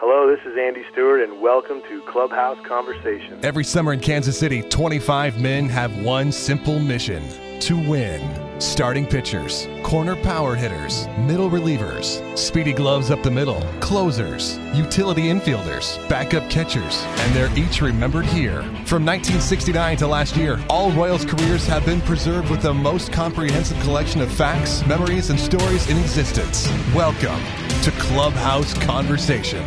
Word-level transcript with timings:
Hello, 0.00 0.32
this 0.32 0.38
is 0.46 0.56
Andy 0.56 0.84
Stewart, 0.92 1.20
and 1.22 1.40
welcome 1.40 1.82
to 1.88 2.00
Clubhouse 2.02 2.64
Conversation. 2.64 3.40
Every 3.42 3.64
summer 3.64 3.92
in 3.92 3.98
Kansas 3.98 4.38
City, 4.38 4.62
25 4.62 5.40
men 5.40 5.68
have 5.68 5.92
one 6.04 6.30
simple 6.30 6.78
mission 6.78 7.20
to 7.62 7.76
win. 7.76 8.60
Starting 8.60 9.04
pitchers, 9.04 9.66
corner 9.82 10.14
power 10.14 10.54
hitters, 10.54 11.08
middle 11.18 11.50
relievers, 11.50 12.38
speedy 12.38 12.72
gloves 12.72 13.10
up 13.10 13.24
the 13.24 13.30
middle, 13.30 13.60
closers, 13.80 14.56
utility 14.72 15.22
infielders, 15.22 15.98
backup 16.08 16.48
catchers, 16.48 17.02
and 17.18 17.34
they're 17.34 17.58
each 17.58 17.82
remembered 17.82 18.26
here. 18.26 18.62
From 18.86 19.04
1969 19.04 19.96
to 19.96 20.06
last 20.06 20.36
year, 20.36 20.60
all 20.70 20.92
Royals 20.92 21.24
careers 21.24 21.66
have 21.66 21.84
been 21.84 22.00
preserved 22.02 22.50
with 22.50 22.62
the 22.62 22.72
most 22.72 23.12
comprehensive 23.12 23.80
collection 23.80 24.20
of 24.20 24.30
facts, 24.30 24.86
memories, 24.86 25.30
and 25.30 25.40
stories 25.40 25.90
in 25.90 25.98
existence. 25.98 26.68
Welcome 26.94 27.42
to 27.82 27.90
Clubhouse 27.92 28.74
Conversation. 28.74 29.64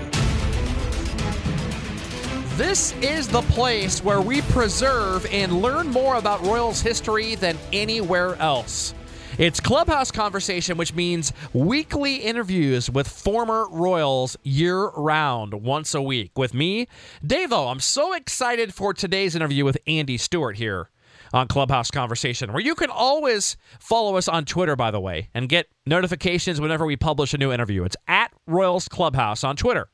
This 2.58 2.94
is 3.02 3.30
the 3.30 3.42
place 3.44 4.04
where 4.04 4.20
we 4.20 4.42
preserve 4.42 5.26
and 5.28 5.62
learn 5.62 5.88
more 5.88 6.18
about 6.18 6.42
Royals 6.42 6.82
history 6.82 7.36
than 7.36 7.58
anywhere 7.72 8.36
else. 8.36 8.94
It's 9.38 9.62
Clubhouse 9.62 10.12
Conversation, 10.12 10.76
which 10.76 10.94
means 10.94 11.32
weekly 11.54 12.18
interviews 12.18 12.90
with 12.90 13.08
former 13.08 13.70
Royals 13.70 14.36
year 14.44 14.90
round, 14.90 15.54
once 15.54 15.96
a 15.96 16.02
week. 16.02 16.38
With 16.38 16.54
me, 16.54 16.88
Davo. 17.26 17.72
I'm 17.72 17.80
so 17.80 18.14
excited 18.14 18.74
for 18.74 18.94
today's 18.94 19.34
interview 19.34 19.64
with 19.64 19.78
Andy 19.88 20.18
Stewart 20.18 20.58
here 20.58 20.90
on 21.32 21.48
Clubhouse 21.48 21.90
Conversation, 21.90 22.52
where 22.52 22.62
you 22.62 22.76
can 22.76 22.90
always 22.90 23.56
follow 23.80 24.18
us 24.18 24.28
on 24.28 24.44
Twitter, 24.44 24.76
by 24.76 24.92
the 24.92 25.00
way, 25.00 25.30
and 25.34 25.48
get 25.48 25.68
notifications 25.86 26.60
whenever 26.60 26.86
we 26.86 26.98
publish 26.98 27.34
a 27.34 27.38
new 27.38 27.54
interview. 27.54 27.86
It's 27.86 27.96
at 28.10 28.34
Royals 28.46 28.90
Clubhouse 28.90 29.46
on 29.46 29.56
Twitter. 29.56 29.88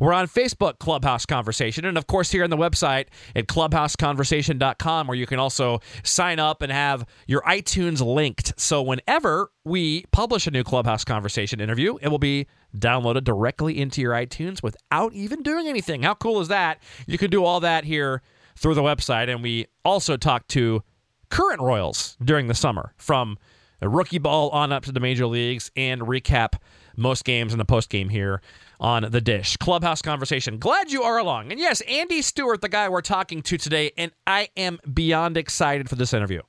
We're 0.00 0.12
on 0.12 0.26
Facebook, 0.26 0.78
Clubhouse 0.78 1.26
Conversation, 1.26 1.84
and 1.84 1.96
of 1.98 2.06
course, 2.06 2.30
here 2.30 2.44
on 2.44 2.50
the 2.50 2.56
website 2.56 3.06
at 3.34 3.46
clubhouseconversation.com, 3.46 5.06
where 5.06 5.16
you 5.16 5.26
can 5.26 5.38
also 5.38 5.80
sign 6.02 6.38
up 6.38 6.62
and 6.62 6.72
have 6.72 7.06
your 7.26 7.42
iTunes 7.42 8.04
linked. 8.04 8.58
So, 8.58 8.82
whenever 8.82 9.50
we 9.64 10.04
publish 10.12 10.46
a 10.46 10.50
new 10.50 10.64
Clubhouse 10.64 11.04
Conversation 11.04 11.60
interview, 11.60 11.96
it 12.00 12.08
will 12.08 12.18
be 12.18 12.46
downloaded 12.76 13.24
directly 13.24 13.78
into 13.78 14.00
your 14.00 14.12
iTunes 14.12 14.62
without 14.62 15.12
even 15.14 15.42
doing 15.42 15.66
anything. 15.66 16.02
How 16.02 16.14
cool 16.14 16.40
is 16.40 16.48
that? 16.48 16.82
You 17.06 17.18
can 17.18 17.30
do 17.30 17.44
all 17.44 17.60
that 17.60 17.84
here 17.84 18.22
through 18.56 18.74
the 18.74 18.82
website, 18.82 19.28
and 19.28 19.42
we 19.42 19.66
also 19.84 20.16
talk 20.16 20.46
to 20.48 20.82
current 21.30 21.60
Royals 21.60 22.16
during 22.22 22.46
the 22.46 22.54
summer 22.54 22.92
from 22.96 23.38
rookie 23.82 24.18
ball 24.18 24.50
on 24.50 24.72
up 24.72 24.84
to 24.84 24.92
the 24.92 25.00
major 25.00 25.26
leagues 25.26 25.70
and 25.76 26.02
recap 26.02 26.54
most 26.96 27.24
games 27.24 27.52
in 27.52 27.58
the 27.58 27.64
post 27.64 27.90
game 27.90 28.08
here 28.08 28.40
on 28.80 29.10
the 29.10 29.20
dish. 29.20 29.56
Clubhouse 29.56 30.02
conversation. 30.02 30.58
Glad 30.58 30.90
you 30.90 31.02
are 31.02 31.18
along. 31.18 31.50
And 31.50 31.60
yes, 31.60 31.80
Andy 31.82 32.22
Stewart, 32.22 32.60
the 32.60 32.68
guy 32.68 32.88
we're 32.88 33.00
talking 33.00 33.42
to 33.42 33.58
today, 33.58 33.92
and 33.96 34.12
I 34.26 34.48
am 34.56 34.78
beyond 34.92 35.36
excited 35.36 35.88
for 35.88 35.96
this 35.96 36.12
interview. 36.12 36.42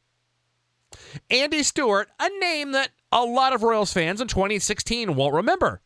Andy 1.30 1.64
Stewart, 1.64 2.09
a 2.20 2.30
name 2.39 2.72
that 2.72 2.89
a 3.11 3.23
lot 3.23 3.53
of 3.53 3.64
Royals 3.64 3.94
fans 3.94 4.22
in 4.22 4.28
2016 4.28 5.16
won't 5.16 5.33
remember. 5.33 5.81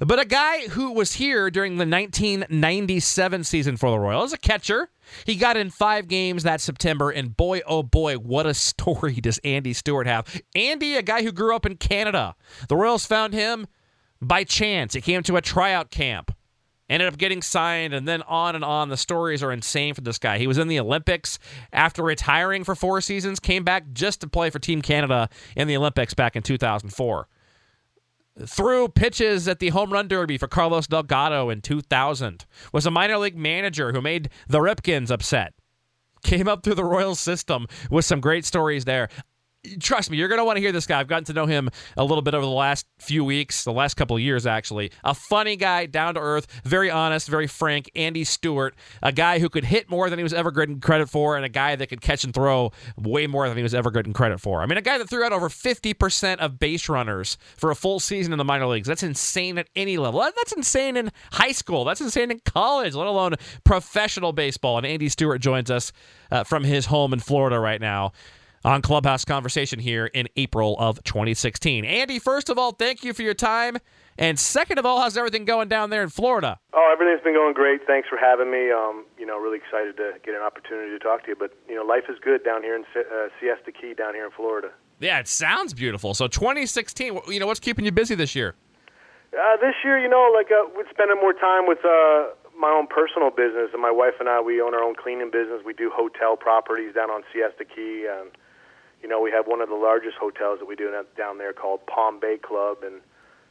But 0.00 0.18
a 0.18 0.24
guy 0.24 0.68
who 0.68 0.92
was 0.92 1.14
here 1.14 1.50
during 1.50 1.72
the 1.72 1.86
1997 1.86 3.44
season 3.44 3.76
for 3.76 3.90
the 3.90 3.98
Royals, 3.98 4.32
a 4.32 4.38
catcher. 4.38 4.90
He 5.24 5.36
got 5.36 5.56
in 5.56 5.70
five 5.70 6.08
games 6.08 6.42
that 6.42 6.60
September, 6.60 7.10
and 7.10 7.36
boy, 7.36 7.62
oh 7.66 7.82
boy, 7.82 8.16
what 8.16 8.46
a 8.46 8.54
story 8.54 9.14
does 9.14 9.38
Andy 9.44 9.72
Stewart 9.72 10.06
have. 10.06 10.42
Andy, 10.54 10.96
a 10.96 11.02
guy 11.02 11.22
who 11.22 11.32
grew 11.32 11.54
up 11.54 11.64
in 11.64 11.76
Canada. 11.76 12.34
The 12.68 12.76
Royals 12.76 13.06
found 13.06 13.32
him 13.32 13.66
by 14.20 14.44
chance. 14.44 14.94
He 14.94 15.00
came 15.00 15.22
to 15.24 15.36
a 15.36 15.40
tryout 15.40 15.90
camp, 15.90 16.34
ended 16.88 17.08
up 17.08 17.18
getting 17.18 17.42
signed, 17.42 17.94
and 17.94 18.06
then 18.06 18.22
on 18.22 18.54
and 18.54 18.64
on. 18.64 18.88
The 18.88 18.96
stories 18.96 19.42
are 19.42 19.52
insane 19.52 19.94
for 19.94 20.00
this 20.00 20.18
guy. 20.18 20.38
He 20.38 20.46
was 20.46 20.58
in 20.58 20.68
the 20.68 20.80
Olympics 20.80 21.38
after 21.72 22.02
retiring 22.02 22.64
for 22.64 22.74
four 22.74 23.00
seasons, 23.00 23.40
came 23.40 23.64
back 23.64 23.92
just 23.92 24.20
to 24.22 24.28
play 24.28 24.50
for 24.50 24.58
Team 24.58 24.82
Canada 24.82 25.28
in 25.56 25.68
the 25.68 25.76
Olympics 25.76 26.14
back 26.14 26.36
in 26.36 26.42
2004 26.42 27.28
threw 28.46 28.88
pitches 28.88 29.48
at 29.48 29.58
the 29.58 29.70
home 29.70 29.92
run 29.92 30.08
derby 30.08 30.38
for 30.38 30.46
Carlos 30.46 30.86
Delgado 30.86 31.50
in 31.50 31.60
2000. 31.60 32.46
Was 32.72 32.86
a 32.86 32.90
minor 32.90 33.18
league 33.18 33.36
manager 33.36 33.92
who 33.92 34.00
made 34.00 34.30
the 34.46 34.58
Ripkens 34.58 35.10
upset. 35.10 35.54
Came 36.22 36.48
up 36.48 36.62
through 36.62 36.74
the 36.74 36.84
Royals 36.84 37.20
system 37.20 37.66
with 37.90 38.04
some 38.04 38.20
great 38.20 38.44
stories 38.44 38.84
there 38.84 39.08
trust 39.80 40.10
me, 40.10 40.16
you're 40.16 40.28
going 40.28 40.38
to 40.38 40.44
want 40.44 40.56
to 40.56 40.60
hear 40.60 40.72
this 40.72 40.86
guy. 40.86 41.00
I've 41.00 41.08
gotten 41.08 41.24
to 41.24 41.32
know 41.32 41.46
him 41.46 41.70
a 41.96 42.04
little 42.04 42.22
bit 42.22 42.34
over 42.34 42.44
the 42.44 42.50
last 42.50 42.86
few 42.98 43.24
weeks, 43.24 43.64
the 43.64 43.72
last 43.72 43.94
couple 43.94 44.16
of 44.16 44.22
years, 44.22 44.46
actually. 44.46 44.90
A 45.04 45.14
funny 45.14 45.56
guy, 45.56 45.86
down 45.86 46.14
to 46.14 46.20
earth, 46.20 46.46
very 46.64 46.90
honest, 46.90 47.28
very 47.28 47.46
frank. 47.46 47.90
Andy 47.94 48.24
Stewart, 48.24 48.74
a 49.02 49.12
guy 49.12 49.38
who 49.38 49.48
could 49.48 49.64
hit 49.64 49.90
more 49.90 50.10
than 50.10 50.18
he 50.18 50.22
was 50.22 50.32
ever 50.32 50.50
getting 50.50 50.80
credit 50.80 51.08
for, 51.08 51.36
and 51.36 51.44
a 51.44 51.48
guy 51.48 51.76
that 51.76 51.88
could 51.88 52.00
catch 52.00 52.24
and 52.24 52.34
throw 52.34 52.72
way 52.96 53.26
more 53.26 53.48
than 53.48 53.56
he 53.56 53.62
was 53.62 53.74
ever 53.74 53.90
getting 53.90 54.12
credit 54.12 54.40
for. 54.40 54.62
I 54.62 54.66
mean, 54.66 54.78
a 54.78 54.82
guy 54.82 54.98
that 54.98 55.08
threw 55.08 55.24
out 55.24 55.32
over 55.32 55.48
50% 55.48 56.36
of 56.38 56.58
base 56.58 56.88
runners 56.88 57.38
for 57.56 57.70
a 57.70 57.74
full 57.76 58.00
season 58.00 58.32
in 58.32 58.38
the 58.38 58.44
minor 58.44 58.66
leagues. 58.66 58.88
That's 58.88 59.02
insane 59.02 59.58
at 59.58 59.68
any 59.76 59.96
level. 59.96 60.20
That's 60.20 60.52
insane 60.52 60.96
in 60.96 61.10
high 61.32 61.52
school. 61.52 61.84
That's 61.84 62.00
insane 62.00 62.30
in 62.30 62.40
college, 62.40 62.94
let 62.94 63.06
alone 63.06 63.34
professional 63.64 64.32
baseball. 64.32 64.78
And 64.78 64.86
Andy 64.86 65.08
Stewart 65.08 65.40
joins 65.40 65.70
us 65.70 65.92
uh, 66.30 66.44
from 66.44 66.64
his 66.64 66.86
home 66.86 67.12
in 67.12 67.20
Florida 67.20 67.58
right 67.58 67.80
now 67.80 68.12
on 68.64 68.82
Clubhouse 68.82 69.24
Conversation 69.24 69.78
here 69.78 70.06
in 70.06 70.28
April 70.36 70.76
of 70.78 71.02
2016. 71.04 71.84
Andy, 71.84 72.18
first 72.18 72.48
of 72.48 72.58
all, 72.58 72.72
thank 72.72 73.04
you 73.04 73.12
for 73.12 73.22
your 73.22 73.34
time. 73.34 73.78
And 74.18 74.38
second 74.38 74.78
of 74.78 74.86
all, 74.86 75.00
how's 75.00 75.16
everything 75.16 75.44
going 75.44 75.68
down 75.68 75.90
there 75.90 76.02
in 76.02 76.08
Florida? 76.08 76.58
Oh, 76.72 76.90
everything's 76.92 77.22
been 77.22 77.34
going 77.34 77.54
great. 77.54 77.86
Thanks 77.86 78.08
for 78.08 78.18
having 78.18 78.50
me. 78.50 78.72
Um, 78.72 79.04
you 79.16 79.24
know, 79.24 79.38
really 79.38 79.58
excited 79.58 79.96
to 79.98 80.14
get 80.24 80.34
an 80.34 80.42
opportunity 80.42 80.90
to 80.90 80.98
talk 80.98 81.22
to 81.22 81.28
you. 81.28 81.36
But 81.38 81.56
you 81.68 81.76
know, 81.76 81.84
life 81.84 82.04
is 82.08 82.18
good 82.20 82.44
down 82.44 82.62
here 82.62 82.74
in 82.74 82.82
uh, 82.96 83.28
Siesta 83.40 83.70
Key, 83.70 83.94
down 83.94 84.14
here 84.14 84.24
in 84.24 84.32
Florida. 84.32 84.70
Yeah, 84.98 85.20
it 85.20 85.28
sounds 85.28 85.72
beautiful. 85.72 86.14
So 86.14 86.26
2016, 86.26 87.20
you 87.28 87.38
know, 87.38 87.46
what's 87.46 87.60
keeping 87.60 87.84
you 87.84 87.92
busy 87.92 88.16
this 88.16 88.34
year? 88.34 88.56
Uh, 89.32 89.56
this 89.60 89.74
year, 89.84 90.00
you 90.00 90.08
know, 90.08 90.32
like 90.34 90.50
uh, 90.50 90.66
we're 90.74 90.88
spending 90.90 91.18
more 91.20 91.34
time 91.34 91.68
with 91.68 91.78
uh, 91.84 92.34
my 92.58 92.70
own 92.70 92.88
personal 92.88 93.30
business, 93.30 93.70
and 93.72 93.80
my 93.80 93.90
wife 93.90 94.14
and 94.18 94.28
I, 94.28 94.40
we 94.40 94.60
own 94.60 94.74
our 94.74 94.82
own 94.82 94.96
cleaning 94.96 95.30
business. 95.30 95.62
We 95.64 95.74
do 95.74 95.92
hotel 95.94 96.36
properties 96.36 96.94
down 96.94 97.10
on 97.10 97.22
Siesta 97.32 97.64
Key, 97.64 98.08
and 98.10 98.30
you 99.02 99.08
know, 99.08 99.20
we 99.20 99.30
have 99.30 99.46
one 99.46 99.60
of 99.60 99.68
the 99.68 99.76
largest 99.76 100.16
hotels 100.16 100.58
that 100.58 100.66
we 100.66 100.76
do 100.76 100.92
down 101.16 101.38
there 101.38 101.52
called 101.52 101.86
Palm 101.86 102.18
Bay 102.20 102.36
Club, 102.36 102.78
and 102.84 103.00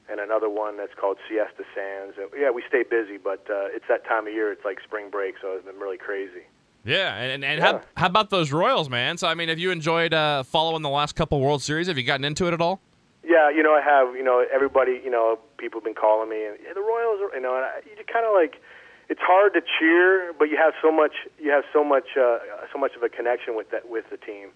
and 0.10 0.20
another 0.20 0.50
one 0.50 0.78
that's 0.78 0.94
called 0.96 1.18
Siesta 1.28 1.64
Sands. 1.76 2.16
And 2.18 2.30
yeah, 2.38 2.50
we 2.50 2.64
stay 2.68 2.84
busy, 2.84 3.18
but 3.18 3.46
uh, 3.50 3.68
it's 3.76 3.86
that 3.90 4.06
time 4.06 4.28
of 4.28 4.34
year. 4.34 4.52
It's 4.52 4.64
like 4.64 4.80
spring 4.82 5.10
break, 5.10 5.36
so 5.42 5.54
it's 5.54 5.66
been 5.66 5.80
really 5.80 5.98
crazy. 5.98 6.48
Yeah, 6.86 7.16
and, 7.18 7.44
and 7.44 7.60
yeah. 7.60 7.66
How, 7.66 7.82
how 7.96 8.08
about 8.08 8.30
those 8.30 8.52
Royals, 8.52 8.90
man? 8.90 9.18
So 9.18 9.28
I 9.28 9.34
mean, 9.34 9.50
have 9.50 9.60
you 9.60 9.72
enjoyed 9.72 10.14
uh, 10.14 10.44
following 10.44 10.82
the 10.82 10.90
last 10.90 11.16
couple 11.16 11.40
World 11.42 11.62
Series? 11.62 11.88
Have 11.88 11.98
you 11.98 12.04
gotten 12.04 12.24
into 12.24 12.48
it 12.48 12.54
at 12.54 12.62
all? 12.62 12.80
Yeah, 13.24 13.50
you 13.50 13.64
know, 13.64 13.74
I 13.74 13.82
have. 13.82 14.16
You 14.16 14.24
know, 14.24 14.46
everybody, 14.54 15.02
you 15.04 15.12
know, 15.12 15.40
people 15.58 15.80
have 15.80 15.86
been 15.86 15.96
calling 15.96 16.30
me, 16.30 16.46
and 16.46 16.58
yeah, 16.64 16.74
the 16.74 16.82
Royals 16.82 17.20
are, 17.22 17.36
you 17.36 17.42
know, 17.42 17.56
and 17.56 17.66
I, 17.66 17.82
you 17.86 18.04
kind 18.12 18.26
of 18.26 18.34
like. 18.34 18.62
It's 19.10 19.22
hard 19.24 19.54
to 19.54 19.62
cheer, 19.80 20.34
but 20.38 20.50
you 20.50 20.58
have 20.58 20.74
so 20.82 20.92
much. 20.92 21.14
You 21.40 21.52
have 21.52 21.64
so 21.72 21.82
much. 21.82 22.18
Uh, 22.20 22.40
so 22.74 22.78
much 22.78 22.94
of 22.96 23.04
a 23.04 23.10
connection 23.10 23.56
with 23.56 23.72
that 23.72 23.90
with 23.90 24.10
the 24.10 24.18
team 24.18 24.50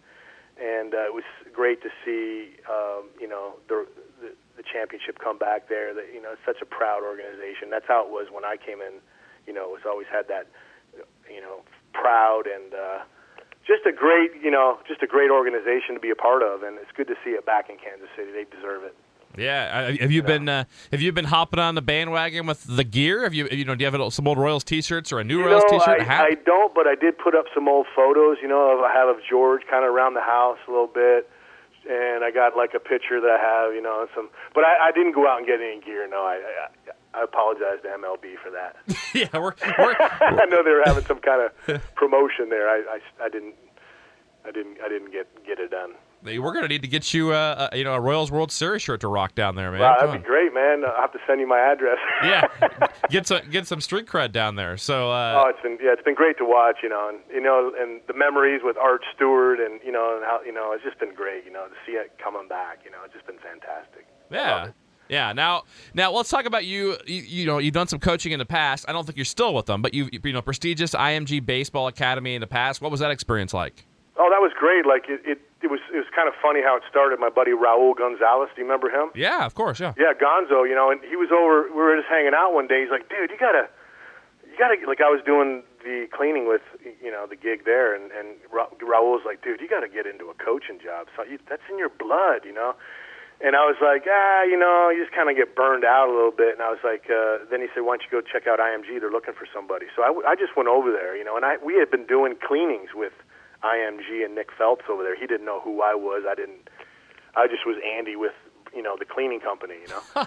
and 0.61 0.93
uh, 0.93 1.09
it 1.09 1.13
was 1.13 1.25
great 1.51 1.81
to 1.81 1.89
see 2.05 2.53
um, 2.69 3.09
you 3.19 3.27
know 3.27 3.57
the, 3.67 3.87
the 4.21 4.29
the 4.55 4.63
championship 4.63 5.17
come 5.17 5.37
back 5.37 5.67
there. 5.67 5.93
That 5.93 6.13
you 6.13 6.21
know, 6.21 6.37
it's 6.37 6.45
such 6.45 6.61
a 6.61 6.69
proud 6.69 7.01
organization. 7.01 7.73
That's 7.73 7.87
how 7.87 8.05
it 8.05 8.11
was 8.13 8.29
when 8.29 8.45
I 8.45 8.55
came 8.55 8.79
in. 8.79 9.01
You 9.49 9.53
know, 9.53 9.73
it's 9.75 9.89
always 9.89 10.07
had 10.07 10.29
that 10.29 10.45
you 11.25 11.41
know 11.41 11.65
proud 11.93 12.45
and 12.45 12.73
uh, 12.73 12.99
just 13.65 13.85
a 13.89 13.91
great 13.91 14.37
you 14.37 14.51
know 14.51 14.77
just 14.87 15.01
a 15.01 15.09
great 15.09 15.31
organization 15.33 15.97
to 15.97 16.01
be 16.01 16.13
a 16.13 16.19
part 16.19 16.45
of, 16.45 16.61
and 16.61 16.77
it's 16.77 16.93
good 16.93 17.09
to 17.09 17.17
see 17.25 17.33
it 17.33 17.45
back 17.45 17.69
in 17.69 17.81
Kansas 17.81 18.09
City. 18.15 18.31
They 18.31 18.45
deserve 18.45 18.85
it. 18.85 18.95
Yeah, 19.37 19.91
have 19.99 20.11
you 20.11 20.23
been 20.23 20.49
uh, 20.49 20.65
have 20.91 21.01
you 21.01 21.11
been 21.11 21.25
hopping 21.25 21.59
on 21.59 21.75
the 21.75 21.81
bandwagon 21.81 22.45
with 22.45 22.63
the 22.63 22.83
gear? 22.83 23.23
Have 23.23 23.33
you 23.33 23.47
you 23.51 23.65
know 23.65 23.75
do 23.75 23.83
you 23.83 23.91
have 23.91 24.13
some 24.13 24.27
old 24.27 24.37
Royals 24.37 24.63
T-shirts 24.63 25.11
or 25.11 25.19
a 25.19 25.23
new 25.23 25.39
you 25.39 25.45
Royals 25.45 25.63
know, 25.71 25.79
T-shirt? 25.79 26.07
I, 26.07 26.25
I 26.25 26.35
don't, 26.45 26.73
but 26.73 26.87
I 26.87 26.95
did 26.95 27.17
put 27.17 27.35
up 27.35 27.45
some 27.53 27.67
old 27.67 27.87
photos. 27.95 28.37
You 28.41 28.47
know, 28.47 28.83
I 28.83 28.91
have 28.93 29.07
of 29.07 29.17
George 29.27 29.61
kind 29.69 29.85
of 29.85 29.93
around 29.93 30.15
the 30.15 30.21
house 30.21 30.57
a 30.67 30.71
little 30.71 30.87
bit, 30.87 31.29
and 31.89 32.23
I 32.23 32.31
got 32.31 32.57
like 32.57 32.73
a 32.73 32.79
picture 32.79 33.19
that 33.21 33.29
I 33.29 33.39
have. 33.39 33.73
You 33.73 33.81
know, 33.81 34.07
some, 34.15 34.29
but 34.53 34.63
I, 34.63 34.89
I 34.89 34.91
didn't 34.91 35.13
go 35.13 35.27
out 35.27 35.37
and 35.37 35.47
get 35.47 35.61
any 35.61 35.79
gear. 35.81 36.07
No, 36.07 36.23
I, 36.23 36.41
I, 37.13 37.19
I 37.19 37.23
apologize 37.23 37.81
to 37.83 37.89
MLB 37.89 38.37
for 38.43 38.51
that. 38.51 38.75
yeah, 39.13 39.29
we're, 39.33 39.53
we're, 39.77 39.95
I 40.21 40.45
know 40.45 40.63
they 40.63 40.71
were 40.71 40.83
having 40.85 41.05
some 41.05 41.19
kind 41.19 41.49
of 41.49 41.95
promotion 41.95 42.49
there. 42.49 42.69
I, 42.69 42.99
I, 42.99 43.25
I 43.25 43.29
didn't, 43.29 43.55
I 44.45 44.51
didn't, 44.51 44.77
I 44.83 44.89
didn't 44.89 45.11
get 45.11 45.27
get 45.45 45.59
it 45.59 45.71
done. 45.71 45.93
We're 46.23 46.53
gonna 46.53 46.67
need 46.67 46.83
to 46.83 46.87
get 46.87 47.13
you, 47.13 47.31
uh, 47.31 47.69
a, 47.71 47.77
you 47.77 47.83
know, 47.83 47.93
a 47.93 47.99
Royals 47.99 48.31
World 48.31 48.51
Series 48.51 48.81
shirt 48.81 49.01
to 49.01 49.07
rock 49.07 49.33
down 49.33 49.55
there, 49.55 49.71
man. 49.71 49.81
Wow, 49.81 49.97
that'd 49.99 50.21
be 50.21 50.27
great, 50.27 50.53
man. 50.53 50.83
I'll 50.85 51.01
have 51.01 51.11
to 51.13 51.19
send 51.25 51.39
you 51.39 51.47
my 51.47 51.59
address. 51.59 51.97
yeah, 52.23 52.47
get 53.09 53.27
some 53.27 53.41
get 53.49 53.67
some 53.67 53.81
street 53.81 54.05
cred 54.07 54.31
down 54.31 54.55
there. 54.55 54.77
So. 54.77 55.11
Uh, 55.11 55.43
oh, 55.43 55.49
it's 55.49 55.61
been 55.61 55.77
yeah, 55.81 55.93
it's 55.93 56.03
been 56.03 56.15
great 56.15 56.37
to 56.37 56.45
watch, 56.45 56.77
you 56.83 56.89
know, 56.89 57.09
and 57.09 57.19
you 57.33 57.41
know, 57.41 57.71
and 57.79 58.01
the 58.07 58.13
memories 58.13 58.61
with 58.63 58.77
Art 58.77 59.01
Stewart, 59.15 59.59
and 59.59 59.79
you 59.83 59.91
know, 59.91 60.15
and 60.15 60.23
how 60.23 60.41
you 60.45 60.53
know, 60.53 60.71
it's 60.73 60.83
just 60.83 60.99
been 60.99 61.13
great, 61.15 61.45
you 61.45 61.51
know, 61.51 61.65
to 61.65 61.75
see 61.85 61.93
it 61.93 62.11
coming 62.23 62.47
back, 62.47 62.79
you 62.85 62.91
know, 62.91 62.97
it's 63.03 63.13
just 63.13 63.25
been 63.25 63.39
fantastic. 63.39 64.05
Yeah. 64.29 64.69
Yeah. 65.09 65.33
Now, 65.33 65.63
now 65.93 66.11
let's 66.11 66.29
talk 66.29 66.45
about 66.45 66.65
you. 66.65 66.97
you. 67.05 67.21
You 67.21 67.45
know, 67.45 67.57
you've 67.57 67.73
done 67.73 67.87
some 67.87 67.99
coaching 67.99 68.31
in 68.31 68.39
the 68.39 68.45
past. 68.45 68.85
I 68.87 68.93
don't 68.93 69.05
think 69.05 69.17
you're 69.17 69.25
still 69.25 69.53
with 69.53 69.65
them, 69.65 69.81
but 69.81 69.93
you, 69.93 70.09
you 70.11 70.31
know, 70.31 70.41
prestigious 70.41 70.91
IMG 70.91 71.45
Baseball 71.45 71.87
Academy 71.87 72.33
in 72.35 72.41
the 72.41 72.47
past. 72.47 72.81
What 72.81 72.91
was 72.91 73.01
that 73.01 73.11
experience 73.11 73.53
like? 73.53 73.85
Oh, 74.17 74.27
that 74.29 74.41
was 74.43 74.51
great. 74.57 74.85
Like 74.85 75.07
it, 75.07 75.21
it, 75.25 75.39
it 75.63 75.67
was. 75.71 75.79
It 75.93 75.97
was 75.97 76.09
kind 76.13 76.27
of 76.27 76.33
funny 76.41 76.61
how 76.61 76.75
it 76.75 76.83
started. 76.89 77.19
My 77.19 77.29
buddy 77.29 77.51
Raul 77.51 77.95
Gonzalez. 77.95 78.49
Do 78.55 78.61
you 78.61 78.67
remember 78.67 78.89
him? 78.89 79.09
Yeah, 79.15 79.45
of 79.45 79.55
course. 79.55 79.79
Yeah. 79.79 79.93
Yeah, 79.97 80.11
Gonzo. 80.13 80.67
You 80.67 80.75
know, 80.75 80.91
and 80.91 80.99
he 81.07 81.15
was 81.15 81.31
over. 81.31 81.63
We 81.71 81.79
were 81.79 81.95
just 81.95 82.09
hanging 82.09 82.33
out 82.35 82.51
one 82.53 82.67
day. 82.67 82.81
He's 82.81 82.91
like, 82.91 83.07
"Dude, 83.07 83.31
you 83.31 83.37
gotta, 83.39 83.69
you 84.43 84.57
gotta." 84.59 84.75
Like 84.85 84.99
I 84.99 85.09
was 85.09 85.21
doing 85.25 85.63
the 85.83 86.07
cleaning 86.11 86.45
with, 86.47 86.61
you 87.01 87.09
know, 87.09 87.25
the 87.25 87.35
gig 87.39 87.63
there, 87.63 87.95
and 87.95 88.11
and 88.11 88.35
Ra- 88.51 88.69
Raul 88.83 89.15
was 89.15 89.23
like, 89.25 89.41
"Dude, 89.41 89.61
you 89.61 89.69
gotta 89.69 89.87
get 89.87 90.05
into 90.05 90.27
a 90.29 90.35
coaching 90.35 90.77
job. 90.83 91.07
So 91.15 91.23
you, 91.23 91.39
that's 91.47 91.63
in 91.71 91.77
your 91.79 91.89
blood, 91.89 92.43
you 92.43 92.53
know." 92.53 92.75
And 93.43 93.55
I 93.55 93.65
was 93.65 93.77
like, 93.81 94.05
ah, 94.05 94.43
you 94.43 94.53
know, 94.55 94.91
you 94.93 95.01
just 95.01 95.15
kind 95.17 95.25
of 95.27 95.35
get 95.35 95.55
burned 95.55 95.83
out 95.83 96.05
a 96.07 96.13
little 96.13 96.29
bit. 96.29 96.53
And 96.53 96.61
I 96.61 96.69
was 96.69 96.77
like, 96.85 97.09
uh, 97.09 97.41
then 97.49 97.57
he 97.59 97.65
said, 97.73 97.81
why 97.81 97.97
don't 97.97 98.05
you 98.05 98.11
go 98.13 98.21
check 98.21 98.45
out 98.45 98.59
IMG? 98.61 99.01
They're 99.01 99.09
looking 99.09 99.33
for 99.33 99.47
somebody. 99.49 99.87
So 99.97 100.03
I, 100.05 100.13
w- 100.13 100.21
I 100.29 100.35
just 100.37 100.53
went 100.55 100.69
over 100.69 100.91
there, 100.93 101.17
you 101.17 101.23
know, 101.25 101.35
and 101.37 101.43
I 101.43 101.57
we 101.57 101.73
had 101.73 101.89
been 101.89 102.05
doing 102.05 102.35
cleanings 102.37 102.93
with 102.93 103.13
IMG 103.63 104.25
and 104.25 104.35
Nick 104.35 104.49
Phelps 104.57 104.85
over 104.89 105.03
there. 105.03 105.15
He 105.15 105.27
didn't 105.27 105.45
know 105.45 105.59
who 105.61 105.81
I 105.81 105.93
was. 105.95 106.23
I 106.27 106.35
didn't. 106.35 106.69
I 107.35 107.47
just 107.47 107.65
was 107.65 107.77
Andy 107.85 108.15
with, 108.15 108.35
you 108.75 108.81
know, 108.81 108.95
the 108.97 109.05
cleaning 109.05 109.39
company, 109.39 109.75
you 109.81 109.87
know. 109.87 110.03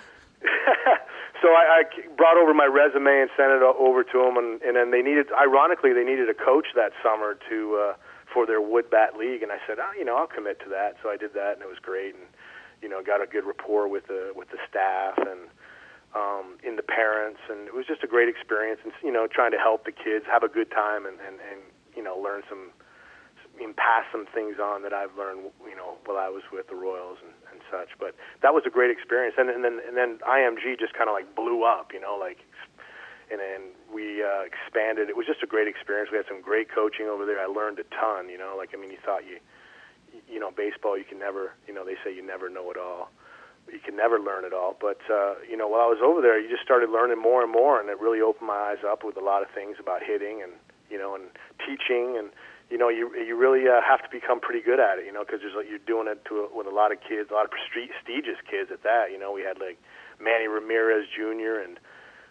so 1.42 1.48
I, 1.52 1.82
I 1.82 2.06
brought 2.16 2.36
over 2.36 2.54
my 2.54 2.64
resume 2.64 3.20
and 3.20 3.30
sent 3.36 3.52
it 3.52 3.62
over 3.62 4.04
to 4.04 4.18
them, 4.24 4.36
and, 4.36 4.62
and 4.62 4.76
then 4.76 4.90
they 4.90 5.02
needed, 5.02 5.28
ironically, 5.36 5.92
they 5.92 6.04
needed 6.04 6.30
a 6.30 6.34
coach 6.34 6.68
that 6.74 6.92
summer 7.02 7.36
to 7.50 7.76
uh, 7.76 7.94
for 8.32 8.46
their 8.46 8.60
wood 8.60 8.90
bat 8.90 9.16
league, 9.16 9.42
and 9.42 9.52
I 9.52 9.58
said, 9.66 9.78
oh, 9.78 9.92
you 9.98 10.04
know, 10.04 10.16
I'll 10.16 10.26
commit 10.26 10.60
to 10.64 10.68
that. 10.70 10.96
So 11.02 11.10
I 11.10 11.16
did 11.16 11.34
that, 11.34 11.54
and 11.54 11.62
it 11.62 11.68
was 11.68 11.78
great, 11.78 12.14
and 12.14 12.24
you 12.82 12.88
know, 12.88 13.02
got 13.02 13.22
a 13.22 13.26
good 13.26 13.44
rapport 13.44 13.88
with 13.88 14.06
the 14.08 14.32
with 14.34 14.50
the 14.50 14.58
staff 14.68 15.16
and 15.18 15.48
um, 16.14 16.58
in 16.62 16.76
the 16.76 16.82
parents, 16.82 17.40
and 17.48 17.66
it 17.66 17.74
was 17.74 17.86
just 17.86 18.02
a 18.04 18.06
great 18.06 18.28
experience, 18.28 18.80
and 18.84 18.92
you 19.02 19.12
know, 19.12 19.26
trying 19.26 19.52
to 19.52 19.58
help 19.58 19.84
the 19.84 19.92
kids 19.92 20.24
have 20.30 20.42
a 20.42 20.48
good 20.48 20.70
time 20.70 21.06
and 21.06 21.18
and, 21.20 21.38
and 21.50 21.60
you 21.96 22.02
know, 22.02 22.18
learn 22.18 22.42
some 22.48 22.70
and 23.62 23.76
pass 23.76 24.04
some 24.10 24.26
things 24.34 24.56
on 24.58 24.82
that 24.82 24.92
I've 24.92 25.14
learned, 25.16 25.50
you 25.68 25.76
know, 25.76 25.94
while 26.04 26.18
I 26.18 26.28
was 26.28 26.42
with 26.52 26.66
the 26.68 26.74
Royals 26.74 27.18
and, 27.22 27.34
and 27.52 27.60
such. 27.70 27.94
But 27.98 28.14
that 28.42 28.54
was 28.54 28.64
a 28.66 28.70
great 28.70 28.90
experience, 28.90 29.36
and, 29.38 29.48
and 29.50 29.62
then 29.62 29.80
and 29.86 29.96
then 29.96 30.18
IMG 30.26 30.78
just 30.78 30.94
kind 30.94 31.08
of 31.08 31.14
like 31.14 31.34
blew 31.34 31.62
up, 31.62 31.92
you 31.94 32.00
know, 32.00 32.18
like, 32.18 32.38
and 33.30 33.38
then 33.38 33.74
we 33.92 34.22
uh, 34.22 34.42
expanded. 34.42 35.08
It 35.08 35.16
was 35.16 35.26
just 35.26 35.42
a 35.42 35.46
great 35.46 35.68
experience. 35.68 36.10
We 36.10 36.18
had 36.18 36.26
some 36.26 36.42
great 36.42 36.66
coaching 36.70 37.06
over 37.06 37.24
there. 37.24 37.38
I 37.38 37.46
learned 37.46 37.78
a 37.78 37.86
ton, 37.94 38.28
you 38.28 38.38
know, 38.38 38.54
like 38.58 38.74
I 38.74 38.76
mean, 38.80 38.90
you 38.90 38.98
thought 39.04 39.22
you, 39.22 39.38
you 40.26 40.40
know, 40.40 40.50
baseball 40.50 40.98
you 40.98 41.04
can 41.04 41.18
never, 41.18 41.54
you 41.66 41.74
know, 41.74 41.84
they 41.84 41.96
say 42.02 42.14
you 42.14 42.24
never 42.24 42.48
know 42.50 42.70
it 42.70 42.76
all. 42.76 43.10
You 43.70 43.80
can 43.80 43.96
never 43.96 44.20
learn 44.20 44.44
it 44.44 44.52
all, 44.52 44.76
but 44.78 45.00
uh, 45.08 45.40
you 45.48 45.56
know, 45.56 45.68
while 45.68 45.80
I 45.80 45.88
was 45.88 46.04
over 46.04 46.20
there, 46.20 46.38
you 46.38 46.50
just 46.50 46.62
started 46.62 46.90
learning 46.90 47.16
more 47.16 47.42
and 47.42 47.50
more, 47.50 47.80
and 47.80 47.88
it 47.88 47.98
really 47.98 48.20
opened 48.20 48.48
my 48.48 48.74
eyes 48.74 48.84
up 48.84 49.04
with 49.04 49.16
a 49.16 49.24
lot 49.24 49.40
of 49.40 49.48
things 49.54 49.78
about 49.80 50.02
hitting 50.02 50.42
and 50.42 50.52
you 50.90 50.98
know, 50.98 51.14
and 51.14 51.24
teaching 51.64 52.16
and 52.18 52.28
you 52.70 52.78
know, 52.78 52.88
you 52.88 53.14
you 53.14 53.36
really 53.36 53.68
uh, 53.68 53.80
have 53.86 54.02
to 54.02 54.08
become 54.10 54.40
pretty 54.40 54.60
good 54.60 54.80
at 54.80 54.98
it, 54.98 55.06
you 55.06 55.12
know, 55.12 55.24
because 55.24 55.40
you're 55.42 55.78
doing 55.86 56.08
it 56.08 56.24
to 56.26 56.40
a, 56.50 56.56
with 56.56 56.66
a 56.66 56.70
lot 56.74 56.92
of 56.92 56.98
kids, 57.00 57.30
a 57.30 57.34
lot 57.34 57.44
of 57.44 57.50
prestigious 57.50 58.38
kids 58.50 58.70
at 58.72 58.82
that. 58.82 59.10
You 59.12 59.18
know, 59.18 59.32
we 59.32 59.42
had 59.42 59.58
like 59.60 59.78
Manny 60.20 60.48
Ramirez 60.48 61.06
Jr. 61.14 61.60
and 61.62 61.78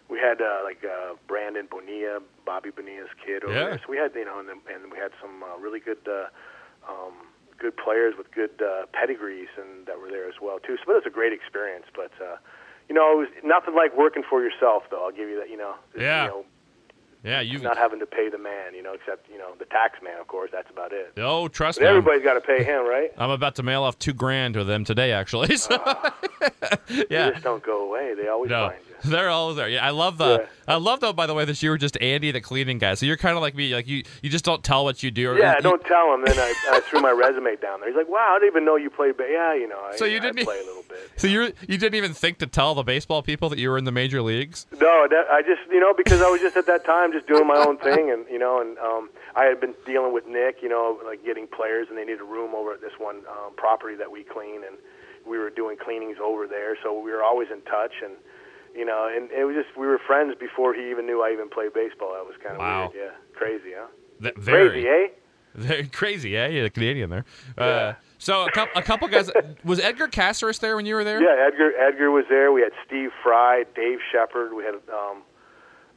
we 0.08 0.18
had 0.18 0.40
uh, 0.42 0.60
like 0.64 0.84
uh, 0.84 1.14
Brandon 1.26 1.66
Bonilla, 1.70 2.20
Bobby 2.44 2.70
Bonilla's 2.70 3.08
kid 3.24 3.44
over 3.44 3.54
Yeah. 3.54 3.64
there. 3.64 3.78
So 3.78 3.90
we 3.90 3.96
had 3.96 4.12
you 4.14 4.24
know, 4.24 4.38
and 4.38 4.48
then, 4.48 4.60
and 4.72 4.90
we 4.92 4.98
had 4.98 5.12
some 5.20 5.42
uh, 5.42 5.56
really 5.58 5.80
good. 5.80 5.98
Uh, 6.06 6.26
um, 6.90 7.14
Good 7.56 7.76
players 7.76 8.14
with 8.18 8.30
good 8.32 8.60
uh, 8.60 8.84
pedigrees 8.92 9.46
and 9.56 9.86
that 9.86 10.00
were 10.00 10.10
there 10.10 10.28
as 10.28 10.34
well 10.42 10.58
too. 10.58 10.76
So 10.84 10.90
it 10.90 10.94
was 10.96 11.04
a 11.06 11.10
great 11.10 11.32
experience. 11.32 11.86
But 11.94 12.10
uh, 12.20 12.36
you 12.88 12.94
know, 12.96 13.12
it 13.12 13.16
was 13.16 13.28
nothing 13.44 13.76
like 13.76 13.96
working 13.96 14.24
for 14.28 14.42
yourself, 14.42 14.82
though. 14.90 15.04
I'll 15.06 15.12
give 15.12 15.28
you 15.30 15.38
that. 15.38 15.48
You 15.48 15.56
know, 15.56 15.74
Yeah. 15.96 16.24
You 16.24 16.28
know, 16.30 16.44
Yeah. 17.24 17.40
You. 17.40 17.58
not 17.58 17.76
having 17.78 17.98
to 18.00 18.06
pay 18.06 18.28
the 18.28 18.38
man, 18.38 18.74
you 18.74 18.82
know, 18.82 18.92
except 18.92 19.28
you 19.30 19.38
know 19.38 19.54
the 19.58 19.64
tax 19.64 19.98
man, 20.02 20.20
of 20.20 20.26
course. 20.28 20.50
That's 20.52 20.70
about 20.70 20.92
it. 20.92 21.14
Oh, 21.16 21.48
trust 21.48 21.78
But 21.78 21.84
me. 21.84 21.88
Everybody's 21.88 22.22
got 22.22 22.34
to 22.34 22.40
pay 22.40 22.62
him, 22.62 22.84
right? 22.88 23.10
I'm 23.18 23.30
about 23.30 23.54
to 23.56 23.62
mail 23.62 23.82
off 23.82 23.98
two 23.98 24.12
grand 24.12 24.54
to 24.54 24.64
them 24.64 24.84
today, 24.84 25.12
actually. 25.12 25.56
So, 25.56 25.80
ah. 25.84 26.14
They 26.88 27.06
yeah. 27.10 27.30
just 27.30 27.42
don't 27.42 27.62
go 27.62 27.88
away. 27.88 28.14
They 28.14 28.28
always 28.28 28.50
No, 28.50 28.68
find 28.68 28.80
you. 28.88 28.93
they're 29.10 29.28
all 29.28 29.54
there. 29.54 29.68
Yeah, 29.68 29.86
I 29.86 29.90
love 29.90 30.18
the. 30.18 30.40
Yeah. 30.40 30.46
I 30.66 30.76
love 30.76 31.00
though. 31.00 31.12
By 31.12 31.26
the 31.26 31.34
way, 31.34 31.44
that 31.44 31.62
you 31.62 31.70
were 31.70 31.78
just 31.78 32.00
Andy, 32.00 32.30
the 32.30 32.40
cleaning 32.40 32.78
guy. 32.78 32.94
So 32.94 33.06
you're 33.06 33.16
kind 33.16 33.36
of 33.36 33.42
like 33.42 33.54
me. 33.54 33.74
Like 33.74 33.86
you, 33.86 34.02
you 34.22 34.30
just 34.30 34.44
don't 34.44 34.64
tell 34.64 34.84
what 34.84 35.02
you 35.02 35.10
do. 35.10 35.30
Or 35.30 35.38
Yeah, 35.38 35.56
you, 35.56 35.62
don't 35.62 35.84
tell 35.84 36.14
him. 36.14 36.24
Then 36.24 36.38
I, 36.38 36.54
I 36.70 36.80
threw 36.80 37.00
my 37.00 37.10
resume 37.10 37.56
down 37.56 37.80
there. 37.80 37.88
He's 37.88 37.96
like, 37.96 38.08
"Wow, 38.08 38.34
I 38.34 38.38
didn't 38.38 38.52
even 38.52 38.64
know 38.64 38.76
you 38.76 38.90
played." 38.90 39.16
But 39.16 39.26
yeah, 39.30 39.54
you 39.54 39.68
know, 39.68 39.78
I, 39.78 39.96
So 39.96 40.04
you 40.04 40.20
didn't 40.20 40.40
e- 40.40 40.44
play 40.44 40.60
a 40.60 40.64
little 40.64 40.84
bit. 40.88 41.10
So 41.16 41.26
you 41.26 41.52
you 41.68 41.76
didn't 41.76 41.96
even 41.96 42.14
think 42.14 42.38
to 42.38 42.46
tell 42.46 42.74
the 42.74 42.82
baseball 42.82 43.22
people 43.22 43.48
that 43.50 43.58
you 43.58 43.70
were 43.70 43.78
in 43.78 43.84
the 43.84 43.92
major 43.92 44.22
leagues. 44.22 44.66
No, 44.72 45.06
that, 45.10 45.26
I 45.30 45.42
just 45.42 45.62
you 45.70 45.80
know 45.80 45.92
because 45.94 46.22
I 46.22 46.30
was 46.30 46.40
just 46.40 46.56
at 46.56 46.66
that 46.66 46.84
time 46.84 47.12
just 47.12 47.26
doing 47.26 47.46
my 47.46 47.58
own 47.58 47.76
thing, 47.78 48.10
and 48.10 48.24
you 48.30 48.38
know, 48.38 48.60
and 48.60 48.78
um, 48.78 49.10
I 49.36 49.44
had 49.44 49.60
been 49.60 49.74
dealing 49.84 50.12
with 50.14 50.26
Nick, 50.26 50.62
you 50.62 50.68
know, 50.68 50.98
like 51.04 51.24
getting 51.24 51.46
players, 51.46 51.88
and 51.88 51.98
they 51.98 52.04
needed 52.04 52.20
a 52.20 52.24
room 52.24 52.54
over 52.54 52.72
at 52.72 52.80
this 52.80 52.92
one 52.98 53.16
um, 53.28 53.52
property 53.56 53.96
that 53.96 54.10
we 54.10 54.24
clean, 54.24 54.64
and 54.64 54.76
we 55.26 55.38
were 55.38 55.50
doing 55.50 55.76
cleanings 55.76 56.16
over 56.22 56.46
there, 56.46 56.76
so 56.82 56.98
we 56.98 57.10
were 57.10 57.22
always 57.22 57.48
in 57.52 57.60
touch, 57.62 57.92
and 58.02 58.14
you 58.74 58.84
know, 58.84 59.08
and 59.14 59.30
it 59.30 59.44
was 59.44 59.54
just 59.56 59.76
we 59.76 59.86
were 59.86 59.98
friends 60.06 60.34
before 60.38 60.74
he 60.74 60.90
even 60.90 61.06
knew 61.06 61.22
I 61.22 61.32
even 61.32 61.48
played 61.48 61.72
baseball. 61.72 62.12
That 62.14 62.24
was 62.26 62.34
kind 62.42 62.54
of 62.54 62.58
Wow. 62.60 62.90
weird, 62.94 63.04
yeah, 63.12 63.36
crazy, 63.38 63.70
huh? 63.76 63.86
That, 64.20 64.36
very, 64.38 64.70
Crazy, 64.82 64.88
eh? 64.88 65.06
very 65.54 65.86
crazy. 65.88 66.30
Yeah, 66.30 66.46
you're 66.48 66.66
a 66.66 66.70
Canadian 66.70 67.10
there. 67.10 67.24
Yeah. 67.58 67.64
Uh, 67.64 67.94
so 68.18 68.46
a 68.46 68.50
couple, 68.50 68.80
a 68.80 68.82
couple 68.82 69.08
guys. 69.08 69.30
Was 69.64 69.80
Edgar 69.80 70.08
Caceres 70.08 70.58
there 70.58 70.76
when 70.76 70.86
you 70.86 70.94
were 70.94 71.04
there? 71.04 71.20
Yeah, 71.22 71.46
Edgar 71.46 71.72
Edgar 71.76 72.10
was 72.10 72.24
there. 72.30 72.52
We 72.52 72.62
had 72.62 72.72
Steve 72.86 73.10
Fry, 73.22 73.64
Dave 73.74 73.98
Shepard. 74.10 74.54
We 74.54 74.64
had 74.64 74.74
um, 74.88 75.22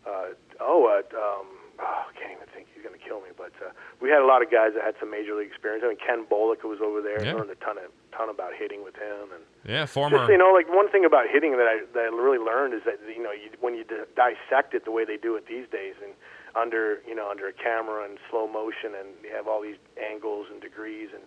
uh, 0.06 0.34
oh, 0.60 0.86
uh, 0.92 1.16
um, 1.16 1.48
oh, 1.80 2.04
I 2.10 2.20
can't 2.20 2.32
even 2.36 2.48
think. 2.54 2.68
He's 2.74 2.84
going 2.84 2.98
to 3.00 3.06
kill 3.06 3.22
me. 3.22 3.28
But 3.48 3.66
uh, 3.66 3.72
we 4.02 4.10
had 4.10 4.20
a 4.20 4.26
lot 4.28 4.42
of 4.44 4.52
guys 4.52 4.76
that 4.76 4.84
had 4.84 4.96
some 5.00 5.10
major 5.10 5.36
league 5.36 5.48
experience. 5.48 5.84
I 5.86 5.90
mean, 5.90 5.98
Ken 6.04 6.26
Bullock 6.28 6.64
was 6.64 6.80
over 6.84 7.02
there. 7.02 7.24
Yeah. 7.24 7.34
Learned 7.40 7.52
a 7.52 7.56
ton 7.64 7.78
of 7.78 7.92
ton 8.12 8.30
about 8.30 8.52
hitting 8.54 8.84
with 8.84 8.96
him, 8.96 9.32
and 9.32 9.44
Yeah, 9.64 9.86
former. 9.86 10.18
just 10.18 10.30
you 10.30 10.38
know, 10.38 10.52
like 10.52 10.68
one 10.68 10.90
thing 10.92 11.06
about 11.06 11.28
hitting 11.32 11.56
that 11.56 11.68
I 11.68 11.80
that 11.94 12.12
I 12.12 12.16
really 12.16 12.44
learned 12.44 12.74
is 12.74 12.82
that 12.84 13.00
you 13.08 13.24
know 13.24 13.32
you, 13.32 13.50
when 13.62 13.76
you 13.76 13.84
di- 13.86 14.04
dissect 14.16 14.74
it 14.74 14.84
the 14.84 14.92
way 14.92 15.06
they 15.06 15.18
do 15.18 15.36
it 15.36 15.48
these 15.48 15.68
days, 15.72 15.96
and 16.04 16.12
under 16.56 17.00
you 17.08 17.16
know 17.16 17.30
under 17.32 17.48
a 17.48 17.54
camera 17.54 18.04
and 18.04 18.18
slow 18.30 18.48
motion, 18.48 18.92
and 18.98 19.08
you 19.24 19.32
have 19.32 19.48
all 19.48 19.62
these 19.62 19.80
angles 19.96 20.48
and 20.52 20.60
degrees, 20.62 21.10
and 21.14 21.24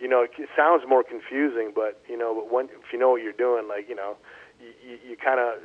you 0.00 0.08
know 0.08 0.22
it, 0.22 0.30
it 0.38 0.48
sounds 0.56 0.84
more 0.88 1.02
confusing, 1.04 1.72
but 1.74 2.00
you 2.08 2.16
know, 2.16 2.32
but 2.34 2.48
when 2.52 2.66
if 2.72 2.92
you 2.92 2.98
know 2.98 3.10
what 3.10 3.22
you're 3.22 3.36
doing, 3.36 3.68
like 3.68 3.88
you 3.88 3.94
know, 3.96 4.16
you, 4.60 4.72
you, 4.80 4.98
you 5.10 5.16
kind 5.16 5.40
of 5.40 5.60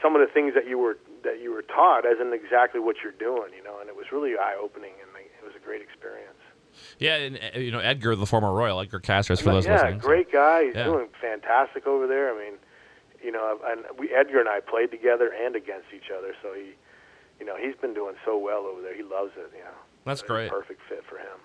some 0.00 0.14
of 0.14 0.20
the 0.20 0.32
things 0.32 0.54
that 0.54 0.66
you 0.68 0.78
were 0.78 0.96
that 1.26 1.40
you 1.42 1.52
were 1.52 1.62
taught 1.62 2.06
isn't 2.06 2.32
exactly 2.32 2.80
what 2.80 2.96
you're 3.02 3.12
doing, 3.12 3.52
you 3.56 3.62
know, 3.62 3.78
and 3.80 3.88
it 3.90 3.96
was 3.96 4.06
really 4.10 4.32
eye 4.38 4.56
opening, 4.58 4.92
and 5.02 5.10
it 5.14 5.44
was 5.44 5.52
a 5.54 5.64
great 5.64 5.82
experience. 5.82 6.38
yeah, 6.98 7.16
and, 7.16 7.38
uh, 7.54 7.58
you 7.58 7.70
know 7.70 7.78
Edgar, 7.80 8.16
the 8.16 8.26
former 8.26 8.52
Royal, 8.52 8.80
Edgar 8.80 9.00
Caceres, 9.00 9.40
for 9.40 9.50
those 9.52 9.66
yeah, 9.66 9.72
listening. 9.74 9.94
Yeah, 9.94 10.00
great 10.00 10.32
guy. 10.32 10.64
He's 10.66 10.74
Yeah. 10.76 10.84
doing 10.84 11.08
fantastic 11.20 11.86
over 11.86 12.06
there. 12.06 12.34
I 12.34 12.38
mean, 12.38 12.54
you 13.22 13.32
know, 13.32 13.58
and 13.66 13.84
we 13.98 14.10
Edgar 14.14 14.40
and 14.40 14.48
I 14.48 14.60
played 14.60 14.90
together 14.90 15.30
and 15.44 15.56
against 15.56 15.88
each 15.94 16.10
other, 16.16 16.34
so 16.42 16.52
he, 16.54 16.74
you 17.40 17.46
know, 17.46 17.56
he's 17.56 17.76
been 17.76 17.94
doing 17.94 18.14
so 18.24 18.38
well 18.38 18.64
over 18.66 18.80
there. 18.82 18.94
He 18.94 19.02
loves 19.02 19.32
it. 19.36 19.50
You 19.56 19.64
know, 19.64 19.70
That's 20.04 20.20
It's 20.20 20.28
great. 20.28 20.50
Perfect 20.50 20.80
fit 20.88 21.04
for 21.08 21.18
him. 21.18 21.38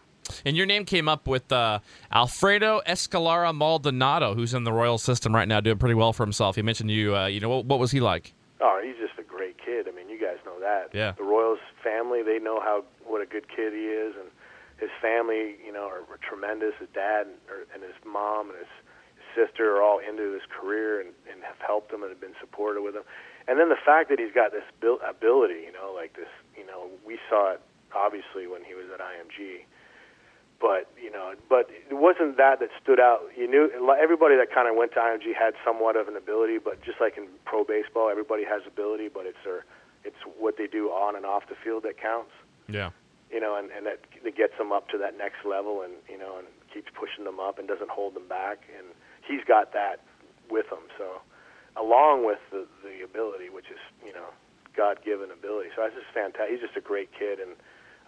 And 0.46 0.56
your 0.56 0.66
name 0.66 0.86
came 0.86 1.10
up 1.10 1.28
with 1.28 1.52
uh, 1.52 1.80
Alfredo 2.14 2.82
Escalera 2.88 3.54
Maldonado, 3.54 4.34
who's 4.36 4.54
in 4.54 4.64
the 4.64 4.72
Royal 4.72 4.98
system 4.98 5.34
right 5.36 5.48
now, 5.48 5.60
doing 5.60 5.78
pretty 5.78 5.96
well 5.96 6.14
for 6.14 6.24
himself. 6.24 6.56
He 6.56 6.62
mentioned 6.62 6.92
you. 6.92 7.16
Uh, 7.16 7.26
you 7.26 7.40
know, 7.40 7.50
what, 7.50 7.66
what 7.66 7.80
was 7.80 7.92
he 7.92 8.00
like? 8.00 8.34
Oh, 8.62 8.80
he's 8.84 8.96
just 8.96 9.18
a 9.18 9.24
great 9.26 9.58
kid. 9.58 9.88
I 9.88 9.92
mean, 9.92 10.08
you 10.08 10.22
guys 10.22 10.38
know 10.46 10.60
that. 10.60 10.94
Yeah. 10.94 11.14
The 11.18 11.24
Royals 11.24 11.60
family, 11.84 12.22
they 12.22 12.38
know 12.38 12.62
how 12.62 12.86
what 13.06 13.22
a 13.22 13.26
good 13.26 13.50
kid 13.50 13.74
he 13.74 13.90
is, 13.90 14.14
and 14.16 14.30
his 14.78 14.90
family, 15.02 15.58
you 15.66 15.74
know, 15.74 15.90
are, 15.90 16.06
are 16.06 16.22
tremendous. 16.22 16.74
His 16.80 16.90
dad 16.94 17.28
and, 17.28 17.38
or, 17.50 17.66
and 17.74 17.82
his 17.82 17.98
mom 18.06 18.50
and 18.50 18.60
his, 18.60 18.74
his 19.18 19.30
sister 19.34 19.78
are 19.78 19.82
all 19.82 19.98
into 19.98 20.34
his 20.34 20.46
career 20.50 21.02
and, 21.02 21.10
and 21.32 21.42
have 21.44 21.58
helped 21.58 21.94
him 21.94 22.02
and 22.02 22.10
have 22.10 22.22
been 22.22 22.38
supportive 22.40 22.84
with 22.84 22.96
him. 22.96 23.04
And 23.48 23.58
then 23.58 23.70
the 23.70 23.82
fact 23.82 24.10
that 24.10 24.20
he's 24.20 24.34
got 24.34 24.52
this 24.52 24.66
abil- 24.78 25.02
ability, 25.02 25.66
you 25.66 25.74
know, 25.74 25.94
like 25.94 26.14
this, 26.14 26.30
you 26.58 26.66
know, 26.66 26.90
we 27.06 27.18
saw 27.30 27.54
it 27.54 27.62
obviously 27.94 28.48
when 28.48 28.64
he 28.64 28.74
was 28.74 28.86
at 28.94 29.02
IMG. 29.02 29.66
But 30.62 30.94
you 31.02 31.10
know, 31.10 31.34
but 31.50 31.70
it 31.90 31.98
wasn't 31.98 32.38
that 32.38 32.60
that 32.60 32.70
stood 32.82 33.00
out. 33.00 33.22
You 33.36 33.50
knew 33.50 33.66
everybody 34.00 34.38
that 34.38 34.54
kind 34.54 34.70
of 34.70 34.76
went 34.78 34.94
to 34.94 35.00
IMG 35.00 35.34
had 35.34 35.56
somewhat 35.66 35.96
of 35.96 36.08
an 36.08 36.16
ability, 36.16 36.60
but 36.60 36.82
just 36.86 37.02
like 37.02 37.18
in 37.18 37.28
pro 37.46 37.64
baseball, 37.64 38.10
everybody 38.10 38.46
has 38.46 38.62
ability, 38.68 39.10
but 39.10 39.26
it's 39.26 39.42
their, 39.44 39.66
it's 40.06 40.22
what 40.38 40.58
they 40.58 40.68
do 40.68 40.90
on 40.90 41.16
and 41.16 41.26
off 41.26 41.50
the 41.50 41.56
field 41.64 41.82
that 41.84 42.00
counts. 42.00 42.32
Yeah. 42.70 42.92
You 43.34 43.40
know, 43.40 43.58
and 43.58 43.72
and 43.72 43.88
that, 43.88 44.06
that 44.24 44.38
gets 44.38 44.54
them 44.60 44.72
up 44.72 44.88
to 44.90 45.00
that 45.00 45.18
next 45.18 45.42
level, 45.44 45.82
and 45.82 45.94
you 46.08 46.20
know, 46.20 46.38
and 46.38 46.46
keeps 46.72 46.94
pushing 46.94 47.26
them 47.26 47.40
up 47.40 47.58
and 47.58 47.68
doesn't 47.68 47.90
hold 47.90 48.14
them 48.14 48.28
back. 48.30 48.62
And 48.78 48.86
he's 49.26 49.44
got 49.44 49.74
that 49.74 50.06
with 50.52 50.70
him. 50.70 50.86
So, 50.98 51.26
along 51.76 52.24
with 52.24 52.40
the 52.52 52.68
the 52.86 53.02
ability, 53.02 53.50
which 53.50 53.74
is 53.74 53.82
you 54.06 54.14
know, 54.14 54.30
God 54.78 55.00
given 55.04 55.32
ability. 55.32 55.70
So 55.76 55.82
that's 55.82 55.96
just 55.96 56.14
fantastic. 56.14 56.54
He's 56.54 56.62
just 56.62 56.78
a 56.78 56.86
great 56.86 57.10
kid, 57.18 57.40
and 57.40 57.58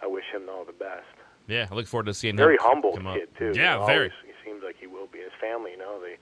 I 0.02 0.06
wish 0.06 0.24
him 0.32 0.46
all 0.48 0.64
the 0.64 0.76
best. 0.76 1.10
Yeah, 1.46 1.66
I 1.70 1.74
look 1.74 1.86
forward 1.86 2.06
to 2.06 2.14
seeing 2.14 2.36
very 2.36 2.54
him. 2.54 2.58
Very 2.62 2.70
humble 2.72 2.92
come 2.96 3.06
up. 3.06 3.16
kid 3.16 3.28
too. 3.38 3.52
Yeah, 3.54 3.74
You 3.74 3.80
know, 3.80 3.86
very. 3.86 3.98
always- 4.10 4.12
He 4.26 4.32
seems 4.50 4.62
like 4.64 4.76
he 4.80 4.86
will 4.86 5.06
be. 5.06 5.18
His 5.18 5.32
family, 5.40 5.72
you 5.72 5.78
know, 5.78 6.00
they 6.00 6.16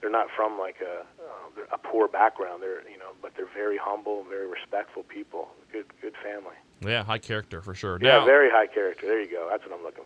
they're 0.00 0.10
not 0.10 0.28
from 0.34 0.58
like 0.58 0.76
a 0.80 1.00
uh, 1.22 1.74
a 1.74 1.78
poor 1.78 2.08
background. 2.08 2.62
They're 2.62 2.88
you 2.88 2.98
know, 2.98 3.12
but 3.22 3.32
they're 3.36 3.48
very 3.54 3.76
humble, 3.76 4.24
very 4.28 4.48
respectful 4.48 5.02
people. 5.04 5.48
Good 5.72 5.86
good 6.00 6.14
family. 6.22 6.54
Yeah, 6.82 7.04
high 7.04 7.18
character 7.18 7.60
for 7.60 7.74
sure. 7.74 7.98
Yeah, 8.00 8.20
Now- 8.20 8.24
very 8.24 8.48
high 8.50 8.66
character. 8.66 9.06
There 9.06 9.20
you 9.20 9.30
go. 9.30 9.48
That's 9.50 9.62
what 9.68 9.78
I'm 9.78 9.84
looking 9.84 10.04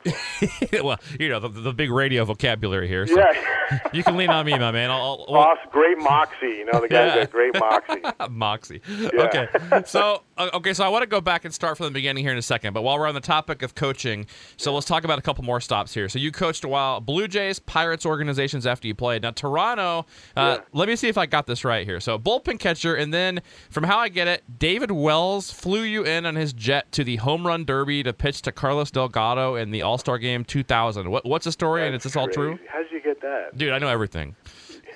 for. 0.73 0.83
well, 0.85 0.99
you 1.21 1.29
know 1.29 1.39
the, 1.39 1.49
the 1.49 1.73
big 1.73 1.91
radio 1.93 2.25
vocabulary 2.25 2.89
here. 2.89 3.07
So 3.07 3.17
yeah, 3.17 3.79
you 3.93 4.03
can 4.03 4.17
lean 4.17 4.31
on 4.31 4.45
me, 4.45 4.59
my 4.59 4.73
man. 4.73 4.91
I'll, 4.91 5.25
I'll, 5.29 5.35
awesome. 5.37 5.71
Great 5.71 5.99
moxie. 5.99 6.47
You 6.49 6.65
know, 6.65 6.81
the 6.81 6.89
guy's 6.89 7.15
Yeah. 7.15 7.25
great 7.27 7.55
moxie. 7.59 8.03
Moxie. 8.31 8.81
Okay. 9.15 9.47
So 9.87 10.23
okay, 10.39 10.73
so 10.75 10.85
I 10.85 10.89
want 10.89 11.03
to 11.03 11.07
go 11.07 11.21
back 11.21 11.45
and 11.45 11.53
start 11.55 11.77
from 11.77 11.85
the 11.85 11.91
beginning 11.93 12.25
here 12.25 12.33
in 12.33 12.39
a 12.39 12.43
second. 12.43 12.73
But 12.73 12.83
while 12.83 12.99
we're 12.99 13.07
on 13.07 13.15
the 13.15 13.21
topic 13.21 13.63
of 13.63 13.75
coaching, 13.75 14.27
so 14.57 14.73
let's 14.75 14.87
talk 14.87 15.05
about 15.05 15.19
a 15.19 15.23
couple 15.23 15.45
more 15.45 15.61
stops 15.61 15.95
here. 15.95 16.09
So 16.09 16.19
you 16.19 16.33
coached 16.33 16.65
a 16.65 16.69
while 16.69 17.01
Blue 17.01 17.29
Jays, 17.29 17.59
Pirates 17.59 18.05
organizations 18.07 18.67
after 18.67 18.87
you 18.89 18.95
played. 18.95 19.23
Now 19.23 19.31
Toronto. 19.31 20.07
Uh, 20.37 20.59
Yeah. 20.59 20.65
Let 20.73 20.89
me 20.89 20.97
see 20.97 21.09
if 21.09 21.17
I 21.19 21.27
got 21.27 21.47
this 21.47 21.65
right 21.65 21.87
here. 21.87 22.01
So 22.01 22.19
bullpen 22.19 22.59
catcher, 22.59 22.95
and 22.95 23.13
then 23.13 23.41
from 23.71 23.85
how 23.85 23.99
I 23.99 24.09
get 24.09 24.29
it, 24.29 24.43
David 24.59 24.91
Wells 24.91 25.51
flew 25.51 25.83
you 25.83 26.05
in 26.05 26.27
on 26.27 26.35
his 26.37 26.53
jet 26.53 26.91
to 26.93 27.05
the 27.05 27.17
home 27.17 27.47
run 27.47 27.65
derby 27.65 28.03
to 28.03 28.13
pitch 28.13 28.43
to 28.43 28.53
Carlos 28.53 28.91
Delgado 28.91 29.55
in 29.55 29.71
the 29.71 29.83
All 29.83 29.99
Star 29.99 30.19
Game 30.19 30.45
2000. 30.45 31.11
What, 31.11 31.25
what's 31.25 31.45
the 31.45 31.53
story? 31.53 31.87
and 31.87 31.95
is 31.95 32.03
this 32.03 32.17
all 32.17 32.29
true? 32.29 32.59
How 32.69 32.83
did 32.83 32.93
you 32.93 33.01
get 33.01 33.21
that? 33.21 33.57
Dude, 33.57 33.73
I 33.73 33.79
know 33.79 33.89
everything. 33.89 34.35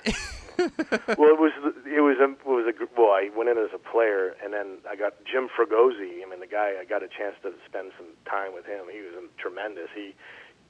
well, 0.59 1.31
it 1.31 1.39
was 1.39 1.55
it 1.87 2.03
was 2.03 2.19
a, 2.19 2.35
it 2.35 2.51
was 2.51 2.67
a 2.67 2.75
well. 2.99 3.15
I 3.15 3.31
went 3.31 3.49
in 3.49 3.59
as 3.59 3.71
a 3.73 3.79
player, 3.79 4.35
and 4.43 4.53
then 4.53 4.83
I 4.91 4.97
got 4.97 5.15
Jim 5.25 5.47
Fregosi. 5.47 6.19
I 6.19 6.27
mean, 6.29 6.41
the 6.41 6.51
guy 6.51 6.75
I 6.81 6.85
got 6.85 7.03
a 7.03 7.09
chance 7.09 7.39
to 7.43 7.55
spend 7.67 7.93
some 7.97 8.11
time 8.27 8.53
with 8.55 8.67
him. 8.67 8.91
He 8.91 8.99
was 8.99 9.15
tremendous. 9.39 9.87
He 9.95 10.15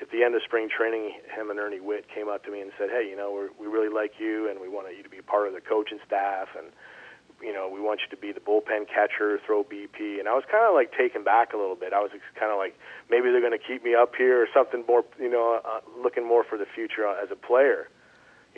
at 0.01 0.11
the 0.11 0.23
end 0.23 0.35
of 0.35 0.43
spring 0.45 0.69
training, 0.69 1.17
him 1.35 1.49
and 1.51 1.59
Ernie 1.59 1.81
Whitt 1.81 2.07
came 2.13 2.29
up 2.29 2.45
to 2.45 2.53
me 2.53 2.61
and 2.61 2.71
said, 2.77 2.91
"Hey, 2.91 3.09
you 3.09 3.17
know, 3.17 3.33
we're, 3.33 3.49
we 3.57 3.67
really 3.67 3.89
like 3.89 4.21
you, 4.21 4.49
and 4.51 4.61
we 4.61 4.69
want 4.69 4.95
you 4.95 5.03
to 5.03 5.09
be 5.09 5.23
part 5.23 5.49
of 5.49 5.55
the 5.55 5.63
coaching 5.63 6.01
staff, 6.07 6.49
and 6.53 6.69
you 7.41 7.55
know, 7.55 7.71
we 7.73 7.81
want 7.81 8.01
you 8.05 8.09
to 8.13 8.21
be 8.21 8.31
the 8.31 8.45
bullpen 8.45 8.93
catcher, 8.93 9.41
throw 9.41 9.65
BP." 9.65 10.21
And 10.21 10.29
I 10.29 10.37
was 10.37 10.45
kind 10.53 10.69
of 10.69 10.75
like 10.75 10.93
taken 10.93 11.25
back 11.25 11.55
a 11.55 11.57
little 11.57 11.77
bit. 11.81 11.95
I 11.97 12.01
was 12.01 12.13
kind 12.37 12.53
of 12.53 12.59
like, 12.59 12.77
maybe 13.09 13.33
they're 13.33 13.41
going 13.41 13.57
to 13.57 13.65
keep 13.65 13.83
me 13.83 13.95
up 13.95 14.13
here 14.17 14.43
or 14.43 14.49
something 14.53 14.85
more, 14.87 15.05
you 15.19 15.31
know, 15.31 15.65
uh, 15.65 15.81
looking 15.97 16.29
more 16.29 16.45
for 16.45 16.59
the 16.59 16.67
future 16.67 17.09
uh, 17.09 17.25
as 17.25 17.33
a 17.33 17.37
player 17.37 17.89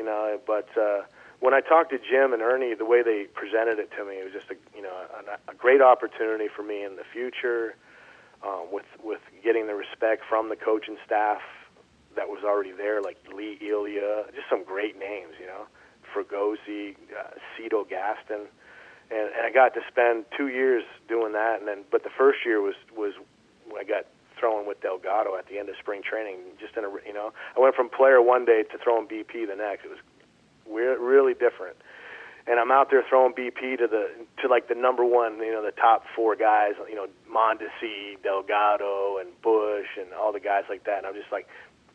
you 0.01 0.05
know. 0.05 0.41
But 0.47 0.69
uh, 0.77 1.03
when 1.41 1.55
I 1.55 1.61
talked 1.61 1.91
to 1.91 1.99
Jim 1.99 2.33
and 2.33 2.43
Ernie, 2.43 2.75
the 2.75 2.85
way 2.85 3.03
they 3.03 3.25
presented 3.25 3.79
it 3.79 3.91
to 3.97 4.05
me, 4.05 4.17
it 4.17 4.25
was 4.25 4.33
just 4.33 4.51
a 4.51 4.57
you 4.77 4.83
know 4.83 4.93
a, 4.93 5.51
a 5.51 5.55
great 5.55 5.83
opportunity 5.83 6.49
for 6.55 6.63
me 6.63 6.85
in 6.85 6.97
the 6.97 7.05
future, 7.13 7.75
um, 8.45 8.69
with 8.71 8.87
with 9.03 9.21
getting 9.43 9.67
the 9.67 9.75
respect 9.75 10.23
from 10.29 10.49
the 10.49 10.57
coaching 10.57 10.97
staff 11.05 11.41
that 12.17 12.29
was 12.29 12.45
already 12.45 12.73
there, 12.73 13.01
like 13.01 13.17
Lee 13.35 13.59
Elia, 13.63 14.25
just 14.35 14.49
some 14.51 14.65
great 14.65 14.99
names, 14.99 15.35
you 15.41 15.47
know, 15.47 15.65
Fregosi, 16.13 16.97
uh, 17.17 17.31
Cito 17.57 17.85
Gaston. 17.85 18.47
And, 19.11 19.31
and 19.35 19.47
I 19.47 19.51
got 19.53 19.75
to 19.75 19.81
spend 19.89 20.25
two 20.37 20.49
years 20.49 20.85
doing 21.09 21.33
that, 21.33 21.59
and 21.59 21.67
then 21.67 21.85
but 21.91 22.05
the 22.05 22.11
first 22.17 22.45
year 22.45 22.61
was 22.61 22.77
was 22.95 23.15
when 23.69 23.81
I 23.81 23.85
got 23.85 24.07
throwing 24.39 24.67
with 24.67 24.81
Delgado 24.81 25.37
at 25.37 25.49
the 25.49 25.59
end 25.59 25.69
of 25.69 25.77
spring 25.79 26.03
training. 26.03 26.37
Just 26.61 26.77
in 26.77 26.85
a 26.85 26.91
you 27.07 27.13
know, 27.13 27.33
I 27.57 27.61
went 27.61 27.75
from 27.75 27.89
player 27.89 28.23
one 28.23 28.45
day 28.45 28.63
to 28.63 28.79
throwing 28.79 29.09
BP 29.09 29.49
the 29.49 29.57
next. 29.57 29.85
It 29.85 29.91
was 29.91 29.99
we're 30.67 30.99
really 30.99 31.35
different. 31.35 31.77
And 32.47 32.59
I'm 32.59 32.73
out 32.73 32.91
there 32.91 33.05
throwing 33.09 33.33
BP 33.33 33.79
to 33.79 33.87
the 33.87 34.11
to 34.43 34.49
like 34.49 34.69
the 34.69 34.75
number 34.75 35.05
one, 35.05 35.39
you 35.39 35.53
know, 35.53 35.63
the 35.63 35.73
top 35.73 36.05
four 36.17 36.35
guys, 36.35 36.73
you 36.89 36.95
know, 36.95 37.07
Mondesi, 37.31 38.21
Delgado, 38.23 39.19
and 39.19 39.29
Bush, 39.43 39.87
and 40.01 40.13
all 40.15 40.33
the 40.33 40.41
guys 40.41 40.65
like 40.69 40.85
that. 40.85 40.99
And 40.99 41.07
I'm 41.07 41.15
just 41.15 41.31
like, 41.31 41.47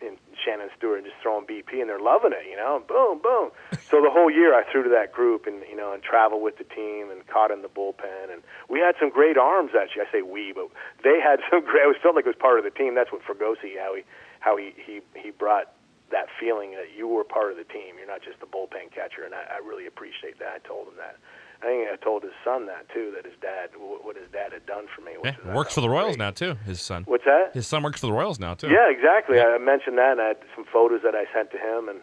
and 0.02 0.18
Shannon 0.44 0.70
Stewart, 0.78 1.00
and 1.00 1.06
just 1.06 1.18
throwing 1.22 1.46
BP, 1.46 1.80
and 1.80 1.90
they're 1.90 2.00
loving 2.00 2.32
it, 2.32 2.46
you 2.50 2.56
know, 2.56 2.84
boom, 2.88 3.20
boom. 3.22 3.52
So 3.90 4.02
the 4.02 4.10
whole 4.10 4.32
year 4.32 4.54
I 4.56 4.64
threw 4.70 4.84
to 4.84 4.90
that 4.90 5.14
group, 5.14 5.46
and 5.46 5.62
you 5.70 5.76
know, 5.76 5.94
and 5.94 6.02
traveled 6.02 6.42
with 6.42 6.58
the 6.58 6.64
team, 6.64 7.12
and 7.12 7.26
caught 7.28 7.52
in 7.52 7.62
the 7.62 7.70
bullpen, 7.70 8.34
and 8.34 8.42
we 8.68 8.80
had 8.80 8.96
some 9.00 9.10
great 9.10 9.38
arms. 9.38 9.72
Actually, 9.80 10.04
I 10.10 10.12
say 10.12 10.22
we, 10.22 10.54
but 10.54 10.70
they 11.04 11.20
had 11.22 11.40
some 11.50 11.64
great. 11.64 11.84
I 11.84 11.88
was 11.88 11.98
felt 12.02 12.16
like 12.16 12.26
it 12.26 12.30
was 12.30 12.40
part 12.40 12.58
of 12.58 12.66
the 12.66 12.72
team. 12.72 12.96
That's 12.96 13.12
what 13.12 13.22
Fregosi, 13.22 13.78
how 13.80 13.96
he 13.96 14.04
how 14.40 14.58
he 14.58 14.74
he 14.76 15.02
he 15.14 15.30
brought 15.32 15.72
that 16.12 16.28
feeling 16.40 16.72
that 16.72 16.96
you 16.96 17.08
were 17.08 17.24
part 17.24 17.52
of 17.52 17.58
the 17.58 17.64
team. 17.66 17.98
You're 17.98 18.08
not 18.08 18.22
just 18.22 18.40
the 18.40 18.46
bullpen 18.46 18.92
catcher, 18.94 19.24
and 19.24 19.34
I, 19.34 19.58
I 19.58 19.58
really 19.66 19.88
appreciate 19.88 20.38
that. 20.40 20.62
I 20.64 20.68
told 20.68 20.88
him 20.88 20.96
that. 20.98 21.18
I 21.64 21.66
think 21.66 21.88
I 21.90 21.96
told 21.96 22.22
his 22.24 22.34
son 22.44 22.68
that 22.68 22.88
too. 22.94 23.12
That 23.16 23.26
his 23.26 23.34
dad, 23.42 23.70
wh- 23.74 24.04
what 24.06 24.16
his 24.16 24.28
dad 24.32 24.54
had 24.54 24.66
done 24.66 24.86
for 24.94 25.02
me. 25.02 25.14
Which 25.20 25.34
Yeah, 25.46 25.56
works 25.56 25.74
for 25.74 25.82
the 25.82 25.90
Royals 25.90 26.16
great. 26.18 26.20
now 26.20 26.32
too. 26.32 26.56
His 26.66 26.80
son. 26.82 27.04
What's 27.08 27.24
that? 27.26 27.52
His 27.54 27.66
son 27.66 27.82
works 27.82 28.02
for 28.02 28.08
the 28.08 28.14
Royals 28.14 28.40
now 28.40 28.54
too. 28.54 28.68
Yeah, 28.70 28.92
exactly. 28.92 29.40
I 29.40 29.58
mentioned 29.58 29.98
that, 29.98 30.12
and 30.14 30.22
I 30.22 30.28
had 30.30 30.38
some 30.56 30.66
photos 30.72 31.02
that 31.04 31.16
I 31.16 31.26
sent 31.34 31.52
to 31.52 31.58
him 31.58 31.90
and 31.90 32.02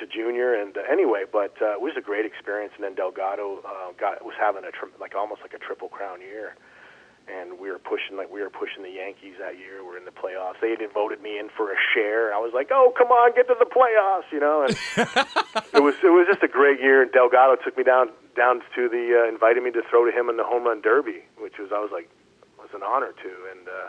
to 0.00 0.06
Junior. 0.06 0.54
And 0.54 0.76
uh, 0.76 0.80
anyway, 0.90 1.24
but 1.30 1.54
uh, 1.60 1.72
it 1.74 1.80
was 1.80 1.92
a 1.98 2.00
great 2.00 2.24
experience. 2.24 2.72
And 2.76 2.84
then 2.84 2.94
Delgado 2.94 3.58
uh, 3.66 3.92
got 3.98 4.24
was 4.24 4.34
having 4.38 4.64
a 4.64 4.70
tri- 4.70 4.88
like 5.00 5.14
almost 5.14 5.42
like 5.42 5.52
a 5.52 5.58
triple 5.58 5.88
crown 5.88 6.20
year, 6.20 6.54
and 7.28 7.58
we 7.58 7.70
were 7.70 7.78
pushing 7.78 8.16
like 8.16 8.30
we 8.30 8.40
were 8.42 8.50
pushing 8.50 8.82
the 8.82 8.90
Yankees 8.90 9.34
that 9.38 9.58
year. 9.58 9.84
We're 9.84 9.96
in 9.96 10.04
the 10.04 10.12
playoffs. 10.12 10.60
They 10.60 10.70
had 10.70 10.80
voted 10.92 11.22
me 11.22 11.38
in 11.38 11.48
for 11.56 11.72
a 11.72 11.76
share. 11.94 12.34
I 12.34 12.38
was 12.38 12.52
like, 12.54 12.68
oh 12.70 12.92
come 12.96 13.08
on, 13.08 13.34
get 13.34 13.48
to 13.48 13.56
the 13.58 13.66
playoffs, 13.66 14.30
you 14.30 14.40
know. 14.40 14.62
And 14.62 14.72
it 15.72 15.82
was 15.82 15.94
it 16.02 16.12
was 16.12 16.26
just 16.28 16.42
a 16.42 16.48
great 16.48 16.80
year. 16.80 17.02
And 17.02 17.12
Delgado 17.12 17.56
took 17.56 17.76
me 17.76 17.84
down 17.84 18.10
down 18.36 18.60
to 18.74 18.88
the 18.88 19.24
uh, 19.24 19.28
invited 19.28 19.62
me 19.62 19.70
to 19.72 19.82
throw 19.88 20.04
to 20.04 20.12
him 20.12 20.28
in 20.28 20.36
the 20.36 20.44
home 20.44 20.64
run 20.64 20.80
derby, 20.80 21.22
which 21.38 21.58
was 21.58 21.70
I 21.72 21.80
was 21.80 21.90
like 21.92 22.08
was 22.58 22.70
an 22.74 22.82
honor 22.82 23.12
to. 23.12 23.32
And 23.52 23.68
uh, 23.68 23.88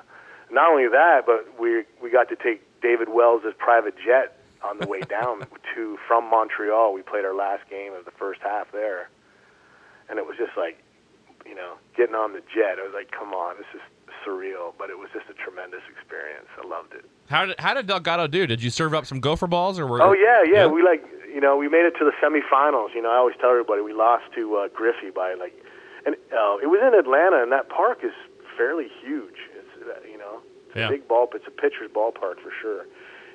not 0.52 0.72
only 0.72 0.88
that, 0.88 1.26
but 1.26 1.60
we 1.60 1.84
we 2.02 2.12
got 2.12 2.30
to 2.30 2.36
take 2.36 2.62
David 2.82 3.10
Wells' 3.10 3.44
private 3.58 3.96
jet 3.98 4.38
on 4.64 4.80
the 4.80 4.88
way 4.88 5.00
down 5.10 5.46
to 5.76 5.98
from 6.08 6.30
Montreal. 6.30 6.94
We 6.94 7.02
played 7.02 7.26
our 7.26 7.36
last 7.36 7.70
game 7.70 7.94
of 7.94 8.06
the 8.06 8.12
first 8.12 8.42
half 8.42 8.72
there, 8.72 9.10
and 10.10 10.20
it 10.20 10.26
was 10.26 10.38
just 10.38 10.56
like, 10.58 10.78
you 11.46 11.56
know, 11.56 11.74
getting 11.96 12.16
on 12.16 12.34
the 12.34 12.42
jet. 12.54 12.78
I 12.80 12.84
was 12.84 12.94
like, 12.94 13.12
come 13.12 13.34
on, 13.34 13.56
this 13.58 13.68
is 13.74 13.82
surreal, 14.26 14.74
but 14.78 14.90
it 14.90 14.98
was 14.98 15.10
just 15.14 15.26
a 15.30 15.34
tremendous 15.34 15.82
experience. 15.92 16.48
I 16.62 16.68
loved 16.68 16.94
it. 16.94 17.06
How 17.30 17.46
did 17.46 17.56
how 17.60 17.74
did 17.74 17.88
Delgado 17.88 18.28
do? 18.28 18.46
Did 18.48 18.62
you 18.64 18.70
serve 18.70 18.94
up 18.94 19.06
some 19.06 19.20
gopher 19.20 19.48
balls 19.48 19.80
or 19.80 19.88
were? 19.88 20.02
Oh 20.02 20.14
yeah, 20.14 20.44
yeah, 20.46 20.66
Yeah? 20.66 20.68
We 20.68 20.82
like, 20.84 21.04
you 21.34 21.42
know, 21.42 21.58
we 21.58 21.68
made 21.70 21.86
it 21.86 21.94
to 22.00 22.06
the 22.06 22.14
semifinals. 22.22 22.94
You 22.96 23.02
know, 23.02 23.10
I 23.12 23.18
always 23.18 23.36
tell 23.40 23.50
everybody 23.52 23.82
we 23.82 23.94
lost 23.94 24.26
to 24.36 24.56
uh, 24.56 24.68
Griffey 24.74 25.10
by 25.14 25.34
like, 25.36 25.54
and 26.06 26.16
uh, 26.34 26.58
it 26.62 26.68
was 26.68 26.82
in 26.82 26.98
Atlanta, 26.98 27.42
and 27.44 27.52
that 27.52 27.70
park 27.70 28.00
is 28.04 28.14
fairly 28.58 28.88
huge. 29.04 29.38
It's 29.58 29.88
uh, 29.88 30.00
you 30.10 30.18
know, 30.18 30.40
it's 30.68 30.76
Yeah. 30.76 30.88
a 30.88 30.90
big 30.92 31.08
ball. 31.08 31.30
It's 31.34 31.48
a 31.48 31.52
pitcher's 31.52 31.90
ballpark 31.92 32.40
for 32.42 32.52
sure. 32.62 32.86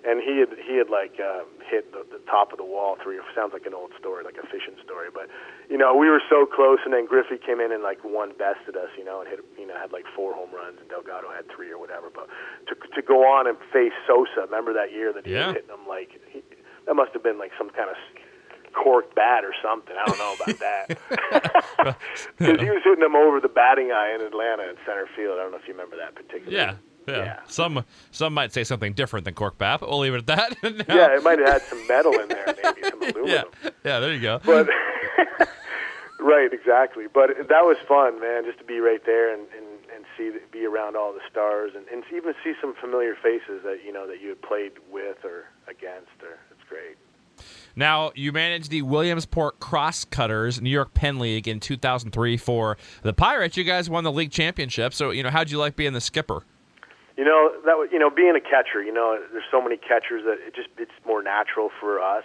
And 0.00 0.22
he 0.24 0.40
had 0.40 0.48
he 0.64 0.76
had 0.80 0.88
like 0.88 1.20
uh, 1.20 1.44
hit 1.68 1.92
the, 1.92 2.06
the 2.08 2.20
top 2.24 2.52
of 2.52 2.58
the 2.58 2.64
wall 2.64 2.96
three. 3.02 3.20
Sounds 3.36 3.52
like 3.52 3.66
an 3.66 3.74
old 3.74 3.92
story, 4.00 4.24
like 4.24 4.38
a 4.40 4.46
fishing 4.48 4.74
story. 4.82 5.08
But 5.12 5.28
you 5.68 5.76
know, 5.76 5.94
we 5.94 6.08
were 6.08 6.22
so 6.28 6.46
close, 6.48 6.78
and 6.84 6.92
then 6.94 7.04
Griffey 7.04 7.36
came 7.36 7.60
in 7.60 7.70
and 7.70 7.82
like 7.82 8.00
one 8.02 8.32
bested 8.38 8.76
us. 8.80 8.88
You 8.96 9.04
know, 9.04 9.20
and 9.20 9.28
hit 9.28 9.40
you 9.60 9.66
know 9.68 9.76
had 9.76 9.92
like 9.92 10.06
four 10.16 10.32
home 10.32 10.48
runs, 10.56 10.80
and 10.80 10.88
Delgado 10.88 11.28
had 11.28 11.44
three 11.54 11.70
or 11.70 11.76
whatever. 11.78 12.08
But 12.08 12.28
to 12.68 12.74
to 12.96 13.02
go 13.04 13.28
on 13.28 13.46
and 13.46 13.58
face 13.72 13.92
Sosa, 14.08 14.48
remember 14.48 14.72
that 14.72 14.90
year 14.92 15.12
that 15.12 15.26
he 15.26 15.32
Yeah. 15.36 15.48
was 15.52 15.56
hitting 15.60 15.70
him 15.76 15.84
like 15.86 16.16
he, 16.32 16.40
that 16.86 16.94
must 16.96 17.12
have 17.12 17.22
been 17.22 17.38
like 17.38 17.52
some 17.58 17.68
kind 17.68 17.90
of 17.92 17.96
cork 18.72 19.14
bat 19.14 19.44
or 19.44 19.52
something. 19.62 19.94
I 20.00 20.06
don't 20.06 20.16
know 20.18 20.32
about 20.32 20.56
that. 20.64 20.84
Because 22.38 22.60
he 22.60 22.70
was 22.70 22.80
hitting 22.84 23.04
him 23.04 23.14
over 23.16 23.40
the 23.40 23.48
batting 23.48 23.92
eye 23.92 24.14
in 24.14 24.20
Atlanta 24.24 24.62
in 24.64 24.76
center 24.86 25.06
field. 25.14 25.38
I 25.38 25.42
don't 25.42 25.52
know 25.52 25.58
if 25.58 25.68
you 25.68 25.74
remember 25.74 25.96
that 25.96 26.14
particular. 26.14 26.52
Yeah, 26.52 26.74
yeah. 27.10 27.24
Yeah. 27.24 27.40
Some 27.48 27.84
some 28.10 28.34
might 28.34 28.52
say 28.52 28.64
something 28.64 28.92
different 28.92 29.24
than 29.24 29.34
cork 29.34 29.58
but 29.58 29.80
we'll 29.82 29.98
leave 29.98 30.14
it 30.14 30.18
at 30.18 30.26
that. 30.26 30.56
Yeah, 30.88 31.16
it 31.16 31.22
might 31.22 31.38
have 31.38 31.48
had 31.48 31.62
some 31.62 31.86
metal 31.86 32.12
in 32.18 32.28
there, 32.28 32.54
maybe 32.62 32.88
some 32.88 33.02
aluminum. 33.02 33.26
yeah, 33.26 33.70
yeah. 33.84 34.00
There 34.00 34.12
you 34.12 34.20
go. 34.20 34.40
But 34.44 34.68
right, 36.20 36.52
exactly. 36.52 37.06
But 37.12 37.30
that 37.48 37.64
was 37.64 37.76
fun, 37.86 38.20
man, 38.20 38.44
just 38.44 38.58
to 38.58 38.64
be 38.64 38.78
right 38.80 39.04
there 39.04 39.32
and 39.32 39.42
and, 39.56 39.66
and 39.94 40.04
see 40.16 40.30
be 40.52 40.64
around 40.66 40.96
all 40.96 41.12
the 41.12 41.20
stars 41.30 41.72
and, 41.76 41.86
and 41.88 42.04
even 42.14 42.34
see 42.44 42.54
some 42.60 42.74
familiar 42.74 43.14
faces 43.14 43.62
that 43.64 43.78
you 43.84 43.92
know 43.92 44.06
that 44.06 44.20
you 44.20 44.28
had 44.28 44.42
played 44.42 44.72
with 44.90 45.24
or 45.24 45.46
against. 45.68 46.10
Or 46.22 46.38
it's 46.50 46.68
great. 46.68 46.96
Now, 47.76 48.10
you 48.14 48.32
managed 48.32 48.70
the 48.70 48.82
Williamsport 48.82 49.60
Crosscutters 49.60 50.60
New 50.60 50.70
York 50.70 50.92
Penn 50.92 51.18
League 51.18 51.48
in 51.48 51.60
2003 51.60 52.36
for 52.36 52.76
the 53.02 53.12
Pirates. 53.12 53.56
You 53.56 53.64
guys 53.64 53.88
won 53.88 54.04
the 54.04 54.12
league 54.12 54.30
championship. 54.30 54.92
So, 54.92 55.10
you 55.10 55.22
know, 55.22 55.30
how'd 55.30 55.50
you 55.50 55.58
like 55.58 55.76
being 55.76 55.92
the 55.92 56.00
skipper? 56.00 56.42
You 57.20 57.26
know 57.28 57.52
that 57.68 57.76
you 57.92 57.98
know 57.98 58.08
being 58.08 58.32
a 58.32 58.40
catcher. 58.40 58.80
You 58.80 58.96
know, 58.96 59.20
there's 59.30 59.44
so 59.52 59.60
many 59.60 59.76
catchers 59.76 60.24
that 60.24 60.40
it 60.40 60.56
just 60.56 60.72
it's 60.80 60.96
more 61.04 61.20
natural 61.22 61.68
for 61.78 62.00
us 62.00 62.24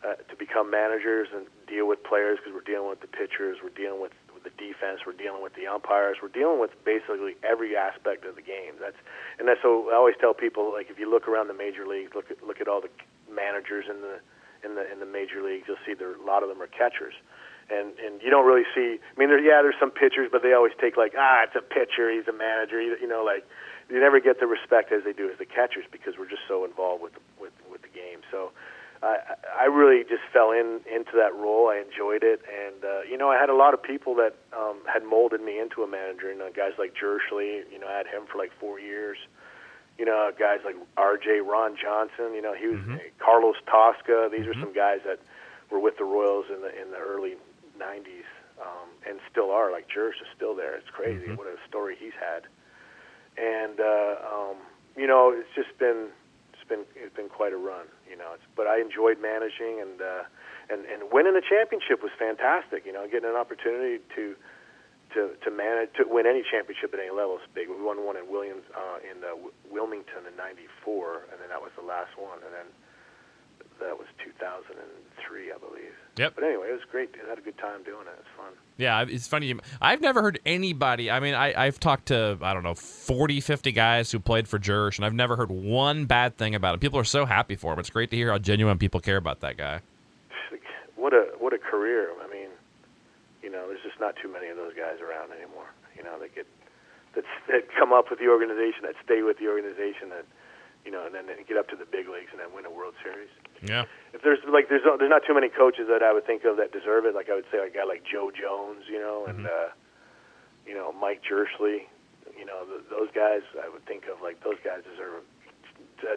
uh, 0.00 0.16
to 0.24 0.34
become 0.40 0.70
managers 0.70 1.28
and 1.36 1.44
deal 1.68 1.84
with 1.84 2.00
players 2.00 2.40
because 2.40 2.56
we're 2.56 2.64
dealing 2.64 2.88
with 2.88 3.04
the 3.04 3.12
pitchers, 3.12 3.60
we're 3.60 3.76
dealing 3.76 4.00
with, 4.00 4.16
with 4.32 4.40
the 4.40 4.56
defense, 4.56 5.04
we're 5.04 5.12
dealing 5.12 5.44
with 5.44 5.52
the 5.52 5.68
umpires, 5.68 6.16
we're 6.24 6.32
dealing 6.32 6.60
with 6.64 6.72
basically 6.80 7.36
every 7.44 7.76
aspect 7.76 8.24
of 8.24 8.36
the 8.36 8.44
game. 8.44 8.72
That's 8.80 8.96
and 9.36 9.44
that's 9.44 9.60
so 9.60 9.92
I 9.92 9.96
always 10.00 10.16
tell 10.16 10.32
people 10.32 10.72
like 10.72 10.88
if 10.88 10.98
you 10.98 11.04
look 11.04 11.28
around 11.28 11.48
the 11.48 11.58
major 11.60 11.84
leagues, 11.84 12.16
look 12.16 12.30
at 12.30 12.40
look 12.40 12.64
at 12.64 12.68
all 12.68 12.80
the 12.80 12.92
managers 13.28 13.84
in 13.84 14.00
the 14.00 14.16
in 14.64 14.80
the 14.80 14.84
in 14.92 14.96
the 14.96 15.08
major 15.12 15.44
leagues, 15.44 15.68
you'll 15.68 15.84
see 15.84 15.92
there 15.92 16.16
a 16.16 16.24
lot 16.24 16.40
of 16.40 16.48
them 16.48 16.56
are 16.64 16.72
catchers. 16.72 17.12
And 17.68 17.96
and 18.00 18.20
you 18.20 18.28
don't 18.28 18.44
really 18.44 18.68
see. 18.74 19.00
I 19.00 19.14
mean, 19.16 19.28
there, 19.28 19.40
yeah, 19.40 19.64
there's 19.64 19.80
some 19.80 19.90
pitchers, 19.90 20.28
but 20.32 20.42
they 20.42 20.52
always 20.52 20.76
take 20.80 20.96
like, 20.96 21.12
ah, 21.16 21.44
it's 21.44 21.56
a 21.56 21.64
pitcher, 21.64 22.12
he's 22.12 22.28
a 22.28 22.36
manager. 22.36 22.76
You 22.80 23.08
know, 23.08 23.24
like 23.24 23.48
you 23.90 24.00
never 24.00 24.20
get 24.20 24.40
the 24.40 24.46
respect 24.46 24.92
as 24.92 25.04
they 25.04 25.12
do 25.12 25.30
as 25.30 25.38
the 25.38 25.44
catchers 25.46 25.84
because 25.90 26.14
we're 26.18 26.28
just 26.28 26.42
so 26.48 26.64
involved 26.64 27.02
with 27.02 27.14
the, 27.14 27.20
with 27.40 27.52
with 27.70 27.82
the 27.82 27.88
game. 27.88 28.20
So 28.30 28.50
I 29.02 29.18
I 29.60 29.64
really 29.66 30.04
just 30.04 30.22
fell 30.32 30.50
in 30.52 30.80
into 30.90 31.12
that 31.16 31.34
role. 31.34 31.68
I 31.68 31.78
enjoyed 31.84 32.22
it, 32.24 32.40
and 32.48 32.84
uh, 32.84 33.02
you 33.08 33.16
know 33.18 33.30
I 33.30 33.38
had 33.38 33.50
a 33.50 33.54
lot 33.56 33.74
of 33.74 33.82
people 33.82 34.14
that 34.16 34.34
um, 34.56 34.78
had 34.86 35.04
molded 35.04 35.40
me 35.42 35.58
into 35.58 35.82
a 35.82 35.86
manager. 35.86 36.32
You 36.32 36.38
know, 36.38 36.50
guys 36.54 36.72
like 36.78 36.94
Jirschele. 36.94 37.64
You 37.70 37.78
know, 37.78 37.86
I 37.88 37.96
had 37.96 38.06
him 38.06 38.22
for 38.30 38.38
like 38.38 38.52
four 38.58 38.80
years. 38.80 39.18
You 39.98 40.04
know, 40.04 40.32
guys 40.36 40.58
like 40.64 40.74
R.J. 40.96 41.40
Ron 41.40 41.76
Johnson. 41.80 42.34
You 42.34 42.42
know, 42.42 42.52
he 42.54 42.66
was 42.66 42.80
Mhm. 42.80 42.98
Carlos 43.18 43.56
Tosca. 43.66 44.28
These 44.32 44.46
Mhm. 44.46 44.50
are 44.50 44.60
some 44.60 44.72
guys 44.72 45.00
that 45.04 45.20
were 45.70 45.78
with 45.78 45.96
the 45.98 46.04
Royals 46.04 46.46
in 46.50 46.62
the 46.62 46.72
in 46.80 46.90
the 46.90 46.98
early 46.98 47.36
'90s 47.78 48.26
um, 48.60 48.88
and 49.06 49.20
still 49.30 49.50
are. 49.52 49.70
Like 49.70 49.86
Jersh 49.88 50.20
is 50.20 50.26
still 50.34 50.54
there. 50.54 50.74
It's 50.74 50.90
crazy 50.90 51.28
Mhm. 51.28 51.36
what 51.36 51.46
a 51.46 51.56
story 51.68 51.94
he's 51.96 52.14
had. 52.14 52.46
And 53.36 53.80
uh, 53.80 54.14
um, 54.24 54.56
you 54.96 55.06
know, 55.06 55.34
it's 55.34 55.50
just 55.54 55.76
been 55.78 56.08
it's 56.52 56.66
been 56.68 56.84
it's 56.94 57.14
been 57.14 57.28
quite 57.28 57.52
a 57.52 57.58
run. 57.58 57.86
You 58.08 58.16
know, 58.16 58.32
it's, 58.34 58.46
but 58.56 58.66
I 58.66 58.80
enjoyed 58.80 59.20
managing 59.20 59.80
and 59.80 60.00
uh, 60.00 60.24
and 60.70 60.86
and 60.86 61.10
winning 61.10 61.34
a 61.34 61.42
championship 61.42 62.02
was 62.02 62.12
fantastic. 62.18 62.86
You 62.86 62.92
know, 62.92 63.06
getting 63.10 63.28
an 63.28 63.36
opportunity 63.36 64.02
to 64.14 64.34
to 65.14 65.34
to 65.42 65.50
manage 65.50 65.92
to 65.98 66.06
win 66.06 66.26
any 66.26 66.42
championship 66.46 66.94
at 66.94 67.00
any 67.00 67.10
level 67.10 67.36
is 67.36 67.46
big. 67.54 67.68
We 67.68 67.80
won 67.82 68.06
one 68.06 68.16
in 68.16 68.30
Williams 68.30 68.64
uh, 68.74 68.98
in 69.02 69.22
uh, 69.22 69.34
Wilmington 69.70 70.26
in 70.30 70.34
'94, 70.36 71.30
and 71.32 71.42
then 71.42 71.48
that 71.50 71.62
was 71.62 71.74
the 71.74 71.86
last 71.86 72.14
one, 72.18 72.38
and 72.42 72.54
then 72.54 72.68
that 73.80 73.98
was 73.98 74.06
2003, 74.22 75.52
I 75.52 75.58
believe. 75.58 75.92
Yep. 76.16 76.34
But 76.36 76.44
anyway, 76.44 76.68
it 76.68 76.72
was 76.72 76.84
great. 76.90 77.10
I 77.24 77.28
had 77.28 77.38
a 77.38 77.42
good 77.42 77.58
time 77.58 77.82
doing 77.82 78.06
it. 78.06 78.14
It's 78.18 78.28
fun. 78.36 78.52
Yeah, 78.76 79.04
it's 79.08 79.26
funny. 79.26 79.54
I've 79.80 80.00
never 80.00 80.22
heard 80.22 80.38
anybody. 80.46 81.10
I 81.10 81.20
mean, 81.20 81.34
I, 81.34 81.66
I've 81.66 81.80
talked 81.80 82.06
to, 82.06 82.38
I 82.40 82.54
don't 82.54 82.62
know, 82.62 82.74
40, 82.74 83.40
50 83.40 83.72
guys 83.72 84.10
who 84.12 84.20
played 84.20 84.46
for 84.46 84.58
Jersh, 84.58 84.96
and 84.96 85.04
I've 85.04 85.14
never 85.14 85.36
heard 85.36 85.50
one 85.50 86.06
bad 86.06 86.36
thing 86.36 86.54
about 86.54 86.74
him. 86.74 86.80
People 86.80 86.98
are 86.98 87.04
so 87.04 87.24
happy 87.26 87.56
for 87.56 87.72
him. 87.72 87.78
It's 87.78 87.90
great 87.90 88.10
to 88.10 88.16
hear 88.16 88.30
how 88.30 88.38
genuine 88.38 88.78
people 88.78 89.00
care 89.00 89.16
about 89.16 89.40
that 89.40 89.56
guy. 89.56 89.80
What 90.96 91.12
a 91.12 91.36
what 91.38 91.52
a 91.52 91.58
career. 91.58 92.08
I 92.24 92.32
mean, 92.32 92.48
you 93.42 93.50
know, 93.50 93.68
there's 93.68 93.82
just 93.82 94.00
not 94.00 94.16
too 94.16 94.32
many 94.32 94.48
of 94.48 94.56
those 94.56 94.72
guys 94.72 95.04
around 95.04 95.32
anymore. 95.32 95.68
You 95.98 96.02
know, 96.02 96.18
that 96.18 96.34
get 96.34 96.46
that 97.14 97.24
that 97.48 97.68
come 97.78 97.92
up 97.92 98.08
with 98.08 98.20
the 98.20 98.28
organization, 98.28 98.88
that 98.88 98.94
stay 99.04 99.20
with 99.20 99.36
the 99.38 99.48
organization, 99.48 100.08
that 100.08 100.24
you 100.84 100.90
know, 100.90 101.04
and 101.06 101.14
then 101.14 101.26
get 101.48 101.56
up 101.56 101.68
to 101.68 101.76
the 101.76 101.86
big 101.86 102.08
leagues 102.08 102.28
and 102.30 102.40
then 102.40 102.52
win 102.54 102.64
a 102.66 102.70
World 102.70 102.94
Series. 103.02 103.30
Yeah. 103.62 103.84
If 104.12 104.22
there's 104.22 104.38
like 104.46 104.68
there's 104.68 104.82
there's 104.84 105.10
not 105.10 105.22
too 105.26 105.34
many 105.34 105.48
coaches 105.48 105.88
that 105.88 106.02
I 106.02 106.12
would 106.12 106.26
think 106.26 106.44
of 106.44 106.56
that 106.58 106.72
deserve 106.72 107.06
it. 107.06 107.14
Like 107.14 107.30
I 107.30 107.34
would 107.34 107.48
say 107.50 107.58
a 107.58 107.70
guy 107.70 107.84
like 107.84 108.04
Joe 108.04 108.30
Jones, 108.30 108.84
you 108.90 109.00
know, 109.00 109.24
and 109.26 109.46
uh, 109.46 109.68
you 110.66 110.74
know 110.74 110.92
Mike 110.92 111.22
Jirschele, 111.24 111.88
you 112.36 112.44
know 112.44 112.64
th- 112.68 112.84
those 112.90 113.08
guys. 113.14 113.42
I 113.56 113.68
would 113.68 113.84
think 113.86 114.04
of 114.12 114.20
like 114.22 114.44
those 114.44 114.60
guys 114.64 114.84
deserve 114.84 115.24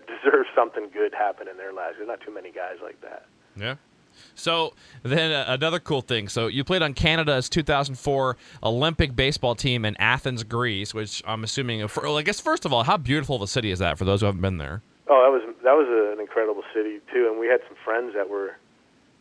deserve 0.07 0.45
something 0.55 0.89
good 0.91 1.13
happen 1.13 1.47
in 1.47 1.57
their 1.57 1.71
lives. 1.71 1.95
There's 1.97 2.07
not 2.07 2.21
too 2.21 2.33
many 2.33 2.51
guys 2.51 2.77
like 2.83 2.99
that. 3.01 3.25
Yeah. 3.55 3.75
So 4.35 4.73
then 5.03 5.31
uh, 5.31 5.45
another 5.47 5.79
cool 5.79 6.01
thing. 6.01 6.27
So 6.27 6.47
you 6.47 6.63
played 6.63 6.81
on 6.81 6.93
Canada's 6.93 7.49
2004 7.49 8.37
Olympic 8.63 9.15
baseball 9.15 9.55
team 9.55 9.85
in 9.85 9.95
Athens, 9.97 10.43
Greece, 10.43 10.93
which 10.93 11.23
I'm 11.25 11.43
assuming. 11.43 11.87
For, 11.87 12.03
well, 12.03 12.17
I 12.17 12.21
guess 12.21 12.39
first 12.39 12.65
of 12.65 12.73
all, 12.73 12.83
how 12.83 12.97
beautiful 12.97 13.35
of 13.35 13.41
a 13.41 13.47
city 13.47 13.71
is 13.71 13.79
that 13.79 13.97
for 13.97 14.05
those 14.05 14.21
who 14.21 14.27
haven't 14.27 14.41
been 14.41 14.57
there? 14.57 14.81
Oh, 15.09 15.23
that 15.23 15.31
was 15.31 15.55
that 15.63 15.73
was 15.73 15.87
an 15.87 16.19
incredible 16.19 16.63
city 16.73 16.99
too, 17.13 17.27
and 17.29 17.39
we 17.39 17.47
had 17.47 17.61
some 17.67 17.77
friends 17.83 18.13
that 18.15 18.29
were 18.29 18.57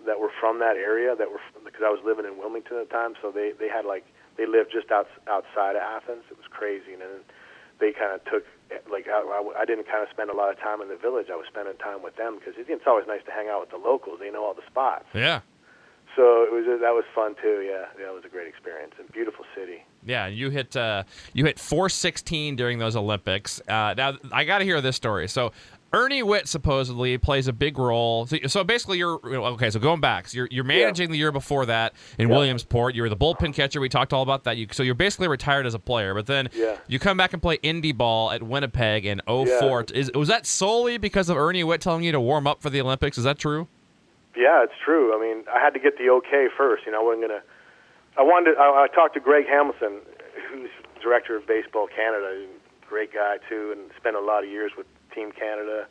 that 0.04 0.20
were 0.20 0.30
from 0.40 0.58
that 0.60 0.76
area 0.76 1.14
that 1.14 1.30
were 1.30 1.40
because 1.64 1.82
I 1.84 1.90
was 1.90 2.00
living 2.04 2.24
in 2.24 2.38
Wilmington 2.38 2.78
at 2.78 2.88
the 2.88 2.94
time, 2.94 3.14
so 3.22 3.30
they 3.30 3.52
they 3.58 3.68
had 3.68 3.84
like 3.84 4.04
they 4.36 4.46
lived 4.46 4.72
just 4.72 4.90
out, 4.90 5.08
outside 5.28 5.76
of 5.76 5.82
Athens. 5.82 6.24
It 6.30 6.36
was 6.36 6.46
crazy, 6.50 6.92
and 6.92 7.02
then 7.02 7.22
they 7.80 7.92
kind 7.92 8.14
of 8.14 8.24
took 8.24 8.44
like 8.90 9.06
I, 9.08 9.20
I, 9.22 9.62
I 9.62 9.64
didn't 9.64 9.86
kind 9.86 10.02
of 10.02 10.08
spend 10.10 10.30
a 10.30 10.34
lot 10.34 10.50
of 10.50 10.58
time 10.58 10.80
in 10.80 10.88
the 10.88 10.96
village. 10.96 11.26
I 11.30 11.36
was 11.36 11.46
spending 11.48 11.76
time 11.78 12.02
with 12.02 12.16
them 12.16 12.38
because 12.38 12.54
it's 12.56 12.86
always 12.86 13.06
nice 13.06 13.22
to 13.26 13.30
hang 13.30 13.48
out 13.48 13.60
with 13.60 13.70
the 13.70 13.76
locals. 13.78 14.18
They 14.20 14.30
know 14.30 14.44
all 14.44 14.54
the 14.54 14.66
spots. 14.66 15.06
Yeah. 15.14 15.40
So 16.16 16.44
it 16.44 16.52
was 16.52 16.64
that 16.80 16.92
was 16.92 17.04
fun 17.14 17.34
too. 17.42 17.62
Yeah, 17.62 17.84
yeah, 18.00 18.08
it 18.08 18.14
was 18.14 18.24
a 18.24 18.28
great 18.28 18.48
experience 18.48 18.94
and 18.98 19.06
beautiful 19.12 19.44
city. 19.54 19.84
Yeah, 20.02 20.26
you 20.26 20.48
hit 20.48 20.74
uh, 20.74 21.02
you 21.34 21.44
hit 21.44 21.58
416 21.60 22.56
during 22.56 22.78
those 22.78 22.96
Olympics. 22.96 23.60
Uh, 23.68 23.92
now 23.94 24.14
I 24.32 24.44
got 24.44 24.58
to 24.58 24.64
hear 24.64 24.80
this 24.80 24.96
story. 24.96 25.28
So 25.28 25.52
Ernie 25.96 26.22
Whitt 26.22 26.46
supposedly 26.46 27.16
plays 27.16 27.48
a 27.48 27.52
big 27.52 27.78
role. 27.78 28.26
So, 28.26 28.36
so 28.46 28.64
basically, 28.64 28.98
you're 28.98 29.18
okay. 29.24 29.70
So 29.70 29.80
going 29.80 30.00
back, 30.00 30.28
so 30.28 30.36
you're 30.36 30.48
you're 30.50 30.64
managing 30.64 31.10
the 31.10 31.16
year 31.16 31.32
before 31.32 31.64
that 31.66 31.94
in 32.18 32.28
Yeah. 32.28 32.34
Williamsport. 32.34 32.94
You 32.94 33.02
were 33.02 33.08
the 33.08 33.16
bullpen 33.16 33.54
catcher. 33.54 33.80
We 33.80 33.88
talked 33.88 34.12
all 34.12 34.22
about 34.22 34.44
that. 34.44 34.56
You, 34.58 34.66
so 34.72 34.82
you're 34.82 34.94
basically 34.94 35.28
retired 35.28 35.64
as 35.66 35.74
a 35.74 35.78
player, 35.78 36.12
but 36.14 36.26
then 36.26 36.48
Yeah. 36.52 36.76
you 36.86 36.98
come 36.98 37.16
back 37.16 37.32
and 37.32 37.40
play 37.40 37.56
indie 37.58 37.96
ball 37.96 38.30
at 38.30 38.42
Winnipeg 38.42 39.06
in 39.06 39.20
04. 39.26 39.86
Is 39.94 40.10
was 40.12 40.28
that 40.28 40.44
solely 40.46 40.98
because 40.98 41.28
of 41.30 41.36
Ernie 41.38 41.64
Whitt 41.64 41.80
telling 41.80 42.04
you 42.04 42.12
to 42.12 42.20
warm 42.20 42.46
up 42.46 42.60
for 42.60 42.68
the 42.70 42.80
Olympics? 42.80 43.16
Is 43.16 43.24
that 43.24 43.38
true? 43.38 43.66
Yeah, 44.36 44.62
it's 44.64 44.74
true. 44.84 45.16
I 45.16 45.20
mean, 45.20 45.44
I 45.50 45.58
had 45.58 45.72
to 45.72 45.80
get 45.80 45.96
the 45.96 46.10
okay 46.10 46.48
first. 46.58 46.84
You 46.84 46.92
know, 46.92 47.00
I 47.00 47.04
wasn't 47.04 47.28
gonna. 47.28 47.42
I 48.18 48.22
wanted. 48.22 48.54
To, 48.54 48.60
I, 48.60 48.84
I 48.84 48.86
talked 48.94 49.14
to 49.14 49.20
Greg 49.20 49.46
Hamilton, 49.46 50.00
who's 50.50 50.68
director 51.02 51.36
of 51.36 51.46
Baseball 51.46 51.86
Canada. 51.88 52.44
Great 52.86 53.12
guy 53.14 53.36
too, 53.48 53.72
and 53.74 53.90
spent 53.96 54.14
a 54.14 54.20
lot 54.20 54.44
of 54.44 54.50
years 54.50 54.72
with 54.76 54.86
Team 55.16 55.32
Canada. 55.32 55.88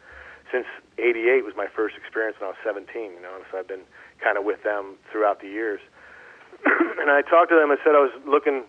Since 0.53 0.69
'88 1.01 1.43
was 1.43 1.57
my 1.57 1.65
first 1.65 1.97
experience 1.97 2.38
when 2.39 2.47
I 2.47 2.53
was 2.53 2.61
17. 2.63 2.85
You 3.17 3.21
know, 3.21 3.33
so 3.51 3.57
I've 3.57 3.67
been 3.67 3.89
kind 4.21 4.38
of 4.38 4.45
with 4.45 4.61
them 4.61 5.01
throughout 5.11 5.41
the 5.41 5.49
years. 5.49 5.81
and 7.01 7.09
I 7.09 7.25
talked 7.25 7.49
to 7.49 7.57
them. 7.57 7.71
I 7.71 7.77
said 7.83 7.97
I 7.97 8.05
was 8.05 8.13
looking. 8.29 8.63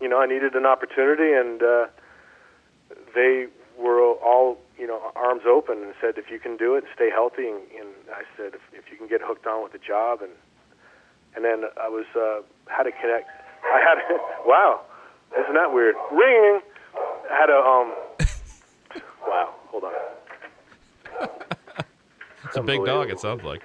You 0.00 0.08
know, 0.08 0.18
I 0.20 0.26
needed 0.26 0.54
an 0.54 0.64
opportunity, 0.64 1.36
and 1.36 1.62
uh, 1.62 1.86
they 3.14 3.46
were 3.78 4.00
all 4.00 4.58
you 4.76 4.86
know 4.86 5.00
arms 5.14 5.42
open 5.46 5.82
and 5.82 5.94
said 6.00 6.18
if 6.18 6.30
you 6.30 6.38
can 6.38 6.56
do 6.56 6.74
it 6.74 6.84
stay 6.94 7.10
healthy 7.10 7.46
and, 7.46 7.62
and 7.78 7.88
I 8.10 8.22
said 8.36 8.54
if, 8.54 8.62
if 8.72 8.90
you 8.90 8.98
can 8.98 9.08
get 9.08 9.20
hooked 9.22 9.46
on 9.46 9.62
with 9.62 9.72
the 9.72 9.78
job 9.78 10.20
and 10.20 10.32
and 11.36 11.44
then 11.44 11.70
I 11.80 11.88
was 11.88 12.06
uh, 12.16 12.42
had 12.66 12.84
to 12.84 12.92
connect 12.92 13.28
I 13.62 13.78
had 13.78 13.98
wow 14.46 14.80
isn't 15.40 15.54
that 15.54 15.72
weird 15.72 15.94
ringing 16.10 16.60
I 17.30 17.34
had 17.38 17.50
a 17.50 17.58
um 17.58 17.94
wow 19.26 19.54
hold 19.70 19.84
on. 19.84 19.92
It's 22.44 22.56
a 22.56 22.62
big 22.62 22.84
dog. 22.84 23.10
It 23.10 23.20
sounds 23.20 23.42
like. 23.44 23.62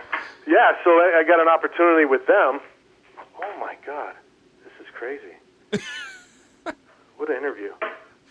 yeah 0.48 0.72
so 0.84 0.90
I, 0.92 1.22
I 1.22 1.24
got 1.28 1.40
an 1.40 1.48
opportunity 1.48 2.06
with 2.06 2.26
them. 2.28 2.60
Oh 3.42 3.58
my 3.60 3.76
god. 3.86 4.14
This 4.64 4.74
is 4.86 4.88
crazy. 4.94 5.36
What 7.18 7.30
an 7.30 7.38
interview. 7.38 7.70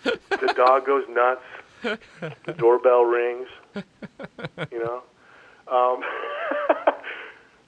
The 0.03 0.53
dog 0.55 0.85
goes 0.85 1.05
nuts. 1.09 1.41
The 2.45 2.53
doorbell 2.53 3.05
rings. 3.05 3.49
You 4.71 4.79
know? 4.81 5.03
Um, 5.67 6.03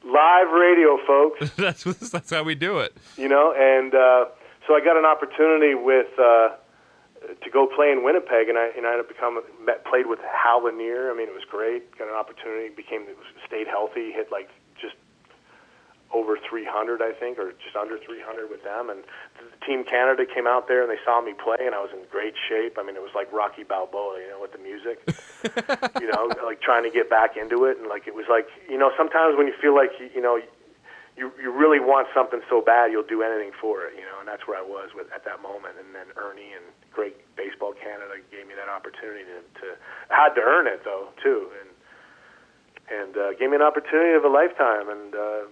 live 0.05 0.51
radio 0.51 0.99
folks. 1.07 1.51
That's 1.57 1.85
that's 2.11 2.29
how 2.31 2.43
we 2.43 2.55
do 2.55 2.81
it. 2.81 2.95
you 3.17 3.29
know 3.29 3.55
and 3.57 3.95
uh, 3.95 4.25
so 4.67 4.75
I 4.75 4.81
got 4.85 4.99
an 4.99 5.07
opportunity 5.07 5.75
with 5.75 6.09
uh, 6.19 6.49
to 7.43 7.51
go 7.51 7.67
play 7.67 7.91
in 7.91 8.05
Winnipeg 8.05 8.49
and 8.49 8.59
I 8.59 8.71
and 8.77 8.87
I 8.87 8.99
up 8.99 9.09
becoming 9.09 9.43
met, 9.65 9.85
played 9.85 10.07
with 10.07 10.19
Hal 10.21 10.65
Lanier 10.65 11.11
I 11.11 11.15
mean 11.15 11.29
it 11.29 11.35
was 11.35 11.45
great. 11.49 11.97
Got 11.99 12.09
an 12.09 12.15
opportunity 12.15 12.69
became 12.69 13.07
stayed 13.47 13.67
healthy 13.67 14.13
hit 14.13 14.31
like 14.31 14.49
just 14.81 14.95
over 16.13 16.39
300 16.39 17.03
I 17.03 17.13
think 17.13 17.39
or 17.39 17.53
just 17.53 17.77
under 17.77 17.99
300 17.99 18.49
with 18.51 18.63
them. 18.63 18.91
And 18.91 19.05
Team 19.67 19.85
Canada 19.85 20.25
came 20.27 20.47
out 20.47 20.69
there 20.69 20.83
and 20.83 20.91
they 20.91 21.01
saw 21.05 21.21
me 21.21 21.35
play 21.35 21.59
and 21.61 21.75
I 21.75 21.81
was 21.81 21.91
in 21.93 22.05
great 22.11 22.35
shape. 22.49 22.77
I 22.79 22.83
mean 22.83 22.97
it 22.97 23.03
was 23.03 23.15
like 23.15 23.33
Rocky 23.33 23.65
Balboa 23.65 24.21
you 24.21 24.29
know 24.29 24.41
with 24.41 24.53
the 24.53 24.63
music. 24.63 25.01
You 26.01 26.09
know 26.11 26.33
like 26.43 26.61
trying 26.61 26.85
to 26.85 26.91
get 26.91 27.11
back 27.11 27.37
into 27.37 27.65
it 27.65 27.79
and 27.79 27.87
like 27.87 28.09
it 28.09 28.15
was 28.15 28.25
like 28.29 28.49
you 28.69 28.79
know 28.79 28.91
sometimes 28.97 29.37
when 29.37 29.47
you 29.47 29.55
feel 29.61 29.75
like 29.75 29.91
you, 30.01 30.09
you 30.15 30.23
know 30.23 30.41
you 31.17 31.31
you 31.41 31.51
really 31.51 31.79
want 31.79 32.09
something 32.15 32.41
so 32.51 32.61
bad 32.61 32.91
you'll 32.91 33.07
do 33.07 33.23
anything 33.23 33.53
for 33.61 33.87
it, 33.87 33.95
you 33.95 34.03
know, 34.03 34.19
and 34.19 34.27
that's 34.27 34.47
where 34.47 34.59
I 34.59 34.67
was 34.67 34.91
with 34.95 35.07
at 35.15 35.25
that 35.25 35.43
moment. 35.43 35.79
And 35.79 35.95
then 35.95 36.11
Ernie 36.17 36.53
and 36.53 36.65
Great 36.91 37.17
Baseball 37.37 37.73
Canada 37.73 38.19
gave 38.31 38.47
me 38.47 38.55
that 38.59 38.69
opportunity 38.69 39.23
to, 39.25 39.39
to 39.63 39.67
I 40.11 40.29
had 40.29 40.35
to 40.35 40.43
earn 40.43 40.67
it 40.67 40.83
though 40.85 41.09
too, 41.23 41.51
and 41.63 41.71
and 42.91 43.17
uh, 43.17 43.33
gave 43.39 43.51
me 43.51 43.57
an 43.57 43.63
opportunity 43.63 44.15
of 44.15 44.25
a 44.25 44.29
lifetime, 44.29 44.91
and 44.91 45.15
uh, 45.15 45.43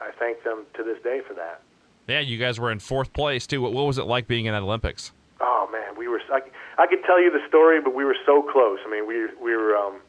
I 0.00 0.10
thank 0.18 0.42
them 0.42 0.66
to 0.74 0.82
this 0.82 0.98
day 1.04 1.20
for 1.26 1.34
that. 1.34 1.62
Yeah, 2.08 2.20
you 2.20 2.36
guys 2.36 2.58
were 2.58 2.70
in 2.70 2.80
fourth 2.80 3.12
place 3.12 3.46
too. 3.46 3.62
What, 3.62 3.72
what 3.72 3.86
was 3.86 3.98
it 3.98 4.04
like 4.04 4.26
being 4.26 4.46
in 4.46 4.52
that 4.52 4.62
Olympics? 4.62 5.12
Oh 5.40 5.68
man, 5.70 5.96
we 5.96 6.08
were. 6.08 6.20
I, 6.32 6.40
I 6.78 6.86
could 6.86 7.04
tell 7.04 7.20
you 7.20 7.30
the 7.30 7.44
story, 7.48 7.80
but 7.80 7.94
we 7.94 8.04
were 8.04 8.16
so 8.24 8.42
close. 8.42 8.78
I 8.86 8.90
mean, 8.90 9.06
we 9.06 9.28
we 9.42 9.56
were. 9.56 9.76
Um, 9.76 10.00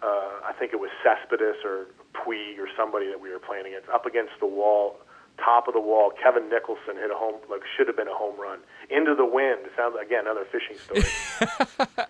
uh, 0.00 0.46
I 0.46 0.52
think 0.56 0.72
it 0.72 0.78
was 0.78 0.90
Cespedes 1.02 1.58
or 1.64 1.86
Puig 2.20 2.58
or 2.58 2.68
somebody 2.76 3.06
that 3.08 3.20
we 3.20 3.30
were 3.30 3.38
playing 3.38 3.66
against, 3.66 3.88
up 3.88 4.06
against 4.06 4.32
the 4.40 4.46
wall, 4.46 4.98
top 5.38 5.68
of 5.68 5.74
the 5.74 5.80
wall. 5.80 6.12
Kevin 6.22 6.48
Nicholson 6.50 6.96
hit 6.96 7.10
a 7.10 7.16
home, 7.16 7.40
like 7.50 7.62
should 7.76 7.86
have 7.86 7.96
been 7.96 8.08
a 8.08 8.14
home 8.14 8.38
run 8.38 8.58
into 8.90 9.14
the 9.14 9.24
wind. 9.24 9.64
It 9.64 9.72
sounds 9.76 9.96
again 10.00 10.26
another 10.26 10.46
fishing 10.50 10.76
story. 10.78 11.06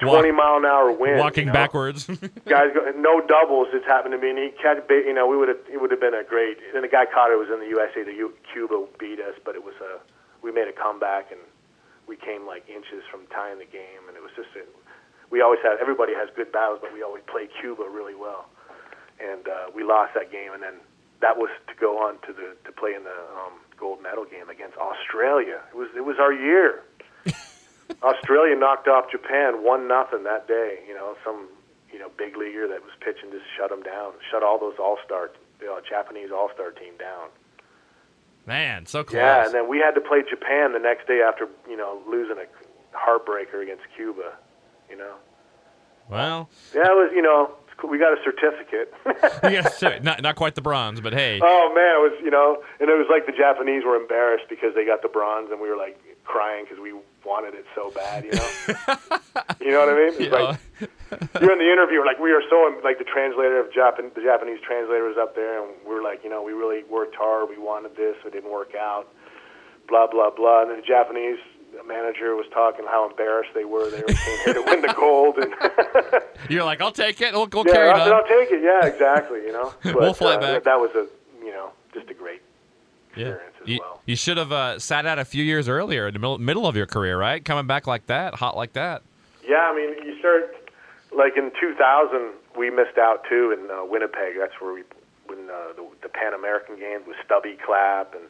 Twenty 0.00 0.32
mile 0.32 0.58
an 0.58 0.66
hour 0.66 0.90
wind. 0.90 1.18
Walking 1.18 1.46
you 1.46 1.54
know? 1.54 1.64
backwards. 1.64 2.06
guys 2.50 2.74
go, 2.74 2.82
no 2.98 3.22
doubles 3.24 3.68
just 3.70 3.86
happened 3.86 4.12
to 4.12 4.18
me 4.18 4.30
and 4.30 4.38
he 4.38 4.50
catch 4.60 4.82
you 4.90 5.14
know 5.14 5.26
we 5.26 5.36
would 5.36 5.48
have 5.48 5.62
it 5.70 5.80
would 5.80 5.90
have 5.90 6.00
been 6.00 6.14
a 6.14 6.24
great 6.24 6.58
and 6.74 6.82
the 6.82 6.88
guy 6.88 7.06
caught 7.06 7.30
it 7.30 7.38
was 7.38 7.48
in 7.48 7.60
the 7.62 7.70
USA 7.70 8.02
the 8.02 8.12
U, 8.12 8.34
Cuba 8.52 8.84
beat 8.98 9.20
us 9.20 9.38
but 9.44 9.54
it 9.54 9.62
was 9.62 9.74
a 9.80 10.02
we 10.42 10.50
made 10.50 10.66
a 10.66 10.74
comeback 10.74 11.30
and 11.30 11.40
we 12.06 12.16
came 12.16 12.44
like 12.44 12.68
inches 12.68 13.06
from 13.08 13.24
tying 13.30 13.58
the 13.58 13.70
game 13.70 14.02
and 14.10 14.16
it 14.18 14.22
was 14.22 14.34
just 14.34 14.50
a, 14.58 14.66
we 15.30 15.40
always 15.40 15.62
had 15.62 15.78
everybody 15.80 16.12
has 16.12 16.28
good 16.34 16.50
battles 16.50 16.80
but 16.82 16.92
we 16.92 17.02
always 17.02 17.22
play 17.30 17.46
Cuba 17.62 17.86
really 17.86 18.18
well 18.18 18.50
and 19.20 19.48
uh, 19.48 19.70
we 19.74 19.84
lost 19.84 20.14
that 20.14 20.30
game, 20.30 20.52
and 20.52 20.62
then 20.62 20.74
that 21.20 21.36
was 21.36 21.50
to 21.68 21.74
go 21.80 21.98
on 21.98 22.18
to 22.26 22.32
the 22.32 22.56
to 22.64 22.72
play 22.72 22.94
in 22.94 23.04
the 23.04 23.18
um, 23.38 23.52
gold 23.78 24.02
medal 24.02 24.24
game 24.24 24.48
against 24.48 24.76
Australia. 24.76 25.60
It 25.72 25.76
was 25.76 25.88
it 25.96 26.04
was 26.04 26.16
our 26.18 26.32
year. 26.32 26.82
Australia 28.02 28.56
knocked 28.56 28.88
off 28.88 29.10
Japan 29.10 29.62
one 29.64 29.88
nothing 29.88 30.24
that 30.24 30.48
day. 30.48 30.80
You 30.86 30.94
know, 30.94 31.16
some 31.24 31.48
you 31.92 31.98
know 31.98 32.10
big 32.16 32.36
leaguer 32.36 32.66
that 32.68 32.82
was 32.82 32.92
pitching 33.00 33.30
just 33.30 33.46
shut 33.56 33.70
them 33.70 33.82
down, 33.82 34.12
shut 34.30 34.42
all 34.42 34.58
those 34.58 34.76
all 34.78 34.98
star 35.04 35.30
you 35.60 35.66
know, 35.66 35.80
Japanese 35.88 36.30
all 36.30 36.50
star 36.54 36.70
team 36.70 36.96
down. 36.98 37.28
Man, 38.46 38.84
so 38.84 39.02
close. 39.04 39.16
Yeah, 39.16 39.46
and 39.46 39.54
then 39.54 39.68
we 39.68 39.78
had 39.78 39.92
to 39.92 40.00
play 40.00 40.22
Japan 40.28 40.72
the 40.72 40.78
next 40.78 41.06
day 41.06 41.22
after 41.26 41.48
you 41.68 41.76
know 41.76 42.02
losing 42.06 42.36
a 42.36 42.46
heartbreaker 42.96 43.62
against 43.62 43.84
Cuba. 43.96 44.34
You 44.90 44.96
know. 44.96 45.14
Well, 46.10 46.50
yeah, 46.74 46.82
it 46.82 46.94
was 46.94 47.10
you 47.14 47.22
know 47.22 47.54
we 47.88 47.98
got 47.98 48.12
a 48.12 48.22
certificate. 48.24 48.92
yes, 49.44 49.82
not 50.02 50.22
not 50.22 50.36
quite 50.36 50.54
the 50.54 50.62
bronze, 50.62 51.00
but 51.00 51.12
hey. 51.12 51.40
Oh 51.42 51.72
man, 51.74 51.96
it 51.96 52.02
was 52.12 52.18
you 52.24 52.30
know, 52.30 52.62
and 52.80 52.88
it 52.88 52.94
was 52.98 53.06
like 53.10 53.26
the 53.26 53.32
Japanese 53.36 53.84
were 53.84 53.96
embarrassed 53.96 54.44
because 54.48 54.74
they 54.74 54.84
got 54.84 55.02
the 55.02 55.08
bronze, 55.08 55.50
and 55.50 55.60
we 55.60 55.68
were 55.68 55.76
like 55.76 55.98
crying 56.24 56.64
because 56.64 56.80
we 56.82 56.94
wanted 57.24 57.54
it 57.54 57.64
so 57.74 57.90
bad, 57.90 58.24
you 58.24 58.32
know. 58.32 58.48
you 59.60 59.70
know 59.72 59.80
what 59.80 59.88
I 59.88 59.96
mean? 59.96 60.12
It's 60.16 60.32
Yeah. 60.32 60.56
like 60.56 60.60
you're 61.40 61.52
in 61.52 61.58
the 61.60 61.70
interview, 61.72 62.04
like 62.04 62.18
we 62.18 62.32
are 62.32 62.42
so 62.48 62.66
um, 62.66 62.80
like 62.82 62.98
the 62.98 63.04
translator 63.04 63.60
of 63.60 63.72
Japan, 63.72 64.10
the 64.14 64.22
Japanese 64.22 64.58
translator 64.64 65.04
was 65.04 65.16
up 65.20 65.34
there, 65.36 65.62
and 65.62 65.72
we 65.86 65.94
were 65.94 66.02
like, 66.02 66.24
you 66.24 66.30
know, 66.30 66.42
we 66.42 66.52
really 66.52 66.82
worked 66.90 67.14
hard, 67.14 67.48
we 67.50 67.58
wanted 67.58 67.96
this, 67.96 68.16
it 68.26 68.32
didn't 68.32 68.50
work 68.50 68.74
out, 68.74 69.08
blah 69.88 70.06
blah 70.06 70.30
blah, 70.30 70.62
and 70.62 70.70
then 70.70 70.80
the 70.80 70.86
Japanese 70.86 71.38
manager 71.82 72.36
was 72.36 72.46
talking 72.52 72.84
how 72.88 73.08
embarrassed 73.10 73.50
they 73.54 73.64
were. 73.64 73.90
They 73.90 74.00
were 74.00 74.06
came 74.14 74.38
here 74.44 74.54
to 74.54 74.62
win 74.62 74.82
the 74.82 74.94
gold, 74.96 75.38
and 75.38 75.52
You're 76.50 76.64
like, 76.64 76.80
I'll 76.80 76.92
take 76.92 77.20
it. 77.20 77.32
We'll, 77.32 77.48
we'll 77.52 77.66
yeah, 77.66 77.72
carry 77.72 77.88
it 77.90 77.94
I'll, 77.94 78.12
on. 78.12 78.22
I'll 78.22 78.28
take 78.28 78.50
it. 78.52 78.62
Yeah, 78.62 78.86
exactly. 78.86 79.40
You 79.40 79.52
know, 79.52 79.74
but, 79.82 79.96
We'll 79.96 80.14
fly 80.14 80.34
uh, 80.34 80.40
back. 80.40 80.64
That 80.64 80.78
was 80.78 80.90
a 80.94 81.06
you 81.44 81.50
know 81.52 81.70
just 81.92 82.08
a 82.10 82.14
great 82.14 82.42
Yeah. 83.16 83.28
experience 83.28 83.56
as 83.62 83.68
You, 83.68 83.78
well. 83.80 84.00
you 84.06 84.16
should 84.16 84.36
have 84.36 84.52
uh, 84.52 84.78
sat 84.78 85.06
out 85.06 85.18
a 85.18 85.24
few 85.24 85.42
years 85.44 85.68
earlier 85.68 86.06
in 86.08 86.12
the 86.14 86.18
middle, 86.20 86.38
middle 86.38 86.66
of 86.66 86.76
your 86.76 86.86
career, 86.86 87.18
right? 87.18 87.44
Coming 87.44 87.66
back 87.66 87.86
like 87.86 88.06
that, 88.06 88.34
hot 88.34 88.56
like 88.56 88.72
that. 88.74 89.02
Yeah, 89.46 89.68
I 89.70 89.74
mean, 89.74 89.90
you 90.06 90.18
start 90.18 90.54
like 91.16 91.36
in 91.36 91.50
2000, 91.60 92.32
we 92.56 92.70
missed 92.70 92.98
out 92.98 93.24
too 93.28 93.54
in 93.56 93.70
uh, 93.70 93.84
Winnipeg. 93.84 94.34
That's 94.38 94.54
where 94.60 94.72
we 94.74 94.82
when 95.26 95.48
uh, 95.50 95.72
the, 95.76 95.86
the 96.02 96.08
Pan 96.08 96.34
American 96.34 96.78
Games 96.78 97.04
with 97.06 97.16
Stubby 97.24 97.56
Clapp, 97.64 98.14
and 98.14 98.24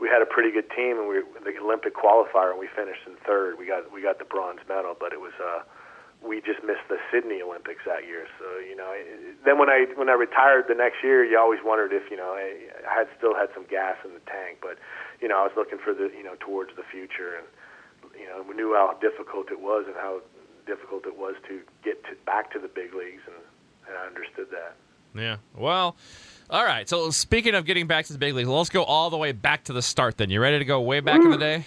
we 0.00 0.08
had 0.08 0.22
a 0.22 0.26
pretty 0.26 0.50
good 0.50 0.68
team, 0.72 0.96
and 0.96 1.06
we 1.06 1.20
the 1.44 1.52
Olympic 1.60 1.94
qualifier, 1.94 2.50
and 2.50 2.58
we 2.58 2.68
finished 2.74 3.04
in 3.06 3.14
third. 3.26 3.58
We 3.58 3.66
got 3.66 3.92
we 3.92 4.00
got 4.02 4.18
the 4.18 4.24
bronze 4.24 4.60
medal, 4.68 4.96
but 4.98 5.12
it 5.12 5.20
was 5.20 5.36
uh, 5.36 5.62
we 6.24 6.40
just 6.40 6.64
missed 6.64 6.88
the 6.88 6.96
Sydney 7.12 7.40
Olympics 7.44 7.84
that 7.84 8.08
year. 8.08 8.26
So 8.40 8.58
you 8.58 8.74
know, 8.74 8.90
it, 8.96 9.44
then 9.44 9.58
when 9.60 9.68
I 9.68 9.86
when 9.94 10.08
I 10.08 10.16
retired 10.16 10.64
the 10.68 10.74
next 10.74 11.04
year, 11.04 11.24
you 11.24 11.38
always 11.38 11.60
wondered 11.62 11.92
if 11.92 12.10
you 12.10 12.16
know 12.16 12.32
I, 12.32 12.72
I 12.88 13.04
had 13.04 13.08
still 13.16 13.36
had 13.36 13.52
some 13.52 13.68
gas 13.68 13.96
in 14.04 14.16
the 14.16 14.24
tank, 14.24 14.58
but 14.64 14.80
you 15.20 15.28
know 15.28 15.38
I 15.38 15.44
was 15.44 15.52
looking 15.54 15.78
for 15.78 15.92
the 15.92 16.08
you 16.16 16.24
know 16.24 16.34
towards 16.40 16.72
the 16.76 16.84
future, 16.88 17.36
and 17.36 17.46
you 18.16 18.26
know 18.26 18.40
we 18.40 18.56
knew 18.56 18.72
how 18.72 18.96
difficult 19.04 19.52
it 19.52 19.60
was 19.60 19.84
and 19.86 19.96
how 19.96 20.24
difficult 20.66 21.04
it 21.04 21.16
was 21.16 21.36
to 21.48 21.60
get 21.84 22.02
to, 22.04 22.16
back 22.24 22.50
to 22.52 22.58
the 22.58 22.68
big 22.68 22.94
leagues, 22.94 23.22
and, 23.28 23.36
and 23.88 23.96
I 24.00 24.06
understood 24.06 24.48
that. 24.52 24.76
Yeah. 25.14 25.36
Well, 25.56 25.96
all 26.50 26.64
right. 26.64 26.88
So 26.88 27.10
speaking 27.10 27.54
of 27.54 27.64
getting 27.64 27.86
back 27.86 28.06
to 28.06 28.12
the 28.12 28.18
big 28.18 28.34
leagues, 28.34 28.48
let's 28.48 28.68
go 28.70 28.82
all 28.84 29.10
the 29.10 29.16
way 29.16 29.32
back 29.32 29.64
to 29.64 29.72
the 29.72 29.82
start. 29.82 30.16
Then 30.18 30.30
you 30.30 30.40
ready 30.40 30.58
to 30.58 30.64
go 30.64 30.80
way 30.80 31.00
back 31.00 31.20
in 31.20 31.30
the 31.30 31.38
day? 31.38 31.64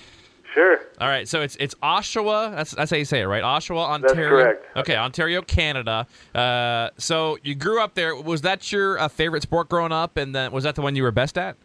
Sure. 0.53 0.79
All 1.01 1.07
right. 1.07 1.27
So 1.27 1.41
it's 1.41 1.55
it's 1.59 1.73
Oshawa. 1.81 2.55
That's 2.55 2.71
that's 2.71 2.91
how 2.91 2.97
you 2.97 3.05
say 3.05 3.21
it, 3.21 3.25
right? 3.25 3.41
Oshawa, 3.43 3.87
Ontario. 3.89 4.29
correct. 4.29 4.77
Okay, 4.77 4.95
Ontario, 4.95 5.41
Canada. 5.41 6.05
Uh, 6.35 6.89
so 6.97 7.37
you 7.41 7.55
grew 7.55 7.81
up 7.81 7.95
there. 7.95 8.15
Was 8.15 8.41
that 8.41 8.71
your 8.71 8.99
uh, 8.99 9.07
favorite 9.07 9.41
sport 9.41 9.69
growing 9.69 9.91
up? 9.91 10.15
And 10.17 10.35
then 10.35 10.51
was 10.51 10.63
that 10.65 10.75
the 10.75 10.81
one 10.81 10.95
you 10.95 11.01
were 11.03 11.11
best 11.11 11.37
at? 11.39 11.55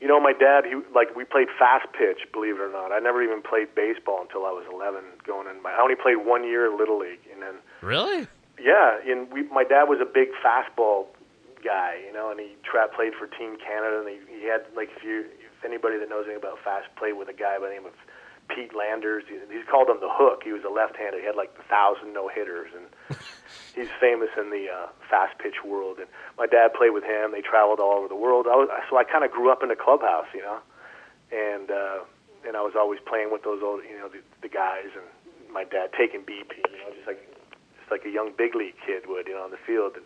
You 0.00 0.08
know, 0.08 0.18
my 0.18 0.32
dad, 0.32 0.64
he 0.64 0.74
like 0.92 1.14
we 1.14 1.22
played 1.22 1.46
fast 1.60 1.86
pitch. 1.96 2.18
Believe 2.32 2.56
it 2.56 2.60
or 2.60 2.72
not, 2.72 2.90
I 2.90 2.98
never 2.98 3.22
even 3.22 3.40
played 3.40 3.72
baseball 3.76 4.20
until 4.22 4.46
I 4.46 4.50
was 4.50 4.64
11. 4.72 5.04
Going 5.24 5.46
in, 5.46 5.62
my, 5.62 5.70
I 5.70 5.80
only 5.80 5.94
played 5.94 6.16
one 6.26 6.42
year 6.42 6.66
in 6.68 6.76
little 6.76 6.98
league, 6.98 7.20
and 7.32 7.40
then 7.40 7.54
Really? 7.82 8.26
yeah, 8.60 8.98
and 9.06 9.30
we, 9.32 9.42
my 9.44 9.62
dad 9.62 9.84
was 9.84 10.00
a 10.02 10.04
big 10.04 10.28
fastball 10.44 11.06
guy, 11.62 12.02
you 12.04 12.12
know, 12.12 12.30
and 12.30 12.40
he 12.40 12.56
tra- 12.62 12.90
played 12.90 13.14
for 13.14 13.26
Team 13.26 13.56
Canada, 13.56 14.02
and 14.02 14.08
he, 14.08 14.18
he 14.28 14.46
had 14.46 14.66
like 14.76 14.90
if 14.96 15.02
you 15.02 15.26
if 15.30 15.64
anybody 15.64 15.98
that 15.98 16.08
knows 16.08 16.26
anything 16.26 16.42
about 16.42 16.58
fast 16.62 16.90
played 16.96 17.14
with 17.14 17.28
a 17.28 17.36
guy 17.36 17.58
by 17.58 17.70
the 17.70 17.74
name 17.74 17.86
of 17.86 17.94
Pete 18.48 18.74
Landers. 18.74 19.24
He, 19.28 19.38
he's 19.52 19.66
called 19.70 19.88
him 19.88 20.00
the 20.00 20.10
Hook. 20.10 20.42
He 20.44 20.52
was 20.52 20.64
a 20.64 20.72
left-hander. 20.72 21.18
He 21.18 21.26
had 21.26 21.36
like 21.36 21.54
a 21.58 21.66
thousand 21.68 22.12
no 22.12 22.28
hitters, 22.28 22.70
and 22.74 22.86
he's 23.74 23.90
famous 24.00 24.28
in 24.36 24.50
the 24.50 24.66
uh, 24.68 24.86
fast 25.08 25.38
pitch 25.38 25.64
world. 25.64 25.98
And 25.98 26.08
my 26.36 26.46
dad 26.46 26.74
played 26.74 26.90
with 26.90 27.04
him. 27.04 27.32
They 27.32 27.40
traveled 27.40 27.80
all 27.80 27.98
over 27.98 28.08
the 28.08 28.18
world. 28.18 28.46
I 28.46 28.56
was, 28.56 28.68
so 28.90 28.96
I 28.96 29.04
kind 29.04 29.24
of 29.24 29.30
grew 29.30 29.50
up 29.50 29.62
in 29.62 29.68
the 29.68 29.78
clubhouse, 29.78 30.28
you 30.34 30.42
know, 30.42 30.58
and 31.32 31.70
uh, 31.70 31.98
and 32.46 32.56
I 32.56 32.62
was 32.62 32.74
always 32.76 33.00
playing 33.06 33.30
with 33.30 33.42
those 33.42 33.62
old, 33.62 33.82
you 33.88 33.96
know, 33.98 34.08
the, 34.08 34.20
the 34.42 34.48
guys, 34.48 34.90
and 34.94 35.06
my 35.52 35.64
dad 35.64 35.90
taking 35.96 36.22
BP, 36.22 36.58
you 36.58 36.78
know, 36.82 36.90
just 36.94 37.06
like 37.06 37.22
just 37.78 37.90
like 37.90 38.04
a 38.04 38.10
young 38.10 38.32
big 38.36 38.54
league 38.54 38.76
kid 38.84 39.06
would, 39.06 39.26
you 39.26 39.34
know, 39.34 39.44
on 39.44 39.50
the 39.50 39.62
field, 39.64 39.94
and 39.96 40.04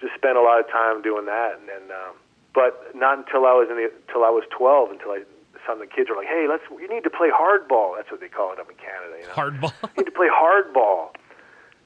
just 0.00 0.14
spent 0.14 0.36
a 0.36 0.42
lot 0.42 0.60
of 0.60 0.68
time 0.68 1.02
doing 1.02 1.26
that. 1.26 1.58
And 1.58 1.68
then, 1.68 1.84
um, 1.90 2.14
but 2.54 2.94
not 2.94 3.18
until 3.18 3.46
I 3.46 3.52
was 3.52 3.68
in 3.70 3.76
the 3.76 3.92
until 4.06 4.24
I 4.24 4.30
was 4.30 4.44
12 4.50 4.90
until 4.90 5.12
I 5.12 5.22
some 5.66 5.82
of 5.82 5.88
the 5.88 5.92
kids 5.92 6.08
were 6.08 6.16
like, 6.16 6.30
hey, 6.30 6.46
let's 6.48 6.62
you 6.70 6.88
need 6.88 7.04
to 7.04 7.10
play 7.10 7.28
hardball. 7.28 7.96
That's 7.96 8.10
what 8.10 8.20
they 8.20 8.28
call 8.28 8.52
it 8.52 8.60
up 8.60 8.70
in 8.70 8.76
Canada, 8.76 9.18
you 9.18 9.26
know 9.26 9.34
Hardball. 9.34 9.72
you 9.96 10.04
need 10.04 10.10
to 10.10 10.16
play 10.16 10.30
hardball. 10.30 11.12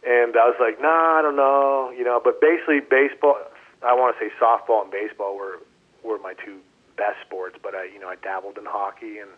And 0.06 0.36
I 0.36 0.48
was 0.48 0.56
like, 0.60 0.80
nah, 0.80 1.18
I 1.18 1.22
don't 1.22 1.36
know, 1.36 1.92
you 1.96 2.04
know. 2.04 2.20
But 2.22 2.40
basically, 2.40 2.80
baseball. 2.80 3.36
I 3.80 3.94
want 3.96 4.12
to 4.12 4.20
say 4.20 4.28
softball 4.36 4.82
and 4.82 4.90
baseball 4.92 5.36
were 5.36 5.60
were 6.04 6.18
my 6.18 6.34
two 6.34 6.60
best 6.96 7.20
sports. 7.24 7.56
But 7.62 7.74
I, 7.74 7.84
you 7.84 7.98
know, 7.98 8.08
I 8.08 8.16
dabbled 8.16 8.58
in 8.58 8.64
hockey 8.64 9.18
and 9.18 9.30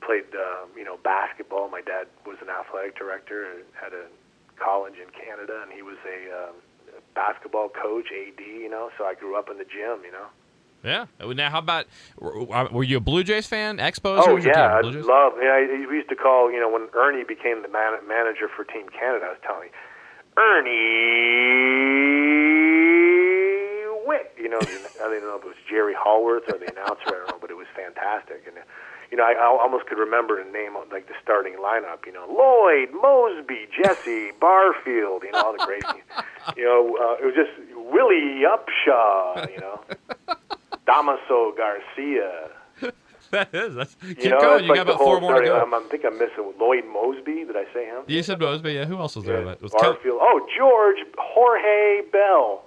played, 0.00 0.24
uh, 0.32 0.64
you 0.76 0.84
know, 0.84 0.96
basketball. 1.04 1.68
My 1.68 1.82
dad 1.82 2.06
was 2.24 2.36
an 2.40 2.48
athletic 2.48 2.96
director 2.96 3.44
had 3.74 3.92
a 3.92 4.06
college 4.56 4.96
in 4.96 5.08
Canada, 5.12 5.60
and 5.62 5.72
he 5.72 5.82
was 5.82 5.96
a 6.04 6.48
um, 6.48 6.56
basketball 7.14 7.68
coach, 7.68 8.06
AD. 8.12 8.40
You 8.40 8.68
know, 8.68 8.90
so 8.98 9.04
I 9.04 9.14
grew 9.14 9.36
up 9.38 9.48
in 9.50 9.58
the 9.58 9.64
gym. 9.64 10.02
You 10.04 10.12
know. 10.12 10.26
yeah. 10.84 11.06
Now, 11.34 11.50
how 11.50 11.58
about 11.58 11.86
were 12.20 12.84
you 12.84 12.96
a 12.98 13.00
Blue 13.00 13.24
Jays 13.24 13.46
fan? 13.46 13.78
Expos? 13.78 14.18
Oh 14.20 14.28
Who 14.28 14.34
was 14.36 14.44
your 14.44 14.54
yeah, 14.56 14.76
I 14.78 14.82
team? 14.82 14.90
Blue 14.90 15.00
Jays? 15.00 15.08
love. 15.08 15.32
Yeah, 15.42 15.50
I- 15.50 15.86
we 15.88 15.96
used 15.96 16.08
to 16.10 16.16
call 16.16 16.50
you 16.50 16.60
know 16.60 16.70
when 16.70 16.88
Ernie 16.94 17.24
became 17.24 17.62
the 17.62 17.68
man, 17.68 17.98
manager 18.06 18.48
for 18.54 18.64
Team 18.64 18.88
Canada. 18.88 19.26
I 19.26 19.28
was 19.30 19.38
telling 19.44 19.68
you, 19.68 19.74
Ernie 22.88 24.06
Whitt. 24.06 24.32
You 24.38 24.48
know, 24.48 24.58
I 24.60 24.64
don't 25.00 25.22
know 25.22 25.36
if 25.36 25.44
it 25.44 25.48
was 25.48 25.56
Jerry 25.68 25.94
Howarth 25.98 26.44
or 26.52 26.58
the 26.58 26.70
announcer. 26.72 27.08
I 27.08 27.10
don't 27.26 27.28
know, 27.30 27.38
but 27.40 27.50
it 27.50 27.56
was 27.56 27.66
fantastic. 27.74 28.44
And 28.46 28.56
you 29.10 29.16
know, 29.16 29.24
I, 29.24 29.32
I 29.32 29.46
almost 29.46 29.86
could 29.86 29.98
remember 29.98 30.42
the 30.42 30.50
name 30.50 30.76
of 30.76 30.90
like 30.92 31.08
the 31.08 31.14
starting 31.22 31.54
lineup. 31.54 32.04
You 32.06 32.12
know, 32.12 32.26
Lloyd, 32.28 32.90
Moseby, 32.92 33.68
Jesse, 33.72 34.32
Barfield. 34.40 35.22
You 35.22 35.32
know, 35.32 35.42
all 35.42 35.52
the 35.52 35.64
great. 35.64 35.82
You 36.56 36.64
know, 36.64 36.96
uh, 37.00 37.22
it 37.22 37.24
was 37.24 37.34
just 37.34 37.50
Willie 37.74 38.44
Upshaw. 38.44 39.50
You 39.50 39.60
know, 39.60 39.80
Damaso 40.86 41.56
Garcia. 41.56 42.50
that 43.30 43.54
is. 43.54 43.74
That's, 43.74 43.94
keep 43.96 44.24
You 44.24 44.30
know, 44.30 44.40
going. 44.40 44.64
You 44.64 44.68
like 44.70 44.76
got 44.78 44.88
about 44.88 44.98
four 44.98 45.20
more 45.20 45.40
to 45.40 45.46
go. 45.46 45.60
I'm, 45.60 45.74
um, 45.74 45.84
I 45.84 45.88
think 45.90 46.04
I'm 46.04 46.18
missing 46.18 46.52
Lloyd 46.58 46.84
Moseby. 46.84 47.46
Did 47.46 47.56
I 47.56 47.64
say 47.74 47.84
him? 47.86 48.02
you 48.06 48.22
said 48.22 48.38
Moseby. 48.38 48.74
Yeah. 48.74 48.84
Who 48.86 48.98
else 48.98 49.16
was 49.16 49.24
there? 49.24 49.40
Yeah. 49.40 49.44
That 49.46 49.62
was 49.62 49.72
Kel- 49.72 49.94
Barfield. 49.94 50.18
Oh, 50.20 50.46
George 50.56 50.98
Jorge 51.18 52.02
Bell. 52.10 52.64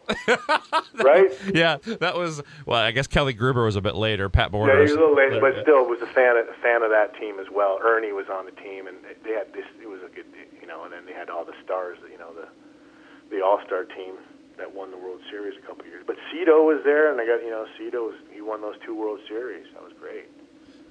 right? 1.03 1.31
yeah, 1.53 1.77
that 1.99 2.15
was. 2.15 2.41
Well, 2.65 2.79
I 2.79 2.91
guess 2.91 3.07
Kelly 3.07 3.33
Gruber 3.33 3.65
was 3.65 3.75
a 3.75 3.81
bit 3.81 3.95
later. 3.95 4.29
Pat 4.29 4.45
Yeah, 4.45 4.49
Borders. 4.49 4.89
he 4.89 4.95
was 4.95 4.97
a 4.97 4.99
little 4.99 5.15
late, 5.15 5.41
but 5.41 5.61
still 5.63 5.85
was 5.85 6.01
a 6.01 6.07
fan 6.07 6.37
of, 6.37 6.47
a 6.47 6.53
fan 6.61 6.83
of 6.83 6.89
that 6.91 7.15
team 7.19 7.39
as 7.39 7.47
well. 7.51 7.79
Ernie 7.83 8.11
was 8.13 8.27
on 8.31 8.45
the 8.45 8.51
team, 8.51 8.87
and 8.87 8.97
they- 9.23 9.31
had 9.33 9.53
this. 9.53 9.65
It 9.81 9.87
was 9.87 10.01
a 10.05 10.13
good, 10.13 10.25
you 10.59 10.67
know. 10.67 10.83
And 10.83 10.91
then 10.93 11.05
they 11.05 11.13
had 11.13 11.29
all 11.29 11.45
the 11.45 11.55
stars, 11.63 11.97
you 12.11 12.17
know, 12.17 12.33
the 12.33 12.47
the 13.35 13.41
All 13.43 13.59
Star 13.65 13.85
team 13.85 14.15
that 14.57 14.75
won 14.75 14.91
the 14.91 14.97
World 14.97 15.21
Series 15.31 15.55
a 15.57 15.65
couple 15.65 15.81
of 15.81 15.87
years. 15.87 16.03
But 16.05 16.17
Cito 16.31 16.63
was 16.67 16.81
there, 16.83 17.09
and 17.11 17.19
I 17.21 17.25
got 17.25 17.41
you 17.43 17.49
know 17.49 17.65
Cito 17.79 18.11
was 18.11 18.15
he 18.31 18.41
won 18.41 18.61
those 18.61 18.75
two 18.85 18.93
World 18.93 19.19
Series. 19.27 19.65
That 19.73 19.81
was 19.83 19.93
great. 19.99 20.27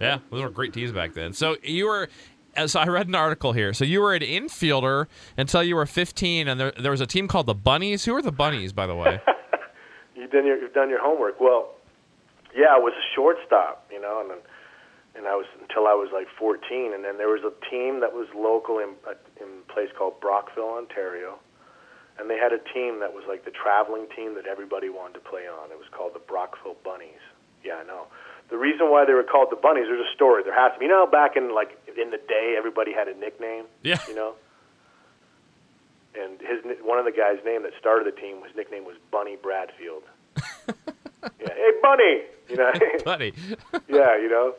Yeah, 0.00 0.18
those 0.30 0.42
were 0.42 0.50
great 0.50 0.72
teams 0.72 0.92
back 0.92 1.12
then. 1.14 1.32
So 1.32 1.56
you 1.62 1.86
were. 1.86 2.08
uh, 2.56 2.66
So 2.66 2.80
I 2.80 2.86
read 2.86 3.06
an 3.08 3.14
article 3.14 3.52
here. 3.52 3.72
So 3.74 3.84
you 3.84 4.00
were 4.00 4.14
an 4.14 4.22
infielder 4.22 5.06
until 5.36 5.62
you 5.62 5.76
were 5.76 5.86
15, 5.86 6.48
and 6.48 6.58
there, 6.58 6.72
there 6.78 6.90
was 6.90 7.00
a 7.00 7.06
team 7.06 7.28
called 7.28 7.46
the 7.46 7.54
Bunnies. 7.54 8.04
Who 8.06 8.14
are 8.16 8.22
the 8.22 8.32
Bunnies, 8.32 8.72
by 8.72 8.86
the 8.86 8.94
way? 8.96 9.20
You've 10.16 10.30
done 10.32 10.46
your 10.46 10.58
you've 10.60 10.74
done 10.74 10.90
your 10.90 11.00
homework. 11.02 11.40
Well, 11.40 11.70
yeah, 12.54 12.74
I 12.74 12.78
was 12.78 12.92
a 12.92 13.06
shortstop, 13.14 13.86
you 13.90 14.00
know, 14.00 14.20
and 14.20 14.30
then, 14.30 14.38
and 15.16 15.26
I 15.26 15.34
was 15.34 15.46
until 15.62 15.86
I 15.86 15.94
was 15.94 16.10
like 16.12 16.26
14, 16.38 16.92
and 16.94 17.04
then 17.04 17.16
there 17.16 17.28
was 17.28 17.40
a 17.42 17.52
team 17.70 18.00
that 18.00 18.12
was 18.12 18.26
local 18.36 18.78
in 18.78 18.90
a, 19.08 19.14
in 19.42 19.48
a 19.68 19.72
place 19.72 19.88
called 19.96 20.20
Brockville, 20.20 20.76
Ontario, 20.76 21.38
and 22.18 22.28
they 22.28 22.36
had 22.36 22.52
a 22.52 22.58
team 22.74 23.00
that 23.00 23.14
was 23.14 23.24
like 23.28 23.44
the 23.46 23.50
traveling 23.50 24.06
team 24.14 24.34
that 24.34 24.46
everybody 24.46 24.88
wanted 24.90 25.14
to 25.14 25.24
play 25.24 25.48
on. 25.48 25.70
It 25.72 25.78
was 25.78 25.88
called 25.90 26.12
the 26.14 26.20
Brockville 26.20 26.76
Bunnies. 26.84 27.22
Yeah, 27.64 27.80
I 27.80 27.84
know. 27.84 28.06
The 28.50 28.58
reason 28.58 28.90
why 28.90 29.04
they 29.04 29.12
were 29.12 29.22
called 29.22 29.48
the 29.50 29.56
Bunnies, 29.56 29.86
there's 29.86 30.04
a 30.04 30.14
story. 30.14 30.42
There 30.42 30.54
has 30.54 30.72
to 30.74 30.78
be. 30.78 30.86
You 30.86 30.90
know, 30.90 31.06
back 31.06 31.36
in 31.36 31.54
like 31.54 31.78
in 31.86 32.10
the 32.10 32.18
day, 32.18 32.54
everybody 32.58 32.92
had 32.92 33.08
a 33.08 33.14
nickname. 33.14 33.64
Yeah. 33.82 33.98
You 34.08 34.14
know. 34.14 34.34
and 36.14 36.40
his 36.40 36.64
one 36.82 36.98
of 36.98 37.04
the 37.04 37.12
guys' 37.12 37.38
name 37.44 37.62
that 37.62 37.72
started 37.78 38.06
the 38.06 38.20
team, 38.20 38.42
his 38.44 38.54
nickname 38.56 38.84
was 38.84 38.96
Bunny 39.10 39.36
Bradfield. 39.36 40.02
yeah, 40.66 41.54
hey 41.54 41.70
Bunny, 41.82 42.22
you 42.48 42.56
know, 42.56 42.72
Bunny. 43.04 43.32
yeah, 43.88 44.16
you 44.18 44.28
know, 44.28 44.54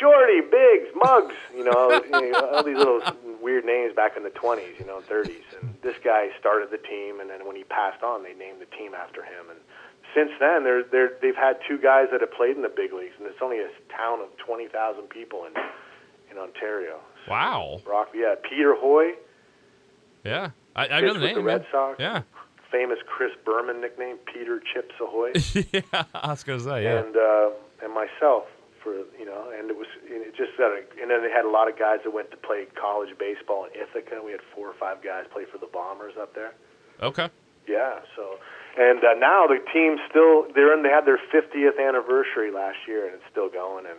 Shorty, 0.00 0.40
Biggs, 0.40 0.88
Mugs, 0.94 1.34
you 1.54 1.64
know, 1.64 2.02
you 2.04 2.32
know, 2.32 2.50
all 2.52 2.62
these 2.64 2.76
little 2.76 3.02
weird 3.42 3.64
names 3.64 3.94
back 3.94 4.16
in 4.16 4.22
the 4.22 4.30
20s, 4.30 4.78
you 4.78 4.86
know, 4.86 5.02
30s. 5.10 5.42
And 5.60 5.74
this 5.82 5.96
guy 6.02 6.28
started 6.38 6.70
the 6.70 6.78
team, 6.78 7.20
and 7.20 7.28
then 7.28 7.46
when 7.46 7.56
he 7.56 7.64
passed 7.64 8.02
on, 8.02 8.22
they 8.22 8.32
named 8.32 8.60
the 8.60 8.76
team 8.76 8.94
after 8.94 9.22
him. 9.22 9.50
And 9.50 9.58
since 10.14 10.30
then, 10.40 10.64
they're, 10.64 10.82
they're, 10.82 11.12
they've 11.22 11.36
had 11.36 11.58
two 11.68 11.78
guys 11.78 12.06
that 12.12 12.20
have 12.20 12.32
played 12.32 12.56
in 12.56 12.62
the 12.62 12.68
big 12.68 12.92
leagues, 12.92 13.14
and 13.18 13.26
it's 13.26 13.40
only 13.42 13.58
a 13.58 13.68
town 13.94 14.20
of 14.20 14.28
20,000 14.38 15.08
people 15.08 15.44
in 15.46 15.52
in 16.30 16.38
Ontario. 16.38 17.00
Wow. 17.28 17.80
Brock, 17.84 18.10
yeah, 18.14 18.34
Peter 18.48 18.74
Hoy, 18.78 19.14
Yeah. 20.24 20.50
I, 20.76 20.86
I 20.86 21.00
know 21.00 21.14
the 21.14 21.18
name. 21.20 21.34
the 21.34 21.42
Red. 21.42 21.66
Sox. 21.72 21.98
Yeah. 21.98 22.22
Famous 22.70 22.98
Chris 23.04 23.32
Berman 23.44 23.80
nickname, 23.80 24.16
Peter 24.32 24.62
Chips 24.72 24.94
Ahoy. 25.00 25.32
yeah. 25.72 26.04
I 26.14 26.28
was 26.28 26.44
gonna 26.44 26.60
say 26.60 26.84
yeah. 26.84 27.02
and 27.02 27.16
uh, 27.16 27.50
and 27.82 27.92
myself 27.92 28.44
for 28.80 28.94
you 29.18 29.26
know, 29.26 29.50
and 29.58 29.68
it 29.70 29.76
was 29.76 29.88
it 30.04 30.36
just 30.36 30.52
a, 30.60 30.82
and 31.02 31.10
then 31.10 31.22
they 31.22 31.30
had 31.30 31.44
a 31.44 31.50
lot 31.50 31.68
of 31.68 31.76
guys 31.76 31.98
that 32.04 32.14
went 32.14 32.30
to 32.30 32.36
play 32.36 32.66
college 32.80 33.10
baseball 33.18 33.64
in 33.66 33.70
Ithaca. 33.74 34.22
We 34.24 34.30
had 34.30 34.40
four 34.54 34.68
or 34.68 34.74
five 34.78 35.02
guys 35.02 35.24
play 35.32 35.46
for 35.50 35.58
the 35.58 35.66
Bombers 35.66 36.14
up 36.20 36.32
there. 36.36 36.54
Okay. 37.02 37.28
Yeah, 37.66 37.98
so 38.14 38.38
and 38.78 38.98
uh, 39.04 39.14
now 39.18 39.46
the 39.46 39.58
team's 39.72 40.00
still 40.08 40.46
they're 40.54 40.72
in. 40.76 40.82
They 40.82 40.90
had 40.90 41.06
their 41.06 41.18
50th 41.32 41.78
anniversary 41.80 42.50
last 42.52 42.78
year, 42.86 43.06
and 43.06 43.14
it's 43.14 43.24
still 43.30 43.48
going. 43.48 43.86
And 43.86 43.98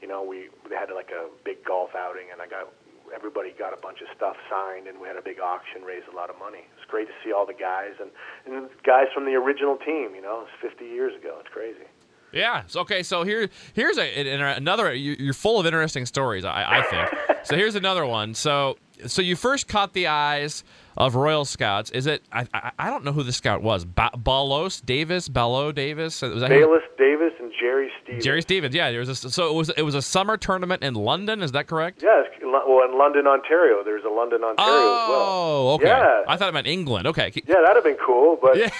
you 0.00 0.08
know, 0.08 0.22
we 0.22 0.48
they 0.68 0.76
had 0.76 0.90
like 0.94 1.10
a 1.10 1.28
big 1.44 1.64
golf 1.64 1.90
outing, 1.96 2.26
and 2.32 2.40
I 2.42 2.46
got 2.46 2.68
everybody 3.14 3.52
got 3.58 3.72
a 3.72 3.76
bunch 3.80 4.00
of 4.00 4.08
stuff 4.16 4.36
signed, 4.50 4.86
and 4.86 5.00
we 5.00 5.06
had 5.08 5.16
a 5.16 5.22
big 5.22 5.38
auction, 5.40 5.82
raised 5.82 6.08
a 6.12 6.16
lot 6.16 6.30
of 6.30 6.38
money. 6.38 6.64
It's 6.76 6.88
great 6.90 7.06
to 7.08 7.14
see 7.24 7.32
all 7.32 7.46
the 7.46 7.54
guys 7.54 7.92
and 8.00 8.10
and 8.46 8.68
guys 8.84 9.06
from 9.14 9.24
the 9.26 9.32
original 9.34 9.76
team. 9.76 10.14
You 10.14 10.22
know, 10.22 10.42
it's 10.46 10.52
50 10.60 10.84
years 10.84 11.14
ago. 11.14 11.36
It's 11.40 11.48
crazy. 11.52 11.84
Yeah. 12.32 12.62
So, 12.66 12.80
okay. 12.80 13.02
So 13.02 13.24
here, 13.24 13.50
here's 13.74 13.98
a, 13.98 14.02
an- 14.04 14.40
another. 14.40 14.94
you- 14.94 15.16
You're 15.18 15.34
full 15.34 15.60
of 15.60 15.66
interesting 15.66 16.06
stories. 16.06 16.46
I, 16.46 16.78
I 16.78 16.82
think. 16.82 17.38
so 17.46 17.56
here's 17.56 17.74
another 17.74 18.06
one. 18.06 18.32
So, 18.32 18.78
so 19.06 19.20
you 19.20 19.36
first 19.36 19.68
caught 19.68 19.92
the 19.92 20.06
eyes 20.06 20.64
of 20.96 21.14
Royal 21.14 21.44
Scouts. 21.44 21.90
Is 21.90 22.06
it? 22.06 22.22
I, 22.32 22.46
I, 22.54 22.72
I 22.78 22.90
don't 22.90 23.04
know 23.04 23.12
who 23.12 23.22
the 23.22 23.32
scout 23.32 23.62
was. 23.62 23.84
Ba- 23.84 24.10
Balos 24.16 24.84
Davis, 24.84 25.28
Ballo 25.28 25.72
Davis. 25.72 26.20
Was? 26.22 26.42
Bayless 26.42 26.82
Davis 26.98 27.32
and 27.40 27.52
Jerry 27.58 27.90
Stevens. 28.02 28.24
Jerry 28.24 28.42
Stevens. 28.42 28.74
Yeah. 28.74 28.90
There 28.90 29.00
was 29.00 29.08
a, 29.08 29.14
so 29.14 29.48
it 29.50 29.54
was 29.54 29.70
it 29.70 29.82
was 29.82 29.94
a 29.94 30.02
summer 30.02 30.36
tournament 30.36 30.82
in 30.82 30.94
London. 30.94 31.42
Is 31.42 31.52
that 31.52 31.66
correct? 31.66 32.02
Yes, 32.02 32.26
well, 32.42 32.84
in 32.88 32.98
London, 32.98 33.26
Ontario. 33.26 33.82
There's 33.84 34.04
a 34.04 34.08
London, 34.10 34.44
Ontario 34.44 34.70
as 34.72 35.08
well. 35.08 35.26
Oh, 35.28 35.72
okay. 35.74 35.86
Yeah. 35.86 36.22
I 36.28 36.36
thought 36.36 36.48
it 36.48 36.52
meant 36.54 36.66
England. 36.66 37.06
Okay. 37.06 37.32
Yeah, 37.46 37.56
that'd 37.62 37.76
have 37.76 37.84
been 37.84 37.96
cool, 38.04 38.38
but 38.40 38.56
Yeah. 38.56 38.70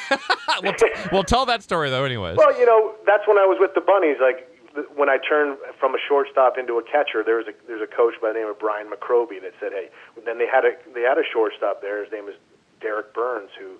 well, 0.63 0.75
t- 0.75 0.91
well, 1.11 1.25
tell 1.25 1.47
that 1.47 1.63
story 1.63 1.89
though. 1.91 2.05
Anyways. 2.05 2.37
well, 2.37 2.59
you 2.59 2.67
know, 2.67 2.95
that's 3.07 3.27
when 3.27 3.39
I 3.39 3.47
was 3.47 3.57
with 3.61 3.75
the 3.75 3.81
Bunnies. 3.81 4.17
Like 4.21 4.49
when 4.97 5.09
I 5.09 5.19
turned 5.19 5.59
from 5.79 5.95
a 5.95 5.99
shortstop 6.09 6.57
into 6.59 6.79
a 6.79 6.83
catcher, 6.83 7.23
there 7.25 7.37
was 7.37 7.47
a 7.49 7.55
there's 7.67 7.83
a 7.83 7.91
coach 7.91 8.15
by 8.21 8.33
the 8.33 8.41
name 8.41 8.49
of 8.49 8.59
Brian 8.59 8.89
McCroby 8.89 9.41
that 9.43 9.53
said, 9.61 9.73
"Hey." 9.73 9.91
Then 10.25 10.39
they 10.39 10.47
had 10.47 10.65
a 10.65 10.73
they 10.95 11.03
had 11.03 11.19
a 11.19 11.27
shortstop 11.33 11.83
there. 11.83 12.03
His 12.03 12.13
name 12.13 12.29
is 12.29 12.37
Derek 12.81 13.13
Burns, 13.15 13.51
who 13.59 13.77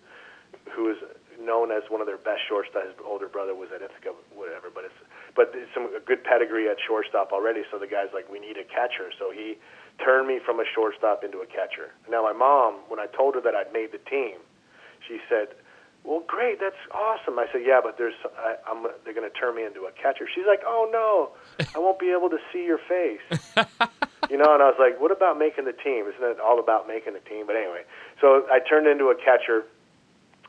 who 0.71 0.91
is 0.91 0.99
known 1.41 1.73
as 1.73 1.83
one 1.89 2.01
of 2.01 2.07
their 2.07 2.19
best 2.21 2.43
shortstops. 2.51 2.93
His 2.93 2.99
older 3.05 3.29
brother 3.29 3.55
was 3.55 3.69
at 3.75 3.83
Ithaca, 3.83 4.15
whatever. 4.35 4.71
But 4.71 4.85
it's 4.85 5.01
but 5.35 5.51
it's 5.55 5.73
some 5.75 5.89
a 5.95 6.01
good 6.01 6.25
pedigree 6.25 6.69
at 6.69 6.77
shortstop 6.87 7.33
already. 7.33 7.63
So 7.71 7.79
the 7.79 7.87
guy's 7.87 8.13
like, 8.13 8.31
we 8.31 8.39
need 8.39 8.57
a 8.57 8.65
catcher. 8.65 9.11
So 9.19 9.31
he 9.31 9.57
turned 10.05 10.29
me 10.29 10.41
from 10.45 10.61
a 10.61 10.65
shortstop 10.75 11.25
into 11.25 11.41
a 11.41 11.47
catcher. 11.47 11.93
Now 12.09 12.23
my 12.23 12.33
mom, 12.33 12.85
when 12.89 13.01
I 13.01 13.07
told 13.07 13.35
her 13.35 13.41
that 13.43 13.55
I'd 13.55 13.73
made 13.73 13.93
the 13.93 14.03
team, 14.11 14.39
she 15.09 15.19
said, 15.29 15.57
"Well, 16.05 16.23
great, 16.27 16.61
that's 16.61 16.79
awesome." 16.91 17.39
I 17.39 17.47
said, 17.53 17.63
"Yeah, 17.65 17.81
but 17.83 17.99
there's 17.99 18.15
I, 18.39 18.57
I'm 18.67 18.87
they're 19.05 19.15
going 19.15 19.29
to 19.29 19.37
turn 19.39 19.55
me 19.57 19.65
into 19.65 19.85
a 19.85 19.93
catcher." 19.93 20.27
She's 20.33 20.47
like, 20.47 20.63
"Oh 20.67 20.89
no, 20.93 21.67
I 21.75 21.79
won't 21.79 21.99
be 21.99 22.11
able 22.11 22.31
to 22.31 22.39
see 22.53 22.65
your 22.65 22.79
face." 22.79 23.23
you 24.31 24.39
know, 24.39 24.55
and 24.55 24.63
I 24.63 24.69
was 24.71 24.79
like, 24.79 25.01
"What 25.01 25.13
about 25.13 25.39
making 25.39 25.65
the 25.65 25.73
team? 25.73 26.07
Isn't 26.07 26.23
it 26.23 26.41
all 26.41 26.59
about 26.59 26.87
making 26.87 27.15
the 27.15 27.25
team?" 27.25 27.47
But 27.47 27.57
anyway, 27.57 27.83
so 28.21 28.47
I 28.51 28.61
turned 28.61 28.87
into 28.87 29.11
a 29.11 29.17
catcher, 29.17 29.65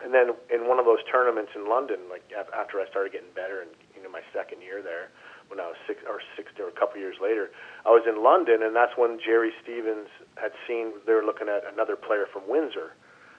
and 0.04 0.14
then 0.14 0.32
in 0.54 0.68
one 0.68 0.80
of 0.80 0.86
those 0.86 1.04
tournaments 1.12 1.52
in 1.56 1.68
London, 1.68 2.00
like 2.10 2.24
after 2.34 2.80
I 2.80 2.88
started 2.90 3.14
getting 3.14 3.32
better 3.36 3.62
and 3.62 3.72
you 3.96 4.04
know 4.04 4.10
my 4.10 4.22
second 4.34 4.62
year 4.62 4.82
there, 4.82 5.10
when 5.48 5.60
I 5.60 5.68
was 5.68 5.78
six 5.88 6.02
or 6.08 6.20
six 6.36 6.52
or 6.60 6.68
a 6.68 6.72
couple 6.72 7.00
years 7.00 7.18
later, 7.22 7.52
I 7.86 7.90
was 7.90 8.04
in 8.08 8.24
London, 8.24 8.64
and 8.64 8.76
that's 8.76 8.98
when 8.98 9.20
Jerry 9.20 9.52
Stevens 9.62 10.10
had 10.36 10.52
seen 10.68 10.94
they 11.06 11.14
were 11.14 11.26
looking 11.26 11.48
at 11.48 11.64
another 11.72 11.96
player 11.96 12.26
from 12.32 12.48
Windsor, 12.48 12.94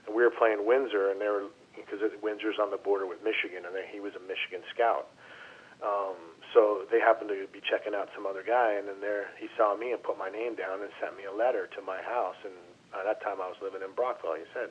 and 0.07 0.15
we 0.15 0.23
were 0.23 0.31
playing 0.31 0.67
Windsor, 0.67 1.11
and 1.11 1.21
they 1.21 1.29
were 1.29 1.51
because 1.77 2.01
Windsor's 2.23 2.59
on 2.63 2.71
the 2.71 2.81
border 2.81 3.07
with 3.07 3.23
Michigan, 3.23 3.67
and 3.67 3.75
he 3.91 4.01
was 4.01 4.15
a 4.15 4.23
Michigan 4.23 4.63
scout. 4.73 5.11
Um, 5.83 6.17
so 6.55 6.87
they 6.89 7.03
happened 7.03 7.29
to 7.35 7.51
be 7.51 7.61
checking 7.61 7.93
out 7.93 8.09
some 8.15 8.25
other 8.25 8.47
guy, 8.47 8.79
and 8.79 8.87
then 8.87 9.03
there 9.03 9.35
he 9.43 9.51
saw 9.59 9.75
me 9.77 9.91
and 9.91 10.01
put 10.01 10.17
my 10.17 10.31
name 10.31 10.55
down 10.55 10.81
and 10.81 10.91
sent 11.03 11.19
me 11.19 11.27
a 11.27 11.35
letter 11.35 11.67
to 11.75 11.81
my 11.83 12.01
house. 12.01 12.39
And 12.47 12.55
at 12.95 13.05
that 13.05 13.19
time, 13.21 13.43
I 13.43 13.51
was 13.51 13.59
living 13.59 13.83
in 13.83 13.91
Brockville. 13.93 14.39
He 14.39 14.47
said, 14.55 14.71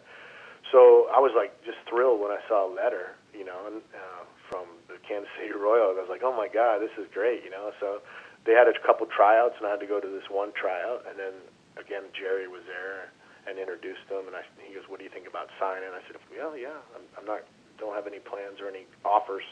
so 0.71 1.11
I 1.11 1.19
was 1.19 1.35
like 1.35 1.51
just 1.67 1.77
thrilled 1.85 2.23
when 2.23 2.31
I 2.31 2.39
saw 2.47 2.65
a 2.65 2.71
letter, 2.71 3.19
you 3.35 3.43
know, 3.43 3.67
and, 3.67 3.83
uh, 3.91 4.23
from 4.47 4.65
the 4.87 4.95
Kansas 5.03 5.29
City 5.35 5.51
Royals. 5.51 5.99
I 5.99 6.01
was 6.07 6.09
like, 6.09 6.23
oh 6.23 6.31
my 6.31 6.47
God, 6.47 6.79
this 6.79 6.95
is 6.95 7.05
great, 7.11 7.43
you 7.43 7.51
know. 7.51 7.75
So 7.83 7.99
they 8.47 8.55
had 8.55 8.71
a 8.71 8.75
couple 8.79 9.05
tryouts, 9.11 9.59
and 9.59 9.67
I 9.67 9.75
had 9.75 9.83
to 9.83 9.89
go 9.89 9.99
to 9.99 10.07
this 10.07 10.31
one 10.31 10.55
tryout, 10.55 11.03
and 11.03 11.19
then 11.19 11.35
again 11.75 12.07
Jerry 12.15 12.47
was 12.47 12.63
there 12.63 13.11
and 13.47 13.59
introduced 13.59 14.07
him, 14.07 14.27
and 14.27 14.35
I, 14.35 14.43
he 14.63 14.73
goes, 14.73 14.87
what 14.87 14.99
do 14.99 15.05
you 15.05 15.11
think 15.11 15.27
about 15.27 15.51
signing? 15.59 15.91
I 15.91 15.99
said, 16.07 16.15
well, 16.31 16.55
yeah, 16.55 16.79
I'm, 16.95 17.03
I'm 17.19 17.27
not 17.27 17.43
don't 17.79 17.95
have 17.95 18.07
any 18.07 18.19
plans 18.19 18.61
or 18.61 18.69
any 18.69 18.85
offers 19.03 19.43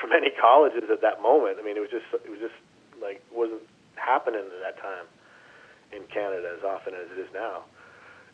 from 0.00 0.12
any 0.12 0.30
colleges 0.30 0.88
at 0.90 1.02
that 1.02 1.20
moment. 1.22 1.58
I 1.60 1.62
mean, 1.64 1.76
it 1.76 1.80
was 1.80 1.90
just 1.90 2.06
it 2.12 2.30
was 2.30 2.40
just 2.40 2.56
like 3.02 3.22
wasn't 3.32 3.62
happening 3.96 4.40
at 4.40 4.60
that 4.62 4.80
time 4.80 5.06
in 5.92 6.06
Canada 6.12 6.54
as 6.56 6.64
often 6.64 6.94
as 6.94 7.10
it 7.10 7.18
is 7.18 7.28
now. 7.34 7.64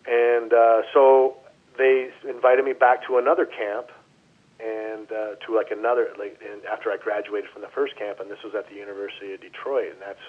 And 0.07 0.53
uh, 0.53 0.83
so 0.93 1.37
they 1.79 2.11
invited 2.29 2.65
me 2.65 2.73
back 2.73 3.07
to 3.09 3.17
another 3.17 3.47
camp 3.47 3.89
and 4.61 5.11
uh, 5.11 5.35
to 5.47 5.55
like 5.55 5.71
another 5.73 6.13
like 6.19 6.39
and 6.45 6.65
after 6.67 6.93
I 6.93 6.97
graduated 6.97 7.51
from 7.51 7.63
the 7.63 7.73
first 7.75 7.97
camp, 7.97 8.21
and 8.21 8.31
this 8.31 8.43
was 8.45 8.55
at 8.55 8.69
the 8.69 8.77
University 8.77 9.33
of 9.33 9.41
Detroit, 9.41 9.93
and 9.93 10.01
that's 10.01 10.23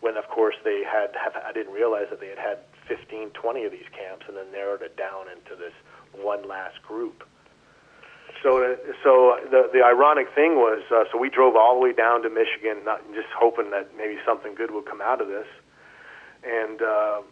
when 0.00 0.16
of 0.16 0.26
course 0.28 0.56
they 0.64 0.82
had 0.82 1.14
have, 1.14 1.36
I 1.46 1.52
didn't 1.52 1.72
realize 1.72 2.08
that 2.10 2.20
they 2.20 2.28
had 2.28 2.38
had 2.40 2.58
15, 2.88 3.30
20 3.30 3.64
of 3.64 3.72
these 3.72 3.88
camps, 3.92 4.24
and 4.28 4.36
then 4.36 4.50
narrowed 4.52 4.82
it 4.82 4.96
down 4.96 5.26
into 5.30 5.54
this 5.54 5.72
one 6.12 6.48
last 6.48 6.82
group. 6.82 7.24
So, 8.42 8.62
uh, 8.62 8.76
so 9.02 9.38
the 9.50 9.68
the 9.72 9.82
ironic 9.82 10.28
thing 10.34 10.56
was, 10.56 10.82
uh, 10.92 11.04
so 11.10 11.18
we 11.18 11.28
drove 11.28 11.56
all 11.56 11.74
the 11.74 11.80
way 11.80 11.92
down 11.92 12.22
to 12.22 12.30
Michigan, 12.30 12.84
not 12.84 13.02
just 13.14 13.28
hoping 13.36 13.70
that 13.70 13.90
maybe 13.96 14.16
something 14.24 14.54
good 14.54 14.70
would 14.70 14.86
come 14.86 15.00
out 15.00 15.20
of 15.20 15.28
this. 15.28 15.46
And 16.44 16.80
uh, 16.82 17.22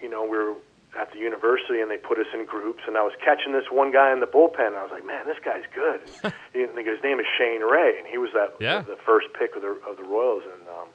you 0.00 0.10
know, 0.10 0.22
we 0.24 0.36
were 0.36 0.54
at 0.98 1.10
the 1.10 1.18
university, 1.18 1.80
and 1.80 1.90
they 1.90 1.96
put 1.96 2.18
us 2.18 2.26
in 2.34 2.44
groups, 2.44 2.82
and 2.86 2.98
I 2.98 3.02
was 3.02 3.14
catching 3.24 3.52
this 3.54 3.64
one 3.70 3.92
guy 3.92 4.12
in 4.12 4.20
the 4.20 4.26
bullpen. 4.26 4.66
And 4.66 4.76
I 4.76 4.82
was 4.82 4.92
like, 4.92 5.06
man, 5.06 5.24
this 5.26 5.38
guy's 5.42 5.64
good. 5.74 6.00
and 6.54 6.76
his 6.86 7.02
name 7.02 7.18
is 7.18 7.24
Shane 7.38 7.62
Ray, 7.62 7.96
and 7.96 8.06
he 8.06 8.18
was 8.18 8.28
that 8.34 8.52
Yeah. 8.60 8.82
the 8.82 8.96
first 9.06 9.28
pick 9.38 9.56
of 9.56 9.62
the 9.62 9.78
of 9.88 9.96
the 9.96 10.04
Royals, 10.04 10.42
and 10.44 10.68
um, 10.68 10.88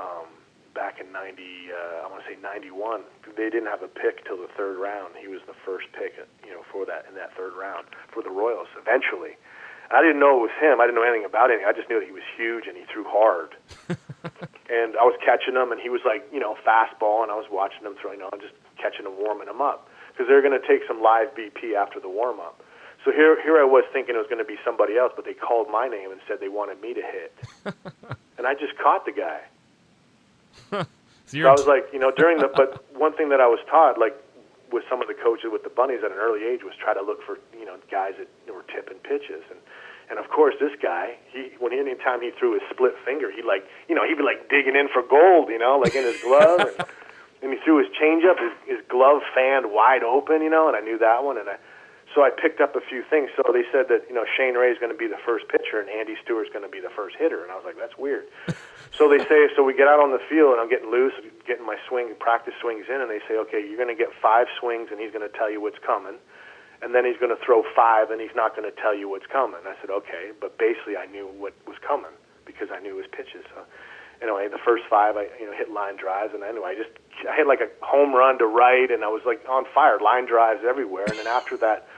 um, 0.00 0.26
back 0.74 1.00
in 1.00 1.12
ninety, 1.12 1.70
uh, 1.70 2.04
I 2.04 2.10
want 2.10 2.24
to 2.24 2.28
say 2.28 2.38
ninety 2.40 2.70
one. 2.70 3.02
They 3.36 3.50
didn't 3.50 3.68
have 3.68 3.82
a 3.82 3.88
pick 3.88 4.24
till 4.24 4.36
the 4.36 4.48
third 4.56 4.78
round. 4.78 5.14
He 5.20 5.28
was 5.28 5.40
the 5.46 5.56
first 5.64 5.86
pick, 5.92 6.16
you 6.44 6.52
know, 6.52 6.62
for 6.70 6.86
that 6.86 7.06
in 7.08 7.14
that 7.14 7.36
third 7.36 7.52
round 7.54 7.86
for 8.12 8.22
the 8.22 8.30
Royals. 8.30 8.68
Eventually, 8.76 9.36
I 9.92 10.00
didn't 10.00 10.20
know 10.20 10.40
it 10.40 10.48
was 10.48 10.56
him. 10.56 10.80
I 10.80 10.88
didn't 10.88 10.96
know 10.96 11.04
anything 11.04 11.28
about 11.28 11.50
anything. 11.50 11.68
I 11.68 11.76
just 11.76 11.88
knew 11.92 12.00
that 12.00 12.06
he 12.06 12.16
was 12.16 12.24
huge 12.36 12.66
and 12.66 12.76
he 12.76 12.84
threw 12.88 13.04
hard. 13.04 13.52
and 14.72 14.96
I 14.96 15.04
was 15.04 15.18
catching 15.20 15.52
him, 15.52 15.72
and 15.72 15.80
he 15.80 15.92
was 15.92 16.00
like, 16.08 16.24
you 16.32 16.40
know, 16.40 16.56
fastball, 16.64 17.22
and 17.22 17.28
I 17.28 17.36
was 17.36 17.46
watching 17.52 17.84
him 17.84 17.94
throw, 18.00 18.12
you 18.12 18.24
know, 18.24 18.30
just 18.40 18.56
catching 18.80 19.04
him, 19.04 19.18
warming 19.20 19.48
him 19.48 19.60
up 19.60 19.88
because 20.12 20.28
they're 20.28 20.42
going 20.42 20.58
to 20.58 20.66
take 20.66 20.86
some 20.88 21.02
live 21.02 21.28
BP 21.36 21.74
after 21.76 22.00
the 22.00 22.08
warm 22.08 22.40
up. 22.40 22.62
So 23.04 23.10
here, 23.10 23.40
here 23.42 23.58
I 23.58 23.64
was 23.64 23.84
thinking 23.92 24.14
it 24.14 24.18
was 24.18 24.30
going 24.30 24.40
to 24.40 24.48
be 24.48 24.56
somebody 24.64 24.96
else, 24.96 25.12
but 25.16 25.24
they 25.24 25.34
called 25.34 25.68
my 25.68 25.88
name 25.88 26.12
and 26.12 26.20
said 26.28 26.38
they 26.40 26.48
wanted 26.48 26.80
me 26.80 26.94
to 26.94 27.02
hit, 27.02 27.34
and 28.38 28.46
I 28.46 28.54
just 28.54 28.78
caught 28.78 29.04
the 29.04 29.12
guy. 29.12 29.40
So 31.32 31.38
So 31.40 31.48
I 31.48 31.56
was 31.56 31.64
like, 31.64 31.88
you 31.92 31.98
know, 31.98 32.12
during 32.12 32.36
the 32.36 32.52
but 32.52 32.84
one 32.94 33.16
thing 33.16 33.30
that 33.30 33.40
I 33.40 33.48
was 33.48 33.58
taught, 33.64 33.96
like 33.96 34.12
with 34.68 34.84
some 34.88 35.00
of 35.00 35.08
the 35.08 35.16
coaches 35.16 35.48
with 35.48 35.64
the 35.64 35.72
bunnies 35.72 36.04
at 36.04 36.12
an 36.12 36.20
early 36.20 36.44
age, 36.44 36.60
was 36.60 36.76
try 36.76 36.92
to 36.92 37.00
look 37.00 37.24
for 37.24 37.40
you 37.56 37.64
know 37.64 37.80
guys 37.90 38.12
that 38.20 38.28
were 38.52 38.68
tipping 38.68 39.00
pitches, 39.00 39.40
and 39.48 39.56
and 40.12 40.20
of 40.20 40.28
course 40.28 40.52
this 40.60 40.76
guy, 40.76 41.16
he 41.32 41.56
when 41.56 41.72
any 41.72 41.96
time 41.96 42.20
he 42.20 42.36
threw 42.36 42.52
his 42.52 42.64
split 42.68 42.92
finger, 43.04 43.32
he 43.32 43.40
like 43.40 43.64
you 43.88 43.96
know 43.96 44.04
he'd 44.04 44.20
be 44.20 44.24
like 44.24 44.52
digging 44.52 44.76
in 44.76 44.92
for 44.92 45.00
gold, 45.00 45.48
you 45.48 45.58
know, 45.58 45.80
like 45.80 45.96
in 45.96 46.04
his 46.04 46.20
glove, 46.20 46.68
and, 46.68 46.84
and 47.40 47.48
he 47.56 47.58
threw 47.64 47.80
his 47.80 47.88
changeup, 47.96 48.36
his 48.36 48.52
his 48.76 48.80
glove 48.92 49.24
fanned 49.32 49.72
wide 49.72 50.04
open, 50.04 50.44
you 50.44 50.52
know, 50.52 50.68
and 50.68 50.76
I 50.76 50.80
knew 50.84 50.98
that 51.00 51.24
one, 51.24 51.40
and 51.40 51.48
I. 51.48 51.56
So 52.12 52.20
I 52.20 52.28
picked 52.28 52.60
up 52.60 52.76
a 52.76 52.84
few 52.84 53.02
things. 53.08 53.30
So 53.36 53.42
they 53.56 53.64
said 53.72 53.88
that 53.88 54.04
you 54.04 54.14
know 54.14 54.28
Shane 54.36 54.52
Ray 54.52 54.68
is 54.68 54.76
going 54.76 54.92
to 54.92 54.98
be 54.98 55.08
the 55.08 55.16
first 55.24 55.48
pitcher 55.48 55.80
and 55.80 55.88
Andy 55.88 56.12
Stewart's 56.22 56.52
going 56.52 56.60
to 56.60 56.68
be 56.68 56.78
the 56.78 56.92
first 56.92 57.16
hitter, 57.16 57.40
and 57.42 57.50
I 57.50 57.56
was 57.56 57.64
like, 57.64 57.80
that's 57.80 57.96
weird. 57.96 58.28
So 58.96 59.08
they 59.08 59.18
say, 59.24 59.48
so 59.56 59.64
we 59.64 59.72
get 59.72 59.88
out 59.88 60.00
on 60.00 60.12
the 60.12 60.20
field 60.28 60.52
and 60.52 60.60
I'm 60.60 60.68
getting 60.68 60.90
loose, 60.90 61.14
getting 61.46 61.64
my 61.64 61.76
swing 61.88 62.12
practice 62.20 62.54
swings 62.60 62.86
in, 62.88 63.00
and 63.00 63.10
they 63.10 63.20
say, 63.28 63.36
okay, 63.48 63.64
you're 63.64 63.80
going 63.80 63.92
to 63.92 63.98
get 63.98 64.12
five 64.20 64.46
swings, 64.60 64.88
and 64.92 65.00
he's 65.00 65.12
going 65.12 65.26
to 65.26 65.32
tell 65.36 65.50
you 65.50 65.60
what's 65.60 65.80
coming, 65.80 66.20
and 66.82 66.94
then 66.94 67.04
he's 67.04 67.16
going 67.16 67.34
to 67.34 67.40
throw 67.44 67.64
five, 67.74 68.10
and 68.10 68.20
he's 68.20 68.36
not 68.36 68.54
going 68.54 68.68
to 68.68 68.76
tell 68.76 68.94
you 68.94 69.08
what's 69.08 69.26
coming. 69.26 69.60
I 69.64 69.74
said, 69.80 69.90
okay, 69.90 70.36
but 70.38 70.58
basically 70.58 70.96
I 70.96 71.06
knew 71.06 71.26
what 71.26 71.54
was 71.66 71.76
coming 71.80 72.12
because 72.44 72.68
I 72.68 72.80
knew 72.80 72.98
his 72.98 73.06
pitches. 73.08 73.44
So 73.54 73.64
anyway, 74.20 74.48
the 74.48 74.62
first 74.64 74.84
five 74.88 75.16
I 75.16 75.28
you 75.40 75.46
know 75.46 75.56
hit 75.56 75.70
line 75.70 75.96
drives, 75.96 76.34
and 76.34 76.42
anyway, 76.42 76.72
I 76.72 76.76
just 76.76 76.90
I 77.28 77.34
had 77.34 77.46
like 77.46 77.60
a 77.60 77.68
home 77.84 78.14
run 78.14 78.38
to 78.38 78.46
right, 78.46 78.90
and 78.90 79.04
I 79.04 79.08
was 79.08 79.22
like 79.26 79.42
on 79.48 79.64
fire, 79.74 79.98
line 79.98 80.26
drives 80.26 80.62
everywhere. 80.68 81.06
And 81.08 81.18
then 81.18 81.26
after 81.26 81.56
that, 81.58 81.88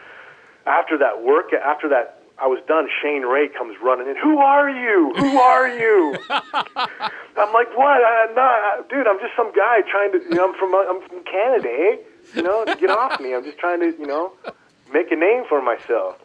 after 0.67 0.99
that 0.99 1.23
work, 1.23 1.53
after 1.53 1.89
that 1.91 2.24
I 2.37 2.47
was 2.47 2.59
done, 2.67 2.89
Shane 3.01 3.23
Ray 3.23 3.49
comes 3.49 3.77
running 3.83 4.09
in. 4.09 4.17
Who 4.17 4.39
are 4.39 4.69
you? 4.69 5.13
Who 5.17 5.39
are 5.39 5.69
you? 5.69 6.17
I'm 6.31 7.53
like, 7.53 7.71
what? 7.79 8.03
I'm 8.03 8.35
not, 8.35 8.89
dude. 8.89 9.07
I'm 9.07 9.21
just 9.21 9.37
some 9.37 9.53
guy 9.53 9.83
trying 9.89 10.13
to. 10.13 10.19
You 10.19 10.35
know, 10.35 10.49
I'm 10.51 10.59
from 10.59 10.75
I'm 10.75 11.09
from 11.09 11.23
Canada. 11.25 11.69
Eh? 11.71 11.97
You 12.35 12.43
know, 12.43 12.65
get 12.65 12.91
off 12.91 13.21
me. 13.21 13.35
I'm 13.35 13.45
just 13.45 13.59
trying 13.59 13.81
to, 13.81 13.97
you 13.99 14.07
know, 14.07 14.33
make 14.93 15.13
a 15.13 15.17
name 15.17 15.45
for 15.49 15.63
myself. 15.63 16.17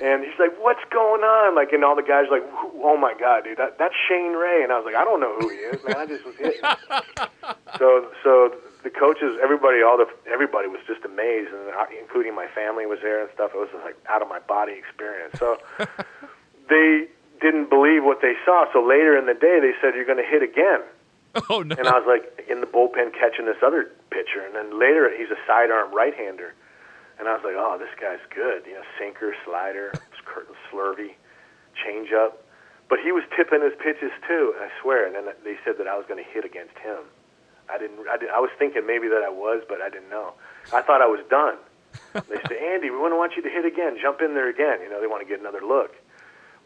And 0.00 0.24
he's 0.24 0.38
like, 0.38 0.52
"What's 0.60 0.84
going 0.90 1.22
on?" 1.22 1.54
Like, 1.54 1.72
and 1.72 1.84
all 1.84 1.96
the 1.96 2.02
guys 2.02 2.26
are 2.30 2.40
like, 2.40 2.48
"Oh 2.76 2.96
my 2.96 3.14
god, 3.18 3.44
dude, 3.44 3.58
that, 3.58 3.78
that's 3.78 3.94
Shane 4.08 4.32
Ray." 4.32 4.62
And 4.62 4.72
I 4.72 4.76
was 4.76 4.84
like, 4.84 4.96
"I 4.96 5.04
don't 5.04 5.20
know 5.20 5.36
who 5.38 5.48
he 5.48 5.56
is, 5.56 5.84
man. 5.84 5.96
I 5.96 6.06
just 6.06 6.24
was 6.24 6.36
hitting." 6.36 6.60
so, 7.78 8.08
so 8.24 8.52
the 8.82 8.90
coaches, 8.90 9.36
everybody, 9.42 9.82
all 9.82 9.96
the 9.96 10.08
everybody 10.30 10.68
was 10.68 10.80
just 10.86 11.04
amazed, 11.04 11.52
and 11.52 11.70
I, 11.74 11.86
including 12.00 12.34
my 12.34 12.46
family 12.54 12.86
was 12.86 12.98
there 13.02 13.20
and 13.20 13.30
stuff. 13.34 13.52
It 13.54 13.58
was 13.58 13.68
just 13.72 13.84
like 13.84 13.96
out 14.08 14.22
of 14.22 14.28
my 14.28 14.40
body 14.40 14.72
experience. 14.72 15.38
So 15.38 15.58
they 16.68 17.08
didn't 17.40 17.68
believe 17.68 18.04
what 18.04 18.20
they 18.22 18.34
saw. 18.44 18.64
So 18.72 18.82
later 18.82 19.16
in 19.16 19.26
the 19.26 19.34
day, 19.34 19.60
they 19.60 19.72
said, 19.80 19.94
"You're 19.94 20.08
going 20.08 20.22
to 20.22 20.30
hit 20.30 20.42
again." 20.42 20.80
Oh 21.48 21.62
no! 21.62 21.76
And 21.78 21.86
I 21.86 21.94
was 21.98 22.08
like 22.08 22.48
in 22.48 22.60
the 22.60 22.66
bullpen 22.66 23.12
catching 23.12 23.46
this 23.46 23.60
other 23.62 23.90
pitcher, 24.10 24.42
and 24.44 24.54
then 24.54 24.78
later 24.78 25.10
he's 25.14 25.30
a 25.30 25.38
sidearm 25.46 25.94
right-hander. 25.94 26.54
And 27.20 27.28
I 27.28 27.36
was 27.36 27.44
like, 27.44 27.54
oh, 27.54 27.76
this 27.76 27.92
guy's 28.00 28.24
good. 28.34 28.64
You 28.64 28.80
know, 28.80 28.86
sinker, 28.98 29.36
slider, 29.44 29.92
curtain 30.24 30.56
slurvy, 30.72 31.20
changeup. 31.76 32.40
But 32.88 32.98
he 33.04 33.12
was 33.12 33.22
tipping 33.36 33.60
his 33.60 33.76
pitches 33.76 34.10
too. 34.26 34.56
I 34.58 34.72
swear. 34.80 35.06
And 35.06 35.14
then 35.14 35.34
they 35.44 35.60
said 35.62 35.76
that 35.76 35.86
I 35.86 36.00
was 36.00 36.06
going 36.08 36.22
to 36.22 36.28
hit 36.28 36.46
against 36.46 36.76
him. 36.78 37.04
I 37.72 37.78
didn't. 37.78 38.06
I, 38.08 38.16
didn't, 38.16 38.32
I 38.32 38.40
was 38.40 38.50
thinking 38.58 38.86
maybe 38.86 39.08
that 39.08 39.22
I 39.24 39.30
was, 39.30 39.62
but 39.68 39.80
I 39.80 39.88
didn't 39.88 40.10
know. 40.10 40.34
I 40.72 40.82
thought 40.82 41.00
I 41.00 41.06
was 41.06 41.20
done. 41.30 41.56
they 42.14 42.38
said, 42.46 42.58
Andy, 42.58 42.90
we 42.90 42.98
want 42.98 43.12
to 43.12 43.18
want 43.18 43.34
you 43.36 43.42
to 43.42 43.50
hit 43.50 43.64
again. 43.64 43.98
Jump 44.00 44.20
in 44.20 44.34
there 44.34 44.48
again. 44.48 44.80
You 44.82 44.90
know, 44.90 45.00
they 45.00 45.06
want 45.06 45.22
to 45.22 45.28
get 45.28 45.40
another 45.40 45.62
look. 45.62 45.94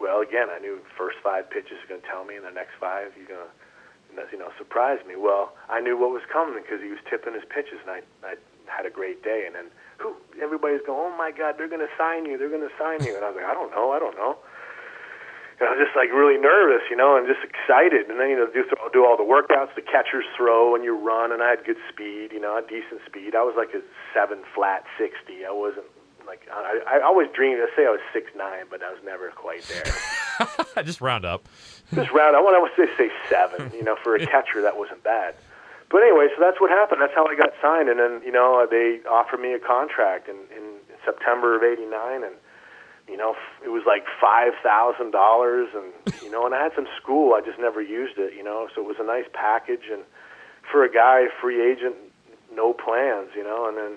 Well, 0.00 0.20
again, 0.20 0.48
I 0.50 0.58
knew 0.58 0.80
first 0.98 1.16
five 1.22 1.48
pitches 1.48 1.78
are 1.84 1.88
going 1.88 2.00
to 2.02 2.06
tell 2.06 2.24
me, 2.24 2.36
and 2.36 2.44
the 2.44 2.50
next 2.50 2.74
five 2.80 3.12
you're 3.16 3.28
going 3.28 3.46
to, 3.46 4.22
you 4.32 4.38
know, 4.38 4.50
surprise 4.58 4.98
me. 5.06 5.16
Well, 5.16 5.54
I 5.68 5.80
knew 5.80 5.96
what 5.96 6.10
was 6.10 6.22
coming 6.30 6.60
because 6.60 6.82
he 6.82 6.90
was 6.90 6.98
tipping 7.08 7.32
his 7.32 7.46
pitches, 7.48 7.78
and 7.86 7.90
I, 7.90 8.00
I 8.26 8.34
had 8.66 8.86
a 8.86 8.90
great 8.90 9.22
day. 9.22 9.44
And 9.46 9.54
then 9.54 9.66
who 9.98 10.14
everybody's 10.42 10.82
going, 10.86 10.98
oh 10.98 11.16
my 11.16 11.30
God, 11.30 11.54
they're 11.56 11.70
going 11.70 11.84
to 11.84 11.94
sign 11.96 12.26
you, 12.26 12.36
they're 12.36 12.52
going 12.52 12.66
to 12.66 12.74
sign 12.78 13.04
you, 13.04 13.14
and 13.14 13.24
I 13.24 13.30
was 13.30 13.36
like, 13.36 13.46
I 13.46 13.54
don't 13.54 13.70
know, 13.70 13.92
I 13.92 13.98
don't 13.98 14.16
know. 14.16 14.36
And 15.60 15.68
I 15.68 15.78
was 15.78 15.86
just 15.86 15.94
like 15.94 16.10
really 16.10 16.38
nervous, 16.40 16.82
you 16.90 16.96
know, 16.96 17.16
and 17.16 17.26
just 17.26 17.42
excited. 17.46 18.10
And 18.10 18.18
then 18.18 18.30
you 18.30 18.36
know, 18.36 18.46
do 18.46 18.62
th- 18.66 18.92
do 18.92 19.06
all 19.06 19.16
the 19.16 19.26
workouts, 19.26 19.74
the 19.74 19.86
catcher's 19.86 20.26
throw, 20.36 20.74
and 20.74 20.82
you 20.82 20.96
run. 20.96 21.30
And 21.30 21.42
I 21.42 21.50
had 21.50 21.64
good 21.64 21.78
speed, 21.88 22.32
you 22.32 22.40
know, 22.40 22.58
a 22.58 22.62
decent 22.62 23.00
speed. 23.06 23.34
I 23.34 23.42
was 23.42 23.54
like 23.56 23.70
a 23.74 23.82
seven 24.12 24.42
flat 24.54 24.84
sixty. 24.98 25.46
I 25.46 25.52
wasn't 25.52 25.86
like 26.26 26.42
I, 26.50 26.98
I 26.98 27.06
always 27.06 27.28
dreamed. 27.34 27.60
I 27.62 27.70
say 27.76 27.86
I 27.86 27.90
was 27.90 28.02
six 28.12 28.30
nine, 28.36 28.66
but 28.70 28.82
I 28.82 28.90
was 28.90 28.98
never 29.04 29.30
quite 29.30 29.62
there. 29.70 30.82
just 30.84 31.00
round 31.00 31.24
up. 31.24 31.46
just 31.94 32.10
round. 32.10 32.34
I 32.34 32.40
want 32.40 32.58
to 32.76 32.86
say 32.96 33.10
seven. 33.30 33.70
You 33.74 33.82
know, 33.82 33.96
for 34.02 34.16
a 34.16 34.24
catcher, 34.24 34.62
that 34.62 34.78
wasn't 34.78 35.02
bad. 35.04 35.34
But 35.90 36.02
anyway, 36.02 36.28
so 36.34 36.42
that's 36.42 36.60
what 36.60 36.70
happened. 36.70 37.00
That's 37.02 37.14
how 37.14 37.26
I 37.26 37.36
got 37.36 37.52
signed, 37.60 37.88
and 37.88 38.00
then 38.00 38.22
you 38.24 38.32
know 38.32 38.66
they 38.68 39.00
offered 39.08 39.40
me 39.40 39.52
a 39.52 39.58
contract 39.58 40.28
in, 40.28 40.36
in 40.50 40.80
September 41.04 41.54
of 41.54 41.62
'89, 41.62 42.24
and 42.24 42.34
you 43.08 43.16
know 43.16 43.34
it 43.64 43.68
was 43.68 43.82
like 43.86 44.04
five 44.20 44.52
thousand 44.62 45.10
dollars, 45.10 45.68
and 45.74 46.14
you 46.22 46.30
know, 46.30 46.46
and 46.46 46.54
I 46.54 46.62
had 46.62 46.72
some 46.74 46.86
school. 47.00 47.34
I 47.34 47.40
just 47.40 47.58
never 47.58 47.82
used 47.82 48.18
it, 48.18 48.34
you 48.34 48.42
know. 48.42 48.68
So 48.74 48.82
it 48.82 48.86
was 48.86 48.96
a 48.98 49.04
nice 49.04 49.26
package, 49.32 49.88
and 49.92 50.02
for 50.70 50.84
a 50.84 50.92
guy, 50.92 51.26
free 51.40 51.60
agent, 51.60 51.94
no 52.54 52.72
plans, 52.72 53.30
you 53.36 53.44
know. 53.44 53.68
And 53.68 53.76
then 53.76 53.92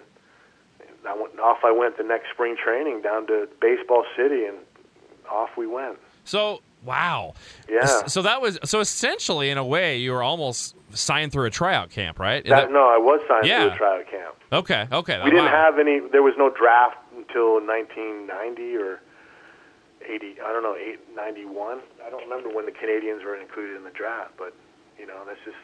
I 1.07 1.15
went 1.15 1.39
off. 1.39 1.59
I 1.63 1.71
went 1.71 1.97
the 1.97 2.03
next 2.03 2.29
spring 2.33 2.55
training 2.61 3.01
down 3.01 3.27
to 3.27 3.47
Baseball 3.61 4.03
City, 4.15 4.45
and 4.45 4.57
off 5.29 5.49
we 5.57 5.67
went. 5.67 5.97
So 6.23 6.61
wow, 6.83 7.33
yeah. 7.69 8.05
So 8.07 8.21
that 8.23 8.41
was 8.41 8.59
so 8.65 8.81
essentially, 8.81 9.49
in 9.49 9.57
a 9.57 9.65
way, 9.65 9.97
you 9.97 10.11
were 10.11 10.23
almost 10.23 10.75
signed 10.91 11.31
through 11.31 11.45
a 11.45 11.49
tryout 11.49 11.89
camp, 11.89 12.19
right? 12.19 12.43
That, 12.43 12.67
that, 12.67 12.71
no, 12.71 12.87
I 12.87 12.97
was 12.97 13.21
signed 13.27 13.45
yeah. 13.45 13.63
through 13.63 13.73
a 13.73 13.77
tryout 13.77 14.11
camp. 14.11 14.35
Okay, 14.51 14.87
okay. 14.91 15.21
We 15.23 15.31
didn't 15.31 15.47
have 15.47 15.79
any. 15.79 16.01
There 16.11 16.23
was 16.23 16.33
no 16.37 16.49
draft 16.49 16.97
until 17.27 17.59
1990 17.59 18.75
or 18.77 19.01
80. 20.07 20.41
I 20.41 20.53
don't 20.53 20.63
know, 20.63 20.75
8, 20.75 21.15
91. 21.15 21.79
I 22.05 22.09
don't 22.09 22.23
remember 22.23 22.49
when 22.49 22.65
the 22.65 22.71
Canadians 22.71 23.23
were 23.23 23.35
included 23.35 23.75
in 23.75 23.83
the 23.83 23.91
draft, 23.91 24.33
but 24.37 24.53
you 24.97 25.05
know 25.05 25.23
that's 25.25 25.39
just 25.43 25.57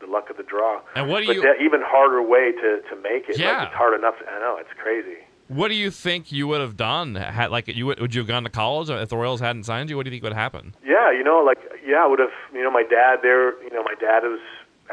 the 0.00 0.06
luck 0.06 0.30
of 0.30 0.36
the 0.36 0.42
draw. 0.42 0.80
And 0.96 1.08
what 1.08 1.20
do 1.20 1.26
but 1.26 1.36
you? 1.36 1.42
That 1.42 1.60
even 1.60 1.80
harder 1.84 2.22
way 2.22 2.52
to 2.52 2.80
to 2.88 2.96
make 3.02 3.28
it. 3.28 3.38
Yeah, 3.38 3.58
like 3.58 3.68
it's 3.68 3.76
hard 3.76 3.98
enough. 3.98 4.18
To, 4.18 4.28
I 4.28 4.38
know 4.40 4.56
it's 4.58 4.72
crazy. 4.80 5.18
What 5.48 5.68
do 5.68 5.74
you 5.74 5.90
think 5.90 6.32
you 6.32 6.48
would 6.48 6.60
have 6.60 6.76
done? 6.76 7.14
Had 7.14 7.50
like 7.50 7.68
you 7.68 7.86
would, 7.86 8.00
would 8.00 8.14
you 8.14 8.20
have 8.20 8.28
gone 8.28 8.44
to 8.44 8.50
college 8.50 8.88
if 8.88 9.08
the 9.08 9.16
Royals 9.16 9.40
hadn't 9.40 9.64
signed 9.64 9.90
you? 9.90 9.96
What 9.96 10.04
do 10.04 10.10
you 10.10 10.14
think 10.14 10.24
would 10.24 10.32
happen? 10.32 10.74
Yeah, 10.84 11.12
you 11.12 11.22
know, 11.22 11.42
like 11.44 11.58
yeah, 11.84 12.04
I 12.04 12.06
would 12.06 12.20
have. 12.20 12.32
You 12.54 12.62
know, 12.62 12.70
my 12.70 12.84
dad 12.84 13.18
there. 13.22 13.62
You 13.62 13.70
know, 13.70 13.82
my 13.82 13.94
dad 14.00 14.22
was 14.22 14.40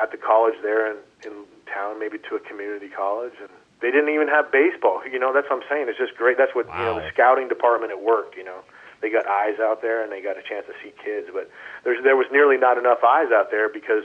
at 0.01 0.11
the 0.11 0.17
college 0.17 0.55
there 0.61 0.91
in, 0.91 0.97
in 1.25 1.31
town, 1.73 1.99
maybe 1.99 2.17
to 2.29 2.35
a 2.35 2.39
community 2.39 2.89
college, 2.89 3.33
and 3.39 3.49
they 3.81 3.91
didn't 3.91 4.13
even 4.13 4.27
have 4.27 4.51
baseball. 4.51 5.01
You 5.07 5.19
know, 5.19 5.33
that's 5.33 5.49
what 5.49 5.63
I'm 5.63 5.67
saying. 5.69 5.87
It's 5.87 5.97
just 5.97 6.15
great. 6.15 6.37
That's 6.37 6.53
what 6.53 6.67
wow. 6.67 6.79
you 6.79 6.85
know. 6.85 6.95
The 6.99 7.09
scouting 7.13 7.47
department 7.47 7.91
it 7.91 8.01
worked. 8.01 8.35
You 8.35 8.43
know, 8.43 8.59
they 9.01 9.09
got 9.09 9.27
eyes 9.27 9.59
out 9.59 9.81
there 9.81 10.03
and 10.03 10.11
they 10.11 10.21
got 10.21 10.37
a 10.37 10.43
chance 10.43 10.65
to 10.67 10.73
see 10.83 10.93
kids. 11.03 11.27
But 11.33 11.49
there's 11.83 12.03
there 12.03 12.15
was 12.15 12.27
nearly 12.31 12.57
not 12.57 12.77
enough 12.77 13.03
eyes 13.03 13.31
out 13.31 13.51
there 13.51 13.69
because 13.69 14.03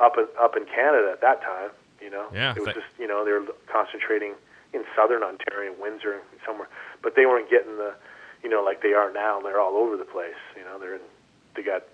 up 0.00 0.18
in, 0.18 0.26
up 0.40 0.56
in 0.56 0.64
Canada 0.66 1.10
at 1.12 1.20
that 1.20 1.42
time, 1.42 1.70
you 2.00 2.10
know, 2.10 2.26
yeah, 2.32 2.54
it 2.56 2.60
was 2.60 2.74
just 2.74 2.90
you 2.98 3.06
know 3.06 3.24
they 3.24 3.32
were 3.32 3.46
concentrating 3.70 4.34
in 4.72 4.82
southern 4.96 5.22
Ontario, 5.22 5.72
Windsor, 5.80 6.20
somewhere, 6.44 6.68
but 7.02 7.14
they 7.14 7.26
weren't 7.26 7.48
getting 7.48 7.76
the, 7.76 7.94
you 8.42 8.50
know, 8.50 8.62
like 8.62 8.82
they 8.82 8.92
are 8.92 9.12
now. 9.12 9.40
They're 9.40 9.60
all 9.60 9.76
over 9.76 9.96
the 9.96 10.04
place. 10.04 10.34
You 10.56 10.64
know, 10.64 10.80
they're 10.80 10.96
in, 10.96 11.06
they 11.54 11.62
got 11.62 11.84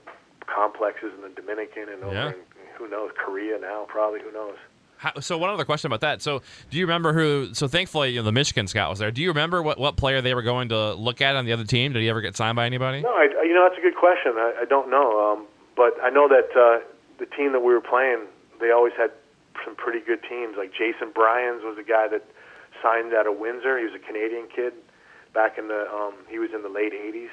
complexes 0.46 1.12
in 1.14 1.20
the 1.20 1.28
Dominican 1.28 1.90
and 1.90 2.02
over 2.02 2.14
yeah. 2.14 2.28
in 2.28 2.35
who 2.78 2.88
knows 2.88 3.11
Korea 3.14 3.59
now, 3.59 3.85
probably 3.88 4.20
who 4.20 4.33
knows. 4.33 4.56
How, 5.00 5.18
so 5.18 5.38
one 5.38 5.48
other 5.48 5.64
question 5.64 5.88
about 5.88 6.02
that. 6.02 6.20
So 6.20 6.42
do 6.68 6.76
you 6.76 6.84
remember 6.84 7.14
who? 7.14 7.54
So 7.54 7.66
thankfully, 7.66 8.10
you 8.10 8.20
know, 8.20 8.24
the 8.24 8.32
Michigan 8.32 8.66
scout 8.66 8.90
was 8.90 8.98
there. 8.98 9.10
Do 9.10 9.22
you 9.22 9.28
remember 9.28 9.62
what, 9.62 9.78
what 9.78 9.96
player 9.96 10.20
they 10.20 10.34
were 10.34 10.42
going 10.42 10.68
to 10.68 10.92
look 10.92 11.22
at 11.22 11.36
on 11.36 11.46
the 11.46 11.54
other 11.54 11.64
team? 11.64 11.94
Did 11.94 12.02
he 12.02 12.10
ever 12.10 12.20
get 12.20 12.36
signed 12.36 12.56
by 12.56 12.66
anybody? 12.66 13.00
No, 13.00 13.08
I, 13.08 13.24
you 13.42 13.54
know 13.54 13.66
that's 13.66 13.78
a 13.78 13.82
good 13.82 13.96
question. 13.96 14.32
I, 14.36 14.60
I 14.60 14.64
don't 14.66 14.90
know, 14.90 15.32
um, 15.32 15.46
but 15.74 15.96
I 16.02 16.10
know 16.10 16.28
that 16.28 16.52
uh, 16.52 16.84
the 17.18 17.24
team 17.24 17.52
that 17.52 17.60
we 17.60 17.72
were 17.72 17.80
playing, 17.80 18.26
they 18.60 18.72
always 18.72 18.92
had 18.92 19.10
some 19.64 19.74
pretty 19.74 20.00
good 20.00 20.20
teams. 20.28 20.56
Like 20.58 20.72
Jason 20.72 21.12
Bryans 21.14 21.62
was 21.64 21.78
a 21.80 21.82
guy 21.82 22.06
that 22.08 22.22
signed 22.82 23.14
out 23.14 23.26
of 23.26 23.38
Windsor. 23.38 23.78
He 23.78 23.86
was 23.86 23.94
a 23.94 24.04
Canadian 24.04 24.48
kid 24.54 24.74
back 25.32 25.56
in 25.56 25.68
the. 25.68 25.88
Um, 25.88 26.12
he 26.28 26.38
was 26.38 26.50
in 26.54 26.62
the 26.62 26.68
late 26.68 26.92
'80s 26.92 27.32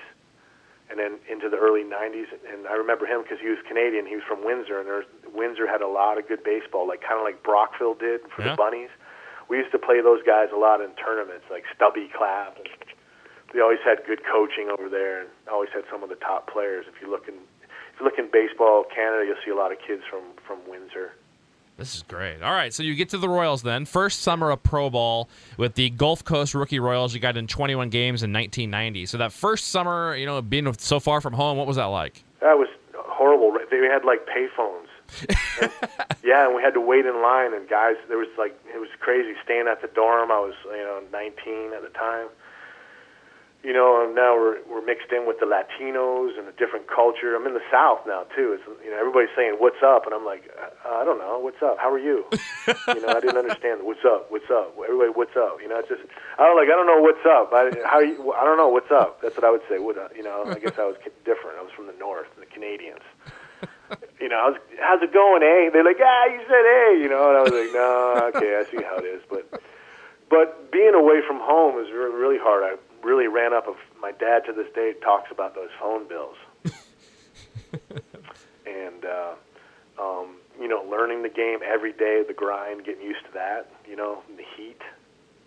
and 0.89 0.99
then 0.99 1.19
into 1.27 1.49
the 1.49 1.57
early 1.57 1.83
90s. 1.83 2.31
And 2.47 2.67
I 2.67 2.73
remember 2.73 3.05
him 3.05 3.21
because 3.23 3.39
he 3.41 3.49
was 3.49 3.59
Canadian. 3.67 4.07
He 4.07 4.15
was 4.15 4.23
from 4.23 4.43
Windsor, 4.43 4.79
and 4.79 4.87
there 4.87 5.03
Windsor 5.33 5.67
had 5.67 5.81
a 5.81 5.87
lot 5.87 6.17
of 6.17 6.27
good 6.27 6.43
baseball, 6.43 6.87
like 6.87 7.01
kind 7.01 7.19
of 7.19 7.23
like 7.23 7.43
Brockville 7.43 7.95
did 7.95 8.21
for 8.31 8.43
yeah. 8.43 8.51
the 8.51 8.55
Bunnies. 8.55 8.91
We 9.49 9.57
used 9.57 9.71
to 9.71 9.79
play 9.79 10.01
those 10.01 10.23
guys 10.23 10.49
a 10.51 10.59
lot 10.59 10.81
in 10.81 10.91
tournaments, 10.95 11.47
like 11.51 11.63
Stubby 11.75 12.11
Clapp. 12.11 12.57
And 12.57 12.67
they 13.53 13.59
always 13.59 13.79
had 13.83 14.03
good 14.07 14.23
coaching 14.23 14.71
over 14.71 14.89
there, 14.89 15.21
and 15.21 15.29
always 15.51 15.71
had 15.73 15.83
some 15.91 16.03
of 16.03 16.09
the 16.09 16.19
top 16.19 16.51
players. 16.51 16.85
If 16.87 16.99
you 17.01 17.11
look 17.11 17.27
in, 17.27 17.35
if 17.35 17.99
you 17.99 18.05
look 18.05 18.19
in 18.19 18.31
baseball 18.31 18.83
Canada, 18.87 19.27
you'll 19.27 19.43
see 19.43 19.51
a 19.51 19.59
lot 19.59 19.71
of 19.71 19.79
kids 19.79 20.03
from 20.09 20.35
from 20.47 20.59
Windsor. 20.67 21.15
This 21.77 21.95
is 21.95 22.03
great. 22.03 22.41
All 22.41 22.51
right, 22.51 22.73
so 22.73 22.81
you 22.81 22.95
get 22.95 23.09
to 23.09 23.19
the 23.19 23.29
Royals 23.29 23.61
then. 23.61 23.85
First 23.85 24.21
summer 24.21 24.49
of 24.49 24.63
pro 24.63 24.89
ball 24.89 25.29
with 25.57 25.75
the 25.75 25.91
Gulf 25.91 26.23
Coast 26.23 26.55
Rookie 26.55 26.79
Royals. 26.79 27.13
You 27.13 27.19
got 27.19 27.37
in 27.37 27.45
21 27.45 27.89
games 27.89 28.23
in 28.23 28.33
1990. 28.33 29.05
So 29.05 29.19
that 29.19 29.31
first 29.31 29.67
summer, 29.67 30.15
you 30.15 30.25
know, 30.25 30.41
being 30.41 30.73
so 30.79 30.99
far 30.99 31.21
from 31.21 31.33
home, 31.33 31.55
what 31.55 31.67
was 31.67 31.75
that 31.75 31.85
like? 31.85 32.23
That 32.41 32.57
was 32.57 32.67
horrible. 32.95 33.55
They 33.69 33.77
had 33.77 34.05
like 34.05 34.25
payphones. 34.25 34.87
and, 35.61 35.71
yeah, 36.23 36.47
and 36.47 36.55
we 36.55 36.63
had 36.63 36.73
to 36.73 36.81
wait 36.81 37.05
in 37.05 37.21
line. 37.21 37.53
And 37.53 37.69
guys, 37.69 37.95
there 38.07 38.17
was 38.17 38.27
like 38.39 38.59
it 38.73 38.79
was 38.79 38.89
crazy. 38.99 39.33
Staying 39.43 39.67
at 39.67 39.81
the 39.83 39.87
dorm, 39.87 40.31
I 40.31 40.39
was 40.39 40.55
you 40.65 40.77
know 40.77 41.03
19 41.11 41.73
at 41.73 41.83
the 41.83 41.89
time. 41.89 42.27
You 43.63 43.73
know, 43.73 44.05
now 44.13 44.37
we're 44.37 44.61
we're 44.69 44.85
mixed 44.85 45.11
in 45.11 45.25
with 45.25 45.39
the 45.39 45.45
Latinos 45.49 46.37
and 46.37 46.47
a 46.47 46.53
different 46.53 46.87
culture. 46.87 47.35
I'm 47.35 47.45
in 47.47 47.53
the 47.53 47.65
South 47.71 48.05
now 48.05 48.23
too. 48.35 48.53
It's 48.53 48.63
you 48.83 48.91
know 48.91 48.97
everybody's 48.99 49.33
saying 49.35 49.57
what's 49.57 49.81
up, 49.81 50.05
and 50.05 50.13
I'm 50.13 50.23
like 50.23 50.45
I, 50.85 51.01
I 51.01 51.03
don't 51.03 51.17
know 51.17 51.39
what's 51.39 51.61
up. 51.61 51.77
How 51.79 51.91
are 51.91 51.99
you? 51.99 52.25
you 52.67 53.01
know 53.01 53.09
I 53.09 53.19
didn't 53.19 53.37
understand 53.37 53.81
what's 53.81 54.05
up. 54.05 54.29
What's 54.29 54.49
up? 54.49 54.77
Everybody 54.77 55.09
what's 55.09 55.35
up? 55.35 55.57
You 55.61 55.69
know 55.69 55.79
it's 55.79 55.89
just 55.89 56.05
I 56.37 56.45
don't 56.45 56.55
like 56.55 56.69
I 56.69 56.77
don't 56.77 56.85
know 56.85 57.01
what's 57.01 57.25
up. 57.25 57.49
I 57.51 57.73
how 57.83 57.99
you 57.99 58.31
I 58.33 58.45
don't 58.45 58.57
know 58.57 58.69
what's 58.69 58.91
up. 58.91 59.21
That's 59.21 59.35
what 59.35 59.43
I 59.43 59.51
would 59.51 59.65
say. 59.67 59.79
What 59.79 59.97
uh, 59.97 60.09
you 60.15 60.23
know 60.23 60.45
I 60.45 60.59
guess 60.59 60.77
I 60.77 60.85
was 60.85 60.95
different. 61.25 61.57
I 61.57 61.63
was 61.63 61.71
from 61.75 61.87
the 61.87 61.97
North, 61.99 62.27
the 62.39 62.45
Canadians. 62.45 63.03
You 64.19 64.27
know, 64.27 64.35
I 64.35 64.49
was, 64.49 64.59
how's 64.81 65.01
it 65.01 65.13
going, 65.13 65.43
eh? 65.43 65.69
They're 65.71 65.85
like, 65.85 66.01
ah, 66.03 66.25
you 66.25 66.41
said, 66.43 66.65
eh, 66.67 66.91
you 66.99 67.07
know, 67.07 67.29
and 67.29 67.37
I 67.37 67.41
was 67.47 67.55
like, 67.55 67.71
no, 67.71 68.31
okay, 68.35 68.59
I 68.59 68.65
see 68.67 68.83
how 68.83 68.97
it 68.97 69.05
is, 69.05 69.21
but, 69.29 69.47
but 70.27 70.71
being 70.73 70.93
away 70.93 71.21
from 71.25 71.39
home 71.39 71.79
is 71.79 71.87
really 71.93 72.35
hard. 72.35 72.65
I 72.65 72.75
really 73.07 73.27
ran 73.27 73.53
up 73.53 73.67
of 73.67 73.75
my 74.01 74.11
dad 74.11 74.43
to 74.45 74.51
this 74.51 74.67
day 74.75 74.93
talks 75.01 75.31
about 75.31 75.55
those 75.55 75.69
phone 75.79 76.07
bills, 76.07 76.35
and 78.67 79.05
uh, 79.05 79.33
um, 79.97 80.35
you 80.59 80.67
know, 80.67 80.83
learning 80.89 81.23
the 81.23 81.29
game 81.29 81.59
every 81.65 81.93
day, 81.93 82.23
the 82.27 82.33
grind, 82.33 82.83
getting 82.85 83.01
used 83.01 83.25
to 83.25 83.31
that, 83.33 83.71
you 83.87 83.95
know, 83.95 84.21
the 84.35 84.43
heat, 84.57 84.81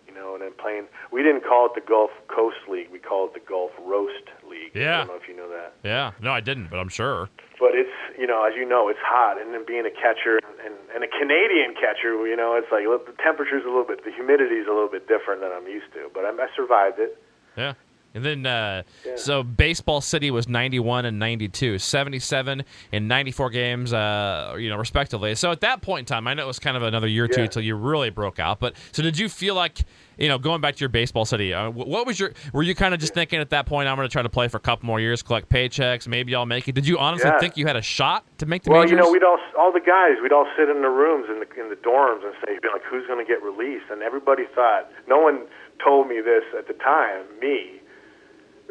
you 0.07 0.13
know, 0.13 0.33
and 0.33 0.41
then 0.41 0.51
playing. 0.57 0.87
We 1.11 1.21
didn't 1.21 1.43
call 1.43 1.67
it 1.67 1.73
the 1.75 1.85
Gulf 1.87 2.09
Coast 2.27 2.57
League; 2.67 2.89
we 2.91 2.97
called 2.97 3.31
it 3.31 3.33
the 3.45 3.47
Gulf 3.47 3.71
Roast 3.85 4.25
League. 4.49 4.71
Yeah. 4.73 4.95
I 4.95 4.97
don't 5.05 5.07
know 5.07 5.21
if 5.21 5.27
you 5.29 5.37
know 5.37 5.49
that. 5.49 5.73
Yeah. 5.83 6.11
No, 6.19 6.31
I 6.31 6.41
didn't, 6.41 6.69
but 6.69 6.79
I'm 6.79 6.89
sure. 6.89 7.29
But 7.59 7.75
it's 7.75 7.93
you 8.17 8.25
know, 8.25 8.43
as 8.43 8.53
you 8.57 8.65
know, 8.65 8.89
it's 8.89 8.99
hot, 9.05 9.39
and 9.39 9.53
then 9.53 9.63
being 9.67 9.85
a 9.85 9.93
catcher 9.93 10.41
and, 10.65 10.73
and 10.95 11.03
a 11.03 11.07
Canadian 11.07 11.75
catcher, 11.75 12.17
you 12.25 12.35
know, 12.35 12.57
it's 12.57 12.71
like 12.73 12.83
the 13.05 13.13
temperature's 13.21 13.63
a 13.63 13.69
little 13.69 13.85
bit, 13.85 14.03
the 14.03 14.11
humidity's 14.11 14.65
a 14.65 14.73
little 14.73 14.89
bit 14.89 15.07
different 15.07 15.41
than 15.41 15.51
I'm 15.53 15.67
used 15.67 15.93
to. 15.93 16.09
But 16.11 16.25
I, 16.25 16.33
I 16.33 16.47
survived 16.57 16.97
it. 16.97 17.21
Yeah. 17.57 17.73
And 18.13 18.25
then, 18.25 18.45
uh, 18.45 18.83
Yeah. 19.05 19.13
so 19.15 19.41
Baseball 19.41 20.01
City 20.01 20.31
was 20.31 20.45
91 20.49 21.05
and 21.05 21.17
92, 21.17 21.77
77 21.79 22.65
and 22.91 23.07
94 23.07 23.49
games, 23.51 23.93
uh, 23.93 24.53
you 24.59 24.69
know, 24.69 24.75
respectively. 24.75 25.33
So 25.35 25.49
at 25.51 25.61
that 25.61 25.81
point 25.81 25.99
in 25.99 26.05
time, 26.13 26.27
I 26.27 26.33
know 26.33 26.43
it 26.43 26.47
was 26.47 26.59
kind 26.59 26.75
of 26.75 26.83
another 26.83 27.07
year 27.07 27.23
or 27.23 27.27
two 27.29 27.43
until 27.43 27.61
you 27.61 27.75
really 27.75 28.09
broke 28.09 28.37
out. 28.37 28.59
But 28.59 28.75
so 28.91 29.01
did 29.01 29.17
you 29.17 29.29
feel 29.29 29.55
like, 29.55 29.77
you 30.17 30.27
know, 30.27 30.37
going 30.37 30.59
back 30.59 30.75
to 30.75 30.79
your 30.81 30.89
Baseball 30.89 31.23
City, 31.23 31.53
uh, 31.53 31.69
what 31.69 32.05
was 32.05 32.19
your, 32.19 32.33
were 32.51 32.63
you 32.63 32.75
kind 32.75 32.93
of 32.93 32.99
just 32.99 33.13
thinking 33.13 33.39
at 33.39 33.49
that 33.51 33.65
point, 33.65 33.87
I'm 33.87 33.95
going 33.95 34.09
to 34.09 34.11
try 34.11 34.23
to 34.23 34.29
play 34.29 34.49
for 34.49 34.57
a 34.57 34.59
couple 34.59 34.87
more 34.87 34.99
years, 34.99 35.21
collect 35.23 35.47
paychecks, 35.47 36.05
maybe 36.05 36.35
I'll 36.35 36.45
make 36.45 36.67
it? 36.67 36.73
Did 36.75 36.85
you 36.85 36.97
honestly 36.99 37.29
Yeah. 37.29 37.39
think 37.39 37.55
you 37.55 37.65
had 37.65 37.77
a 37.77 37.81
shot 37.81 38.25
to 38.39 38.45
make 38.45 38.63
the 38.63 38.71
Well, 38.71 38.81
majors? 38.81 38.91
you 38.91 38.97
know, 38.97 39.09
we'd 39.09 39.23
all 39.23 39.39
all 39.57 39.71
the 39.71 39.79
guys, 39.79 40.17
we'd 40.21 40.33
all 40.33 40.47
sit 40.57 40.67
in 40.67 40.81
the 40.81 40.89
rooms 40.89 41.27
in 41.29 41.39
the 41.39 41.47
in 41.61 41.69
the 41.69 41.75
dorms 41.77 42.25
and 42.25 42.33
say, 42.45 42.59
be 42.61 42.67
like, 42.73 42.83
who's 42.83 43.07
going 43.07 43.25
to 43.25 43.25
get 43.25 43.41
released? 43.41 43.85
And 43.89 44.01
everybody 44.03 44.47
thought. 44.53 44.91
No 45.07 45.19
one 45.19 45.47
told 45.83 46.07
me 46.07 46.21
this 46.21 46.43
at 46.57 46.67
the 46.67 46.73
time, 46.73 47.25
me, 47.39 47.81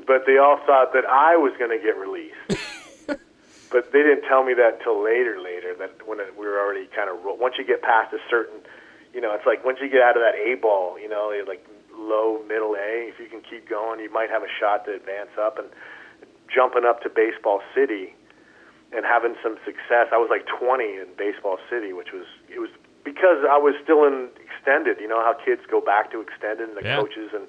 but 0.06 0.24
they 0.26 0.38
all 0.38 0.58
thought 0.66 0.92
that 0.92 1.04
I 1.04 1.36
was 1.36 1.52
going 1.58 1.70
to 1.70 1.82
get 1.82 1.96
released. 1.96 2.36
but 3.70 3.92
they 3.92 4.02
didn't 4.02 4.26
tell 4.28 4.44
me 4.44 4.54
that 4.54 4.82
till 4.82 5.02
later. 5.02 5.40
Later, 5.40 5.74
that 5.78 6.06
when 6.06 6.20
it, 6.20 6.34
we 6.38 6.46
were 6.46 6.58
already 6.58 6.88
kind 6.94 7.10
of 7.10 7.18
once 7.22 7.54
you 7.58 7.64
get 7.64 7.82
past 7.82 8.12
a 8.12 8.18
certain, 8.28 8.60
you 9.12 9.20
know, 9.20 9.34
it's 9.34 9.46
like 9.46 9.64
once 9.64 9.78
you 9.80 9.88
get 9.88 10.02
out 10.02 10.16
of 10.16 10.22
that 10.22 10.34
A 10.34 10.54
ball, 10.56 10.98
you 10.98 11.08
know, 11.08 11.32
like 11.46 11.64
low 11.94 12.42
middle 12.48 12.74
A. 12.74 13.10
If 13.12 13.20
you 13.20 13.28
can 13.28 13.42
keep 13.42 13.68
going, 13.68 14.00
you 14.00 14.10
might 14.10 14.30
have 14.30 14.42
a 14.42 14.52
shot 14.58 14.84
to 14.86 14.94
advance 14.94 15.30
up 15.38 15.58
and 15.58 15.68
jumping 16.52 16.84
up 16.84 17.02
to 17.02 17.08
baseball 17.08 17.60
city 17.74 18.14
and 18.92 19.04
having 19.06 19.36
some 19.42 19.56
success. 19.64 20.10
I 20.10 20.18
was 20.18 20.28
like 20.30 20.46
20 20.46 20.84
in 20.84 21.06
Baseball 21.16 21.58
City, 21.70 21.92
which 21.92 22.12
was 22.12 22.26
it 22.48 22.58
was 22.58 22.70
because 23.04 23.44
I 23.48 23.58
was 23.58 23.74
still 23.82 24.04
in 24.04 24.28
extended. 24.40 24.98
You 25.00 25.08
know 25.08 25.20
how 25.22 25.34
kids 25.34 25.62
go 25.70 25.80
back 25.80 26.10
to 26.12 26.20
extended, 26.20 26.68
and 26.68 26.76
the 26.76 26.84
Yeah. 26.84 26.96
coaches 26.96 27.30
and 27.32 27.46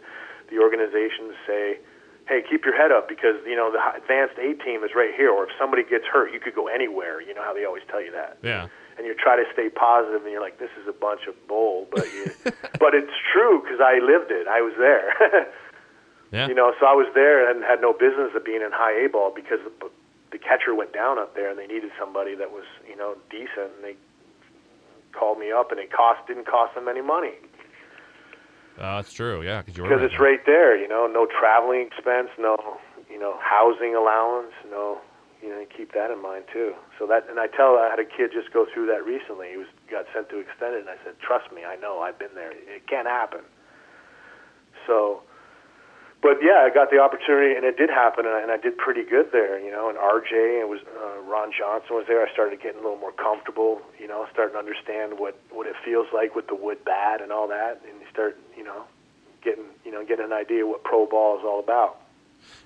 the 0.50 0.60
organizations 0.60 1.36
say, 1.48 1.80
"Hey, 2.28 2.42
keep 2.48 2.66
your 2.66 2.76
head 2.76 2.92
up 2.92 3.08
because 3.08 3.36
you 3.46 3.56
know 3.56 3.72
the 3.72 3.80
advanced 3.96 4.38
A 4.38 4.54
team 4.64 4.84
is 4.84 4.96
right 4.96 5.14
here. 5.16 5.30
Or 5.32 5.44
if 5.46 5.52
somebody 5.58 5.84
gets 5.84 6.06
hurt, 6.06 6.32
you 6.34 6.40
could 6.40 6.56
go 6.56 6.68
anywhere. 6.68 7.22
You 7.22 7.34
know 7.34 7.44
how 7.44 7.54
they 7.54 7.66
always 7.66 7.84
tell 7.90 8.02
you 8.02 8.12
that." 8.12 8.38
yeah. 8.44 8.68
and 8.98 9.08
you 9.08 9.16
try 9.16 9.36
to 9.36 9.46
stay 9.54 9.70
positive, 9.70 10.22
and 10.24 10.32
you're 10.32 10.42
like, 10.42 10.60
"This 10.60 10.70
is 10.82 10.88
a 10.88 10.94
bunch 10.94 11.26
of 11.28 11.34
bull," 11.48 11.88
but 11.92 12.06
you, 12.14 12.26
but 12.80 12.94
it's 12.94 13.14
true 13.32 13.62
because 13.64 13.80
I 13.82 14.00
lived 14.00 14.32
it. 14.32 14.48
I 14.48 14.62
was 14.62 14.74
there. 14.78 15.48
Yeah. 16.32 16.48
You 16.48 16.56
know, 16.56 16.74
so 16.80 16.86
I 16.86 16.94
was 16.94 17.08
there 17.14 17.50
and 17.52 17.62
had 17.62 17.82
no 17.82 17.92
business 17.92 18.32
of 18.36 18.46
being 18.46 18.62
in 18.62 18.72
high 18.72 18.94
A 19.04 19.10
ball 19.10 19.34
because 19.36 19.60
the, 19.66 19.90
the 20.32 20.38
catcher 20.38 20.74
went 20.74 20.94
down 20.94 21.20
up 21.20 21.36
there 21.36 21.50
and 21.50 21.60
they 21.60 21.68
needed 21.68 21.92
somebody 22.00 22.36
that 22.36 22.52
was, 22.54 22.64
you 22.88 22.96
know, 22.96 23.18
decent. 23.30 23.68
And 23.76 23.84
they 23.84 23.96
called 25.14 25.38
me 25.40 25.52
up 25.52 25.72
and 25.72 25.80
it 25.80 25.92
cost 25.92 26.26
didn't 26.28 26.48
cost 26.48 26.74
them 26.76 26.88
any 26.88 27.02
money 27.02 27.36
Uh, 28.80 28.98
that's 28.98 29.14
true. 29.14 29.44
Yeah. 29.44 29.62
Cause 29.62 29.76
you 29.78 29.84
were 29.84 29.90
because 29.90 30.02
right 30.02 30.12
it's 30.12 30.18
there. 30.18 30.28
right 30.32 30.46
there. 30.46 30.78
You 30.80 30.88
know, 30.88 31.06
no 31.06 31.28
traveling 31.28 31.86
expense, 31.88 32.30
no, 32.40 32.58
you 33.12 33.20
know, 33.20 33.38
housing 33.42 33.94
allowance, 33.96 34.54
no. 34.72 35.00
You 35.44 35.50
know, 35.50 35.60
you 35.60 35.68
keep 35.76 35.92
that 35.94 36.10
in 36.12 36.22
mind 36.22 36.46
too. 36.54 36.74
So 36.98 37.06
that, 37.08 37.26
and 37.30 37.40
I 37.40 37.48
tell, 37.48 37.74
I 37.78 37.90
had 37.90 37.98
a 38.00 38.06
kid 38.06 38.30
just 38.32 38.54
go 38.54 38.66
through 38.72 38.86
that 38.94 39.04
recently. 39.04 39.50
He 39.50 39.58
was 39.58 39.68
got 39.90 40.06
sent 40.14 40.30
to 40.30 40.38
extended, 40.40 40.82
and 40.82 40.90
I 40.90 40.98
said, 41.04 41.18
"Trust 41.20 41.52
me, 41.52 41.66
I 41.66 41.76
know. 41.76 42.00
I've 42.00 42.18
been 42.18 42.34
there. 42.36 42.52
It 42.54 42.86
can't 42.88 43.08
happen." 43.08 43.42
So, 44.86 45.24
but 46.22 46.38
yeah, 46.42 46.62
I 46.62 46.70
got 46.70 46.92
the 46.92 47.00
opportunity, 47.00 47.56
and 47.56 47.66
it 47.66 47.78
did 47.78 47.90
happen, 47.90 48.26
and 48.26 48.36
I, 48.36 48.42
and 48.42 48.52
I 48.52 48.58
did 48.58 48.78
pretty 48.78 49.04
good 49.04 49.32
there. 49.32 49.60
You 49.60 49.72
know, 49.72 49.90
and 49.90 49.98
RJ 49.98 50.62
and 50.62 50.62
it 50.62 50.70
was 50.70 50.80
uh, 50.86 51.20
Ron 51.30 51.52
Johnson 51.58 51.96
was 51.96 52.06
there. 52.08 52.26
I 52.26 52.32
started 52.32 52.62
getting 52.62 52.80
a 52.80 52.84
little 52.84 53.00
more 53.00 53.12
comfortable. 53.12 53.82
You 54.00 54.08
know, 54.08 54.28
starting 54.32 54.54
to 54.54 54.60
understand 54.60 55.18
what 55.18 55.40
what 55.50 55.66
it 55.66 55.76
feels 55.84 56.08
like 56.14 56.36
with 56.36 56.48
the 56.48 56.56
wood 56.56 56.86
bat 56.86 57.22
and 57.22 57.32
all 57.32 57.48
that, 57.48 57.82
and 57.88 58.00
you 58.00 58.08
start, 58.12 58.38
you 58.56 58.64
know, 58.64 58.84
getting 59.44 59.66
you 59.84 59.92
know 59.92 60.06
getting 60.06 60.26
an 60.26 60.34
idea 60.34 60.66
what 60.68 60.84
pro 60.84 61.08
ball 61.08 61.40
is 61.40 61.44
all 61.44 61.60
about. 61.60 61.98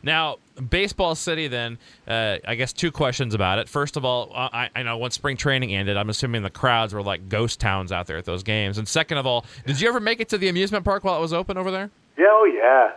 Now, 0.04 0.38
Baseball 0.70 1.16
City, 1.16 1.48
then, 1.48 1.78
uh, 2.08 2.38
I 2.48 2.56
guess 2.56 2.72
two 2.72 2.92
questions 2.92 3.34
about 3.34 3.60
it. 3.60 3.68
First 3.68 3.98
of 3.98 4.06
all, 4.06 4.32
I, 4.34 4.70
I 4.74 4.84
know 4.84 4.98
once 4.98 5.16
spring 5.16 5.36
training 5.36 5.76
ended, 5.76 5.98
I'm 5.98 6.10
assuming 6.10 6.44
the 6.44 6.50
crowds 6.50 6.94
were 6.94 7.04
like 7.04 7.28
ghost 7.28 7.60
towns 7.60 7.92
out 7.92 8.08
there 8.08 8.16
at 8.16 8.24
those 8.24 8.42
games. 8.42 8.78
And 8.78 8.88
second 8.88 9.18
of 9.18 9.26
all, 9.26 9.46
did 9.66 9.82
you 9.82 9.90
ever 9.90 10.00
make 10.00 10.22
it 10.22 10.30
to 10.30 10.38
the 10.38 10.48
amusement 10.48 10.86
park 10.86 11.04
while 11.04 11.18
it 11.18 11.22
was 11.22 11.34
open 11.34 11.58
over 11.58 11.72
there? 11.72 11.92
Yeah, 12.18 12.28
oh 12.30 12.46
yeah. 12.46 12.94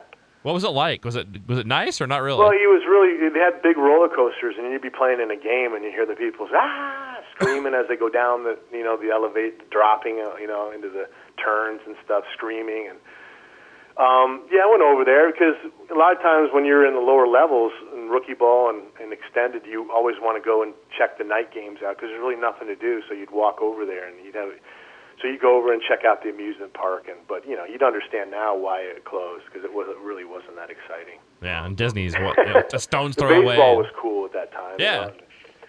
What 0.49 0.57
was 0.57 0.65
it 0.65 0.73
like? 0.73 1.05
Was 1.05 1.13
it 1.13 1.29
was 1.45 1.59
it 1.61 1.67
nice 1.69 2.01
or 2.01 2.07
not 2.09 2.25
really? 2.25 2.41
Well, 2.41 2.57
he 2.57 2.65
was 2.65 2.81
really. 2.89 3.21
They 3.29 3.37
had 3.37 3.61
big 3.61 3.77
roller 3.77 4.09
coasters, 4.09 4.57
and 4.57 4.73
you'd 4.73 4.81
be 4.81 4.89
playing 4.89 5.21
in 5.21 5.29
a 5.29 5.37
game, 5.37 5.77
and 5.77 5.85
you 5.85 5.93
hear 5.93 6.09
the 6.09 6.17
people 6.17 6.49
ah 6.57 7.21
screaming 7.37 7.77
as 7.77 7.85
they 7.85 8.01
go 8.01 8.09
down 8.09 8.49
the, 8.49 8.57
you 8.73 8.83
know, 8.83 8.97
the 8.97 9.13
elevate, 9.13 9.69
dropping, 9.69 10.25
uh, 10.25 10.41
you 10.41 10.49
know, 10.49 10.73
into 10.73 10.89
the 10.89 11.05
turns 11.37 11.85
and 11.85 12.01
stuff, 12.03 12.25
screaming. 12.33 12.89
And 12.89 12.99
um, 14.01 14.49
yeah, 14.49 14.65
I 14.65 14.69
went 14.73 14.81
over 14.81 15.05
there 15.05 15.29
because 15.29 15.61
a 15.93 15.99
lot 16.01 16.17
of 16.17 16.23
times 16.25 16.49
when 16.49 16.65
you're 16.65 16.89
in 16.89 16.97
the 16.97 17.05
lower 17.05 17.29
levels 17.29 17.77
in 17.93 18.09
rookie 18.09 18.33
ball 18.33 18.73
and, 18.73 18.89
and 19.05 19.13
extended, 19.13 19.69
you 19.69 19.93
always 19.93 20.17
want 20.17 20.41
to 20.41 20.43
go 20.43 20.65
and 20.65 20.73
check 20.97 21.21
the 21.21 21.29
night 21.29 21.53
games 21.53 21.85
out 21.85 22.01
because 22.01 22.09
there's 22.09 22.25
really 22.25 22.41
nothing 22.41 22.73
to 22.73 22.79
do. 22.81 23.05
So 23.05 23.13
you'd 23.13 23.37
walk 23.37 23.61
over 23.61 23.85
there, 23.85 24.09
and 24.09 24.17
you'd 24.25 24.41
have. 24.41 24.49
So 25.21 25.27
you 25.27 25.39
go 25.39 25.57
over 25.59 25.73
and 25.73 25.83
check 25.83 26.05
out 26.05 26.23
the 26.23 26.31
amusement 26.31 26.75
park, 26.75 27.09
and 27.09 27.19
but 27.29 27.47
you 27.49 27.57
know 27.57 27.65
you'd 27.65 27.83
understand 27.83 28.31
now 28.31 28.57
why 28.57 28.81
it 28.81 29.05
closed 29.05 29.45
because 29.47 29.65
it 29.65 29.73
was 29.73 29.87
it 29.91 29.99
really 30.05 30.25
wasn't 30.25 30.55
that 30.57 30.71
exciting. 30.71 31.19
yeah, 31.43 31.65
and 31.65 31.77
Disney's 31.77 32.15
what, 32.15 32.37
you 32.39 32.53
know, 32.53 32.63
a 32.73 32.79
stone's 32.79 33.17
The 33.17 33.23
throw 33.23 33.41
away. 33.43 33.55
baseball 33.57 33.77
was 33.77 33.87
cool 34.01 34.25
at 34.27 34.33
that 34.33 34.53
time. 34.53 34.77
Yeah. 34.79 35.11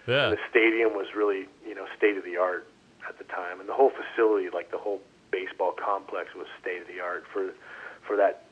yeah. 0.06 0.28
and 0.28 0.32
the 0.34 0.40
stadium 0.48 0.94
was 0.94 1.06
really 1.16 1.46
you 1.66 1.74
know 1.74 1.86
state 1.96 2.16
of 2.16 2.24
the 2.24 2.36
art 2.36 2.68
at 3.08 3.18
the 3.18 3.24
time, 3.24 3.58
and 3.60 3.68
the 3.68 3.74
whole 3.74 3.90
facility, 3.90 4.48
like 4.54 4.70
the 4.70 4.78
whole 4.78 5.00
baseball 5.32 5.72
complex, 5.72 6.34
was 6.36 6.46
state 6.60 6.80
of 6.82 6.86
the 6.86 7.00
art 7.00 7.24
for 7.32 7.50
for 8.06 8.16
that 8.16 8.44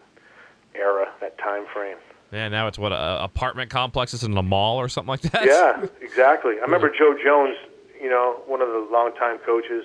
era, 0.74 1.06
that 1.20 1.38
time 1.38 1.64
frame. 1.72 1.96
Yeah, 2.32 2.48
now 2.48 2.66
it's 2.66 2.78
what 2.78 2.92
a 2.92 3.22
apartment 3.22 3.70
complexes 3.70 4.22
in 4.24 4.36
a 4.36 4.42
mall 4.42 4.76
or 4.78 4.88
something 4.88 5.08
like 5.08 5.22
that. 5.22 5.46
Yeah, 5.46 5.86
exactly. 6.00 6.54
I 6.58 6.62
remember 6.62 6.90
Joe 6.90 7.14
Jones, 7.22 7.56
you 8.02 8.10
know, 8.10 8.42
one 8.46 8.60
of 8.60 8.68
the 8.68 8.86
longtime 8.92 9.38
coaches, 9.46 9.84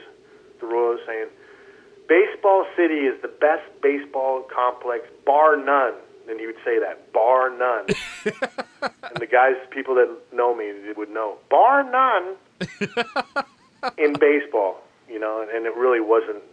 saying, 1.05 1.27
"Baseball 2.07 2.65
City 2.75 3.05
is 3.05 3.21
the 3.21 3.27
best 3.27 3.63
baseball 3.81 4.43
complex, 4.43 5.07
bar 5.25 5.57
none." 5.57 5.93
And 6.29 6.39
he 6.39 6.45
would 6.45 6.59
say 6.63 6.79
that, 6.79 7.11
bar 7.11 7.49
none. 7.49 7.85
and 8.81 9.17
the 9.17 9.27
guys, 9.27 9.55
people 9.71 9.95
that 9.95 10.09
know 10.31 10.55
me, 10.55 10.71
they 10.71 10.93
would 10.93 11.09
know, 11.09 11.37
bar 11.49 11.83
none 11.83 12.35
in 13.97 14.13
baseball. 14.19 14.81
You 15.09 15.19
know, 15.19 15.41
and 15.41 15.65
it 15.65 15.75
really 15.75 15.99
wasn't. 15.99 16.43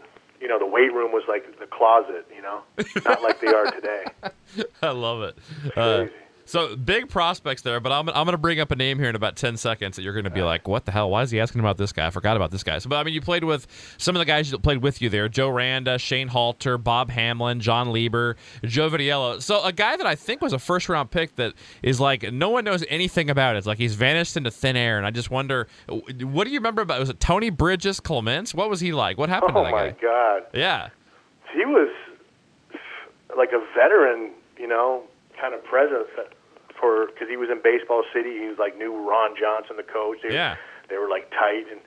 You 0.40 0.48
know, 0.48 0.58
the 0.58 0.66
weight 0.66 0.92
room 0.92 1.12
was 1.12 1.22
like 1.28 1.58
the 1.60 1.66
closet. 1.66 2.26
You 2.34 2.42
know, 2.42 2.62
not 3.04 3.22
like 3.22 3.40
they 3.40 3.48
are 3.48 3.70
today. 3.70 4.04
I 4.82 4.90
love 4.90 5.22
it. 5.22 5.38
Uh. 5.76 6.06
So 6.50 6.74
big 6.74 7.08
prospects 7.08 7.62
there, 7.62 7.78
but 7.78 7.92
I'm, 7.92 8.08
I'm 8.08 8.24
going 8.24 8.32
to 8.32 8.36
bring 8.36 8.58
up 8.58 8.72
a 8.72 8.74
name 8.74 8.98
here 8.98 9.08
in 9.08 9.14
about 9.14 9.36
10 9.36 9.56
seconds 9.56 9.94
that 9.94 10.02
you're 10.02 10.14
going 10.14 10.24
to 10.24 10.30
be 10.30 10.42
like, 10.42 10.66
what 10.66 10.84
the 10.84 10.90
hell? 10.90 11.08
Why 11.08 11.22
is 11.22 11.30
he 11.30 11.38
asking 11.38 11.60
about 11.60 11.78
this 11.78 11.92
guy? 11.92 12.08
I 12.08 12.10
forgot 12.10 12.34
about 12.36 12.50
this 12.50 12.64
guy. 12.64 12.80
So, 12.80 12.88
but 12.88 12.96
I 12.96 13.04
mean, 13.04 13.14
you 13.14 13.20
played 13.20 13.44
with 13.44 13.68
some 13.98 14.16
of 14.16 14.18
the 14.18 14.24
guys 14.24 14.50
that 14.50 14.60
played 14.60 14.78
with 14.78 15.00
you 15.00 15.08
there 15.08 15.28
Joe 15.28 15.48
Randa, 15.48 15.96
Shane 15.96 16.26
Halter, 16.26 16.76
Bob 16.76 17.12
Hamelin, 17.12 17.60
Jon 17.60 17.92
Lieber, 17.92 18.34
Joe 18.64 18.90
Vitiello. 18.90 19.40
So, 19.40 19.62
a 19.62 19.70
guy 19.70 19.96
that 19.96 20.08
I 20.08 20.16
think 20.16 20.42
was 20.42 20.52
a 20.52 20.58
first 20.58 20.88
round 20.88 21.12
pick 21.12 21.36
that 21.36 21.54
is 21.84 22.00
like, 22.00 22.32
no 22.32 22.48
one 22.48 22.64
knows 22.64 22.84
anything 22.88 23.30
about. 23.30 23.54
It's 23.54 23.68
like 23.68 23.78
he's 23.78 23.94
vanished 23.94 24.36
into 24.36 24.50
thin 24.50 24.74
air. 24.74 24.98
And 24.98 25.06
I 25.06 25.12
just 25.12 25.30
wonder, 25.30 25.68
what 25.86 26.48
do 26.48 26.50
you 26.50 26.58
remember 26.58 26.82
about? 26.82 26.98
Was 26.98 27.10
it 27.10 27.20
Tony 27.20 27.50
Bridges 27.50 28.00
Clements? 28.00 28.52
What 28.52 28.68
was 28.68 28.80
he 28.80 28.90
like? 28.90 29.18
What 29.18 29.28
happened 29.28 29.52
Oh 29.54 29.62
to 29.62 29.66
that 29.66 29.72
guy? 29.72 29.86
Oh, 29.86 29.90
my? 29.90 29.96
God. 30.02 30.42
Yeah. 30.52 30.88
he 31.54 31.64
was 31.64 31.94
like 33.36 33.50
a 33.52 33.64
veteran, 33.72 34.32
you 34.58 34.66
know, 34.66 35.04
kind 35.40 35.54
of 35.54 35.62
presence 35.62 36.08
for 36.80 37.06
because 37.06 37.28
he 37.28 37.36
was 37.36 37.50
in 37.50 37.60
baseball 37.62 38.02
city. 38.12 38.38
He 38.40 38.46
was 38.48 38.58
like 38.58 38.76
knew 38.78 38.96
Ron 39.08 39.36
Johnson, 39.38 39.76
the 39.76 39.82
coach. 39.82 40.18
They, 40.22 40.34
Yeah. 40.34 40.56
they 40.88 40.96
were 40.98 41.08
like 41.08 41.30
tight 41.30 41.66
and 41.70 41.80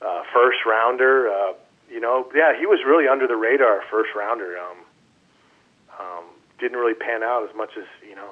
uh, 0.00 0.22
first 0.32 0.58
rounder. 0.64 1.28
Uh, 1.28 1.52
you 1.90 2.00
know, 2.00 2.30
yeah, 2.34 2.56
he 2.58 2.66
was 2.66 2.80
really 2.86 3.08
under 3.08 3.26
the 3.26 3.36
radar 3.36 3.82
first 3.90 4.10
rounder. 4.14 4.56
Um, 4.58 4.78
um, 5.98 6.24
didn't 6.58 6.78
really 6.78 6.94
pan 6.94 7.22
out 7.22 7.48
as 7.48 7.54
much 7.56 7.70
as 7.76 7.84
you 8.08 8.14
know 8.14 8.30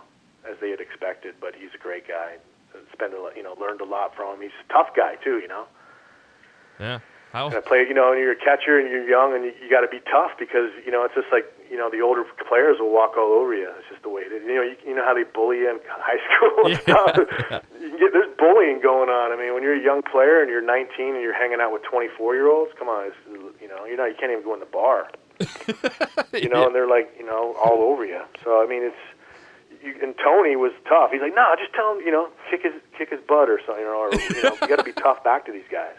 as 0.48 0.56
they 0.60 0.70
had 0.70 0.80
expected, 0.80 1.34
but 1.40 1.54
he's 1.54 1.70
a 1.74 1.78
great 1.78 2.06
guy. 2.08 2.36
Spent 2.92 3.12
a 3.14 3.20
lot, 3.20 3.36
you 3.36 3.42
know, 3.42 3.56
learned 3.60 3.80
a 3.80 3.84
lot 3.84 4.14
from 4.14 4.36
him. 4.36 4.42
He's 4.42 4.54
a 4.68 4.72
tough 4.72 4.94
guy 4.94 5.16
too, 5.16 5.38
you 5.38 5.48
know. 5.48 5.64
Yeah. 6.78 7.00
How, 7.32 7.46
And 7.48 7.56
I 7.56 7.60
play, 7.60 7.80
you 7.86 7.92
know, 7.92 8.12
and 8.12 8.20
you're 8.20 8.32
a 8.32 8.36
catcher 8.36 8.78
and 8.78 8.88
you're 8.88 9.06
young 9.08 9.34
and 9.34 9.44
you, 9.44 9.52
you 9.62 9.68
got 9.68 9.80
to 9.80 9.88
be 9.88 10.00
tough 10.10 10.32
because 10.38 10.70
you 10.86 10.92
know 10.92 11.04
it's 11.04 11.14
just 11.14 11.26
like 11.32 11.44
you 11.70 11.76
know 11.76 11.90
the 11.90 12.00
older 12.00 12.24
players 12.48 12.78
will 12.80 12.92
walk 12.92 13.16
all 13.16 13.32
over 13.32 13.54
you. 13.54 13.68
It's 13.78 13.88
just 13.88 14.02
the 14.02 14.08
way 14.08 14.22
it 14.22 14.32
is. 14.32 14.42
You 14.44 14.54
know, 14.56 14.62
you, 14.62 14.76
you 14.86 14.94
know 14.96 15.04
how 15.04 15.14
they 15.14 15.24
bully 15.24 15.58
you 15.58 15.70
in 15.70 15.78
high 15.88 16.20
school 16.24 16.66
and 16.66 16.74
Yeah. 16.74 16.82
stuff. 16.82 17.62
You 17.78 17.90
can 17.94 17.98
get, 18.00 18.12
there's 18.12 18.34
bullying 18.36 18.80
going 18.82 19.08
on. 19.08 19.30
I 19.30 19.36
mean, 19.38 19.54
when 19.54 19.62
you're 19.62 19.78
a 19.78 19.82
young 19.82 20.02
player 20.02 20.42
and 20.42 20.50
you're 20.50 20.60
19 20.60 21.14
and 21.14 21.22
you're 21.22 21.32
hanging 21.32 21.60
out 21.60 21.72
with 21.72 21.82
24 21.84 22.34
year 22.34 22.50
olds, 22.50 22.72
come 22.76 22.88
on, 22.88 23.06
it's, 23.06 23.16
you 23.62 23.68
know, 23.68 23.84
you're 23.86 23.96
not, 23.96 24.06
you 24.10 24.16
can't 24.18 24.32
even 24.32 24.42
go 24.42 24.52
in 24.52 24.60
the 24.60 24.66
bar. 24.66 25.08
You 26.34 26.48
know, 26.48 26.66
and 26.66 26.74
they're 26.74 26.88
like, 26.88 27.14
you 27.18 27.24
know, 27.24 27.54
all 27.62 27.82
over 27.82 28.04
you. 28.04 28.20
So 28.44 28.62
I 28.62 28.66
mean, 28.66 28.82
it's. 28.82 28.96
You, 29.82 29.94
and 30.02 30.14
Tony 30.18 30.56
was 30.56 30.72
tough. 30.88 31.10
He's 31.12 31.20
like, 31.22 31.34
no, 31.36 31.54
just 31.58 31.72
tell 31.72 31.94
him, 31.94 32.00
you 32.04 32.10
know, 32.10 32.28
kick 32.50 32.62
his 32.64 32.74
kick 32.98 33.10
his 33.10 33.20
butt 33.28 33.48
or 33.48 33.60
something, 33.64 33.84
or 33.86 34.10
you 34.34 34.42
know, 34.42 34.58
you 34.60 34.66
got 34.68 34.76
to 34.78 34.82
be 34.82 34.92
tough 34.92 35.22
back 35.22 35.46
to 35.46 35.52
these 35.52 35.68
guys. 35.70 35.94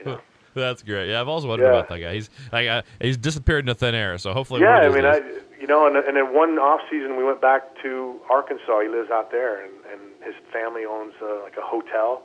You 0.00 0.06
know? 0.06 0.20
That's 0.66 0.82
great. 0.82 1.10
Yeah, 1.10 1.20
I've 1.20 1.28
always 1.28 1.44
wondered 1.46 1.64
Yeah. 1.66 1.70
about 1.78 1.88
that 1.88 1.98
guy. 1.98 2.14
He's 2.14 2.30
like 2.52 2.68
uh, 2.68 2.82
he's 3.00 3.16
disappeared 3.16 3.60
into 3.68 3.74
thin 3.74 3.94
air. 3.94 4.18
So 4.18 4.32
hopefully, 4.32 4.60
Yeah, 4.62 4.78
I 4.80 4.88
mean, 4.88 5.04
I, 5.04 5.20
you 5.60 5.66
know, 5.66 5.86
and, 5.86 5.96
and 5.96 6.16
then 6.16 6.34
one 6.34 6.58
off 6.58 6.80
season 6.90 7.16
we 7.16 7.24
went 7.24 7.40
back 7.40 7.62
to 7.82 8.20
Arkansas. 8.30 8.80
He 8.80 8.88
lives 8.88 9.10
out 9.10 9.30
there, 9.30 9.62
and, 9.64 9.72
and 9.92 10.00
his 10.24 10.34
family 10.52 10.84
owns 10.84 11.14
uh, 11.22 11.42
like 11.42 11.56
a 11.56 11.62
hotel, 11.64 12.22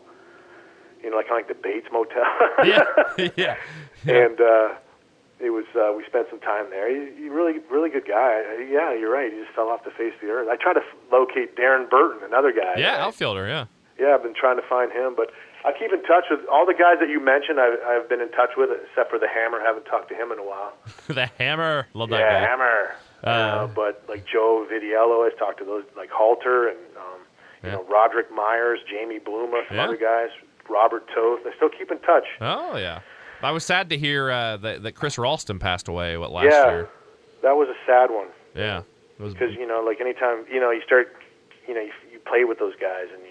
you 1.03 1.09
know, 1.11 1.17
like 1.17 1.27
kind 1.29 1.41
of 1.43 1.47
like 1.49 1.57
the 1.57 1.61
Bates 1.61 1.87
Motel. 1.91 2.23
yeah, 2.65 2.83
yeah, 3.17 3.55
yeah. 4.05 4.13
and 4.25 4.41
uh, 4.41 4.69
it 5.39 5.51
was 5.51 5.65
uh, 5.75 5.93
we 5.95 6.03
spent 6.05 6.27
some 6.31 6.39
time 6.39 6.69
there. 6.71 6.89
He, 6.89 7.15
he 7.23 7.29
really, 7.29 7.59
really 7.69 7.89
good 7.91 8.07
guy. 8.07 8.41
Yeah, 8.69 8.93
you're 8.93 9.11
right. 9.13 9.31
He 9.31 9.39
just 9.39 9.53
fell 9.53 9.69
off 9.69 9.83
the 9.83 9.91
face 9.91 10.13
of 10.15 10.21
the 10.21 10.29
earth. 10.33 10.47
I 10.49 10.55
tried 10.55 10.73
to 10.73 10.79
f- 10.81 10.97
locate 11.11 11.55
Darren 11.55 11.87
Burton, 11.89 12.23
another 12.27 12.51
guy. 12.51 12.75
yeah, 12.79 13.05
outfielder. 13.05 13.47
Yeah, 13.47 13.65
yeah, 13.99 14.15
I've 14.15 14.23
been 14.23 14.33
trying 14.33 14.57
to 14.57 14.67
find 14.67 14.91
him, 14.91 15.13
but 15.15 15.29
I 15.67 15.71
keep 15.77 15.91
in 15.91 16.01
touch 16.03 16.25
with 16.31 16.39
all 16.51 16.65
the 16.65 16.73
guys 16.73 16.95
that 17.01 17.09
you 17.09 17.19
mentioned. 17.19 17.59
I've, 17.59 17.79
I've 17.85 18.07
been 18.09 18.21
in 18.21 18.31
touch 18.31 18.51
with, 18.55 18.69
except 18.71 19.09
for 19.09 19.19
the 19.19 19.27
Hammer. 19.27 19.59
I 19.59 19.65
Haven't 19.67 19.85
talked 19.85 20.07
to 20.09 20.15
him 20.15 20.31
in 20.31 20.39
a 20.39 20.43
while. 20.43 20.71
the 21.07 21.25
hammer. 21.37 21.87
Love 21.93 22.09
that 22.09 22.19
yeah, 22.19 22.41
guy. 22.41 22.47
Hammer. 22.47 22.95
Uh, 23.23 23.29
Uh, 23.29 23.67
but 23.67 24.03
like 24.07 24.25
Joe 24.25 24.65
Vitiello, 24.71 25.27
I've 25.27 25.37
talked 25.37 25.59
to 25.59 25.65
those 25.65 25.83
like 25.97 26.09
Halter 26.09 26.69
and 26.69 26.77
um, 26.95 27.19
you 27.63 27.69
Yeah. 27.69 27.75
know 27.75 27.85
Roderick 27.91 28.31
Myers, 28.31 28.79
Jamie 28.89 29.19
Bluma, 29.19 29.67
some 29.67 29.77
Yeah. 29.77 29.83
other 29.83 29.97
guys, 29.97 30.29
Robert 30.69 31.05
Toth. 31.13 31.39
I 31.45 31.51
still 31.55 31.69
keep 31.69 31.91
in 31.91 31.99
touch. 31.99 32.25
Oh 32.39 32.77
yeah. 32.77 32.99
I 33.41 33.51
was 33.51 33.63
sad 33.65 33.89
to 33.89 33.97
hear 33.97 34.31
uh, 34.31 34.57
that, 34.57 34.83
that 34.83 34.93
Chris 34.95 35.17
Ralston 35.17 35.59
passed 35.59 35.87
away. 35.87 36.15
What 36.17 36.31
last 36.31 36.45
yeah, 36.45 36.69
year? 36.71 36.89
that 37.43 37.55
was 37.57 37.67
a 37.69 37.77
sad 37.85 38.09
one 38.09 38.27
Yeah, 38.55 38.81
because 39.19 39.53
you 39.57 39.67
know 39.67 39.83
like 39.85 39.99
anytime 40.01 40.45
you 40.51 40.59
know 40.59 40.71
you 40.71 40.81
start 40.85 41.13
you 41.67 41.73
know 41.73 41.81
you, 41.81 41.91
you 42.11 42.19
play 42.19 42.45
with 42.45 42.59
those 42.59 42.73
guys 42.79 43.07
and 43.13 43.21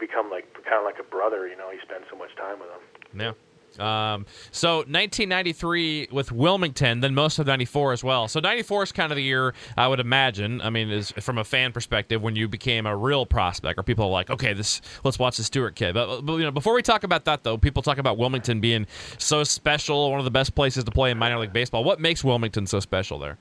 you, 0.00 0.06
you 0.06 0.14
know 0.14 0.22
you, 0.22 0.30
you 0.30 0.30
become 0.30 0.30
like 0.30 0.52
kind 0.64 0.78
of 0.78 0.84
like 0.84 0.98
a 0.98 1.08
brother. 1.08 1.46
You 1.48 1.56
know 1.56 1.70
you 1.70 1.80
spend 1.82 2.04
so 2.10 2.16
much 2.16 2.34
time 2.36 2.58
with 2.60 2.68
them. 2.68 2.82
Yeah. 3.20 3.32
Um, 3.78 4.26
so 4.50 4.78
1993 4.78 6.08
with 6.10 6.32
Wilmington, 6.32 7.00
then 7.00 7.14
most 7.14 7.38
of 7.38 7.46
94 7.46 7.92
as 7.92 8.04
well. 8.04 8.26
So 8.26 8.40
94 8.40 8.82
is 8.84 8.92
kind 8.92 9.12
of 9.12 9.16
the 9.16 9.22
year 9.22 9.54
I 9.76 9.86
would 9.86 10.00
imagine. 10.00 10.60
I 10.60 10.70
mean, 10.70 10.90
is 10.90 11.12
from 11.12 11.38
a 11.38 11.44
fan 11.44 11.72
perspective 11.72 12.20
when 12.20 12.34
you 12.34 12.48
became 12.48 12.86
a 12.86 12.96
real 12.96 13.26
prospect, 13.26 13.78
or 13.78 13.82
people 13.82 14.06
are 14.06 14.10
like, 14.10 14.30
okay, 14.30 14.52
this 14.52 14.80
let's 15.04 15.18
watch 15.18 15.36
the 15.36 15.44
Stewart 15.44 15.76
kid. 15.76 15.94
But, 15.94 16.22
but 16.22 16.36
you 16.36 16.44
know, 16.44 16.50
before 16.50 16.74
we 16.74 16.82
talk 16.82 17.04
about 17.04 17.24
that 17.26 17.44
though, 17.44 17.56
people 17.56 17.82
talk 17.82 17.98
about 17.98 18.18
Wilmington 18.18 18.60
being 18.60 18.86
so 19.18 19.44
special, 19.44 20.10
one 20.10 20.18
of 20.18 20.24
the 20.24 20.30
best 20.30 20.54
places 20.54 20.84
to 20.84 20.90
play 20.90 21.10
in 21.10 21.18
minor 21.18 21.38
league 21.38 21.52
baseball. 21.52 21.84
What 21.84 22.00
makes 22.00 22.24
Wilmington 22.24 22.66
so 22.66 22.80
special 22.80 23.18
there? 23.18 23.38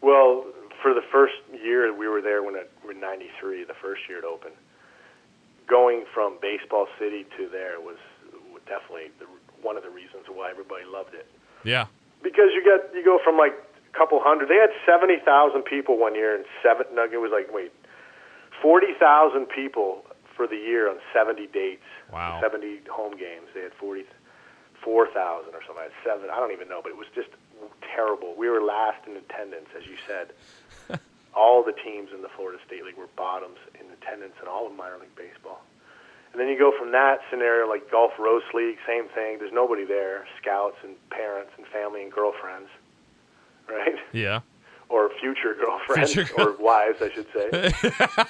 Well, 0.00 0.46
for 0.82 0.94
the 0.94 1.02
first 1.12 1.34
year 1.62 1.92
we 1.94 2.08
were 2.08 2.22
there 2.22 2.42
when 2.42 2.54
it 2.54 2.70
were 2.84 2.94
'93, 2.94 3.64
the 3.64 3.74
first 3.82 4.02
year 4.08 4.18
it 4.18 4.24
opened. 4.24 4.54
Going 5.66 6.04
from 6.14 6.38
baseball 6.40 6.86
city 6.98 7.26
to 7.36 7.48
there 7.48 7.80
was 7.80 7.96
definitely 8.66 9.10
the, 9.18 9.26
one 9.62 9.76
of 9.76 9.82
the 9.82 9.90
reasons 9.90 10.26
why 10.30 10.50
everybody 10.50 10.84
loved 10.84 11.14
it. 11.14 11.26
Yeah. 11.64 11.86
Because 12.22 12.50
you 12.54 12.62
get 12.62 12.94
you 12.94 13.04
go 13.04 13.18
from 13.22 13.36
like 13.36 13.54
a 13.54 13.96
couple 13.96 14.20
hundred. 14.22 14.48
They 14.48 14.58
had 14.58 14.70
seventy 14.86 15.18
thousand 15.24 15.62
people 15.62 15.98
one 15.98 16.14
year, 16.14 16.34
and 16.34 16.44
seven. 16.62 16.86
No, 16.94 17.04
it 17.04 17.20
was 17.20 17.30
like 17.32 17.52
wait, 17.52 17.72
forty 18.62 18.94
thousand 18.98 19.46
people 19.46 20.04
for 20.36 20.46
the 20.46 20.56
year 20.56 20.90
on 20.90 20.98
seventy 21.12 21.46
dates. 21.46 21.86
Wow. 22.12 22.38
Seventy 22.42 22.80
home 22.90 23.16
games. 23.16 23.50
They 23.54 23.62
had 23.62 23.74
forty 23.74 24.04
four 24.82 25.06
thousand 25.10 25.54
or 25.54 25.62
something. 25.66 25.82
I 25.82 25.90
had 25.90 25.98
seven. 26.04 26.30
I 26.30 26.36
don't 26.36 26.52
even 26.52 26.68
know, 26.68 26.80
but 26.82 26.90
it 26.90 26.98
was 26.98 27.08
just 27.14 27.30
terrible. 27.94 28.34
We 28.36 28.48
were 28.48 28.62
last 28.62 29.06
in 29.06 29.16
attendance, 29.16 29.68
as 29.76 29.86
you 29.86 29.96
said. 30.06 30.30
all 31.36 31.62
the 31.62 31.72
teams 31.72 32.10
in 32.14 32.22
the 32.22 32.32
Florida 32.34 32.58
State 32.66 32.84
League 32.84 32.96
were 32.96 33.12
bottoms 33.14 33.58
in 33.78 33.85
attendance 34.06 34.34
in 34.40 34.48
all 34.48 34.66
of 34.66 34.74
minor 34.74 34.98
league 34.98 35.14
baseball. 35.16 35.62
And 36.32 36.40
then 36.40 36.48
you 36.48 36.58
go 36.58 36.72
from 36.78 36.92
that 36.92 37.20
scenario, 37.30 37.68
like 37.68 37.90
Gulf 37.90 38.12
Roast 38.18 38.46
League, 38.54 38.76
same 38.86 39.08
thing. 39.14 39.38
There's 39.38 39.52
nobody 39.52 39.84
there, 39.84 40.26
scouts 40.40 40.76
and 40.84 40.94
parents 41.10 41.50
and 41.56 41.66
family 41.68 42.02
and 42.02 42.12
girlfriends, 42.12 42.68
right? 43.68 43.96
Yeah. 44.12 44.40
Or 44.88 45.10
future 45.20 45.56
girlfriends 45.58 46.12
Future 46.12 46.40
or 46.40 46.56
wives, 46.60 47.02
I 47.02 47.10
should 47.10 47.26
say. 47.34 47.48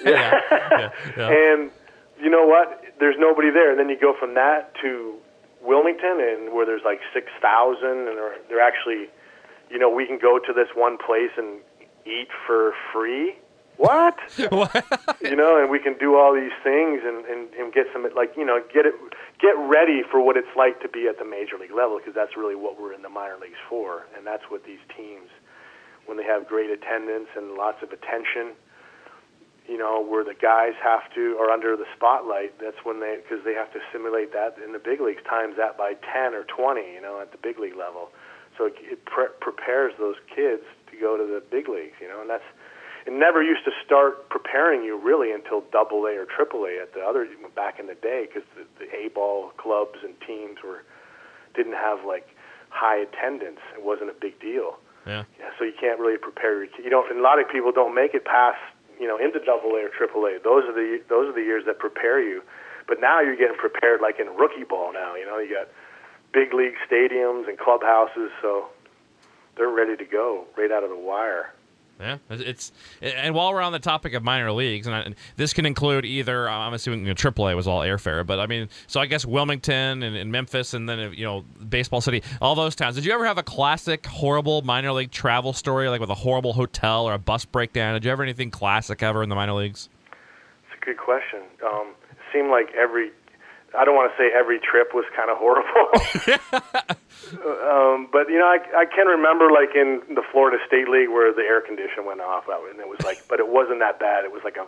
yeah. 0.06 0.40
yeah. 0.50 0.90
yeah. 1.14 1.28
And 1.28 1.70
you 2.18 2.30
know 2.30 2.46
what? 2.46 2.82
There's 2.98 3.16
nobody 3.18 3.50
there. 3.50 3.70
And 3.70 3.78
then 3.78 3.90
you 3.90 4.00
go 4.00 4.14
from 4.18 4.32
that 4.36 4.72
to 4.80 5.16
Wilmington, 5.60 6.18
and 6.18 6.54
where 6.54 6.64
there's 6.64 6.80
like 6.82 7.00
six 7.12 7.26
thousand, 7.42 8.08
and 8.08 8.16
they're, 8.16 8.36
they're 8.48 8.60
actually, 8.62 9.10
you 9.68 9.78
know, 9.78 9.90
we 9.90 10.06
can 10.06 10.18
go 10.18 10.38
to 10.38 10.52
this 10.54 10.68
one 10.74 10.96
place 10.96 11.28
and 11.36 11.60
eat 12.06 12.28
for 12.46 12.72
free. 12.90 13.36
What? 14.50 14.82
you 15.20 15.36
know, 15.36 15.60
and 15.60 15.70
we 15.70 15.78
can 15.78 15.96
do 15.98 16.16
all 16.16 16.34
these 16.34 16.54
things 16.62 17.02
and, 17.04 17.24
and, 17.26 17.52
and 17.54 17.72
get 17.72 17.86
some 17.92 18.06
like 18.14 18.32
you 18.36 18.44
know 18.44 18.62
get 18.72 18.86
it 18.86 18.94
get 19.40 19.54
ready 19.58 20.02
for 20.10 20.20
what 20.20 20.36
it's 20.36 20.54
like 20.56 20.80
to 20.80 20.88
be 20.88 21.08
at 21.08 21.18
the 21.18 21.24
major 21.24 21.58
league 21.58 21.74
level 21.74 21.98
because 21.98 22.14
that's 22.14 22.36
really 22.36 22.54
what 22.54 22.80
we're 22.80 22.92
in 22.92 23.02
the 23.02 23.08
minor 23.08 23.36
leagues 23.40 23.60
for, 23.68 24.06
and 24.16 24.26
that's 24.26 24.44
what 24.48 24.64
these 24.64 24.80
teams 24.96 25.28
when 26.06 26.16
they 26.16 26.24
have 26.24 26.46
great 26.46 26.70
attendance 26.70 27.28
and 27.36 27.54
lots 27.54 27.82
of 27.82 27.90
attention 27.92 28.54
you 29.68 29.78
know, 29.78 30.02
where 30.02 30.22
the 30.22 30.34
guys 30.34 30.74
have 30.82 31.12
to 31.14 31.36
are 31.40 31.50
under 31.50 31.76
the 31.76 31.86
spotlight. 31.94 32.58
That's 32.60 32.78
when 32.84 33.00
they 33.00 33.18
because 33.22 33.44
they 33.44 33.54
have 33.54 33.72
to 33.72 33.80
simulate 33.92 34.32
that 34.32 34.56
in 34.64 34.72
the 34.72 34.78
big 34.78 35.00
leagues 35.00 35.22
times 35.28 35.56
that 35.56 35.76
by 35.76 35.94
ten 36.12 36.34
or 36.34 36.44
twenty. 36.44 36.94
You 36.94 37.02
know, 37.02 37.20
at 37.20 37.32
the 37.32 37.38
big 37.38 37.58
league 37.58 37.76
level, 37.76 38.10
so 38.56 38.66
it, 38.66 38.74
it 38.78 39.04
pre- 39.04 39.34
prepares 39.40 39.92
those 39.98 40.16
kids 40.34 40.62
to 40.90 40.96
go 40.98 41.16
to 41.16 41.24
the 41.24 41.42
big 41.50 41.68
leagues. 41.68 41.98
You 42.00 42.08
know, 42.08 42.20
and 42.20 42.30
that's 42.30 42.46
it. 43.06 43.12
Never 43.12 43.42
used 43.42 43.64
to 43.64 43.72
start 43.84 44.28
preparing 44.28 44.82
you 44.82 44.98
really 44.98 45.32
until 45.32 45.62
Double 45.72 46.04
A 46.06 46.16
or 46.18 46.26
Triple 46.26 46.64
A 46.64 46.80
at 46.82 46.94
the 46.94 47.00
other 47.00 47.26
back 47.54 47.78
in 47.78 47.86
the 47.86 47.94
day 47.94 48.26
because 48.26 48.48
the, 48.56 48.66
the 48.84 48.90
A 48.94 49.08
ball 49.08 49.50
clubs 49.56 49.98
and 50.02 50.14
teams 50.26 50.58
were 50.64 50.82
didn't 51.54 51.74
have 51.74 52.04
like 52.04 52.28
high 52.68 52.98
attendance. 52.98 53.60
It 53.74 53.84
wasn't 53.84 54.10
a 54.10 54.14
big 54.20 54.38
deal. 54.40 54.76
Yeah. 55.06 55.24
Yeah, 55.38 55.50
so 55.58 55.64
you 55.64 55.72
can't 55.78 56.00
really 56.00 56.18
prepare 56.18 56.64
your. 56.64 56.68
You 56.82 56.90
don't. 56.90 57.08
And 57.10 57.20
a 57.20 57.22
lot 57.22 57.40
of 57.40 57.48
people 57.48 57.72
don't 57.72 57.94
make 57.94 58.14
it 58.14 58.24
past 58.24 58.58
you 59.00 59.06
know 59.06 59.16
into 59.16 59.38
Double 59.40 59.70
A 59.76 59.86
or 59.86 59.88
Triple 59.88 60.26
A. 60.26 60.38
Those 60.42 60.64
are 60.64 60.74
the 60.74 61.00
those 61.08 61.28
are 61.28 61.32
the 61.32 61.46
years 61.46 61.64
that 61.66 61.78
prepare 61.78 62.20
you. 62.20 62.42
But 62.88 63.00
now 63.00 63.20
you're 63.20 63.36
getting 63.36 63.56
prepared 63.56 64.00
like 64.00 64.20
in 64.20 64.28
rookie 64.36 64.64
ball. 64.64 64.92
Now 64.92 65.14
you 65.14 65.26
know 65.26 65.38
you 65.38 65.54
got 65.54 65.68
big 66.32 66.52
league 66.52 66.74
stadiums 66.90 67.48
and 67.48 67.58
clubhouses, 67.58 68.30
so 68.42 68.66
they're 69.56 69.70
ready 69.70 69.96
to 69.96 70.04
go 70.04 70.44
right 70.56 70.70
out 70.70 70.84
of 70.84 70.90
the 70.90 70.98
wire. 70.98 71.52
Yeah, 71.98 72.18
it's 72.28 72.72
and 73.00 73.34
while 73.34 73.54
we're 73.54 73.62
on 73.62 73.72
the 73.72 73.78
topic 73.78 74.12
of 74.12 74.22
minor 74.22 74.52
leagues, 74.52 74.86
and, 74.86 74.94
I, 74.94 75.00
and 75.00 75.14
this 75.36 75.54
can 75.54 75.64
include 75.64 76.04
either 76.04 76.46
I'm 76.48 76.74
assuming 76.74 77.00
you 77.00 77.06
know, 77.06 77.14
AAA 77.14 77.56
was 77.56 77.66
all 77.66 77.80
airfare, 77.80 78.26
but 78.26 78.38
I 78.38 78.46
mean, 78.46 78.68
so 78.86 79.00
I 79.00 79.06
guess 79.06 79.24
Wilmington 79.24 80.02
and, 80.02 80.14
and 80.14 80.30
Memphis, 80.30 80.74
and 80.74 80.86
then 80.86 81.14
you 81.14 81.24
know 81.24 81.42
Baseball 81.68 82.02
City, 82.02 82.22
all 82.42 82.54
those 82.54 82.76
towns. 82.76 82.96
Did 82.96 83.06
you 83.06 83.12
ever 83.12 83.24
have 83.24 83.38
a 83.38 83.42
classic 83.42 84.04
horrible 84.04 84.60
minor 84.60 84.92
league 84.92 85.10
travel 85.10 85.54
story, 85.54 85.88
like 85.88 86.00
with 86.00 86.10
a 86.10 86.14
horrible 86.14 86.52
hotel 86.52 87.06
or 87.06 87.14
a 87.14 87.18
bus 87.18 87.46
breakdown? 87.46 87.94
Did 87.94 88.04
you 88.04 88.10
ever 88.10 88.22
anything 88.22 88.50
classic 88.50 89.02
ever 89.02 89.22
in 89.22 89.30
the 89.30 89.34
minor 89.34 89.54
leagues? 89.54 89.88
It's 90.64 90.82
a 90.82 90.84
good 90.84 90.98
question. 90.98 91.40
Um, 91.64 91.94
it 92.10 92.18
seemed 92.32 92.50
like 92.50 92.74
every, 92.74 93.10
I 93.76 93.84
don't 93.84 93.94
want 93.94 94.10
to 94.10 94.16
say 94.16 94.32
every 94.32 94.58
trip 94.58 94.94
was 94.94 95.04
kind 95.14 95.30
of 95.30 95.36
horrible. 95.38 95.86
um, 97.62 98.08
but, 98.10 98.28
you 98.28 98.38
know, 98.38 98.48
I, 98.48 98.58
I 98.72 98.84
can 98.86 99.06
remember 99.06 99.50
like 99.50 99.76
in 99.76 100.02
the 100.14 100.22
Florida 100.32 100.58
State 100.66 100.88
League 100.88 101.10
where 101.10 101.32
the 101.32 101.42
air 101.42 101.60
condition 101.60 102.04
went 102.04 102.20
off. 102.20 102.44
And 102.48 102.80
it 102.80 102.88
was 102.88 103.00
like, 103.04 103.22
but 103.28 103.40
it 103.40 103.48
wasn't 103.48 103.80
that 103.80 103.98
bad. 103.98 104.24
It 104.24 104.32
was 104.32 104.42
like 104.44 104.56
a, 104.56 104.66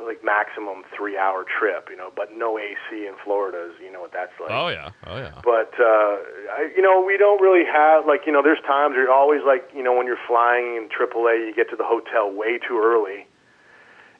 like 0.00 0.24
maximum 0.24 0.84
three 0.96 1.18
hour 1.18 1.44
trip, 1.44 1.88
you 1.90 1.96
know, 1.96 2.10
but 2.14 2.34
no 2.34 2.58
AC 2.58 3.06
in 3.06 3.14
Florida 3.24 3.70
is, 3.70 3.74
you 3.82 3.92
know 3.92 4.00
what 4.00 4.12
that's 4.12 4.32
like. 4.40 4.50
Oh 4.50 4.68
yeah, 4.68 4.90
oh 5.06 5.18
yeah. 5.18 5.40
But 5.44 5.72
uh, 5.78 6.16
I, 6.56 6.72
you 6.74 6.82
know, 6.82 7.04
we 7.04 7.18
don't 7.18 7.40
really 7.40 7.64
have 7.66 8.06
like 8.06 8.22
you 8.26 8.32
know. 8.32 8.42
There's 8.42 8.60
times 8.66 8.92
where 8.94 9.04
you're 9.04 9.12
always 9.12 9.42
like 9.46 9.68
you 9.74 9.82
know 9.82 9.94
when 9.94 10.06
you're 10.06 10.22
flying 10.26 10.76
in 10.76 10.88
AAA, 10.88 11.46
you 11.46 11.52
get 11.54 11.68
to 11.70 11.76
the 11.76 11.84
hotel 11.84 12.32
way 12.32 12.58
too 12.58 12.80
early, 12.82 13.26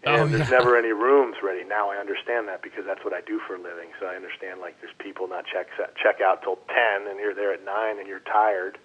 and 0.05 0.16
Oh, 0.22 0.26
there's 0.26 0.50
yeah. 0.50 0.59
never 0.59 0.76
any 0.76 0.92
rooms 0.92 1.36
ready. 1.42 1.64
Now 1.64 1.90
I 1.90 1.96
understand 1.96 2.48
that 2.48 2.62
because 2.62 2.84
that's 2.86 3.05
what 3.05 3.12
I 3.14 3.20
do 3.22 3.40
for 3.46 3.55
a 3.55 3.59
living. 3.59 3.90
So 4.00 4.07
I 4.07 4.14
understand 4.16 4.61
like 4.61 4.80
there's 4.80 4.94
people 4.98 5.28
not 5.28 5.44
check 5.46 5.68
check 6.00 6.20
out 6.20 6.42
till 6.42 6.57
ten, 6.68 7.07
and 7.09 7.18
you're 7.20 7.34
there 7.34 7.53
at 7.53 7.64
nine, 7.64 7.98
and 7.98 8.07
you're 8.09 8.20
tired. 8.26 8.78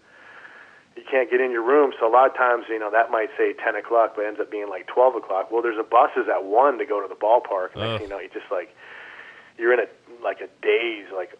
You 0.95 1.03
can't 1.09 1.29
get 1.29 1.39
in 1.41 1.51
your 1.51 1.61
room, 1.61 1.93
so 1.99 2.09
a 2.09 2.13
lot 2.13 2.25
of 2.29 2.35
times, 2.35 2.65
you 2.69 2.79
know, 2.79 2.89
that 2.89 3.11
might 3.11 3.29
say 3.37 3.53
ten 3.53 3.75
o'clock, 3.75 4.13
but 4.15 4.23
it 4.25 4.27
ends 4.29 4.39
up 4.39 4.49
being 4.49 4.69
like 4.69 4.87
twelve 4.87 5.15
o'clock. 5.15 5.51
Well, 5.51 5.61
there's 5.61 5.77
a 5.77 5.83
buses 5.85 6.27
at 6.27 6.43
one 6.45 6.77
to 6.79 6.85
go 6.85 7.01
to 7.01 7.07
the 7.07 7.15
ballpark, 7.19 7.73
and 7.75 7.83
Ugh. 7.83 8.01
you 8.01 8.07
know, 8.07 8.19
you 8.19 8.29
just 8.29 8.49
like 8.51 8.75
you're 9.57 9.73
in 9.73 9.79
a 9.79 9.87
like 10.23 10.41
a 10.41 10.47
daze, 10.61 11.05
like 11.15 11.33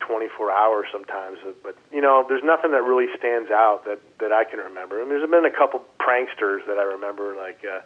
24 0.00 0.50
hours 0.50 0.86
sometimes. 0.92 1.38
But 1.62 1.76
you 1.92 2.00
know, 2.00 2.24
there's 2.28 2.42
nothing 2.44 2.70
that 2.72 2.82
really 2.82 3.06
stands 3.18 3.50
out 3.50 3.84
that 3.86 3.98
that 4.20 4.32
I 4.32 4.44
can 4.44 4.58
remember. 4.60 4.98
I 4.98 5.04
mean, 5.04 5.10
there's 5.18 5.28
been 5.30 5.44
a 5.44 5.50
couple 5.50 5.82
pranksters 6.00 6.66
that 6.66 6.78
I 6.78 6.82
remember, 6.84 7.34
like 7.36 7.62
uh, 7.66 7.80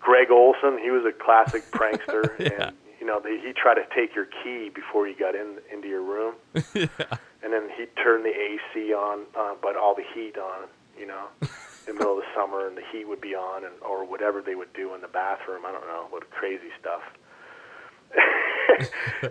Greg 0.00 0.30
Olson. 0.30 0.78
He 0.82 0.90
was 0.90 1.04
a 1.04 1.12
classic 1.12 1.70
prankster, 1.72 2.38
Yeah. 2.38 2.68
and 2.68 2.76
you 3.00 3.06
know, 3.06 3.20
they, 3.22 3.38
he 3.38 3.52
tried 3.52 3.74
to 3.76 3.86
take 3.94 4.14
your 4.14 4.26
key 4.42 4.70
before 4.74 5.06
you 5.08 5.14
got 5.18 5.34
in 5.34 5.58
into 5.72 5.88
your 5.88 6.02
room, 6.02 6.34
and 6.54 7.52
then 7.52 7.68
he'd 7.76 7.94
turn 8.02 8.22
the 8.22 8.30
AC 8.34 8.92
on, 8.92 9.26
uh, 9.38 9.54
but 9.62 9.76
all 9.76 9.94
the 9.94 10.04
heat 10.14 10.36
on. 10.38 10.68
You 10.98 11.06
know. 11.06 11.26
In 11.86 11.94
the 11.94 12.00
middle 12.00 12.18
of 12.18 12.24
the 12.24 12.30
summer, 12.36 12.66
and 12.68 12.76
the 12.76 12.82
heat 12.92 13.08
would 13.08 13.20
be 13.22 13.34
on, 13.34 13.64
and 13.64 13.72
or 13.80 14.04
whatever 14.04 14.42
they 14.42 14.54
would 14.54 14.70
do 14.74 14.94
in 14.94 15.00
the 15.00 15.08
bathroom. 15.08 15.64
I 15.64 15.72
don't 15.72 15.86
know 15.86 16.04
what 16.10 16.28
crazy 16.30 16.68
stuff 16.78 17.00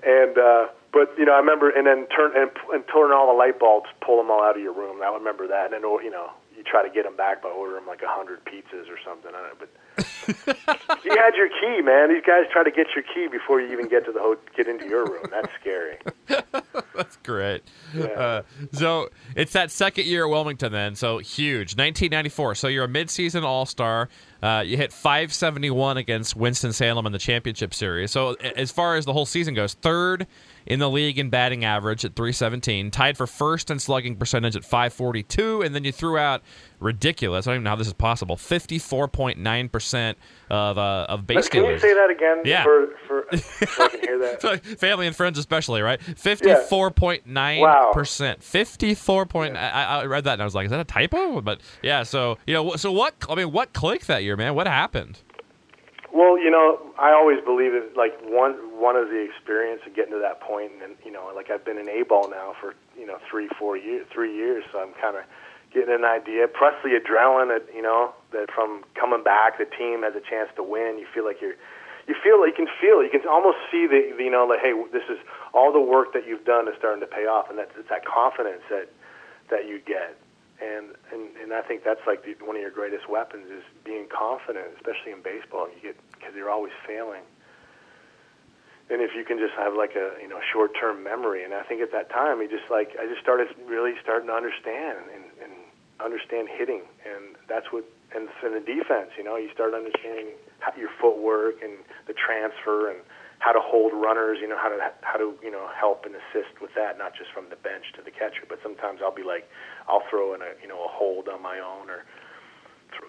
and 0.04 0.38
uh, 0.38 0.68
but 0.94 1.14
you 1.18 1.26
know, 1.26 1.34
I 1.34 1.40
remember, 1.40 1.70
and 1.70 1.86
then 1.86 2.08
turn 2.16 2.32
and, 2.36 2.50
and 2.74 2.84
turn 2.92 3.12
all 3.12 3.28
the 3.32 3.38
light 3.38 3.60
bulbs, 3.60 3.90
pull 4.02 4.18
them 4.18 4.32
all 4.32 4.42
out 4.44 4.56
of 4.56 4.62
your 4.62 4.74
room. 4.74 5.02
I 5.04 5.14
remember 5.14 5.48
that, 5.48 5.66
and 5.66 5.74
then 5.74 5.82
you 5.82 6.10
know, 6.10 6.32
you 6.56 6.64
try 6.64 6.82
to 6.88 6.90
get 6.94 7.04
them 7.04 7.16
back 7.16 7.42
by 7.44 7.50
ordering 7.50 7.86
like 7.86 8.02
a 8.02 8.08
hundred 8.10 8.44
pizzas 8.46 8.90
or 8.90 8.98
something. 9.06 9.30
I 9.30 9.38
don't 9.42 9.50
know, 9.50 9.60
but 9.60 9.70
you 9.98 11.16
had 11.16 11.36
your 11.36 11.50
key, 11.50 11.82
man. 11.82 12.10
These 12.10 12.24
guys 12.26 12.46
try 12.52 12.64
to 12.64 12.72
get 12.72 12.88
your 12.96 13.04
key 13.04 13.28
before 13.28 13.62
you 13.62 13.72
even 13.72 13.88
get 13.88 14.06
to 14.06 14.12
the 14.12 14.20
ho- 14.20 14.38
get 14.56 14.68
into 14.68 14.88
your 14.88 15.06
room. 15.06 15.26
That's 15.32 15.50
scary. 15.60 15.98
That's 16.96 17.18
great. 17.18 17.64
Yeah. 17.96 18.06
Uh, 18.06 18.42
so 18.72 19.10
it's 19.36 19.54
that 19.54 19.72
second 19.72 20.06
year 20.06 20.26
at 20.26 20.30
Wilmington, 20.30 20.72
then. 20.72 20.96
So 20.96 21.20
huge. 21.20 21.76
1994. 21.76 22.56
So 22.56 22.68
you're 22.68 22.86
a 22.86 22.90
midseason 22.90 23.44
All 23.44 23.66
Star. 23.66 24.10
Uh, 24.42 24.64
you 24.66 24.78
hit 24.78 24.94
571 24.94 25.98
against 25.98 26.36
Winston 26.36 26.72
Salem 26.72 27.06
in 27.06 27.12
the 27.12 27.20
championship 27.20 27.74
series. 27.74 28.12
So 28.12 28.34
as 28.56 28.72
far 28.72 28.96
as 28.96 29.06
the 29.06 29.14
whole 29.14 29.26
season 29.26 29.54
goes, 29.54 29.74
third 29.74 30.28
in 30.68 30.80
the 30.80 30.90
league 30.90 31.18
in 31.18 31.30
batting 31.30 31.64
average 31.64 32.04
at 32.06 32.16
317, 32.16 32.92
tied 32.92 33.18
for 33.18 33.26
first 33.26 33.72
in 33.72 33.80
slugging 33.80 34.16
percentage 34.16 34.56
at 34.56 34.64
542, 34.64 35.62
and 35.62 35.74
then 35.74 35.84
you 35.86 35.92
threw 35.92 36.18
out 36.18 36.44
ridiculous. 36.80 37.48
I 37.48 37.52
don't 37.52 37.58
even 37.58 37.64
know 37.64 37.72
how 37.72 37.76
this 37.76 37.88
is 37.88 37.94
possible. 37.94 38.36
54.9 38.36 39.72
percent 39.72 40.18
of 40.50 40.78
uh, 40.78 41.06
of 41.10 41.28
base 41.28 41.50
Can 41.50 41.66
you 41.66 41.80
say 41.80 41.94
that 41.94 42.10
again? 42.10 42.42
Yeah. 42.46 42.64
For, 42.64 42.88
for 43.08 43.38
so 43.38 43.86
I 43.86 43.88
can 43.90 44.00
hear 44.02 44.20
that. 44.20 44.42
So, 44.48 44.58
family 44.58 45.08
and 45.08 45.16
friends 45.16 45.38
especially, 45.38 45.82
right? 45.82 46.02
Fifty 46.02 46.54
four 46.70 46.92
point 46.92 47.26
nine 47.26 47.92
percent. 47.94 48.44
Fifty-four 48.44 49.26
point. 49.26 49.58
I, 49.58 50.02
I 50.02 50.06
read 50.06 50.26
that 50.26 50.34
and 50.34 50.42
I 50.42 50.46
was 50.46 50.54
like, 50.54 50.66
"Is 50.66 50.72
that 50.72 50.80
a 50.80 50.84
typo?" 50.84 51.42
But 51.42 51.62
yeah. 51.82 52.04
So 52.04 52.38
you 52.46 52.54
know, 52.54 52.76
so 52.76 52.92
what? 52.92 53.16
I 53.30 53.36
mean, 53.36 53.52
what 53.52 53.74
clicked 53.74 54.08
that 54.08 54.24
year, 54.24 54.36
man? 54.36 54.54
What 54.54 54.68
happened? 54.68 55.20
Well, 56.14 56.40
you 56.40 56.50
know, 56.50 56.80
I 56.98 57.12
always 57.12 57.44
believe 57.44 57.74
it. 57.74 57.96
Like 57.98 58.20
one 58.24 58.54
one 58.80 58.96
of 58.96 59.10
the 59.10 59.20
experience 59.20 59.82
of 59.86 59.96
getting 59.96 60.14
to 60.14 60.20
that 60.20 60.42
point, 60.42 60.72
and 60.84 60.96
you 61.06 61.12
know, 61.12 61.32
like 61.36 61.50
I've 61.52 61.66
been 61.66 61.78
in 61.78 61.90
A 61.90 62.04
ball 62.04 62.30
now 62.30 62.54
for 62.60 62.76
you 62.98 63.06
know 63.06 63.18
three, 63.30 63.50
four 63.60 63.78
years, 63.78 64.06
three 64.14 64.36
years. 64.36 64.64
So 64.72 64.80
I'm 64.80 64.94
kind 64.94 65.18
of 65.18 65.24
getting 65.78 65.94
an 65.94 66.06
idea. 66.06 66.48
Plus 66.50 66.74
the 66.82 66.98
adrenaline, 66.98 67.54
that 67.54 67.70
you 67.74 67.82
know, 67.82 68.14
that 68.34 68.50
from 68.50 68.84
coming 68.98 69.22
back, 69.22 69.62
the 69.62 69.70
team 69.70 70.02
has 70.02 70.18
a 70.18 70.24
chance 70.26 70.50
to 70.58 70.64
win. 70.64 70.98
You 70.98 71.06
feel 71.14 71.24
like 71.24 71.38
you're, 71.40 71.54
you 72.10 72.16
feel 72.18 72.42
like 72.42 72.58
you 72.58 72.66
can 72.66 72.74
feel, 72.82 73.06
you 73.06 73.14
can 73.14 73.22
almost 73.30 73.62
see 73.70 73.86
the, 73.86 74.18
the 74.18 74.26
you 74.26 74.34
know, 74.34 74.50
like 74.50 74.66
hey, 74.66 74.74
this 74.92 75.06
is 75.06 75.22
all 75.54 75.72
the 75.72 75.82
work 75.82 76.14
that 76.14 76.26
you've 76.26 76.46
done 76.46 76.68
is 76.68 76.74
starting 76.78 77.02
to 77.02 77.08
pay 77.08 77.30
off, 77.30 77.50
and 77.50 77.58
that's 77.62 77.72
it's 77.78 77.90
that 77.90 78.06
confidence 78.06 78.66
that 78.74 78.90
that 79.54 79.70
you 79.70 79.80
get. 79.80 80.18
And, 80.58 80.98
and 81.14 81.38
and 81.38 81.54
I 81.54 81.62
think 81.62 81.86
that's 81.86 82.02
like 82.10 82.26
the, 82.26 82.34
one 82.42 82.56
of 82.58 82.62
your 82.62 82.74
greatest 82.74 83.08
weapons 83.08 83.46
is 83.54 83.62
being 83.86 84.10
confident, 84.10 84.74
especially 84.82 85.14
in 85.14 85.22
baseball. 85.22 85.70
You 85.70 85.94
get 85.94 85.98
because 86.18 86.34
you're 86.34 86.50
always 86.50 86.74
failing. 86.88 87.22
And 88.90 89.04
if 89.04 89.12
you 89.14 89.28
can 89.28 89.38
just 89.38 89.54
have 89.60 89.76
like 89.76 89.94
a 90.00 90.18
you 90.18 90.28
know 90.28 90.40
short 90.42 90.72
term 90.74 91.04
memory, 91.04 91.44
and 91.44 91.54
I 91.54 91.62
think 91.62 91.84
at 91.84 91.92
that 91.92 92.10
time, 92.10 92.42
he 92.42 92.48
just 92.48 92.72
like 92.72 92.98
I 92.98 93.06
just 93.06 93.22
started 93.22 93.54
really 93.68 93.94
starting 94.02 94.28
to 94.32 94.34
understand 94.34 94.98
and, 94.98 95.08
and 95.14 95.27
understand 96.04 96.48
hitting, 96.50 96.82
and 97.06 97.36
that's 97.48 97.72
what 97.72 97.86
and 98.16 98.30
in 98.40 98.54
the 98.54 98.64
defense, 98.64 99.12
you 99.18 99.24
know, 99.24 99.36
you 99.36 99.52
start 99.54 99.74
understanding 99.74 100.32
how, 100.60 100.72
your 100.80 100.90
footwork 101.02 101.62
and 101.62 101.76
the 102.08 102.16
transfer 102.16 102.90
and 102.90 103.00
how 103.40 103.52
to 103.52 103.60
hold 103.60 103.92
runners, 103.94 104.40
you 104.42 104.48
know, 104.48 104.58
how 104.58 104.70
to 104.70 104.80
how 105.02 105.18
to 105.18 105.36
you 105.44 105.52
know 105.52 105.68
help 105.76 106.06
and 106.06 106.16
assist 106.16 106.62
with 106.62 106.72
that, 106.76 106.98
not 106.98 107.14
just 107.14 107.32
from 107.32 107.50
the 107.50 107.60
bench 107.60 107.86
to 107.96 108.02
the 108.02 108.12
catcher, 108.12 108.48
but 108.48 108.60
sometimes 108.64 109.00
I'll 109.04 109.14
be 109.14 109.28
like, 109.28 109.46
I'll 109.88 110.04
throw 110.10 110.34
in 110.34 110.42
a 110.42 110.56
you 110.62 110.68
know 110.68 110.80
a 110.84 110.90
hold 110.90 111.28
on 111.28 111.42
my 111.42 111.60
own 111.60 111.90
or 111.90 112.06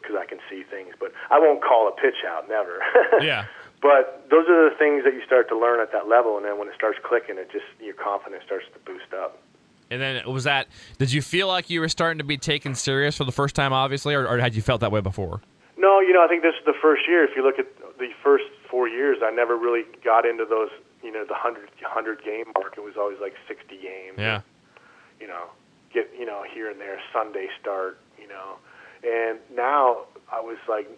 because 0.03 0.16
I 0.18 0.26
can 0.26 0.39
see 0.51 0.64
things, 0.68 0.93
but 0.99 1.12
I 1.30 1.39
won't 1.39 1.62
call 1.62 1.89
a 1.89 1.93
pitch 1.93 2.26
out, 2.26 2.49
never. 2.49 2.82
Yeah. 3.22 3.47
But 3.80 4.26
those 4.28 4.51
are 4.51 4.70
the 4.70 4.74
things 4.74 5.05
that 5.07 5.14
you 5.14 5.22
start 5.24 5.49
to 5.51 5.57
learn 5.57 5.78
at 5.78 5.93
that 5.93 6.09
level, 6.09 6.36
and 6.36 6.45
then 6.45 6.59
when 6.59 6.66
it 6.66 6.74
starts 6.74 6.99
clicking, 7.07 7.39
it 7.39 7.47
just 7.55 7.66
your 7.78 7.95
confidence 7.95 8.43
starts 8.43 8.66
to 8.74 8.78
boost 8.82 9.14
up. 9.14 9.39
And 9.91 10.01
then 10.01 10.30
was 10.30 10.45
that? 10.45 10.68
Did 10.99 11.12
you 11.12 11.22
feel 11.22 11.49
like 11.49 11.70
you 11.70 11.80
were 11.80 11.89
starting 11.89 12.18
to 12.18 12.24
be 12.24 12.36
taken 12.36 12.74
serious 12.74 13.16
for 13.16 13.24
the 13.24 13.32
first 13.32 13.55
time, 13.55 13.72
obviously, 13.72 14.14
or, 14.14 14.26
or 14.26 14.39
had 14.39 14.55
you 14.55 14.62
felt 14.62 14.80
that 14.82 14.93
way 14.93 15.01
before? 15.01 15.41
No, 15.76 16.01
you 16.01 16.12
know, 16.12 16.22
I 16.24 16.28
think 16.28 16.43
this 16.43 16.55
is 16.59 16.64
the 16.66 16.74
first 16.82 17.03
year. 17.09 17.24
If 17.24 17.36
you 17.36 17.43
look 17.43 17.59
at 17.59 17.66
the 17.99 18.11
first 18.22 18.45
four 18.70 18.89
years, 18.89 19.18
I 19.22 19.30
never 19.30 19.57
really 19.57 19.84
got 20.05 20.26
into 20.26 20.45
those, 20.45 20.70
you 21.03 21.12
know, 21.12 21.24
the 21.24 21.32
100, 21.32 21.70
100 21.80 22.24
game 22.24 22.47
mark. 22.57 22.74
It 22.76 22.82
was 22.82 22.95
always 22.99 23.18
like 23.20 23.34
60 23.47 23.76
games. 23.76 24.18
Yeah. 24.18 24.43
You 25.20 25.28
know, 25.28 25.47
get, 25.93 26.11
you 26.18 26.26
know, 26.26 26.43
here 26.53 26.70
and 26.70 26.80
there, 26.80 27.01
Sunday 27.12 27.49
start, 27.61 27.99
you 28.20 28.28
know. 28.28 28.59
And 29.05 29.39
now 29.55 30.07
I 30.32 30.41
was 30.41 30.59
like, 30.68 30.89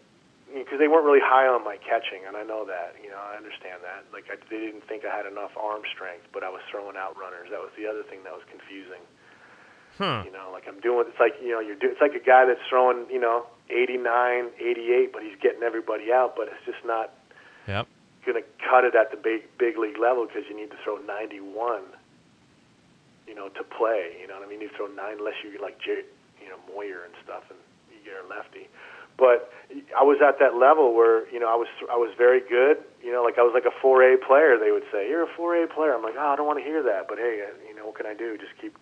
because 0.52 0.78
they 0.78 0.88
weren't 0.88 1.06
really 1.06 1.22
high 1.22 1.46
on 1.46 1.62
my 1.62 1.76
catching, 1.78 2.26
and 2.26 2.36
I 2.36 2.42
know 2.42 2.66
that, 2.66 2.98
you 2.98 3.08
know, 3.10 3.18
I 3.22 3.36
understand 3.38 3.82
that. 3.86 4.04
Like, 4.12 4.26
I, 4.30 4.36
they 4.50 4.58
didn't 4.58 4.82
think 4.90 5.04
I 5.06 5.14
had 5.14 5.24
enough 5.26 5.54
arm 5.56 5.82
strength, 5.94 6.26
but 6.34 6.42
I 6.42 6.50
was 6.50 6.60
throwing 6.70 6.96
out 6.98 7.14
runners. 7.18 7.48
That 7.54 7.60
was 7.62 7.70
the 7.78 7.86
other 7.86 8.02
thing 8.02 8.22
that 8.26 8.34
was 8.34 8.42
confusing. 8.50 9.02
Huh. 9.98 10.22
You 10.24 10.32
know, 10.32 10.48
like 10.50 10.64
I'm 10.66 10.80
doing. 10.80 11.04
It's 11.08 11.20
like 11.20 11.36
you 11.42 11.50
know, 11.52 11.60
you're. 11.60 11.76
Do, 11.76 11.90
it's 11.90 12.00
like 12.00 12.14
a 12.14 12.24
guy 12.24 12.46
that's 12.46 12.62
throwing, 12.70 13.04
you 13.10 13.20
know, 13.20 13.44
89, 13.68 14.48
88, 14.58 15.12
but 15.12 15.22
he's 15.22 15.36
getting 15.42 15.62
everybody 15.62 16.08
out. 16.10 16.34
But 16.36 16.48
it's 16.48 16.64
just 16.64 16.80
not 16.86 17.12
Yep. 17.68 17.86
going 18.24 18.40
to 18.40 18.46
cut 18.64 18.84
it 18.88 18.94
at 18.96 19.10
the 19.12 19.18
big 19.20 19.44
big 19.58 19.76
league 19.76 19.98
level 20.00 20.24
because 20.24 20.48
you 20.48 20.56
need 20.56 20.70
to 20.72 20.78
throw 20.82 20.96
91. 21.04 21.84
You 23.28 23.34
know, 23.34 23.48
to 23.50 23.62
play. 23.62 24.16
You 24.18 24.26
know 24.26 24.34
what 24.40 24.46
I 24.46 24.50
mean? 24.50 24.62
You 24.62 24.70
throw 24.74 24.88
nine 24.88 25.18
unless 25.20 25.36
you're 25.44 25.60
like 25.60 25.76
you 25.86 26.48
know 26.48 26.58
Moyer 26.72 27.04
and 27.04 27.12
stuff, 27.22 27.44
and 27.50 27.58
you're 28.02 28.24
a 28.24 28.26
lefty. 28.26 28.66
But 29.20 29.52
I 29.94 30.02
was 30.02 30.18
at 30.26 30.38
that 30.40 30.56
level 30.56 30.94
where 30.96 31.28
you 31.30 31.38
know 31.38 31.46
I 31.52 31.54
was 31.54 31.68
I 31.92 31.96
was 31.96 32.10
very 32.16 32.40
good. 32.40 32.78
You 33.04 33.12
know, 33.12 33.22
like 33.22 33.38
I 33.38 33.42
was 33.42 33.52
like 33.54 33.66
a 33.68 33.74
4A 33.84 34.16
player. 34.26 34.58
They 34.58 34.72
would 34.72 34.82
say 34.90 35.08
you're 35.08 35.22
a 35.24 35.32
4A 35.38 35.70
player. 35.72 35.94
I'm 35.94 36.02
like, 36.02 36.14
oh, 36.18 36.30
I 36.32 36.36
don't 36.36 36.46
want 36.46 36.58
to 36.58 36.64
hear 36.64 36.82
that. 36.82 37.06
But 37.06 37.18
hey, 37.18 37.44
uh, 37.46 37.52
you 37.68 37.76
know, 37.76 37.86
what 37.86 37.96
can 37.96 38.06
I 38.06 38.14
do? 38.14 38.36
Just 38.36 38.56
keep 38.60 38.74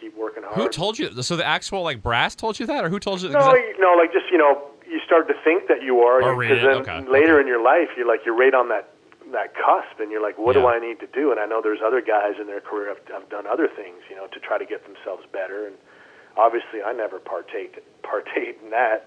keep 0.00 0.16
working 0.16 0.42
hard. 0.42 0.56
Who 0.56 0.68
told 0.68 0.98
you? 0.98 1.12
So 1.22 1.36
the 1.36 1.44
actual 1.46 1.82
like 1.82 2.02
brass 2.02 2.34
told 2.34 2.58
you 2.58 2.66
that, 2.66 2.84
or 2.84 2.88
who 2.88 2.98
told 2.98 3.20
you? 3.22 3.28
No, 3.28 3.54
you, 3.54 3.74
no, 3.78 3.94
like 3.94 4.12
just 4.12 4.26
you 4.32 4.38
know, 4.38 4.62
you 4.88 4.98
start 5.04 5.28
to 5.28 5.34
think 5.44 5.68
that 5.68 5.82
you 5.82 6.00
are, 6.00 6.22
Or 6.22 6.30
and- 6.30 6.38
read 6.38 6.48
'cause 6.48 6.58
it, 6.58 6.62
then 6.66 6.82
okay, 6.82 7.10
later 7.10 7.34
okay. 7.34 7.42
in 7.42 7.46
your 7.46 7.62
life, 7.62 7.88
you're 7.96 8.08
like 8.08 8.24
you're 8.24 8.36
right 8.36 8.54
on 8.54 8.68
that 8.70 8.88
that 9.32 9.52
cusp, 9.54 10.00
and 10.00 10.10
you're 10.10 10.22
like, 10.22 10.38
what 10.38 10.54
do 10.54 10.66
I 10.66 10.78
need 10.80 11.00
to 11.00 11.06
do? 11.06 11.30
And 11.30 11.38
I 11.38 11.44
know 11.44 11.60
there's 11.60 11.82
other 11.84 12.00
guys 12.00 12.40
in 12.40 12.46
their 12.46 12.62
career 12.62 12.88
have, 12.88 13.00
have 13.12 13.28
done 13.28 13.46
other 13.46 13.68
things, 13.68 14.00
you 14.08 14.16
know, 14.16 14.26
to 14.28 14.40
try 14.40 14.56
to 14.56 14.64
get 14.64 14.86
themselves 14.88 15.24
better. 15.30 15.66
And 15.66 15.76
obviously, 16.38 16.80
I 16.82 16.94
never 16.94 17.18
partake 17.18 17.76
partake 18.02 18.58
in 18.64 18.70
that. 18.70 19.06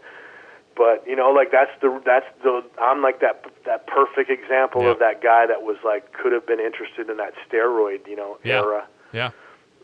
But 0.75 1.03
you 1.05 1.15
know, 1.15 1.29
like 1.31 1.51
that's 1.51 1.71
the 1.81 2.01
that's 2.05 2.25
the 2.43 2.63
I'm 2.81 3.01
like 3.01 3.19
that 3.19 3.45
that 3.65 3.87
perfect 3.87 4.29
example 4.29 4.83
Yeah. 4.83 4.91
of 4.91 4.99
that 4.99 5.21
guy 5.21 5.45
that 5.45 5.61
was 5.63 5.77
like 5.83 6.13
could 6.13 6.31
have 6.31 6.45
been 6.47 6.59
interested 6.59 7.09
in 7.09 7.17
that 7.17 7.33
steroid, 7.47 8.07
you 8.07 8.15
know, 8.15 8.37
Yeah. 8.43 8.61
era 8.61 8.87
Yeah. 9.11 9.29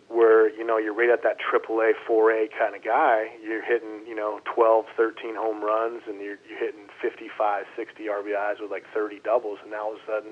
where 0.07 0.49
you 0.49 0.63
know 0.63 0.77
you're 0.77 0.93
right 0.93 1.09
at 1.09 1.23
that 1.23 1.38
AAA, 1.39 1.93
4A 2.07 2.47
kind 2.57 2.73
of 2.75 2.83
guy. 2.83 3.31
You're 3.43 3.61
hitting 3.61 4.05
you 4.07 4.15
know 4.15 4.39
12, 4.45 4.85
13 4.95 5.35
home 5.35 5.61
runs, 5.61 6.03
and 6.07 6.21
you're 6.21 6.39
you're 6.47 6.59
hitting 6.59 6.88
55, 7.01 7.65
60 7.75 8.07
RBIs 8.07 8.61
with 8.61 8.71
like 8.71 8.85
30 8.93 9.19
doubles, 9.19 9.59
and 9.61 9.71
now 9.71 9.88
all 9.88 9.93
of 9.93 9.99
a 9.99 10.05
sudden, 10.07 10.31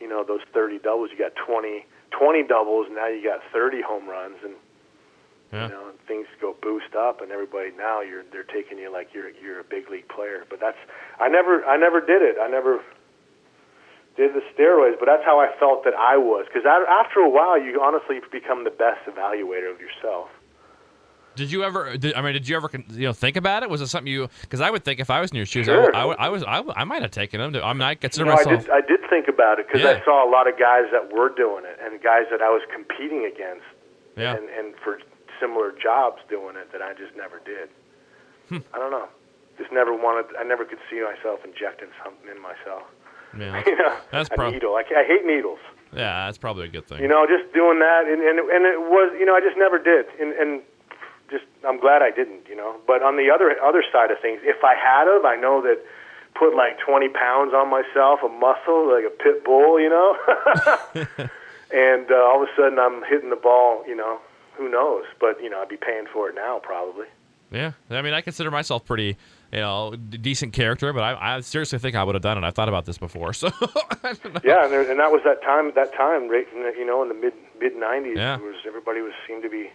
you 0.00 0.08
know 0.08 0.22
those 0.22 0.42
30 0.54 0.78
doubles, 0.78 1.10
you 1.10 1.18
got 1.18 1.34
20, 1.34 1.84
20 2.12 2.42
doubles, 2.44 2.86
and 2.86 2.94
now 2.94 3.08
you 3.08 3.22
got 3.24 3.40
30 3.52 3.82
home 3.82 4.08
runs, 4.08 4.36
and 4.44 4.54
Yeah. 5.52 5.64
you 5.66 5.72
know 5.72 5.88
and 5.88 5.98
things 6.06 6.26
go 6.40 6.54
boost 6.62 6.94
up, 6.94 7.20
and 7.22 7.32
everybody 7.32 7.70
now 7.76 8.00
you're 8.02 8.22
they're 8.32 8.44
taking 8.44 8.78
you 8.78 8.92
like 8.92 9.08
you're 9.12 9.30
you're 9.42 9.60
a 9.60 9.64
big 9.64 9.90
league 9.90 10.08
player. 10.08 10.44
But 10.48 10.60
that's 10.60 10.78
I 11.18 11.28
never 11.28 11.64
I 11.64 11.76
never 11.76 12.00
did 12.00 12.22
it. 12.22 12.36
I 12.40 12.48
never 12.48 12.80
did 14.16 14.34
the 14.34 14.42
steroids, 14.54 14.98
but 14.98 15.06
that's 15.06 15.24
how 15.24 15.40
I 15.40 15.48
felt 15.58 15.84
that 15.84 15.94
I 15.94 16.16
was. 16.16 16.46
Because 16.46 16.66
after 16.66 17.20
a 17.20 17.28
while, 17.30 17.60
you 17.60 17.80
honestly 17.82 18.20
become 18.30 18.64
the 18.64 18.70
best 18.70 19.00
evaluator 19.08 19.72
of 19.72 19.80
yourself. 19.80 20.28
Did 21.36 21.50
you 21.52 21.62
ever? 21.62 21.96
Did, 21.96 22.14
I 22.14 22.22
mean, 22.22 22.32
did 22.34 22.48
you 22.48 22.56
ever 22.56 22.68
you 22.90 23.06
know 23.06 23.12
think 23.12 23.36
about 23.36 23.62
it? 23.62 23.70
Was 23.70 23.80
it 23.80 23.86
something 23.86 24.12
you? 24.12 24.28
Because 24.42 24.60
I 24.60 24.68
would 24.70 24.84
think 24.84 24.98
if 25.00 25.10
I 25.10 25.20
was 25.20 25.30
in 25.30 25.36
your 25.36 25.46
shoes, 25.46 25.66
Sure. 25.66 25.94
I, 25.94 26.02
I, 26.02 26.26
I 26.26 26.28
was 26.28 26.42
I, 26.42 26.62
I 26.76 26.84
might 26.84 27.02
have 27.02 27.12
taken 27.12 27.40
them. 27.40 27.52
To, 27.54 27.64
I 27.64 27.72
mean, 27.72 27.82
I 27.82 27.94
consider 27.94 28.26
No, 28.26 28.32
I 28.32 28.34
myself. 28.36 28.62
did. 28.62 28.70
I 28.70 28.80
did 28.80 29.00
think 29.08 29.28
about 29.28 29.58
it 29.60 29.66
because 29.68 29.80
Yeah. 29.82 30.00
I 30.02 30.04
saw 30.04 30.28
a 30.28 30.30
lot 30.30 30.48
of 30.48 30.58
guys 30.58 30.84
that 30.92 31.12
were 31.12 31.28
doing 31.34 31.64
it, 31.64 31.78
and 31.82 32.02
guys 32.02 32.24
that 32.30 32.42
I 32.42 32.50
was 32.50 32.62
competing 32.74 33.24
against, 33.32 33.64
Yeah. 34.16 34.34
and, 34.36 34.48
and 34.50 34.74
for 34.82 34.98
similar 35.40 35.72
jobs 35.72 36.20
doing 36.28 36.56
it 36.56 36.70
that 36.72 36.82
I 36.82 36.92
just 36.94 37.16
never 37.16 37.40
did. 37.44 37.68
Hmm. 38.48 38.58
I 38.74 38.78
don't 38.78 38.90
know. 38.90 39.08
Just 39.58 39.72
never 39.72 39.92
wanted. 39.94 40.34
I 40.38 40.44
never 40.44 40.64
could 40.64 40.78
see 40.90 41.00
myself 41.02 41.40
injecting 41.44 41.88
something 42.04 42.28
in 42.30 42.40
myself. 42.40 42.82
yeah, 43.36 43.62
You 43.66 43.76
know, 43.76 43.96
That's 44.10 44.28
a 44.36 44.50
needle. 44.50 44.74
I, 44.76 44.82
I 44.96 45.04
hate 45.04 45.24
needles. 45.26 45.58
yeah, 45.92 46.26
that's 46.26 46.38
probably 46.38 46.66
a 46.66 46.72
good 46.72 46.86
thing. 46.86 47.00
You 47.00 47.08
know, 47.08 47.26
just 47.26 47.52
doing 47.54 47.78
that, 47.80 48.04
and 48.06 48.22
and 48.22 48.38
and 48.38 48.62
it 48.66 48.80
was, 48.80 49.12
you 49.18 49.26
know, 49.26 49.34
I 49.34 49.40
just 49.40 49.56
never 49.58 49.78
did, 49.78 50.06
and 50.20 50.32
and 50.34 50.62
just 51.30 51.44
I'm 51.66 51.78
glad 51.78 52.02
I 52.02 52.10
didn't, 52.10 52.48
you 52.48 52.56
know. 52.56 52.76
But 52.86 53.02
on 53.02 53.16
the 53.16 53.30
other 53.30 53.54
other 53.62 53.84
side 53.92 54.10
of 54.10 54.18
things, 54.20 54.40
if 54.44 54.64
I 54.64 54.74
had 54.74 55.06
of, 55.08 55.24
I 55.24 55.36
know 55.36 55.60
that 55.62 55.78
put 56.34 56.54
like 56.56 56.78
20 56.78 57.08
pounds 57.10 57.52
on 57.54 57.68
myself, 57.68 58.20
a 58.24 58.28
muscle 58.28 58.90
like 58.90 59.04
a 59.04 59.10
pit 59.10 59.44
bull, 59.44 59.78
you 59.80 59.90
know, 59.90 60.16
and 61.74 62.10
uh, 62.10 62.14
all 62.16 62.42
of 62.42 62.48
a 62.48 62.52
sudden 62.56 62.78
I'm 62.78 63.02
hitting 63.04 63.30
the 63.30 63.36
ball, 63.36 63.84
you 63.86 63.94
know. 63.96 64.18
Who 64.60 64.68
knows? 64.70 65.04
But 65.18 65.42
you 65.42 65.48
know, 65.48 65.60
I'd 65.62 65.68
be 65.70 65.78
paying 65.78 66.04
for 66.12 66.28
it 66.28 66.34
now 66.34 66.60
probably. 66.62 67.06
Yeah, 67.50 67.72
I 67.88 68.02
mean, 68.02 68.12
I 68.14 68.20
consider 68.20 68.48
myself 68.52 68.84
pretty, 68.84 69.16
you 69.50 69.58
know, 69.58 69.96
d- 69.96 70.18
decent 70.18 70.52
character, 70.52 70.92
but 70.92 71.02
I, 71.02 71.36
I 71.36 71.40
seriously 71.40 71.80
think 71.80 71.96
I 71.96 72.04
would 72.04 72.14
have 72.14 72.22
done 72.22 72.38
it. 72.38 72.44
I've 72.46 72.54
thought 72.54 72.68
about 72.68 72.84
this 72.86 72.96
before, 72.98 73.32
so 73.40 73.48
I. 74.04 74.14
Yeah, 74.44 74.62
and, 74.64 74.72
there, 74.72 74.88
and 74.88 75.00
that 75.00 75.10
was 75.10 75.22
that 75.24 75.42
time. 75.42 75.72
That 75.74 75.92
time, 75.94 76.28
right? 76.28 76.46
In 76.54 76.62
the, 76.62 76.72
you 76.78 76.84
know, 76.86 77.02
in 77.02 77.08
the 77.08 77.14
mid 77.14 77.32
mid 77.58 77.72
'90s, 77.74 78.14
Yeah. 78.16 78.36
was 78.36 78.54
everybody 78.66 79.00
was 79.00 79.12
seemed 79.26 79.42
to 79.42 79.48
be. 79.50 79.70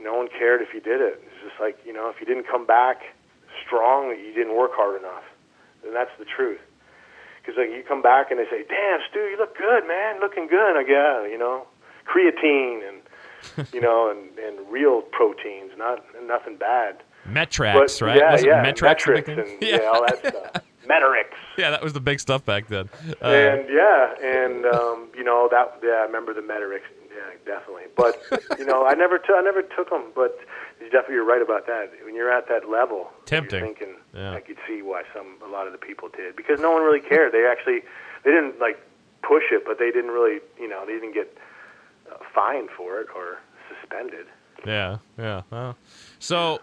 No 0.00 0.14
one 0.14 0.28
cared 0.28 0.60
if 0.62 0.72
you 0.72 0.80
did 0.80 1.00
it. 1.00 1.20
It's 1.26 1.42
just 1.48 1.58
like 1.60 1.76
you 1.86 1.92
know, 1.92 2.08
if 2.08 2.20
you 2.20 2.26
didn't 2.26 2.46
come 2.46 2.66
back 2.66 3.00
strong, 3.66 4.10
you 4.10 4.32
didn't 4.34 4.54
work 4.56 4.70
hard 4.74 5.00
enough, 5.00 5.24
and 5.84 5.96
that's 5.96 6.12
the 6.20 6.24
truth. 6.24 6.60
Because 7.42 7.58
like 7.58 7.70
you 7.74 7.82
come 7.82 8.00
back 8.02 8.30
and 8.30 8.38
they 8.38 8.44
say, 8.48 8.62
"Damn, 8.68 9.00
Stu, 9.10 9.18
you 9.26 9.36
look 9.38 9.58
good, 9.58 9.88
man, 9.88 10.20
looking 10.20 10.46
good." 10.46 10.76
Like 10.76 10.86
yeah, 10.88 11.26
you 11.26 11.36
know, 11.38 11.66
creatine 12.06 12.86
and 12.86 13.02
you 13.72 13.80
know, 13.80 14.10
and 14.10 14.38
and 14.38 14.68
real 14.70 15.02
proteins, 15.02 15.72
not 15.76 16.04
nothing 16.24 16.56
bad. 16.56 17.02
Metrax, 17.28 18.00
But 18.00 18.06
right? 18.06 18.16
yeah, 18.16 18.32
Was 18.32 18.42
it 18.42 18.46
yeah, 18.46 18.64
Metrax 18.64 19.06
metrics 19.06 19.28
and 19.28 19.46
yeah. 19.62 19.78
all 19.92 20.02
that 20.06 20.18
stuff. 20.26 20.64
Metrics. 20.88 21.36
Yeah, 21.58 21.70
that 21.70 21.82
was 21.82 21.92
the 21.92 22.00
big 22.00 22.18
stuff 22.18 22.44
back 22.44 22.66
then. 22.68 22.88
Uh, 23.22 23.26
and 23.26 23.68
yeah, 23.68 24.14
and 24.24 24.64
um, 24.66 25.08
you 25.14 25.22
know 25.22 25.46
that 25.50 25.78
yeah, 25.84 26.00
I 26.00 26.02
remember 26.04 26.32
the 26.34 26.42
Metrics. 26.42 26.86
Yeah, 27.14 27.36
definitely. 27.54 27.84
But 27.96 28.22
you 28.58 28.64
know, 28.64 28.86
I 28.86 28.94
never 28.94 29.18
t- 29.18 29.32
I 29.36 29.42
never 29.42 29.60
took 29.62 29.90
them. 29.90 30.04
But 30.14 30.38
you 30.80 30.86
definitely 30.88 31.16
you're 31.16 31.26
right 31.26 31.42
about 31.42 31.66
that. 31.66 31.92
When 32.04 32.14
you're 32.14 32.32
at 32.32 32.48
that 32.48 32.68
level, 32.70 33.10
Tempting. 33.26 33.60
Thinking 33.62 33.96
Yeah. 34.14 34.32
I 34.32 34.40
could 34.40 34.56
see 34.66 34.80
why 34.82 35.02
some 35.14 35.36
a 35.44 35.48
lot 35.52 35.66
of 35.66 35.72
the 35.72 35.78
people 35.78 36.08
did 36.08 36.34
because 36.34 36.58
no 36.60 36.70
one 36.72 36.82
really 36.82 37.00
cared. 37.06 37.32
They 37.32 37.46
actually 37.46 37.82
they 38.24 38.30
didn't 38.30 38.58
like 38.58 38.80
push 39.22 39.44
it, 39.52 39.64
but 39.66 39.78
they 39.78 39.90
didn't 39.90 40.10
really 40.12 40.40
you 40.58 40.66
know 40.68 40.84
they 40.86 40.94
didn't 40.94 41.12
get 41.14 41.36
fined 42.34 42.68
for 42.76 43.00
it 43.00 43.08
or 43.14 43.38
suspended. 43.68 44.26
yeah, 44.66 44.98
yeah. 45.18 45.42
Well, 45.50 45.76
so, 46.18 46.60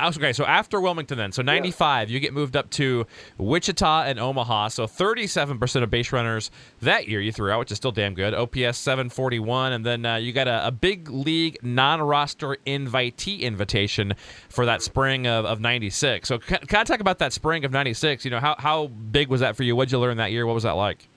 okay, 0.00 0.32
so 0.32 0.44
after 0.44 0.80
Wilmington, 0.80 1.18
then, 1.18 1.32
so 1.32 1.42
95, 1.42 2.10
you 2.10 2.20
get 2.20 2.32
moved 2.32 2.56
up 2.56 2.70
to 2.70 3.06
Wichita 3.38 4.04
and 4.04 4.18
Omaha. 4.18 4.68
So 4.68 4.86
37% 4.86 5.82
of 5.82 5.90
base 5.90 6.12
runners 6.12 6.50
that 6.80 7.08
year 7.08 7.20
you 7.20 7.32
threw 7.32 7.50
out, 7.50 7.60
which 7.60 7.72
is 7.72 7.76
still 7.76 7.92
damn 7.92 8.14
good. 8.14 8.34
OPS 8.34 8.78
741. 8.78 9.72
And 9.72 9.84
then 9.84 10.06
uh, 10.06 10.16
you 10.16 10.32
got 10.32 10.48
a, 10.48 10.66
a 10.66 10.70
big 10.70 11.10
league 11.10 11.58
non 11.62 12.00
roster 12.00 12.56
invitee 12.66 13.40
invitation 13.40 14.14
for 14.48 14.66
that 14.66 14.82
spring 14.82 15.26
of, 15.26 15.44
of 15.44 15.60
96. 15.60 16.28
So, 16.28 16.38
can 16.38 16.58
I 16.72 16.84
talk 16.84 17.00
about 17.00 17.18
that 17.18 17.32
spring 17.32 17.64
of 17.64 17.72
96. 17.72 18.24
You 18.24 18.30
know, 18.30 18.40
how, 18.40 18.54
how 18.58 18.86
big 18.86 19.28
was 19.28 19.40
that 19.40 19.56
for 19.56 19.64
you? 19.64 19.74
What'd 19.76 19.92
you 19.92 19.98
learn 19.98 20.18
that 20.18 20.32
year? 20.32 20.46
What 20.46 20.54
was 20.54 20.64
that 20.64 20.72
like? 20.72 21.08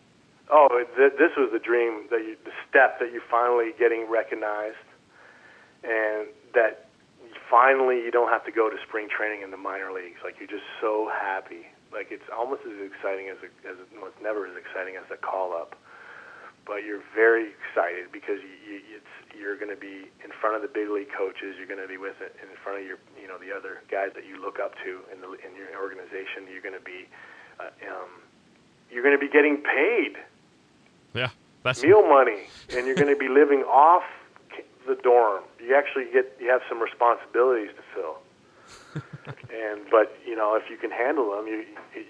Oh, 0.51 0.67
th- 0.97 1.13
this 1.17 1.31
was 1.37 1.49
the 1.51 1.59
dream 1.59 2.07
that 2.11 2.19
you, 2.19 2.35
the 2.43 2.51
step 2.67 2.99
that 2.99 3.13
you 3.13 3.21
finally 3.31 3.71
getting 3.79 4.09
recognized, 4.09 4.83
and 5.83 6.27
that 6.53 6.89
finally 7.49 8.03
you 8.03 8.11
don't 8.11 8.29
have 8.29 8.43
to 8.45 8.51
go 8.51 8.69
to 8.69 8.75
spring 8.87 9.07
training 9.07 9.41
in 9.41 9.51
the 9.51 9.61
minor 9.61 9.91
leagues. 9.91 10.19
Like 10.23 10.35
you're 10.39 10.51
just 10.51 10.67
so 10.81 11.07
happy. 11.07 11.69
Like 11.93 12.11
it's 12.11 12.27
almost 12.27 12.65
as 12.67 12.75
exciting 12.81 13.29
as 13.29 13.39
a, 13.39 13.49
as 13.69 13.77
well, 13.95 14.11
it's 14.11 14.19
never 14.19 14.49
as 14.49 14.57
exciting 14.57 14.97
as 14.97 15.07
a 15.13 15.19
call 15.21 15.53
up, 15.53 15.77
but 16.65 16.83
you're 16.83 17.05
very 17.13 17.53
excited 17.53 18.11
because 18.11 18.41
you, 18.41 18.55
you, 18.65 18.77
it's 18.99 19.13
you're 19.37 19.55
going 19.55 19.71
to 19.71 19.79
be 19.79 20.09
in 20.25 20.31
front 20.41 20.57
of 20.57 20.61
the 20.61 20.69
big 20.69 20.89
league 20.89 21.13
coaches. 21.13 21.55
You're 21.55 21.69
going 21.69 21.81
to 21.81 21.89
be 21.89 22.01
with 22.01 22.19
it 22.19 22.35
in 22.41 22.49
front 22.65 22.81
of 22.81 22.85
your 22.85 22.97
you 23.15 23.29
know 23.29 23.37
the 23.37 23.53
other 23.53 23.79
guys 23.87 24.11
that 24.17 24.25
you 24.25 24.41
look 24.41 24.59
up 24.59 24.75
to 24.83 25.05
in 25.13 25.23
the 25.23 25.29
in 25.45 25.55
your 25.55 25.71
organization. 25.79 26.51
You're 26.51 26.65
going 26.65 26.77
to 26.77 26.83
be 26.83 27.07
uh, 27.61 27.71
um, 27.87 28.11
you're 28.89 29.05
going 29.05 29.15
to 29.15 29.21
be 29.21 29.31
getting 29.31 29.61
paid 29.61 30.17
Yeah. 31.13 31.29
That's 31.63 31.81
meal 31.81 32.07
money, 32.07 32.43
and 32.75 32.85
you're 32.85 32.95
going 32.95 33.13
to 33.13 33.15
be 33.15 33.29
living 33.29 33.63
off 33.63 34.03
the 34.85 34.95
dorm. 34.95 35.43
You 35.59 35.75
actually 35.75 36.05
get 36.11 36.35
you 36.39 36.49
have 36.49 36.61
some 36.67 36.81
responsibilities 36.81 37.69
to 37.75 37.83
fill. 37.95 38.17
and 39.49 39.81
but 39.89 40.17
you 40.25 40.35
know 40.35 40.55
if 40.55 40.69
you 40.69 40.77
can 40.77 40.91
handle 40.91 41.31
them, 41.31 41.47
you 41.47 41.63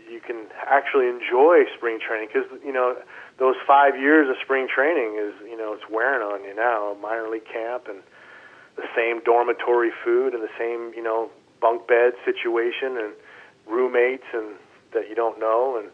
you 0.09 0.19
can 0.19 0.47
actually 0.65 1.07
enjoy 1.07 1.65
spring 1.77 1.99
training 1.99 2.29
because 2.33 2.49
you 2.65 2.73
know 2.73 2.97
those 3.37 3.55
five 3.67 3.95
years 3.95 4.29
of 4.29 4.35
spring 4.41 4.67
training 4.67 5.17
is 5.19 5.33
you 5.45 5.57
know 5.57 5.73
it's 5.73 5.87
wearing 5.89 6.21
on 6.21 6.43
you 6.43 6.55
now. 6.55 6.95
Minor 7.01 7.29
league 7.29 7.45
camp 7.45 7.87
and 7.87 8.01
the 8.75 8.89
same 8.95 9.21
dormitory 9.23 9.91
food 10.03 10.33
and 10.33 10.41
the 10.41 10.53
same 10.57 10.93
you 10.95 11.03
know 11.03 11.29
bunk 11.61 11.87
bed 11.87 12.13
situation 12.25 12.97
and 12.97 13.13
roommates 13.67 14.25
and 14.33 14.55
that 14.93 15.07
you 15.09 15.15
don't 15.15 15.39
know 15.39 15.77
and 15.77 15.89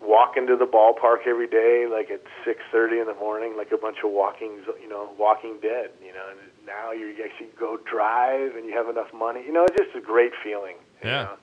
walking 0.00 0.46
to 0.46 0.56
the 0.56 0.66
ballpark 0.66 1.26
every 1.26 1.46
day, 1.46 1.86
like 1.90 2.10
at 2.10 2.22
six 2.44 2.60
thirty 2.70 2.98
in 2.98 3.06
the 3.06 3.14
morning, 3.14 3.56
like 3.56 3.72
a 3.72 3.76
bunch 3.76 3.98
of 4.04 4.10
walking, 4.10 4.60
you 4.80 4.88
know, 4.88 5.10
Walking 5.18 5.58
Dead, 5.60 5.90
you 6.04 6.12
know. 6.12 6.24
And 6.30 6.38
now 6.66 6.92
you 6.92 7.14
actually 7.22 7.48
go 7.58 7.78
drive, 7.90 8.56
and 8.56 8.66
you 8.66 8.74
have 8.76 8.88
enough 8.88 9.12
money, 9.14 9.42
you 9.44 9.52
know. 9.52 9.64
It's 9.64 9.76
just 9.76 9.96
a 9.96 10.00
great 10.00 10.32
feeling. 10.42 10.76
Yeah. 11.04 11.24
Know? 11.24 11.36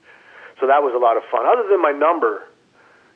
So 0.60 0.66
that 0.66 0.82
was 0.82 0.94
a 0.94 0.98
lot 0.98 1.16
of 1.16 1.22
fun. 1.30 1.46
Other 1.46 1.68
than 1.68 1.82
my 1.82 1.92
number, 1.92 2.44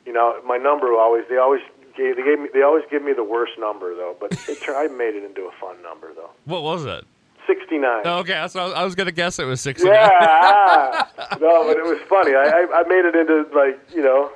you 0.05 0.13
know, 0.13 0.41
my 0.45 0.57
number 0.57 0.93
always 0.93 1.23
they 1.29 1.37
always 1.37 1.61
gave 1.95 2.15
they 2.15 2.23
gave 2.23 2.39
me 2.39 2.49
they 2.53 2.61
always 2.61 2.83
give 2.91 3.03
me 3.03 3.13
the 3.13 3.23
worst 3.23 3.53
number 3.57 3.95
though, 3.95 4.15
but 4.19 4.33
it, 4.47 4.59
I 4.67 4.87
made 4.87 5.15
it 5.15 5.23
into 5.23 5.43
a 5.43 5.51
fun 5.59 5.81
number 5.81 6.13
though. 6.13 6.31
What 6.45 6.63
was 6.63 6.83
that? 6.83 7.03
69. 7.49 8.05
Okay, 8.05 8.47
so 8.49 8.73
I 8.73 8.83
was 8.83 8.93
going 8.93 9.07
to 9.07 9.11
guess 9.11 9.39
it 9.39 9.45
was 9.45 9.61
69. 9.61 9.93
Yeah. 9.93 10.09
Ah. 11.21 11.37
no, 11.39 11.65
but 11.65 11.77
it 11.77 11.83
was 11.83 11.99
funny. 12.07 12.33
I, 12.35 12.65
I, 12.73 12.83
made 12.87 13.05
it 13.05 13.15
into, 13.15 13.45
like, 13.55 13.79
you 13.93 14.01
know, 14.01 14.31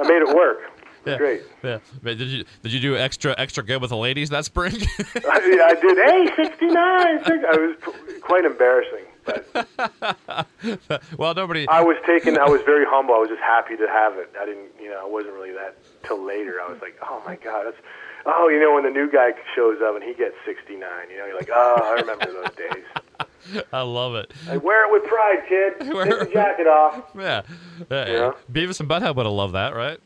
I 0.00 0.08
made 0.08 0.22
it 0.22 0.34
work. 0.34 0.60
Yeah. 1.06 1.18
Great. 1.18 1.42
Yeah. 1.62 1.78
Did 2.02 2.20
you 2.20 2.44
did 2.62 2.72
you 2.72 2.80
do 2.80 2.96
extra 2.96 3.34
extra 3.36 3.62
good 3.62 3.82
with 3.82 3.90
the 3.90 3.96
ladies 3.96 4.30
that 4.30 4.46
spring? 4.46 4.74
I, 4.98 5.66
I, 5.68 5.74
did. 5.74 5.98
Hey, 5.98 6.44
69. 6.44 6.76
I 6.76 7.56
was 7.56 7.76
quite 8.22 8.46
embarrassing. 8.46 9.04
well, 11.18 11.34
nobody. 11.34 11.68
I 11.68 11.82
was 11.82 11.96
taken. 12.06 12.38
I 12.38 12.48
was 12.48 12.62
very 12.64 12.86
humble. 12.88 13.14
I 13.14 13.18
was 13.18 13.28
just 13.28 13.42
happy 13.42 13.76
to 13.76 13.86
have 13.86 14.16
it. 14.16 14.32
I 14.40 14.46
didn't, 14.46 14.70
you 14.80 14.90
know, 14.90 15.00
I 15.02 15.08
wasn't 15.08 15.34
really 15.34 15.52
that 15.52 15.76
till 16.04 16.24
later. 16.24 16.60
I 16.60 16.70
was 16.70 16.80
like, 16.80 16.96
oh 17.02 17.22
my 17.26 17.36
god, 17.36 17.66
that's 17.66 17.78
Oh, 18.26 18.48
you 18.48 18.58
know, 18.60 18.74
when 18.74 18.84
the 18.84 18.90
new 18.90 19.10
guy 19.10 19.32
shows 19.54 19.78
up 19.82 19.94
and 19.94 20.02
he 20.04 20.14
gets 20.14 20.34
69, 20.46 20.80
you 21.10 21.18
know, 21.18 21.26
you're 21.26 21.36
like, 21.36 21.50
oh, 21.52 21.80
I 21.84 22.00
remember 22.00 22.26
those 22.26 22.54
days. 22.56 23.64
I 23.72 23.82
love 23.82 24.14
it. 24.14 24.32
Like, 24.48 24.62
wear 24.62 24.86
it 24.88 24.92
with 24.92 25.08
pride, 25.08 25.42
kid. 25.48 25.92
Wear 25.94 26.06
Take 26.06 26.18
the 26.28 26.32
jacket 26.34 26.66
off. 26.66 27.10
Yeah. 27.18 27.42
Uh, 27.90 28.04
Yeah. 28.08 28.32
Beavis 28.50 28.80
and 28.80 28.88
Butthead 28.88 29.14
would 29.16 29.26
have 29.26 29.32
loved 29.34 29.54
that, 29.54 29.74
right? 29.74 30.00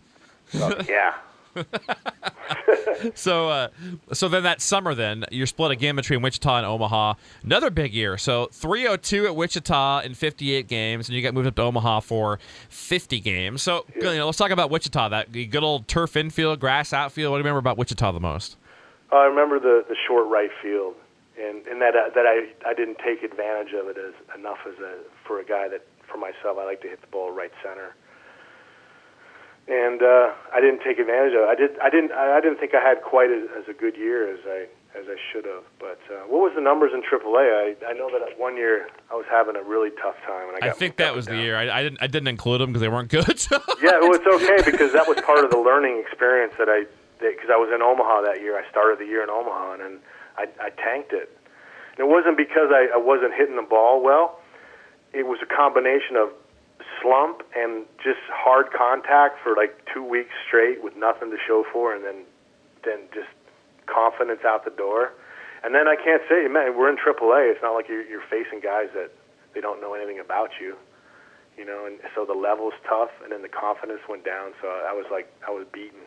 Oh, 0.54 0.74
yeah. 0.88 1.14
So, 3.14 3.48
uh, 3.48 3.68
so 4.12 4.28
then 4.28 4.42
that 4.42 4.60
summer, 4.60 4.94
then 4.94 5.24
you're 5.30 5.46
split 5.46 5.70
again 5.70 5.96
between 5.96 6.22
Wichita 6.22 6.58
and 6.58 6.66
Omaha. 6.66 7.14
Another 7.44 7.70
big 7.70 7.94
year. 7.94 8.18
So 8.18 8.46
302 8.52 9.26
at 9.26 9.36
Wichita 9.36 10.00
in 10.00 10.14
58 10.14 10.66
games, 10.66 11.08
and 11.08 11.16
you 11.16 11.22
got 11.22 11.34
moved 11.34 11.46
up 11.46 11.54
to 11.56 11.62
Omaha 11.62 12.00
for 12.00 12.38
50 12.68 13.20
games. 13.20 13.62
So 13.62 13.86
you 13.94 14.02
know, 14.02 14.26
let's 14.26 14.38
talk 14.38 14.50
about 14.50 14.70
Wichita. 14.70 15.08
That 15.10 15.32
good 15.32 15.62
old 15.62 15.88
turf 15.88 16.16
infield, 16.16 16.60
grass 16.60 16.92
outfield. 16.92 17.30
What 17.30 17.38
do 17.38 17.40
you 17.40 17.44
remember 17.44 17.60
about 17.60 17.78
Wichita 17.78 18.12
the 18.12 18.20
most? 18.20 18.56
I 19.12 19.24
remember 19.24 19.58
the 19.58 19.84
the 19.88 19.96
short 20.06 20.28
right 20.28 20.50
field, 20.62 20.94
and 21.40 21.66
and 21.66 21.80
that 21.80 21.94
uh, 21.94 22.10
that 22.14 22.26
I 22.26 22.48
I 22.68 22.74
didn't 22.74 22.98
take 22.98 23.22
advantage 23.22 23.72
of 23.72 23.88
it 23.88 23.96
as 23.96 24.14
enough 24.38 24.58
as 24.66 24.78
a 24.80 24.98
for 25.26 25.40
a 25.40 25.44
guy 25.44 25.68
that 25.68 25.86
for 26.10 26.18
myself 26.18 26.58
I 26.58 26.64
like 26.64 26.82
to 26.82 26.88
hit 26.88 27.00
the 27.00 27.06
ball 27.06 27.30
right 27.32 27.52
center, 27.62 27.94
and 29.68 30.02
uh, 30.02 30.32
I 30.52 30.60
didn't 30.60 30.80
take 30.80 30.98
advantage 30.98 31.34
of 31.34 31.44
it. 31.44 31.48
I 31.48 31.54
did 31.54 31.78
I 31.78 31.90
didn't 31.90 32.12
I 32.12 32.40
didn't 32.40 32.58
think 32.58 32.74
I 32.74 32.80
had 32.80 33.02
quite 33.02 33.30
as, 33.30 33.48
as 33.56 33.68
a 33.68 33.76
good 33.76 33.96
year 33.96 34.32
as 34.32 34.40
I 34.46 34.66
as 34.98 35.04
I 35.06 35.16
should 35.30 35.44
have. 35.44 35.64
But 35.78 36.00
uh, 36.10 36.24
what 36.26 36.40
was 36.40 36.52
the 36.56 36.62
numbers 36.62 36.92
in 36.94 37.02
AAA? 37.02 37.76
I 37.84 37.90
I 37.90 37.92
know 37.92 38.08
that 38.10 38.38
one 38.38 38.56
year 38.56 38.88
I 39.10 39.14
was 39.14 39.26
having 39.30 39.56
a 39.56 39.62
really 39.62 39.90
tough 40.02 40.16
time, 40.26 40.48
and 40.48 40.64
I 40.64 40.68
I 40.68 40.72
think 40.72 40.96
that 40.96 41.14
was 41.14 41.26
the 41.26 41.36
year. 41.36 41.56
I, 41.56 41.68
I 41.68 41.82
didn't. 41.82 41.98
I 42.00 42.06
didn't 42.06 42.28
include 42.28 42.60
them 42.60 42.70
because 42.70 42.80
they 42.80 42.88
weren't 42.88 43.10
good. 43.10 43.38
So. 43.48 43.60
Yeah, 43.80 44.00
well, 44.00 44.14
it's 44.14 44.26
okay 44.26 44.68
because 44.68 44.92
that 44.92 45.06
was 45.06 45.20
part 45.24 45.44
of 45.44 45.50
the 45.50 45.58
learning 45.58 46.02
experience 46.04 46.54
that 46.58 46.68
I 46.68 46.84
because 47.20 47.50
I 47.52 47.56
was 47.56 47.70
in 47.74 47.82
Omaha 47.82 48.22
that 48.22 48.40
year. 48.40 48.58
I 48.58 48.68
started 48.70 48.98
the 48.98 49.06
year 49.06 49.22
in 49.22 49.30
Omaha 49.30 49.74
and 49.74 49.82
then 49.82 50.00
I, 50.38 50.46
I 50.60 50.70
tanked 50.70 51.12
it, 51.12 51.28
And 51.98 52.06
it 52.06 52.08
wasn't 52.08 52.36
because 52.36 52.70
I, 52.70 52.94
I 52.94 52.96
wasn't 52.96 53.34
hitting 53.34 53.56
the 53.56 53.66
ball 53.66 54.02
well. 54.02 54.38
It 55.12 55.26
was 55.26 55.38
a 55.42 55.46
combination 55.46 56.14
of 56.16 56.30
slump 57.02 57.42
and 57.56 57.86
just 58.02 58.22
hard 58.30 58.72
contact 58.72 59.42
for 59.42 59.56
like 59.56 59.78
two 59.92 60.02
weeks 60.02 60.32
straight 60.46 60.82
with 60.82 60.96
nothing 60.96 61.30
to 61.30 61.38
show 61.46 61.64
for, 61.72 61.94
and 61.94 62.04
then 62.04 62.24
then 62.84 63.08
just 63.12 63.30
confidence 63.86 64.40
out 64.44 64.64
the 64.64 64.74
door. 64.74 65.12
And 65.64 65.74
then 65.74 65.88
I 65.88 65.96
can't 65.96 66.22
say, 66.30 66.46
man, 66.46 66.78
we're 66.78 66.88
in 66.88 66.96
AAA. 66.96 67.50
It's 67.50 67.62
not 67.62 67.74
like 67.74 67.88
you're, 67.88 68.06
you're 68.06 68.22
facing 68.30 68.60
guys 68.60 68.94
that 68.94 69.10
they 69.54 69.60
don't 69.60 69.80
know 69.80 69.94
anything 69.94 70.20
about 70.20 70.50
you, 70.60 70.76
you 71.56 71.64
know. 71.64 71.82
And 71.86 71.98
so 72.14 72.24
the 72.24 72.38
level's 72.38 72.78
tough, 72.86 73.10
and 73.24 73.32
then 73.32 73.42
the 73.42 73.50
confidence 73.50 74.00
went 74.08 74.24
down. 74.24 74.54
So 74.62 74.68
I 74.68 74.94
was 74.94 75.06
like, 75.10 75.26
I 75.46 75.50
was 75.50 75.66
beaten. 75.72 76.06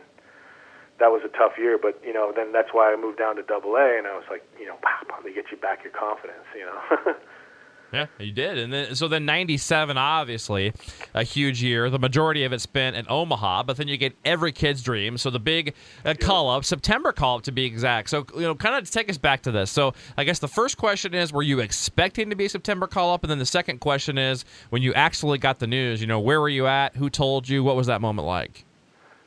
That 1.00 1.12
was 1.12 1.20
a 1.24 1.32
tough 1.36 1.58
year, 1.58 1.76
but 1.76 2.00
you 2.04 2.12
know, 2.12 2.32
then 2.34 2.52
that's 2.52 2.72
why 2.72 2.92
I 2.92 2.96
moved 2.96 3.18
down 3.18 3.36
to 3.36 3.42
Double 3.42 3.76
A, 3.76 3.98
and 3.98 4.06
I 4.06 4.14
was 4.16 4.24
like, 4.30 4.44
you 4.58 4.66
know, 4.66 4.78
pop, 4.80 5.24
they 5.24 5.32
get 5.32 5.50
you 5.50 5.56
back 5.58 5.84
your 5.84 5.92
confidence, 5.92 6.46
you 6.56 6.64
know. 6.64 6.80
Yeah, 7.92 8.06
you 8.18 8.32
did, 8.32 8.56
and 8.56 8.72
then 8.72 8.94
so 8.94 9.06
then 9.06 9.26
'97, 9.26 9.98
obviously, 9.98 10.72
a 11.12 11.24
huge 11.24 11.62
year. 11.62 11.90
The 11.90 11.98
majority 11.98 12.44
of 12.44 12.52
it 12.52 12.60
spent 12.60 12.96
in 12.96 13.04
Omaha, 13.08 13.64
but 13.64 13.76
then 13.76 13.86
you 13.86 13.98
get 13.98 14.14
every 14.24 14.50
kid's 14.50 14.82
dream. 14.82 15.18
So 15.18 15.28
the 15.28 15.38
big 15.38 15.74
uh, 16.04 16.14
call 16.18 16.48
up, 16.48 16.64
September 16.64 17.12
call 17.12 17.36
up 17.36 17.42
to 17.44 17.52
be 17.52 17.66
exact. 17.66 18.08
So 18.08 18.24
you 18.34 18.42
know, 18.42 18.54
kind 18.54 18.76
of 18.76 18.90
take 18.90 19.10
us 19.10 19.18
back 19.18 19.42
to 19.42 19.50
this. 19.50 19.70
So 19.70 19.92
I 20.16 20.24
guess 20.24 20.38
the 20.38 20.48
first 20.48 20.78
question 20.78 21.14
is, 21.14 21.32
were 21.32 21.42
you 21.42 21.60
expecting 21.60 22.30
to 22.30 22.36
be 22.36 22.46
a 22.46 22.48
September 22.48 22.86
call 22.86 23.12
up? 23.12 23.24
And 23.24 23.30
then 23.30 23.38
the 23.38 23.46
second 23.46 23.80
question 23.80 24.16
is, 24.16 24.46
when 24.70 24.80
you 24.80 24.94
actually 24.94 25.36
got 25.36 25.58
the 25.58 25.66
news, 25.66 26.00
you 26.00 26.06
know, 26.06 26.20
where 26.20 26.40
were 26.40 26.48
you 26.48 26.66
at? 26.66 26.96
Who 26.96 27.10
told 27.10 27.48
you? 27.48 27.62
What 27.62 27.76
was 27.76 27.88
that 27.88 28.00
moment 28.00 28.26
like? 28.26 28.64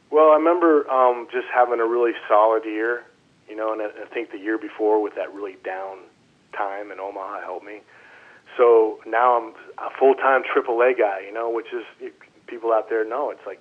Well, 0.09 0.31
I 0.31 0.35
remember 0.35 0.89
um, 0.89 1.27
just 1.31 1.47
having 1.53 1.79
a 1.79 1.85
really 1.85 2.13
solid 2.27 2.63
year, 2.65 3.03
you 3.49 3.55
know, 3.55 3.73
and 3.73 3.81
I, 3.81 3.85
I 3.85 4.05
think 4.13 4.31
the 4.31 4.39
year 4.39 4.57
before 4.57 5.01
with 5.03 5.13
that 5.15 5.33
really 5.33 5.57
down 5.63 5.97
time 6.53 6.91
in 6.91 6.99
Omaha 6.99 7.41
helped 7.41 7.65
me. 7.65 7.81
So 8.57 8.99
now 9.05 9.37
I'm 9.37 9.53
a 9.77 9.89
full 9.99 10.15
time 10.15 10.43
AAA 10.43 10.97
guy, 10.97 11.21
you 11.25 11.33
know, 11.33 11.49
which 11.49 11.67
is 11.73 12.11
people 12.47 12.71
out 12.71 12.89
there 12.89 13.03
know 13.03 13.31
it's 13.31 13.45
like 13.45 13.59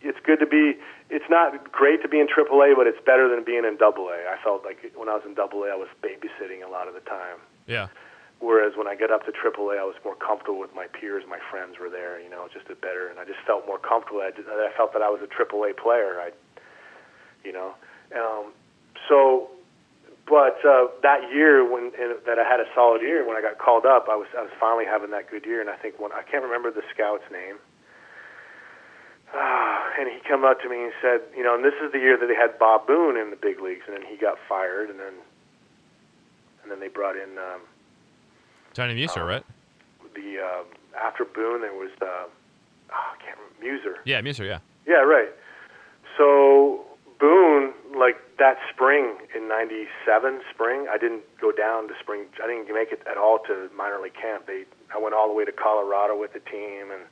it's 0.00 0.18
good 0.24 0.38
to 0.40 0.46
be. 0.46 0.78
It's 1.10 1.24
not 1.30 1.72
great 1.72 2.02
to 2.02 2.08
be 2.08 2.20
in 2.20 2.28
AAA, 2.28 2.76
but 2.76 2.86
it's 2.86 3.00
better 3.04 3.28
than 3.28 3.42
being 3.42 3.64
in 3.64 3.78
AA. 3.80 4.28
I 4.28 4.36
felt 4.44 4.64
like 4.64 4.92
when 4.94 5.08
I 5.08 5.14
was 5.14 5.24
in 5.24 5.32
AA, 5.38 5.72
I 5.72 5.76
was 5.76 5.88
babysitting 6.02 6.64
a 6.64 6.70
lot 6.70 6.86
of 6.86 6.94
the 6.94 7.00
time. 7.00 7.38
Yeah. 7.66 7.88
Whereas 8.40 8.76
when 8.76 8.86
I 8.86 8.94
get 8.94 9.10
up 9.10 9.24
to 9.26 9.32
AAA, 9.32 9.80
I 9.80 9.84
was 9.84 9.96
more 10.04 10.14
comfortable 10.14 10.60
with 10.60 10.72
my 10.74 10.86
peers. 10.86 11.24
My 11.28 11.40
friends 11.50 11.78
were 11.80 11.90
there, 11.90 12.20
you 12.20 12.30
know, 12.30 12.46
just 12.52 12.70
a 12.70 12.76
better, 12.76 13.08
and 13.08 13.18
I 13.18 13.24
just 13.24 13.40
felt 13.44 13.66
more 13.66 13.78
comfortable. 13.78 14.20
I, 14.20 14.30
just, 14.30 14.46
I 14.48 14.70
felt 14.76 14.92
that 14.92 15.02
I 15.02 15.10
was 15.10 15.20
a 15.22 15.26
AAA 15.26 15.76
player. 15.76 16.20
I, 16.20 16.30
you 17.42 17.52
know, 17.52 17.74
um, 18.14 18.52
so 19.08 19.50
but 20.28 20.60
uh, 20.64 20.88
that 21.02 21.32
year 21.32 21.64
when 21.64 21.92
in, 21.98 22.16
that 22.26 22.38
I 22.38 22.44
had 22.44 22.60
a 22.60 22.68
solid 22.74 23.02
year 23.02 23.26
when 23.26 23.36
I 23.36 23.40
got 23.40 23.58
called 23.58 23.86
up, 23.86 24.06
I 24.10 24.16
was 24.16 24.28
I 24.36 24.42
was 24.42 24.52
finally 24.60 24.84
having 24.84 25.10
that 25.10 25.30
good 25.30 25.44
year, 25.46 25.60
and 25.60 25.70
I 25.70 25.76
think 25.76 25.98
when 25.98 26.12
I 26.12 26.22
can't 26.22 26.44
remember 26.44 26.70
the 26.70 26.82
scout's 26.92 27.24
name, 27.32 27.56
uh, 29.34 29.80
and 29.98 30.08
he 30.08 30.20
come 30.28 30.44
up 30.44 30.60
to 30.62 30.68
me 30.68 30.84
and 30.84 30.92
said, 31.00 31.20
you 31.36 31.42
know, 31.42 31.54
and 31.54 31.64
this 31.64 31.74
is 31.84 31.92
the 31.92 31.98
year 31.98 32.16
that 32.18 32.26
they 32.26 32.36
had 32.36 32.58
Bob 32.58 32.86
Boone 32.86 33.16
in 33.16 33.30
the 33.30 33.40
big 33.40 33.60
leagues, 33.60 33.82
and 33.86 33.96
then 33.96 34.04
he 34.04 34.16
got 34.16 34.36
fired, 34.48 34.90
and 34.90 35.00
then 35.00 35.14
and 36.62 36.70
then 36.70 36.80
they 36.80 36.88
brought 36.88 37.16
in 37.16 37.38
um, 37.38 37.60
Tony 38.74 38.94
Muser, 38.94 39.22
um, 39.22 39.28
right? 39.28 39.44
The 40.14 40.38
uh, 40.38 40.62
after 41.00 41.24
Boone, 41.24 41.62
there 41.62 41.72
was 41.72 41.90
uh, 42.02 42.06
oh, 42.06 42.28
I 42.90 43.16
can't 43.24 43.38
remember 43.38 43.60
Muser. 43.60 43.98
Yeah, 44.04 44.20
Muser. 44.20 44.44
Yeah. 44.44 44.60
Yeah, 44.86 45.04
right. 45.04 45.28
So 46.16 46.84
Boone, 47.18 47.72
like 47.96 48.16
that 48.38 48.56
spring 48.72 49.16
in 49.34 49.48
'97, 49.48 50.40
spring, 50.52 50.86
I 50.90 50.98
didn't 50.98 51.24
go 51.40 51.52
down 51.52 51.88
to 51.88 51.94
spring. 52.00 52.26
I 52.42 52.46
didn't 52.46 52.68
make 52.72 52.92
it 52.92 53.00
at 53.08 53.16
all 53.16 53.38
to 53.48 53.70
minor 53.76 54.00
league 54.00 54.18
camp. 54.18 54.46
They, 54.46 54.64
I 54.92 54.98
went 54.98 55.14
all 55.14 55.28
the 55.28 55.34
way 55.34 55.44
to 55.44 55.52
Colorado 55.52 56.18
with 56.18 56.32
the 56.32 56.40
team, 56.40 56.92
and 56.92 57.04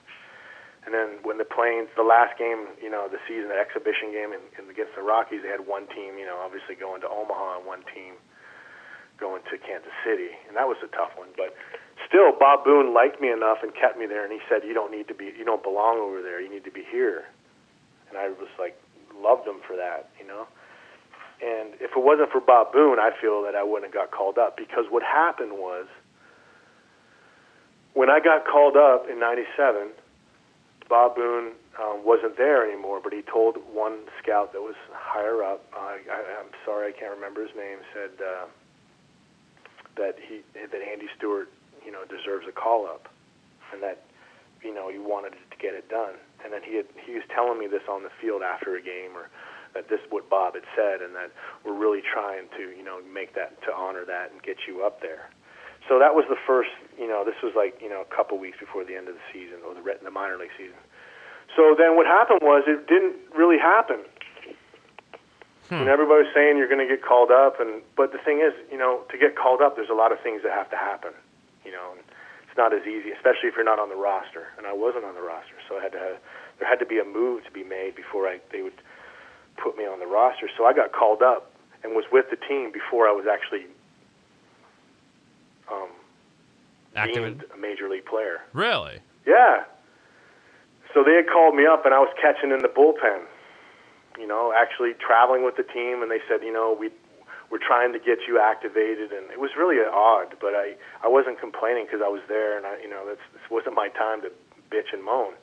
and 0.84 0.94
then 0.94 1.18
when 1.26 1.38
the 1.38 1.48
Plains, 1.48 1.88
the 1.96 2.06
last 2.06 2.38
game, 2.38 2.70
you 2.78 2.90
know, 2.90 3.10
the 3.10 3.18
season, 3.26 3.50
the 3.50 3.58
exhibition 3.58 4.14
game 4.14 4.30
in, 4.30 4.42
in 4.54 4.70
against 4.70 4.94
the 4.94 5.02
Rockies, 5.02 5.42
they 5.42 5.50
had 5.50 5.66
one 5.66 5.90
team, 5.90 6.14
you 6.14 6.24
know, 6.24 6.38
obviously 6.38 6.78
going 6.78 7.02
to 7.02 7.10
Omaha 7.10 7.58
and 7.58 7.66
one 7.66 7.82
team 7.90 8.14
going 9.18 9.42
to 9.50 9.58
Kansas 9.58 9.96
City, 10.04 10.30
and 10.46 10.54
that 10.54 10.68
was 10.68 10.76
a 10.84 10.90
tough 10.92 11.16
one. 11.16 11.32
But 11.34 11.56
still, 12.06 12.36
Bob 12.38 12.62
Boone 12.62 12.92
liked 12.94 13.18
me 13.18 13.32
enough 13.32 13.64
and 13.64 13.74
kept 13.74 13.98
me 13.98 14.06
there, 14.06 14.22
and 14.22 14.30
he 14.30 14.38
said, 14.46 14.62
"You 14.62 14.74
don't 14.74 14.92
need 14.92 15.08
to 15.08 15.16
be, 15.16 15.32
you 15.32 15.44
don't 15.44 15.64
belong 15.64 15.98
over 15.98 16.22
there. 16.22 16.40
You 16.40 16.52
need 16.52 16.64
to 16.64 16.74
be 16.74 16.84
here." 16.84 17.24
And 18.08 18.14
I 18.14 18.28
was 18.28 18.52
like, 18.54 18.78
loved 19.18 19.46
him 19.46 19.60
for 19.76 19.82
that, 19.82 20.08
you 20.18 20.26
know. 20.26 20.46
And 21.42 21.74
if 21.80 21.92
it 21.92 22.02
wasn't 22.02 22.32
for 22.32 22.40
Bob 22.40 22.72
Boone, 22.72 22.98
I 22.98 23.10
feel 23.20 23.42
that 23.42 23.54
I 23.54 23.62
wouldn't 23.62 23.92
have 23.92 23.94
got 23.94 24.10
called 24.10 24.38
up 24.38 24.56
because 24.56 24.86
what 24.88 25.02
happened 25.02 25.52
was 25.52 25.86
when 27.92 28.08
I 28.08 28.20
got 28.20 28.46
called 28.46 28.76
up 28.76 29.06
in 29.10 29.20
'97, 29.20 29.92
Bob 30.88 31.16
Boone 31.16 31.52
um, 31.78 32.04
wasn't 32.04 32.36
there 32.38 32.64
anymore, 32.64 33.00
but 33.02 33.12
he 33.12 33.20
told 33.20 33.56
one 33.72 34.08
scout 34.22 34.52
that 34.54 34.62
was 34.62 34.76
higher 34.92 35.44
up. 35.44 35.64
Uh, 35.76 36.00
I, 36.08 36.40
I'm 36.40 36.52
sorry, 36.64 36.92
I 36.94 36.98
can't 36.98 37.14
remember 37.14 37.42
his 37.42 37.54
name. 37.56 37.78
Said 37.92 38.16
uh, 38.24 38.46
that 39.96 40.16
he 40.16 40.40
that 40.54 40.80
Andy 40.80 41.08
Stewart, 41.16 41.52
you 41.84 41.92
know, 41.92 42.04
deserves 42.08 42.46
a 42.48 42.52
call 42.52 42.86
up, 42.86 43.08
and 43.72 43.82
that 43.82 44.04
you 44.62 44.72
know 44.72 44.88
he 44.88 44.98
wanted 44.98 45.32
to 45.32 45.56
get 45.60 45.74
it 45.74 45.88
done 45.90 46.16
and 46.46 46.54
then 46.54 46.62
he 46.62 46.76
had, 46.78 46.86
he 46.94 47.18
was 47.18 47.26
telling 47.34 47.58
me 47.58 47.66
this 47.66 47.82
on 47.90 48.06
the 48.06 48.14
field 48.22 48.42
after 48.42 48.76
a 48.76 48.82
game, 48.82 49.18
or 49.18 49.26
that 49.76 49.88
this 49.88 50.00
is 50.00 50.08
what 50.10 50.28
Bob 50.28 50.54
had 50.54 50.64
said, 50.74 51.00
and 51.04 51.14
that 51.14 51.30
we're 51.64 51.76
really 51.76 52.02
trying 52.02 52.48
to 52.56 52.72
you 52.72 52.82
know 52.82 53.00
make 53.12 53.34
that 53.34 53.60
to 53.62 53.70
honor 53.72 54.04
that 54.04 54.32
and 54.32 54.42
get 54.42 54.66
you 54.66 54.84
up 54.84 55.00
there. 55.00 55.28
So 55.88 56.00
that 56.00 56.16
was 56.18 56.24
the 56.28 56.40
first, 56.48 56.74
you 56.98 57.06
know, 57.06 57.22
this 57.22 57.38
was 57.42 57.54
like 57.54 57.78
you 57.80 57.88
know 57.88 58.00
a 58.00 58.10
couple 58.10 58.38
weeks 58.38 58.58
before 58.58 58.84
the 58.84 58.96
end 58.96 59.08
of 59.08 59.14
the 59.14 59.26
season 59.32 59.60
or 59.66 59.74
the 59.74 59.84
the 60.02 60.10
minor 60.10 60.36
league 60.36 60.54
season. 60.56 60.80
So 61.54 61.76
then 61.78 61.96
what 61.96 62.06
happened 62.06 62.40
was 62.42 62.64
it 62.66 62.88
didn't 62.88 63.16
really 63.36 63.58
happen. 63.58 64.00
Hmm. 65.68 65.82
And 65.82 65.88
everybody 65.88 66.22
was 66.24 66.32
saying 66.34 66.58
you're 66.58 66.70
going 66.70 66.82
to 66.82 66.86
get 66.86 67.02
called 67.02 67.30
up, 67.30 67.60
and 67.60 67.82
but 67.96 68.12
the 68.12 68.18
thing 68.18 68.40
is, 68.40 68.54
you 68.70 68.78
know, 68.78 69.02
to 69.10 69.18
get 69.18 69.36
called 69.36 69.60
up, 69.60 69.76
there's 69.76 69.90
a 69.90 69.98
lot 69.98 70.12
of 70.12 70.20
things 70.20 70.42
that 70.42 70.52
have 70.52 70.70
to 70.70 70.76
happen, 70.76 71.12
you 71.64 71.72
know. 71.72 71.92
And, 71.92 72.02
it's 72.56 72.64
not 72.64 72.72
as 72.72 72.88
easy, 72.88 73.12
especially 73.12 73.52
if 73.52 73.54
you're 73.54 73.68
not 73.68 73.78
on 73.78 73.90
the 73.90 74.00
roster. 74.00 74.48
And 74.56 74.66
I 74.66 74.72
wasn't 74.72 75.04
on 75.04 75.14
the 75.14 75.20
roster, 75.20 75.60
so 75.68 75.76
I 75.76 75.82
had 75.82 75.92
to 75.92 75.98
have, 75.98 76.16
there 76.58 76.66
had 76.66 76.80
to 76.80 76.86
be 76.86 76.98
a 76.98 77.04
move 77.04 77.44
to 77.44 77.52
be 77.52 77.62
made 77.62 77.94
before 77.94 78.26
I 78.26 78.40
they 78.50 78.62
would 78.62 78.80
put 79.56 79.76
me 79.76 79.84
on 79.84 79.98
the 79.98 80.06
roster. 80.06 80.48
So 80.56 80.64
I 80.64 80.72
got 80.72 80.92
called 80.92 81.22
up 81.22 81.52
and 81.82 81.94
was 81.94 82.04
with 82.10 82.26
the 82.30 82.36
team 82.36 82.72
before 82.72 83.08
I 83.08 83.12
was 83.12 83.26
actually 83.30 83.66
um, 85.70 85.88
deemed 87.12 87.44
a 87.54 87.56
major 87.56 87.88
league 87.88 88.06
player. 88.06 88.40
Really? 88.52 89.00
Yeah. 89.26 89.64
So 90.94 91.04
they 91.04 91.14
had 91.14 91.28
called 91.28 91.54
me 91.54 91.66
up, 91.66 91.84
and 91.84 91.92
I 91.92 92.00
was 92.00 92.08
catching 92.20 92.50
in 92.50 92.62
the 92.62 92.68
bullpen. 92.68 93.20
You 94.18 94.26
know, 94.26 94.52
actually 94.56 94.94
traveling 94.94 95.44
with 95.44 95.56
the 95.56 95.62
team, 95.62 96.00
and 96.00 96.10
they 96.10 96.20
said, 96.26 96.40
you 96.42 96.52
know, 96.52 96.74
we 96.78 96.90
we're 97.50 97.62
trying 97.62 97.92
to 97.92 97.98
get 97.98 98.26
you 98.26 98.40
activated, 98.40 99.12
and 99.12 99.30
it 99.30 99.38
was 99.38 99.50
really 99.58 99.76
odd. 99.84 100.34
But 100.40 100.54
I 100.54 100.74
I 101.04 101.08
wasn't 101.08 101.38
complaining 101.38 101.84
because 101.84 102.00
I 102.02 102.08
was 102.08 102.22
there, 102.28 102.56
and 102.56 102.66
I 102.66 102.80
you 102.80 102.88
know 102.88 103.04
that's, 103.06 103.20
this 103.32 103.44
wasn't 103.50 103.74
my 103.74 103.88
time 103.88 104.22
to 104.22 104.32
bitch 104.70 104.92
and 104.92 105.04
moan. 105.04 105.34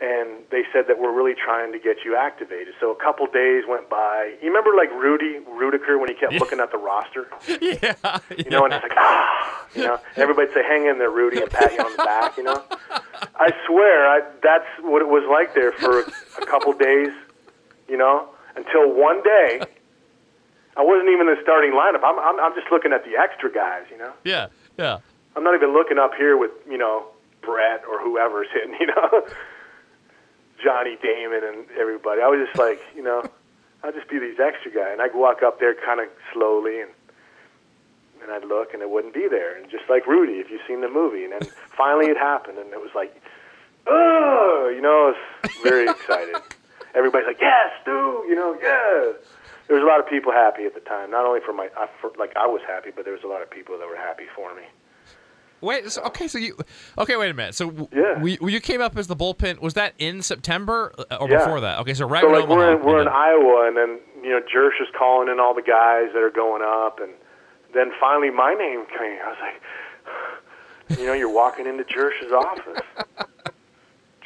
And 0.00 0.42
they 0.50 0.62
said 0.72 0.86
that 0.88 0.98
we're 0.98 1.14
really 1.14 1.34
trying 1.34 1.72
to 1.72 1.78
get 1.78 1.98
you 2.04 2.16
activated. 2.16 2.74
So 2.80 2.90
a 2.90 2.96
couple 2.96 3.26
days 3.26 3.62
went 3.68 3.88
by. 3.88 4.34
You 4.42 4.48
remember 4.48 4.70
like 4.76 4.90
Rudy 4.90 5.38
Ruettiger 5.48 6.00
when 6.00 6.08
he 6.08 6.14
kept 6.14 6.32
yeah. 6.32 6.38
looking 6.40 6.60
at 6.60 6.72
the 6.72 6.78
roster? 6.78 7.28
Yeah. 7.60 7.94
You 8.36 8.50
know, 8.50 8.64
and 8.64 8.74
it's 8.74 8.82
like 8.82 8.96
ah, 8.96 9.66
you 9.74 9.82
know, 9.82 9.98
everybody'd 10.16 10.52
say, 10.52 10.62
"Hang 10.62 10.86
in 10.86 10.98
there, 10.98 11.10
Rudy," 11.10 11.40
and 11.40 11.50
pat 11.50 11.72
you 11.72 11.78
on 11.78 11.92
the 11.92 12.02
back. 12.02 12.36
You 12.36 12.42
know, 12.42 12.62
I 13.36 13.52
swear, 13.66 14.08
I, 14.08 14.20
that's 14.42 14.66
what 14.80 15.00
it 15.00 15.08
was 15.08 15.24
like 15.30 15.54
there 15.54 15.72
for 15.72 16.00
a 16.00 16.46
couple 16.46 16.72
days. 16.72 17.08
You 17.88 17.96
know, 17.96 18.28
until 18.56 18.92
one 18.92 19.22
day 19.22 19.60
I 20.76 20.82
wasn't 20.82 21.08
even 21.10 21.28
in 21.28 21.34
the 21.36 21.42
starting 21.42 21.72
lineup. 21.72 22.02
I'm, 22.04 22.18
I'm 22.18 22.40
I'm 22.40 22.54
just 22.54 22.70
looking 22.70 22.92
at 22.92 23.04
the 23.04 23.16
extra 23.16 23.50
guys, 23.50 23.84
you 23.90 23.98
know. 23.98 24.12
Yeah, 24.24 24.48
yeah. 24.78 24.98
I'm 25.36 25.44
not 25.44 25.54
even 25.54 25.72
looking 25.72 25.98
up 25.98 26.14
here 26.14 26.36
with 26.36 26.50
you 26.68 26.78
know 26.78 27.06
Brett 27.42 27.84
or 27.88 28.02
whoever's 28.02 28.48
hitting, 28.52 28.74
you 28.80 28.86
know, 28.86 29.26
Johnny 30.64 30.96
Damon 31.02 31.44
and 31.44 31.66
everybody. 31.78 32.22
I 32.22 32.28
was 32.28 32.46
just 32.46 32.58
like, 32.58 32.80
you 32.96 33.02
know, 33.02 33.22
I'll 33.84 33.92
just 33.92 34.08
be 34.08 34.18
these 34.18 34.40
extra 34.40 34.72
guys, 34.72 34.92
and 34.92 35.02
I'd 35.02 35.14
walk 35.14 35.42
up 35.42 35.60
there 35.60 35.74
kind 35.74 36.00
of 36.00 36.08
slowly 36.32 36.80
and. 36.80 36.90
And 38.22 38.32
I'd 38.32 38.46
look, 38.46 38.72
and 38.72 38.80
it 38.80 38.88
wouldn't 38.88 39.12
be 39.12 39.28
there. 39.28 39.54
And 39.54 39.70
just 39.70 39.84
like 39.90 40.06
Rudy, 40.06 40.40
if 40.40 40.48
you've 40.50 40.62
seen 40.66 40.80
the 40.80 40.88
movie, 40.88 41.24
and 41.24 41.32
then 41.34 41.42
finally 41.76 42.06
it 42.06 42.16
happened, 42.16 42.56
and 42.56 42.72
it 42.72 42.80
was 42.80 42.88
like, 42.94 43.14
oh, 43.86 44.72
you 44.74 44.80
know, 44.80 45.12
I 45.12 45.46
was 45.46 45.52
very 45.62 45.84
excited. 45.90 46.34
Everybody's 46.94 47.26
like, 47.26 47.36
yes, 47.38 47.68
Stu, 47.82 48.24
you 48.26 48.34
know, 48.34 48.56
yeah 48.62 49.12
there 49.66 49.76
was 49.76 49.82
a 49.82 49.86
lot 49.86 50.00
of 50.00 50.08
people 50.08 50.32
happy 50.32 50.64
at 50.64 50.74
the 50.74 50.80
time. 50.80 51.10
Not 51.10 51.24
only 51.24 51.40
for 51.40 51.52
my, 51.52 51.68
I, 51.76 51.88
for, 52.00 52.12
like 52.18 52.36
I 52.36 52.46
was 52.46 52.60
happy, 52.66 52.90
but 52.94 53.04
there 53.04 53.14
was 53.14 53.24
a 53.24 53.28
lot 53.28 53.42
of 53.42 53.50
people 53.50 53.78
that 53.78 53.88
were 53.88 53.96
happy 53.96 54.26
for 54.34 54.54
me. 54.54 54.64
Wait, 55.64 55.90
so, 55.90 56.02
okay, 56.02 56.28
so 56.28 56.38
you, 56.38 56.56
okay, 56.98 57.16
wait 57.16 57.30
a 57.30 57.34
minute. 57.34 57.54
So 57.54 57.88
yeah. 57.92 58.20
we, 58.20 58.38
you 58.40 58.60
came 58.60 58.80
up 58.80 58.96
as 58.96 59.06
the 59.06 59.16
bullpen. 59.16 59.60
Was 59.60 59.74
that 59.74 59.94
in 59.98 60.22
September 60.22 60.92
uh, 60.98 61.16
or 61.16 61.28
yeah. 61.28 61.38
before 61.38 61.60
that? 61.60 61.78
Okay, 61.80 61.94
so 61.94 62.06
right 62.06 62.22
so 62.22 62.28
like 62.28 62.48
we're 62.48 62.76
in, 62.76 62.84
we're 62.84 63.00
in 63.00 63.08
Iowa, 63.08 63.66
and 63.66 63.76
then 63.76 64.00
you 64.22 64.30
know 64.30 64.40
Jersh 64.40 64.80
is 64.80 64.88
calling 64.96 65.28
in 65.28 65.40
all 65.40 65.54
the 65.54 65.62
guys 65.62 66.12
that 66.12 66.22
are 66.22 66.30
going 66.30 66.62
up, 66.62 67.00
and 67.00 67.12
then 67.72 67.90
finally 67.98 68.30
my 68.30 68.54
name 68.54 68.84
came. 68.86 69.18
I 69.24 69.28
was 69.28 69.38
like, 69.40 70.98
you 70.98 71.06
know, 71.06 71.14
you're 71.14 71.32
walking 71.32 71.66
into 71.66 71.84
Jersh's 71.84 72.32
office. 72.32 72.82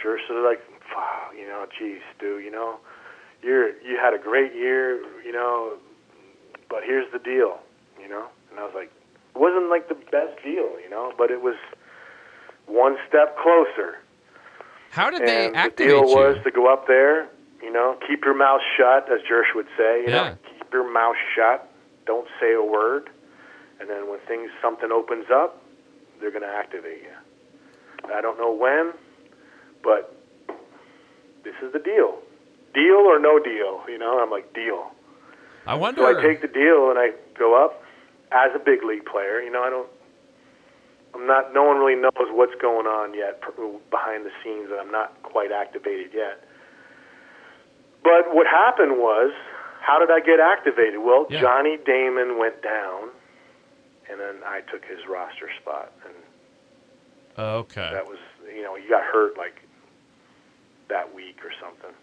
Jersh 0.03 0.25
is 0.31 0.45
like, 0.45 0.61
wow, 0.95 1.31
you 1.37 1.47
know, 1.47 1.67
geez, 1.79 2.01
Stu, 2.17 2.39
you 2.39 2.51
know, 2.51 2.79
you're 3.43 3.71
you 3.81 3.97
had 4.01 4.15
a 4.15 4.19
great 4.19 4.55
year, 4.55 4.97
you 5.25 5.33
know, 5.33 5.75
but 6.69 6.83
here's 6.85 7.11
the 7.13 7.19
deal, 7.19 7.59
you 8.01 8.09
know. 8.09 8.27
And 8.51 8.61
I 8.61 8.65
was 8.65 8.75
like, 8.75 8.91
wasn't 9.39 9.71
like 9.71 9.89
the 9.89 9.95
best 9.95 10.43
deal, 10.43 10.69
you 10.83 10.91
know, 10.91 11.13
but 11.17 11.31
it 11.31 11.41
was 11.43 11.57
one 12.67 12.97
step 13.09 13.37
closer. 13.39 13.99
How 14.91 15.11
did 15.11 15.23
they 15.23 15.47
and 15.47 15.57
activate 15.57 15.77
the 15.77 15.85
deal 15.85 16.09
you? 16.09 16.17
was 16.17 16.37
to 16.45 16.51
go 16.51 16.73
up 16.73 16.87
there, 16.87 17.29
you 17.63 17.73
know, 17.73 17.97
keep 18.07 18.25
your 18.25 18.37
mouth 18.37 18.61
shut, 18.77 19.09
as 19.13 19.21
Jersh 19.31 19.55
would 19.55 19.69
say. 19.77 20.03
You 20.05 20.11
Yeah. 20.11 20.31
know, 20.31 20.39
keep 20.59 20.73
your 20.73 20.91
mouth 20.91 21.17
shut. 21.35 21.69
Don't 22.07 22.29
say 22.41 22.55
a 22.55 22.63
word. 22.63 23.11
And 23.81 23.89
then 23.89 24.09
when 24.11 24.19
things 24.27 24.51
something 24.61 24.91
opens 24.91 25.27
up, 25.31 25.63
they're 26.21 26.31
going 26.31 26.43
to 26.43 26.49
activate 26.49 27.03
you. 27.03 28.13
I 28.13 28.21
don't 28.21 28.39
know 28.39 28.53
when, 28.53 28.93
but 29.85 30.17
this 31.45 31.55
is 31.63 31.73
the 31.73 31.79
deal. 31.79 32.19
Deal 32.75 32.97
or 33.07 33.19
no 33.19 33.39
deal, 33.39 33.83
you 33.89 33.99
know? 33.99 34.19
I'm 34.21 34.31
like 34.31 34.53
deal. 34.55 34.91
I 35.67 35.75
wonder. 35.75 36.03
So 36.03 36.19
I 36.19 36.23
take 36.23 36.41
the 36.41 36.49
deal 36.49 36.91
and 36.91 36.99
I 36.99 37.11
go 37.39 37.63
up 37.63 37.83
as 38.33 38.51
a 38.55 38.59
big 38.59 38.85
league 38.85 39.05
player. 39.05 39.41
You 39.41 39.51
know, 39.51 39.63
I 39.63 39.71
don't. 39.71 39.89
I'm 41.15 41.27
not. 41.27 41.55
No 41.55 41.65
one 41.65 41.79
really 41.79 42.01
knows 42.01 42.29
what's 42.31 42.55
going 42.61 42.87
on 42.87 43.15
yet 43.15 43.41
behind 43.91 44.27
the 44.27 44.31
scenes, 44.45 44.69
and 44.71 44.79
I'm 44.81 44.91
not 44.93 45.23
quite 45.23 45.53
activated 45.53 46.11
yet. 46.15 46.45
But 48.05 48.35
what 48.35 48.47
happened 48.47 48.99
was, 48.99 49.33
how 49.81 49.99
did 49.99 50.11
I 50.11 50.21
get 50.21 50.41
activated? 50.41 51.01
Well, 51.01 51.27
Yeah. 51.31 51.41
Johnny 51.41 51.77
Damon 51.85 52.39
went 52.39 52.63
down, 52.63 53.11
and 54.11 54.21
then 54.21 54.37
I 54.47 54.61
took 54.61 54.85
his 54.85 55.07
roster 55.09 55.51
spot, 55.61 55.93
and 56.05 56.15
okay. 57.39 57.91
that 57.93 58.07
was, 58.07 58.19
you 58.55 58.63
know, 58.63 58.77
he 58.77 58.89
got 58.89 59.03
hurt 59.03 59.37
like 59.37 59.63
that 60.89 61.15
week 61.15 61.41
or 61.45 61.51
something. 61.61 61.95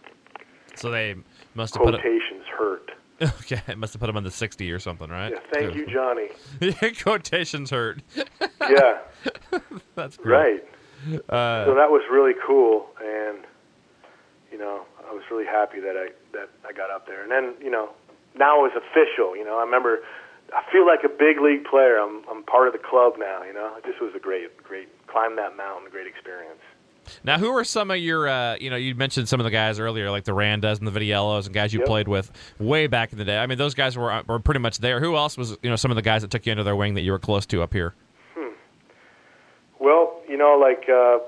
So 0.76 0.92
they 0.92 1.16
must 1.54 1.76
have 1.76 1.84
put 1.84 1.96
it. 1.96 2.02
Quotations 2.02 2.46
hurt. 2.48 2.92
Okay, 3.22 3.62
it 3.68 3.78
must 3.78 3.94
have 3.94 4.00
put 4.02 4.10
him 4.10 4.18
on 4.18 4.24
the 4.24 4.32
sixty 4.32 4.72
or 4.72 4.80
something, 4.80 5.10
right? 5.10 5.32
Yeah, 5.32 5.40
thank 5.54 5.76
you, 5.76 5.86
Johnny. 5.88 6.30
Quotations 7.02 7.70
hurt. 7.70 8.02
Yeah, 8.68 8.98
That's 9.94 10.18
great. 10.18 10.64
right. 11.08 11.30
Uh, 11.30 11.66
so 11.66 11.76
that 11.76 11.92
was 11.92 12.02
really 12.12 12.34
cool, 12.46 12.88
and 13.00 13.46
you 14.52 14.58
know, 14.58 14.86
I 15.08 15.14
was 15.14 15.22
really 15.30 15.46
happy 15.46 15.80
that 15.82 15.96
I 15.96 16.10
that 16.34 16.50
I 16.68 16.74
got 16.74 16.90
up 16.90 17.06
there. 17.06 17.22
And 17.22 17.32
then 17.32 17.54
you 17.64 17.70
know, 17.70 17.90
now 18.36 18.66
it's 18.66 18.76
official. 18.76 19.36
You 19.38 19.46
know, 19.46 19.60
I 19.60 19.64
remember 19.64 20.00
I 20.54 20.64
feel 20.72 20.86
like 20.86 21.04
a 21.04 21.10
big 21.10 21.40
league 21.40 21.66
player. 21.66 21.98
I'm 21.98 22.24
I'm 22.30 22.44
part 22.44 22.68
of 22.68 22.74
the 22.74 22.80
club 22.80 23.14
now. 23.20 23.44
You 23.44 23.54
know, 23.54 23.76
this 23.86 23.96
was 24.02 24.14
a 24.16 24.20
great 24.20 24.58
great 24.64 24.90
climb 25.08 25.36
that 25.36 25.56
mountain, 25.56 25.92
great 25.92 26.08
experience. 26.08 26.62
Now, 27.24 27.38
who 27.38 27.50
are 27.56 27.64
some 27.64 27.92
of 27.92 27.98
your, 27.98 28.28
uh, 28.28 28.56
you 28.60 28.70
know, 28.70 28.76
you 28.76 28.96
mentioned 28.96 29.28
some 29.30 29.40
of 29.40 29.44
the 29.44 29.52
guys 29.52 29.80
earlier, 29.80 30.10
like 30.12 30.24
the 30.24 30.32
Randas 30.34 30.80
and 30.80 30.88
the 30.88 30.92
Vitiellos 30.92 31.46
and 31.46 31.54
guys 31.54 31.74
you 31.74 31.80
Yep. 31.80 31.88
played 31.88 32.08
with 32.08 32.32
way 32.60 32.88
back 32.88 33.12
in 33.12 33.18
the 33.18 33.26
day. 33.26 33.38
I 33.38 33.46
mean, 33.48 33.58
those 33.58 33.74
guys 33.74 33.98
were 33.98 34.24
were 34.28 34.40
pretty 34.40 34.60
much 34.60 34.80
there. 34.80 35.00
Who 35.00 35.16
else 35.16 35.38
was, 35.38 35.58
you 35.62 35.70
know, 35.70 35.76
some 35.76 35.92
of 35.92 35.96
the 35.96 36.02
guys 36.02 36.22
that 36.22 36.32
took 36.32 36.46
you 36.46 36.52
under 36.52 36.64
their 36.64 36.76
wing 36.76 36.94
that 36.96 37.02
you 37.02 37.12
were 37.12 37.20
close 37.20 37.46
to 37.48 37.62
up 37.62 37.74
here? 37.74 37.94
Hmm. 38.36 38.54
Well, 39.80 40.22
you 40.28 40.38
know, 40.38 40.58
like 40.60 40.84
uh, 40.90 41.20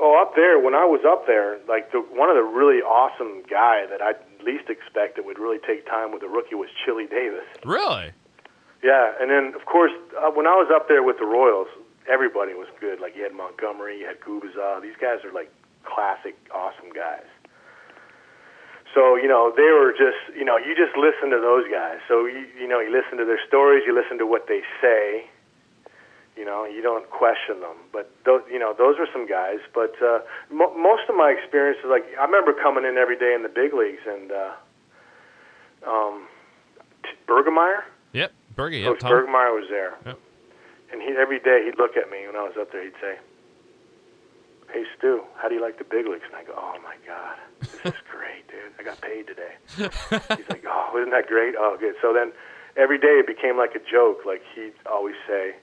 oh, 0.00 0.22
up 0.22 0.34
there 0.36 0.58
when 0.58 0.74
I 0.74 0.84
was 0.84 1.00
up 1.06 1.26
there, 1.26 1.58
like 1.68 1.92
the 1.92 1.98
one 1.98 2.30
of 2.30 2.36
the 2.36 2.42
really 2.42 2.80
awesome 2.82 3.42
guy 3.50 3.86
that 3.86 4.00
I 4.00 4.12
least 4.44 4.70
expected 4.70 5.26
would 5.26 5.38
really 5.38 5.58
take 5.66 5.86
time 5.86 6.12
with 6.12 6.22
the 6.22 6.28
rookie 6.28 6.54
was 6.54 6.68
Chili 6.84 7.06
Davis. 7.06 7.44
Really? 7.64 8.12
Yeah, 8.82 9.12
and 9.20 9.30
then 9.30 9.52
of 9.54 9.66
course 9.66 9.92
uh, 10.16 10.30
when 10.30 10.46
I 10.46 10.54
was 10.56 10.70
up 10.74 10.88
there 10.88 11.02
with 11.02 11.18
the 11.18 11.26
Royals, 11.26 11.68
everybody 12.10 12.54
was 12.54 12.68
good. 12.80 13.00
Like 13.00 13.14
you 13.16 13.22
had 13.22 13.32
Montgomery, 13.32 13.98
you 14.00 14.06
had 14.06 14.20
Gubicza. 14.20 14.82
These 14.82 14.96
guys 15.00 15.24
are 15.24 15.32
like 15.32 15.50
classic, 15.84 16.34
awesome 16.52 16.90
guys. 16.94 17.24
So 18.94 19.14
you 19.14 19.28
know 19.28 19.52
they 19.54 19.70
were 19.70 19.92
just 19.92 20.36
you 20.36 20.44
know 20.44 20.58
you 20.58 20.74
just 20.74 20.96
listen 20.98 21.30
to 21.30 21.40
those 21.40 21.64
guys. 21.70 21.98
So 22.08 22.26
you 22.26 22.44
you 22.58 22.66
know 22.66 22.80
you 22.80 22.90
listen 22.90 23.18
to 23.18 23.24
their 23.24 23.40
stories, 23.46 23.84
you 23.86 23.94
listen 23.94 24.18
to 24.18 24.26
what 24.26 24.48
they 24.48 24.62
say. 24.82 25.30
You 26.36 26.44
know 26.44 26.64
you 26.64 26.82
don't 26.82 27.08
question 27.10 27.60
them. 27.60 27.76
But 27.92 28.10
those 28.26 28.42
you 28.50 28.58
know 28.58 28.74
those 28.76 28.98
are 28.98 29.06
some 29.12 29.26
guys. 29.28 29.58
But 29.72 29.94
uh, 30.02 30.20
mo- 30.50 30.74
most 30.76 31.08
of 31.08 31.14
my 31.14 31.30
experiences, 31.30 31.84
like 31.88 32.04
I 32.18 32.24
remember 32.24 32.52
coming 32.52 32.84
in 32.84 32.98
every 32.98 33.16
day 33.16 33.32
in 33.34 33.42
the 33.42 33.48
big 33.48 33.72
leagues 33.72 34.02
and 34.06 34.32
uh, 34.32 34.52
um, 35.86 36.26
t- 37.04 37.10
Burgmeier. 37.28 37.82
Yep. 38.12 38.32
Berge. 38.56 38.74
Yep. 38.74 38.90
Coach 38.90 39.00
Tom. 39.00 39.10
Burgmeier 39.12 39.54
was 39.54 39.68
there. 39.70 39.94
Yep. 40.04 40.18
And 40.92 41.00
he 41.00 41.14
every 41.16 41.38
day 41.38 41.62
he'd 41.64 41.78
look 41.78 41.96
at 41.96 42.10
me 42.10 42.26
when 42.26 42.36
I 42.36 42.42
was 42.42 42.54
up 42.58 42.72
there. 42.72 42.82
He'd 42.82 42.98
say, 43.00 43.18
"Hey 44.72 44.84
Stu, 44.98 45.22
how 45.36 45.48
do 45.48 45.54
you 45.54 45.62
like 45.62 45.78
the 45.78 45.84
big 45.84 46.06
leagues?" 46.06 46.24
And 46.26 46.34
I 46.34 46.44
go, 46.44 46.54
"Oh 46.56 46.76
my 46.82 46.96
God, 47.06 47.38
this 47.60 47.94
is 47.94 48.00
great, 48.10 48.46
dude. 48.48 48.74
I 48.78 48.82
got 48.82 49.00
paid 49.00 49.26
today." 49.26 49.54
He's 49.76 50.48
like, 50.50 50.64
"Oh, 50.66 50.98
isn't 50.98 51.10
that 51.10 51.26
great? 51.28 51.54
Oh, 51.58 51.76
good." 51.78 51.94
So 52.02 52.12
then 52.12 52.32
every 52.76 52.98
day 52.98 53.22
it 53.22 53.26
became 53.26 53.56
like 53.56 53.74
a 53.74 53.82
joke. 53.82 54.26
Like 54.26 54.42
he'd 54.54 54.74
always 54.86 55.16
say, 55.26 55.54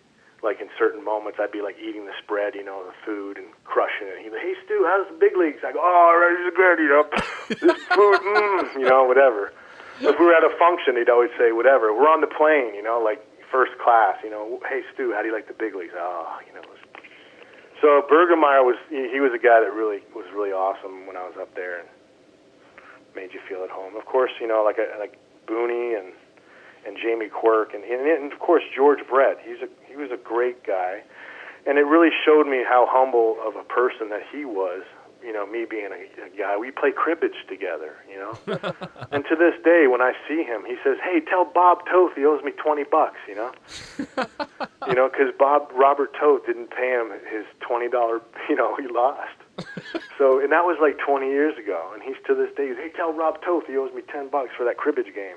like 0.44 0.62
in 0.62 0.70
certain 0.80 1.04
moments, 1.04 1.40
I'd 1.42 1.52
be 1.52 1.62
like 1.62 1.76
eating 1.78 2.06
the 2.06 2.16
spread, 2.24 2.56
you 2.56 2.64
know, 2.64 2.84
the 2.86 2.96
food 3.06 3.38
and 3.38 3.48
crushing 3.66 4.08
it. 4.08 4.24
He'd 4.24 4.32
be, 4.32 4.40
"Hey 4.40 4.56
Stu, 4.66 4.86
how's 4.88 5.08
the 5.12 5.20
big 5.20 5.36
leagues?" 5.36 5.60
I 5.64 5.74
go, 5.74 5.80
"Oh, 5.84 6.12
this 6.24 6.48
is 6.48 6.56
good, 6.56 6.78
you 6.80 6.90
know, 6.90 7.04
this 7.76 7.84
food, 7.92 8.20
mm, 8.24 8.80
you 8.80 8.88
know, 8.88 9.04
whatever." 9.04 9.52
If 10.00 10.20
we 10.20 10.26
were 10.30 10.36
at 10.38 10.44
a 10.46 10.54
function, 10.62 10.96
he'd 10.96 11.10
always 11.10 11.32
say, 11.38 11.52
"Whatever." 11.52 11.92
We're 11.92 12.08
on 12.08 12.22
the 12.22 12.30
plane, 12.30 12.76
you 12.76 12.84
know, 12.84 13.02
like 13.04 13.20
first 13.52 13.72
class, 13.84 14.18
you 14.24 14.30
know. 14.30 14.60
Hey 14.70 14.82
Stu, 14.94 15.14
how 15.14 15.22
do 15.22 15.28
you 15.28 15.34
like 15.34 15.48
the 15.48 15.58
big 15.58 15.76
leagues? 15.76 15.94
Oh, 15.96 16.40
you 16.48 16.54
know. 16.54 16.62
So 17.82 18.02
Burgmeier 18.10 18.66
was 18.66 18.78
he 18.90 19.20
was 19.20 19.32
a 19.34 19.42
guy 19.42 19.62
that 19.62 19.74
really 19.74 20.02
was 20.16 20.26
really 20.34 20.52
awesome 20.52 21.06
when 21.06 21.16
I 21.16 21.24
was 21.24 21.38
up 21.40 21.54
there 21.56 21.80
and 21.80 21.88
made 23.16 23.34
you 23.34 23.40
feel 23.48 23.64
at 23.64 23.70
home. 23.70 23.96
Of 23.96 24.06
course, 24.06 24.32
you 24.42 24.48
know, 24.48 24.64
like 24.66 24.78
a, 24.78 24.98
like 24.98 25.18
Booney 25.46 25.98
and 25.98 26.14
and 26.86 26.98
Jamie 26.98 27.30
Quirk 27.30 27.74
and, 27.74 27.84
and 27.84 28.02
and 28.08 28.34
of 28.34 28.40
course 28.40 28.64
George 28.76 29.00
Brett. 29.10 29.38
He's 29.46 29.62
a 29.62 29.70
he 29.88 29.96
was 29.96 30.10
a 30.12 30.18
great 30.18 30.66
guy, 30.66 31.04
and 31.66 31.78
it 31.78 31.86
really 31.86 32.10
showed 32.26 32.48
me 32.48 32.64
how 32.68 32.88
humble 32.90 33.38
of 33.46 33.56
a 33.56 33.64
person 33.64 34.10
that 34.10 34.24
he 34.32 34.46
was. 34.46 34.84
You 35.24 35.34
know, 35.34 35.46
me 35.46 35.66
being 35.70 35.90
a, 35.92 36.26
a 36.26 36.30
guy, 36.38 36.58
we 36.58 36.72
play 36.72 36.92
cribbage 36.92 37.46
together. 37.50 37.96
You 38.10 38.20
know, 38.20 38.34
and 39.12 39.26
to 39.26 39.36
this 39.36 39.54
day, 39.64 39.88
when 39.88 40.02
I 40.02 40.14
see 40.28 40.44
him, 40.44 40.64
he 40.66 40.76
says, 40.84 40.98
"Hey, 41.04 41.20
tell 41.22 41.46
Bob 41.46 41.86
Toth 41.86 42.14
he 42.16 42.26
owes 42.26 42.44
me 42.44 42.52
twenty 42.52 42.84
bucks." 42.84 43.18
You 43.28 43.36
know, 43.36 43.52
you 44.88 44.94
know, 44.94 45.10
because 45.10 45.34
Bob 45.38 45.72
Robert 45.74 46.14
Toth 46.20 46.46
didn't 46.46 46.72
pay 46.72 46.92
him 46.92 47.12
his 47.32 47.46
twenty 47.60 47.90
dollar. 47.90 48.22
You 48.50 48.56
know, 48.56 48.76
he 48.76 48.88
lost. 48.88 49.36
so, 50.18 50.40
and 50.40 50.52
that 50.52 50.64
was 50.64 50.78
like 50.82 50.98
twenty 50.98 51.28
years 51.28 51.58
ago, 51.58 51.92
and 51.94 52.02
he's 52.02 52.16
to 52.28 52.36
this 52.36 52.56
day. 52.56 52.74
Hey, 52.76 52.90
tell 52.96 53.12
Rob 53.12 53.42
Toth 53.42 53.66
he 53.68 53.76
owes 53.78 53.94
me 53.94 54.02
ten 54.02 54.30
bucks 54.30 54.52
for 54.56 54.64
that 54.66 54.78
cribbage 54.78 55.14
game. 55.14 55.36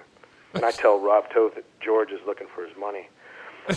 And 0.54 0.64
I 0.64 0.72
tell 0.72 0.98
Rob 0.98 1.30
Toth 1.32 1.54
that 1.54 1.64
George 1.80 2.10
is 2.10 2.20
looking 2.26 2.48
for 2.54 2.66
his 2.66 2.76
money. 2.76 3.08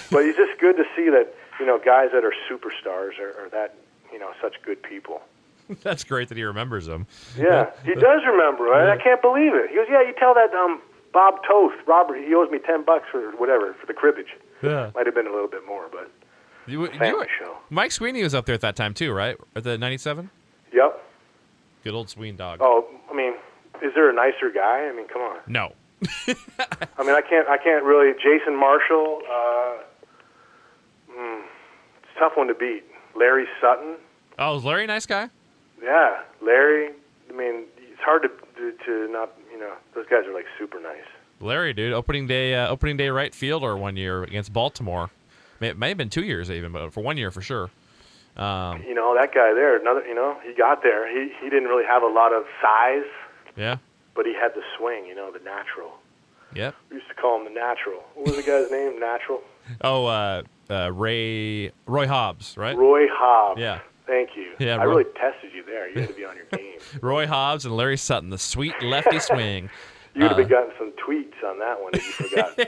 But 0.09 0.25
it's 0.25 0.37
just 0.37 0.59
good 0.59 0.75
to 0.77 0.85
see 0.95 1.09
that 1.09 1.33
you 1.59 1.65
know 1.65 1.77
guys 1.77 2.09
that 2.13 2.23
are 2.23 2.33
superstars 2.49 3.19
are, 3.19 3.45
are 3.45 3.49
that 3.49 3.75
you 4.11 4.19
know 4.19 4.31
such 4.41 4.55
good 4.63 4.81
people. 4.81 5.21
That's 5.83 6.03
great 6.03 6.29
that 6.29 6.37
he 6.37 6.43
remembers 6.43 6.85
them. 6.85 7.07
Yeah, 7.37 7.71
he 7.85 7.93
does 7.95 8.21
remember. 8.25 8.65
Right? 8.65 8.89
I 8.89 9.01
can't 9.01 9.21
believe 9.21 9.53
it. 9.53 9.69
He 9.69 9.75
goes, 9.75 9.87
"Yeah, 9.89 10.01
you 10.01 10.13
tell 10.19 10.33
that 10.33 10.53
um 10.53 10.81
Bob 11.13 11.35
Toth, 11.47 11.73
Robert, 11.87 12.17
he 12.17 12.33
owes 12.33 12.49
me 12.51 12.59
ten 12.59 12.83
bucks 12.83 13.05
for 13.11 13.31
whatever 13.37 13.73
for 13.79 13.85
the 13.85 13.93
cribbage. 13.93 14.35
Yeah. 14.61 14.91
Might 14.95 15.05
have 15.05 15.15
been 15.15 15.27
a 15.27 15.31
little 15.31 15.47
bit 15.47 15.65
more, 15.67 15.85
but 15.91 16.09
You, 16.67 16.81
you, 16.83 16.99
family 16.99 17.27
show. 17.39 17.57
Mike 17.69 17.91
Sweeney 17.91 18.23
was 18.23 18.33
up 18.33 18.45
there 18.45 18.55
at 18.55 18.61
that 18.61 18.75
time 18.75 18.93
too, 18.93 19.11
right? 19.13 19.37
At 19.55 19.63
the 19.63 19.77
'97. 19.77 20.29
Yep. 20.73 21.01
Good 21.83 21.93
old 21.93 22.09
Sween 22.09 22.35
dog. 22.35 22.59
Oh, 22.61 22.85
I 23.11 23.13
mean, 23.13 23.33
is 23.81 23.93
there 23.93 24.09
a 24.09 24.13
nicer 24.13 24.49
guy? 24.53 24.87
I 24.89 24.93
mean, 24.95 25.07
come 25.07 25.21
on. 25.21 25.37
No. 25.47 25.73
I 26.27 27.03
mean, 27.03 27.15
I 27.15 27.21
can't. 27.21 27.47
I 27.47 27.57
can't 27.57 27.83
really. 27.83 28.13
Jason 28.13 28.55
Marshall. 28.55 29.21
Uh, 29.29 29.73
mm, 31.17 31.41
it's 32.01 32.11
a 32.15 32.19
tough 32.19 32.33
one 32.35 32.47
to 32.47 32.53
beat. 32.53 32.83
Larry 33.15 33.45
Sutton. 33.61 33.95
Oh, 34.39 34.57
is 34.57 34.63
Larry 34.63 34.85
a 34.85 34.87
nice 34.87 35.05
guy? 35.05 35.29
Yeah, 35.83 36.21
Larry. 36.41 36.91
I 37.29 37.33
mean, 37.33 37.65
it's 37.77 38.01
hard 38.01 38.23
to 38.23 38.71
to, 38.85 39.11
not. 39.11 39.33
You 39.51 39.59
know, 39.59 39.73
those 39.93 40.05
guys 40.09 40.25
are 40.25 40.33
like 40.33 40.45
super 40.57 40.79
nice. 40.79 41.05
Larry, 41.39 41.73
dude, 41.73 41.93
opening 41.93 42.25
day, 42.27 42.55
uh, 42.55 42.69
opening 42.69 42.97
day 42.97 43.09
right 43.09 43.33
fielder 43.35 43.75
one 43.75 43.97
year 43.97 44.23
against 44.23 44.53
Baltimore. 44.53 45.09
May, 45.59 45.69
it 45.69 45.77
may 45.77 45.89
have 45.89 45.97
been 45.97 46.09
two 46.09 46.23
years 46.23 46.49
even, 46.49 46.71
but 46.71 46.93
for 46.93 47.01
one 47.01 47.17
year 47.17 47.31
for 47.31 47.41
sure. 47.41 47.69
Um, 48.37 48.81
You 48.83 48.95
know, 48.95 49.15
that 49.19 49.33
guy 49.33 49.53
there. 49.53 49.79
Another. 49.79 50.05
You 50.07 50.15
know, 50.15 50.37
he 50.45 50.53
got 50.53 50.83
there. 50.83 51.07
He 51.07 51.33
he 51.41 51.49
didn't 51.49 51.67
really 51.67 51.85
have 51.85 52.01
a 52.01 52.07
lot 52.07 52.33
of 52.33 52.45
size, 52.61 53.05
yeah. 53.55 53.77
but 54.15 54.25
he 54.25 54.33
had 54.33 54.53
the 54.55 54.63
swing. 54.77 55.05
You 55.05 55.15
know, 55.15 55.31
the 55.31 55.43
natural. 55.43 55.91
Yeah. 56.55 56.71
We 56.89 56.97
used 56.97 57.09
to 57.09 57.15
call 57.15 57.39
him 57.39 57.45
the 57.45 57.59
natural. 57.59 58.03
What 58.15 58.27
was 58.27 58.35
the 58.35 58.43
guy's 58.43 58.71
name? 58.71 58.99
Natural. 58.99 59.41
Oh, 59.79 60.07
uh, 60.07 60.43
uh, 60.69 60.91
Ray 60.91 61.71
Roy 61.85 62.05
Hobbs, 62.05 62.57
right? 62.57 62.75
Roy 62.75 63.07
Hobbs. 63.09 63.61
Yeah. 63.61 63.79
Thank 64.05 64.31
you. 64.35 64.53
Yeah, 64.59 64.77
I 64.77 64.85
Roy- 64.85 64.97
really 64.97 65.03
tested 65.15 65.51
you 65.53 65.63
there. 65.65 65.89
You 65.89 66.01
had 66.01 66.09
to 66.09 66.15
be 66.15 66.25
on 66.25 66.35
your 66.35 66.45
game. 66.51 66.79
Roy 67.01 67.25
Hobbs 67.27 67.65
and 67.65 67.75
Larry 67.75 67.97
Sutton, 67.97 68.29
the 68.29 68.37
sweet 68.37 68.73
lefty 68.81 69.19
swing. 69.31 69.69
You'd 70.15 70.23
have 70.29 70.37
Uh, 70.39 70.43
gotten 70.43 70.71
some 70.77 70.91
tweets 71.03 71.43
on 71.43 71.57
that 71.57 71.81
one 71.81 71.91
if 71.95 72.05
you 72.19 72.27
forgot 72.27 72.59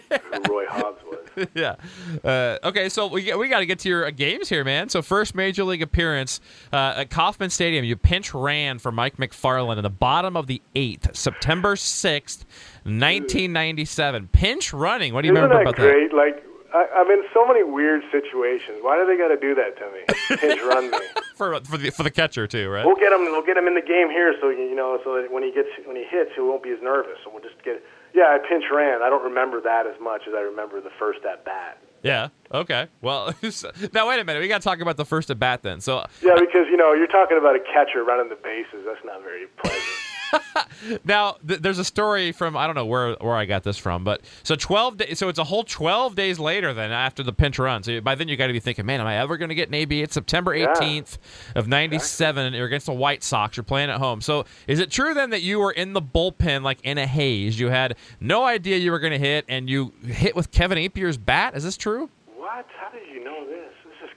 who 0.48 0.52
Roy 0.54 0.66
Hobbs 0.68 0.98
was. 1.06 1.48
yeah. 1.54 1.76
Uh, 2.24 2.58
okay, 2.68 2.90
so 2.90 3.06
we 3.06 3.32
we 3.36 3.50
got 3.50 3.60
to 3.60 3.68
get 3.68 3.78
to 3.80 3.90
your 3.90 4.08
uh, 4.08 4.10
games 4.10 4.50
here, 4.50 4.64
man. 4.64 4.90
So 4.90 5.04
first 5.04 5.36
major 5.36 5.64
league 5.64 5.84
appearance 5.84 6.40
uh, 6.74 6.96
at 6.98 7.12
Kauffman 7.12 7.52
Stadium, 7.52 7.86
you 7.86 7.98
pinch 7.98 8.34
ran 8.34 8.80
for 8.80 8.92
Mike 8.92 9.20
Macfarlane 9.20 9.78
in 9.78 9.84
the 9.84 9.92
bottom 9.92 10.36
of 10.36 10.48
the 10.48 10.60
eighth, 10.74 11.16
September 11.16 11.76
sixth, 11.76 12.46
nineteen 12.84 13.54
ninety 13.54 13.86
seven. 13.86 14.28
Pinch 14.30 14.74
running. 14.74 15.14
What 15.14 15.22
do 15.22 15.28
you 15.28 15.34
Isn't 15.34 15.44
remember 15.44 15.66
that 15.72 15.78
about 15.78 15.94
great? 15.94 16.14
Like 16.14 16.44
I, 16.76 16.92
I'm 16.92 17.10
in 17.10 17.24
so 17.34 17.48
many 17.48 17.64
weird 17.64 18.04
situations. 18.12 18.80
Why 18.82 19.00
do 19.00 19.08
they 19.08 19.16
got 19.16 19.30
to 19.30 19.40
do 19.40 19.56
that 19.56 19.80
to 19.80 19.86
me? 19.96 20.04
Pinch 20.44 20.62
run 20.62 20.92
me. 20.92 21.00
for 21.36 21.58
for 21.64 21.78
the 21.78 21.90
for 21.92 22.04
the 22.04 22.12
catcher 22.12 22.48
too, 22.48 22.68
right? 22.68 22.86
We'll 22.86 23.00
get 23.00 23.14
him. 23.14 23.24
We'll 23.32 23.46
get 23.46 23.56
him 23.56 23.66
in 23.66 23.76
the 23.76 23.82
game 23.82 24.10
here, 24.10 24.36
so 24.42 24.50
you 24.50 24.76
know, 24.76 25.00
so 25.06 25.16
that 25.16 25.32
when 25.32 25.42
he 25.42 25.54
gets 25.56 25.70
when 25.86 25.96
he 25.96 26.04
hits, 26.04 26.32
he 26.36 26.42
won't 26.42 26.64
be 26.64 26.72
as 26.72 26.82
nervous. 26.84 27.16
So 27.24 27.32
we'll 27.32 27.42
just 27.42 27.64
get. 27.64 27.82
Yeah, 28.14 28.36
I 28.36 28.40
pinch 28.44 28.66
ran. 28.72 29.02
I 29.02 29.10
don't 29.10 29.24
remember 29.24 29.62
that 29.62 29.88
as 29.88 29.96
much 30.02 30.24
as 30.28 30.34
I 30.36 30.42
remember 30.42 30.82
the 30.82 30.92
first 31.00 31.20
at 31.24 31.46
bat. 31.46 31.80
Yeah. 32.04 32.30
Okay. 32.54 32.88
Well, 33.02 33.34
now 33.94 34.10
wait 34.10 34.20
a 34.20 34.24
minute. 34.24 34.42
We 34.42 34.48
got 34.48 34.62
to 34.62 34.66
talk 34.66 34.80
about 34.80 34.98
the 34.98 35.06
first 35.06 35.30
at 35.30 35.40
bat 35.40 35.64
then. 35.64 35.80
So 35.80 36.06
Yeah, 36.22 36.36
because 36.40 36.68
you 36.70 36.78
know 36.78 36.92
you're 36.92 37.08
talking 37.08 37.38
about 37.38 37.56
a 37.56 37.64
catcher 37.72 38.04
running 38.04 38.30
the 38.30 38.36
bases. 38.36 38.84
That's 38.86 39.04
not 39.06 39.24
very 39.24 39.48
pleasant. 39.64 40.05
now 41.04 41.36
th- 41.48 41.60
there's 41.62 41.80
a 41.80 41.84
story 41.86 42.32
from 42.32 42.56
I 42.58 42.66
don't 42.66 42.76
know 42.76 42.86
where 42.86 43.14
where 43.16 43.36
I 43.36 43.46
got 43.46 43.64
this 43.64 43.78
from, 43.78 44.04
but 44.04 44.22
so 44.44 44.56
12 44.56 44.98
days. 44.98 45.20
So 45.20 45.30
it's 45.30 45.40
a 45.40 45.44
whole 45.44 45.64
12 45.64 46.16
days 46.16 46.40
later 46.40 46.74
than 46.74 46.92
after 46.92 47.24
the 47.24 47.34
pinch 47.34 47.60
run. 47.60 47.84
So 47.84 48.00
by 48.02 48.16
then 48.16 48.28
you 48.28 48.38
got 48.38 48.48
to 48.48 48.54
be 48.54 48.60
thinking, 48.60 48.86
man, 48.86 49.02
am 49.02 49.08
I 49.08 49.18
ever 49.18 49.38
going 49.38 49.50
to 49.50 49.56
get 49.56 49.68
an 49.70 49.74
AB? 49.74 50.02
It's 50.02 50.14
September 50.14 50.56
Yeah. 50.56 50.68
18th 50.76 51.18
of 51.56 51.68
'97. 51.68 52.54
You're 52.54 52.66
against 52.68 52.86
the 52.86 52.94
White 52.94 53.24
Sox. 53.24 53.58
You're 53.58 53.64
playing 53.64 53.90
at 53.90 53.98
home. 53.98 54.22
So 54.22 54.46
is 54.68 54.80
it 54.80 54.92
true 54.92 55.14
then 55.14 55.30
that 55.32 55.42
you 55.42 55.60
were 55.60 55.72
in 55.72 55.94
the 55.94 56.02
bullpen 56.02 56.64
like 56.64 56.80
in 56.84 56.98
a 56.98 57.08
haze? 57.08 57.60
You 57.60 57.70
had 57.70 57.96
no 58.20 58.44
idea 58.44 58.78
you 58.78 58.92
were 58.92 59.00
going 59.00 59.14
to 59.14 59.20
hit, 59.20 59.46
and 59.48 59.70
you 59.70 59.94
hit 60.06 60.36
with 60.36 60.52
Kevin 60.52 60.78
Appier's 60.78 61.18
bat. 61.18 61.56
Is 61.56 61.64
this 61.64 61.78
true? 61.78 62.10
what? 62.38 62.66
How 62.78 62.90
did 62.92 63.08
you 63.12 63.24
know 63.24 63.32
this? 63.34 63.34
This 63.34 63.34
is 63.34 63.35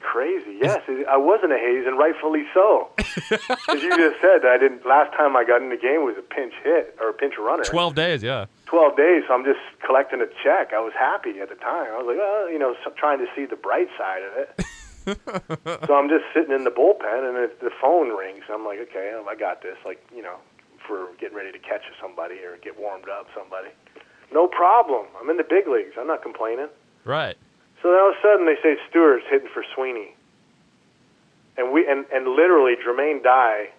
crazy. 0.08 0.56
Yes, 0.60 0.80
I 1.08 1.16
was 1.16 1.40
in 1.44 1.52
a 1.52 1.58
haze, 1.60 1.84
and 1.86 1.98
rightfully 1.98 2.44
so. 2.54 2.88
As 3.68 3.82
you 3.82 3.92
just 3.92 4.20
said, 4.20 4.48
I 4.48 4.56
didn't. 4.56 4.86
Last 4.86 5.12
time 5.12 5.36
I 5.36 5.44
got 5.44 5.60
in 5.60 5.68
the 5.68 5.76
game 5.76 6.04
was 6.04 6.16
a 6.18 6.22
pinch 6.24 6.54
hit 6.64 6.96
or 7.00 7.10
a 7.10 7.12
pinch 7.12 7.34
runner. 7.38 7.64
12 7.64 7.94
days. 7.94 8.22
Yeah. 8.22 8.46
12 8.66 8.96
days, 8.96 9.22
so 9.28 9.34
I'm 9.34 9.44
just 9.44 9.60
collecting 9.84 10.20
a 10.20 10.30
check. 10.42 10.72
I 10.72 10.80
was 10.80 10.92
happy 10.96 11.40
at 11.40 11.48
the 11.48 11.60
time. 11.60 11.92
I 11.92 11.98
was 12.00 12.08
like, 12.08 12.20
oh, 12.20 12.48
you 12.50 12.58
know, 12.58 12.74
so 12.84 12.90
trying 12.96 13.18
to 13.18 13.26
see 13.36 13.44
the 13.44 13.56
bright 13.56 13.88
side 13.98 14.22
of 14.24 14.32
it. 14.40 14.48
so 15.86 15.94
I'm 15.94 16.08
just 16.08 16.24
sitting 16.32 16.54
in 16.54 16.64
the 16.64 16.72
bullpen, 16.72 17.28
and 17.28 17.36
if 17.36 17.60
the 17.60 17.70
phone 17.80 18.16
rings, 18.16 18.44
I'm 18.48 18.64
like, 18.64 18.80
okay, 18.88 19.12
oh, 19.14 19.26
I 19.28 19.36
got 19.36 19.62
this. 19.62 19.76
Like, 19.84 20.00
you 20.14 20.22
know, 20.22 20.36
for 20.86 21.08
getting 21.20 21.36
ready 21.36 21.52
to 21.52 21.58
catch 21.58 21.84
somebody 22.00 22.36
or 22.40 22.56
get 22.56 22.80
warmed 22.80 23.08
up 23.08 23.26
somebody. 23.36 23.68
No 24.32 24.48
problem. 24.48 25.06
I'm 25.20 25.28
in 25.28 25.36
the 25.36 25.48
big 25.48 25.68
leagues. 25.68 25.96
I'm 25.98 26.06
not 26.06 26.22
complaining. 26.22 26.68
Right. 27.04 27.36
So 27.82 27.90
then 27.90 28.00
all 28.00 28.10
of 28.10 28.16
a 28.16 28.22
sudden 28.22 28.46
they 28.46 28.56
say 28.62 28.76
Stewart's 28.90 29.24
hitting 29.30 29.48
for 29.52 29.64
Sweeney, 29.74 30.14
and 31.56 31.72
we 31.72 31.86
and 31.86 32.04
and 32.12 32.28
literally 32.28 32.74
Jermaine 32.76 33.22
Dye 33.22 33.70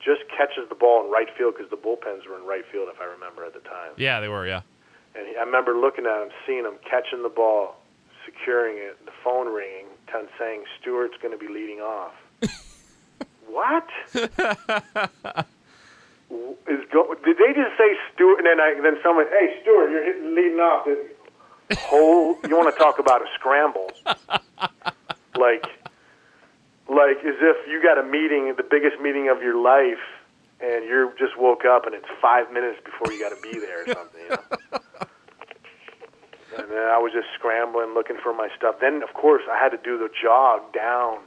just 0.00 0.22
catches 0.30 0.68
the 0.68 0.74
ball 0.74 1.04
in 1.04 1.10
right 1.10 1.28
field 1.36 1.54
because 1.56 1.70
the 1.70 1.76
bullpens 1.76 2.26
were 2.28 2.36
in 2.38 2.44
right 2.46 2.64
field, 2.70 2.88
if 2.92 3.00
I 3.00 3.04
remember 3.04 3.44
at 3.44 3.52
the 3.52 3.60
time. 3.60 3.92
Yeah, 3.96 4.20
they 4.20 4.28
were. 4.28 4.46
Yeah. 4.46 4.62
And 5.14 5.26
he, 5.26 5.36
I 5.36 5.42
remember 5.42 5.76
looking 5.76 6.06
at 6.06 6.22
him, 6.22 6.30
seeing 6.46 6.64
him 6.64 6.78
catching 6.88 7.22
the 7.22 7.28
ball, 7.28 7.76
securing 8.24 8.78
it, 8.78 9.04
the 9.04 9.12
phone 9.24 9.52
ringing, 9.52 9.86
t- 10.06 10.12
saying 10.38 10.64
Stewart's 10.80 11.16
going 11.20 11.36
to 11.36 11.38
be 11.38 11.52
leading 11.52 11.80
off. 11.80 12.12
what? 13.48 13.88
Is 14.14 14.22
go- 16.92 17.14
did 17.24 17.36
they 17.38 17.52
just 17.54 17.76
say 17.76 17.96
Stewart? 18.14 18.38
And 18.38 18.46
then 18.46 18.60
I, 18.60 18.78
then 18.82 18.98
someone, 19.02 19.26
hey 19.28 19.58
Stewart, 19.62 19.90
you're 19.90 20.04
hitting, 20.04 20.34
leading 20.34 20.60
off. 20.60 20.86
Whole 21.76 22.36
you 22.48 22.56
want 22.56 22.74
to 22.74 22.78
talk 22.78 22.98
about 22.98 23.22
a 23.22 23.26
scramble? 23.34 23.90
like, 25.36 25.66
like 26.88 27.18
as 27.18 27.36
if 27.40 27.68
you 27.68 27.82
got 27.82 27.98
a 27.98 28.02
meeting, 28.02 28.54
the 28.56 28.62
biggest 28.62 29.00
meeting 29.00 29.28
of 29.28 29.42
your 29.42 29.60
life, 29.60 29.98
and 30.60 30.84
you 30.84 31.12
just 31.18 31.38
woke 31.38 31.64
up 31.64 31.86
and 31.86 31.94
it's 31.94 32.08
five 32.20 32.52
minutes 32.52 32.78
before 32.84 33.12
you 33.12 33.20
got 33.20 33.34
to 33.34 33.42
be 33.42 33.58
there 33.58 33.82
or 33.82 33.86
something. 33.86 34.22
You 34.22 34.30
know? 34.30 34.42
and 36.58 36.70
then 36.70 36.88
I 36.88 36.98
was 36.98 37.12
just 37.12 37.28
scrambling, 37.34 37.94
looking 37.94 38.16
for 38.22 38.34
my 38.34 38.48
stuff. 38.56 38.76
Then, 38.80 39.02
of 39.02 39.14
course, 39.14 39.42
I 39.50 39.58
had 39.58 39.70
to 39.70 39.78
do 39.78 39.98
the 39.98 40.08
jog 40.20 40.72
down. 40.72 41.18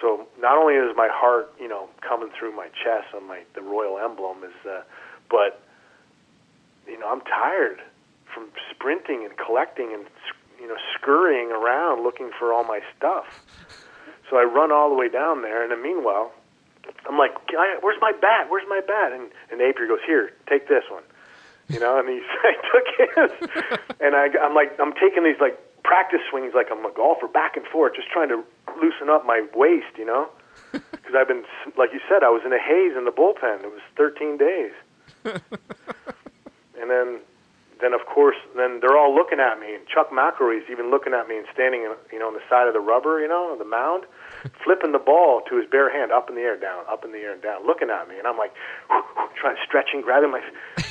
So 0.00 0.28
not 0.40 0.56
only 0.56 0.74
is 0.74 0.96
my 0.96 1.08
heart, 1.10 1.52
you 1.60 1.68
know, 1.68 1.88
coming 2.00 2.30
through 2.38 2.54
my 2.54 2.68
chest 2.68 3.14
on 3.14 3.26
my 3.26 3.42
the 3.54 3.62
royal 3.62 3.98
emblem 3.98 4.44
is, 4.44 4.54
uh, 4.64 4.82
but 5.28 5.60
you 6.86 6.98
know, 6.98 7.10
I'm 7.10 7.20
tired 7.22 7.80
from 8.38 8.50
sprinting 8.70 9.24
and 9.24 9.36
collecting 9.36 9.92
and 9.92 10.06
you 10.60 10.68
know 10.68 10.76
scurrying 10.94 11.50
around 11.50 12.02
looking 12.02 12.30
for 12.38 12.52
all 12.52 12.64
my 12.64 12.80
stuff. 12.96 13.26
So 14.30 14.36
I 14.36 14.44
run 14.44 14.70
all 14.70 14.90
the 14.90 14.94
way 14.94 15.08
down 15.08 15.42
there, 15.42 15.62
and 15.62 15.72
then 15.72 15.82
meanwhile, 15.82 16.32
I'm 17.08 17.18
like, 17.18 17.32
I, 17.58 17.78
"Where's 17.80 18.00
my 18.00 18.12
bat? 18.12 18.46
Where's 18.48 18.68
my 18.68 18.80
bat?" 18.80 19.12
And 19.12 19.30
and 19.50 19.60
Appier 19.60 19.88
goes, 19.88 20.00
"Here, 20.06 20.32
take 20.48 20.68
this 20.68 20.84
one." 20.90 21.02
You 21.68 21.80
know, 21.80 21.98
and 21.98 22.08
he 22.08 22.20
I 22.44 22.54
took 22.70 22.86
his, 22.96 23.50
and 24.00 24.14
I, 24.14 24.28
I'm 24.40 24.54
like, 24.54 24.78
I'm 24.80 24.92
taking 24.94 25.24
these 25.24 25.40
like 25.40 25.58
practice 25.82 26.20
swings 26.30 26.52
like 26.54 26.68
I'm 26.70 26.84
a 26.84 26.92
golfer, 26.92 27.28
back 27.28 27.56
and 27.56 27.66
forth, 27.66 27.94
just 27.96 28.08
trying 28.08 28.28
to 28.28 28.42
loosen 28.80 29.08
up 29.08 29.26
my 29.26 29.46
waist. 29.54 29.96
You 29.96 30.06
know, 30.06 30.28
because 30.72 31.14
I've 31.16 31.28
been, 31.28 31.44
like 31.76 31.92
you 31.92 32.00
said, 32.08 32.22
I 32.22 32.30
was 32.30 32.42
in 32.44 32.52
a 32.52 32.60
haze 32.60 32.96
in 32.96 33.04
the 33.04 33.12
bullpen. 33.12 33.64
It 33.64 33.72
was 33.72 33.82
13 33.96 34.36
days, 34.38 34.72
and 36.80 36.90
then 36.90 37.20
then 37.80 37.94
of 37.94 38.06
course, 38.06 38.36
then 38.56 38.80
they're 38.80 38.96
all 38.96 39.14
looking 39.14 39.38
at 39.38 39.60
me, 39.60 39.74
and 39.74 39.86
Chuck 39.86 40.10
McElroy's 40.10 40.68
even 40.70 40.90
looking 40.90 41.14
at 41.14 41.28
me 41.28 41.38
and 41.38 41.46
standing, 41.52 41.82
you 42.12 42.18
know, 42.18 42.26
on 42.26 42.34
the 42.34 42.42
side 42.50 42.66
of 42.66 42.74
the 42.74 42.80
rubber, 42.80 43.20
you 43.20 43.28
know, 43.28 43.56
the 43.56 43.64
mound, 43.64 44.04
flipping 44.64 44.92
the 44.92 44.98
ball 44.98 45.42
to 45.48 45.56
his 45.56 45.68
bare 45.70 45.90
hand, 45.90 46.10
up 46.10 46.28
in 46.28 46.34
the 46.34 46.42
air, 46.42 46.58
down, 46.58 46.84
up 46.90 47.04
in 47.04 47.12
the 47.12 47.18
air, 47.18 47.32
and 47.32 47.42
down, 47.42 47.66
looking 47.66 47.90
at 47.90 48.08
me, 48.08 48.18
and 48.18 48.26
I'm 48.26 48.36
like, 48.36 48.52
trying 49.36 49.56
stretching, 49.64 50.00
grabbing 50.00 50.30
my, 50.30 50.42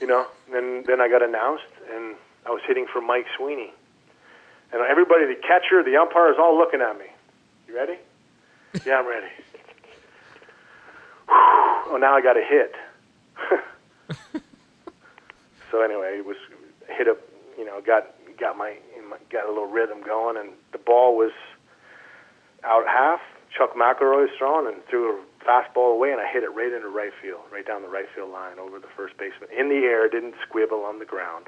you 0.00 0.06
know. 0.06 0.26
And 0.46 0.54
then 0.54 0.84
then 0.86 1.00
I 1.00 1.08
got 1.08 1.22
announced, 1.22 1.64
and 1.94 2.16
I 2.46 2.50
was 2.50 2.62
hitting 2.66 2.86
for 2.92 3.00
Mike 3.00 3.26
Sweeney, 3.36 3.72
and 4.72 4.82
everybody, 4.82 5.26
the 5.26 5.40
catcher, 5.40 5.82
the 5.82 5.96
umpire, 5.96 6.32
is 6.32 6.38
all 6.38 6.58
looking 6.58 6.80
at 6.80 6.98
me. 6.98 7.06
You 7.68 7.76
ready? 7.76 7.98
yeah, 8.84 8.98
I'm 8.98 9.06
ready. 9.06 9.26
oh, 11.28 11.96
now 12.00 12.14
I 12.14 12.20
got 12.20 12.36
a 12.36 12.42
hit. 12.42 12.74
So 15.72 15.80
anyway, 15.80 16.18
it 16.18 16.26
was 16.26 16.36
hit 16.86 17.08
up, 17.08 17.16
you 17.58 17.64
know, 17.64 17.80
got 17.80 18.12
got 18.38 18.58
my, 18.58 18.76
got 19.32 19.46
a 19.46 19.48
little 19.48 19.66
rhythm 19.66 20.02
going, 20.04 20.36
and 20.36 20.50
the 20.70 20.78
ball 20.78 21.16
was 21.16 21.32
out 22.62 22.86
half. 22.86 23.20
Chuck 23.56 23.74
McElroy 23.74 24.28
was 24.28 24.30
throwing 24.38 24.66
and 24.72 24.84
threw 24.86 25.16
a 25.16 25.44
fastball 25.44 25.92
away, 25.92 26.12
and 26.12 26.20
I 26.20 26.30
hit 26.30 26.42
it 26.42 26.52
right 26.54 26.72
into 26.72 26.88
right 26.88 27.12
field, 27.20 27.40
right 27.52 27.66
down 27.66 27.82
the 27.82 27.88
right 27.88 28.06
field 28.14 28.30
line 28.30 28.58
over 28.58 28.78
the 28.78 28.88
first 28.96 29.16
baseman 29.16 29.48
in 29.56 29.68
the 29.68 29.84
air. 29.88 30.08
Didn't 30.08 30.34
squibble 30.46 30.84
on 30.84 30.98
the 30.98 31.04
ground. 31.04 31.46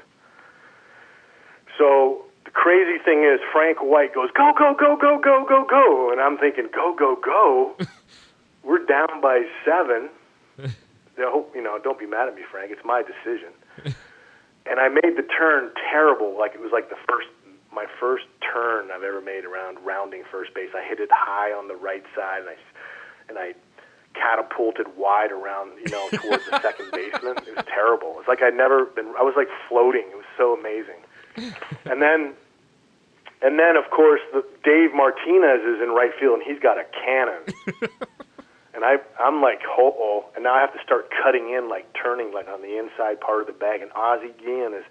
So 1.77 2.25
the 2.45 2.51
crazy 2.51 2.97
thing 3.03 3.23
is, 3.23 3.39
Frank 3.53 3.77
White 3.77 4.15
goes 4.15 4.29
go 4.35 4.53
go 4.57 4.73
go 4.73 4.97
go 4.97 5.19
go 5.21 5.45
go 5.47 5.65
go, 5.69 6.11
and 6.11 6.19
I'm 6.19 6.37
thinking 6.37 6.67
go 6.73 6.95
go 6.97 7.15
go. 7.15 7.77
We're 8.63 8.85
down 8.85 9.21
by 9.21 9.43
seven. 9.63 10.09
No, 11.17 11.45
you 11.55 11.63
know, 11.63 11.79
don't 11.81 11.97
be 11.97 12.05
mad 12.05 12.27
at 12.27 12.35
me, 12.35 12.41
Frank. 12.51 12.71
It's 12.71 12.83
my 12.83 13.01
decision 13.01 13.53
and 14.69 14.79
I 14.79 14.89
made 14.89 15.17
the 15.17 15.23
turn 15.23 15.71
terrible. 15.89 16.37
Like 16.37 16.55
it 16.55 16.61
was 16.61 16.71
like 16.71 16.89
the 16.89 16.97
first, 17.07 17.27
my 17.73 17.85
first 17.99 18.25
turn 18.41 18.89
I've 18.91 19.03
ever 19.03 19.21
made 19.21 19.45
around 19.45 19.77
rounding 19.85 20.23
first 20.31 20.53
base. 20.53 20.69
I 20.75 20.83
hit 20.87 20.99
it 20.99 21.09
high 21.11 21.51
on 21.51 21.67
the 21.67 21.75
right 21.75 22.03
side, 22.15 22.41
and 22.41 22.49
I, 22.49 22.55
and 23.29 23.37
I 23.37 23.53
catapulted 24.13 24.87
wide 24.97 25.31
around, 25.31 25.71
you 25.77 25.91
know, 25.91 26.07
towards 26.09 26.45
the 26.49 26.61
second 26.61 26.91
baseman. 26.91 27.37
It 27.45 27.55
was 27.55 27.65
terrible. 27.67 28.15
It's 28.19 28.27
like 28.27 28.41
I'd 28.41 28.55
never 28.55 28.85
been. 28.85 29.13
I 29.17 29.23
was 29.23 29.33
like 29.35 29.49
floating. 29.69 30.05
It 30.09 30.15
was 30.15 30.29
so 30.37 30.57
amazing. 30.57 31.01
And 31.85 32.01
then, 32.01 32.33
and 33.41 33.59
then 33.59 33.75
of 33.75 33.89
course, 33.91 34.21
the, 34.33 34.43
Dave 34.63 34.95
Martinez 34.95 35.61
is 35.61 35.81
in 35.81 35.89
right 35.89 36.11
field, 36.19 36.39
and 36.39 36.43
he's 36.43 36.61
got 36.61 36.77
a 36.77 36.85
cannon. 37.05 37.99
And 38.75 38.83
I, 38.83 38.97
I'm 39.23 39.41
like, 39.41 39.61
oh, 39.65 40.25
and 40.35 40.43
now 40.43 40.53
I 40.53 40.59
have 40.59 40.73
to 40.73 40.83
start 40.83 41.09
cutting 41.23 41.55
in, 41.55 41.69
like 41.69 41.87
turning, 41.95 42.33
like 42.33 42.49
on 42.49 42.61
the 42.61 42.77
inside 42.77 43.21
part 43.21 43.39
of 43.39 43.47
the 43.47 43.53
bag. 43.55 43.81
And 43.81 43.89
Ozzie 43.95 44.35
Guillen 44.37 44.73
is, 44.75 44.83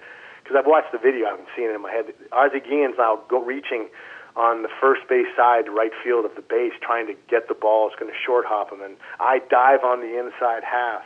because 0.43 0.57
I've 0.59 0.67
watched 0.67 0.91
the 0.91 0.99
video, 0.99 1.27
I 1.27 1.31
haven't 1.37 1.53
seen 1.55 1.69
it 1.69 1.75
in 1.77 1.83
my 1.83 1.93
head. 1.93 2.07
Ozzie 2.33 2.65
Guillen's 2.65 2.97
now 2.97 3.21
go 3.29 3.45
reaching 3.45 3.89
on 4.37 4.63
the 4.63 4.73
first 4.81 5.07
base 5.09 5.29
side, 5.37 5.69
right 5.69 5.93
field 6.03 6.25
of 6.25 6.35
the 6.35 6.43
base, 6.43 6.73
trying 6.81 7.07
to 7.07 7.15
get 7.29 7.47
the 7.47 7.55
ball. 7.55 7.87
It's 7.87 8.01
going 8.01 8.11
to 8.11 8.19
short 8.25 8.47
hop 8.49 8.73
him, 8.73 8.81
and 8.81 8.97
I 9.21 9.39
dive 9.51 9.85
on 9.85 10.01
the 10.01 10.19
inside 10.19 10.65
half, 10.65 11.05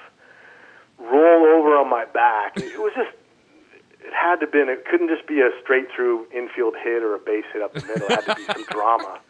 roll 0.99 1.45
over 1.45 1.77
on 1.77 1.91
my 1.91 2.07
back. 2.07 2.57
It 2.57 2.79
was 2.79 2.93
just, 2.97 3.11
it 4.01 4.15
had 4.15 4.41
to 4.41 4.47
been. 4.47 4.71
It 4.71 4.87
couldn't 4.87 5.09
just 5.09 5.27
be 5.27 5.41
a 5.43 5.51
straight 5.63 5.89
through 5.95 6.27
infield 6.33 6.75
hit 6.83 7.03
or 7.03 7.15
a 7.15 7.19
base 7.19 7.45
hit 7.53 7.61
up 7.61 7.75
the 7.75 7.83
middle. 7.83 8.07
It 8.07 8.25
had 8.25 8.25
to 8.25 8.35
be 8.37 8.45
some 8.45 8.65
drama 8.71 9.21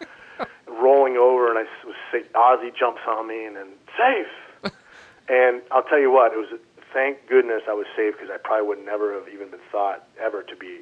rolling 0.70 1.16
over, 1.16 1.49
and 1.51 1.59
I 1.59 1.65
was 1.86 1.95
say, 2.12 2.23
Ozzie 2.35 2.73
jumps 2.78 3.01
on 3.09 3.27
me, 3.28 3.45
and 3.45 3.57
then 3.57 3.69
safe. 3.97 4.73
and 5.28 5.62
I'll 5.70 5.82
tell 5.85 5.99
you 6.01 6.11
what, 6.11 6.32
it 6.32 6.36
was 6.36 6.59
thank 6.93 7.27
goodness 7.28 7.62
I 7.69 7.74
was 7.74 7.86
safe 7.97 8.15
because 8.15 8.31
I 8.32 8.39
probably 8.39 8.66
would 8.69 8.85
never 8.85 9.12
have 9.15 9.28
even 9.28 9.51
been 9.51 9.61
thought 9.70 10.07
ever 10.20 10.43
to 10.43 10.57
be 10.57 10.81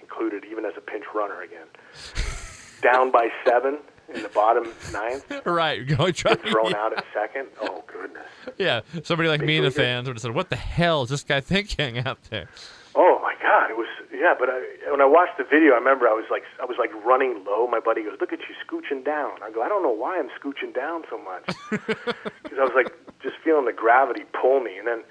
included, 0.00 0.44
even 0.50 0.64
as 0.64 0.72
a 0.76 0.80
pinch 0.80 1.04
runner 1.14 1.40
again. 1.42 1.66
Down 2.82 3.10
by 3.10 3.28
seven 3.46 3.78
in 4.12 4.22
the 4.22 4.28
bottom 4.28 4.72
ninth, 4.92 5.24
Right. 5.44 5.86
Go 5.86 6.10
try. 6.12 6.34
thrown 6.34 6.74
out 6.74 6.96
at 6.96 7.04
second. 7.14 7.48
Oh 7.60 7.82
goodness. 7.86 8.26
Yeah. 8.58 8.80
Somebody 9.02 9.28
like 9.28 9.40
me 9.40 9.56
and 9.56 9.66
the 9.66 9.70
fans 9.70 10.06
would 10.06 10.16
have 10.16 10.22
said, 10.22 10.34
"What 10.34 10.50
the 10.50 10.56
hell 10.56 11.02
is 11.02 11.08
this 11.10 11.24
guy 11.24 11.40
thinking 11.40 11.98
out 11.98 12.18
there?" 12.30 12.48
Oh 12.94 13.18
my 13.22 13.34
God! 13.42 13.70
It 13.70 13.76
was 13.76 13.85
yeah, 14.16 14.34
but 14.38 14.48
I, 14.48 14.64
when 14.90 15.00
I 15.00 15.06
watched 15.06 15.36
the 15.36 15.44
video, 15.44 15.76
I 15.76 15.78
remember 15.78 16.08
I 16.08 16.16
was 16.16 16.24
like 16.30 16.44
I 16.60 16.64
was 16.64 16.76
like 16.80 16.92
running 17.04 17.44
low. 17.44 17.68
My 17.68 17.80
buddy 17.80 18.02
goes, 18.02 18.16
"Look 18.20 18.32
at 18.32 18.40
you 18.48 18.54
scooching 18.64 19.04
down." 19.04 19.36
I 19.44 19.50
go, 19.50 19.62
"I 19.62 19.68
don't 19.68 19.82
know 19.82 19.92
why 19.92 20.18
I'm 20.18 20.32
scooching 20.32 20.74
down 20.74 21.04
so 21.10 21.20
much," 21.20 21.44
because 21.70 22.58
I 22.58 22.64
was 22.64 22.72
like 22.74 22.88
just 23.20 23.36
feeling 23.44 23.66
the 23.66 23.76
gravity 23.76 24.24
pull 24.32 24.60
me. 24.60 24.78
And 24.78 24.86
then 24.88 25.04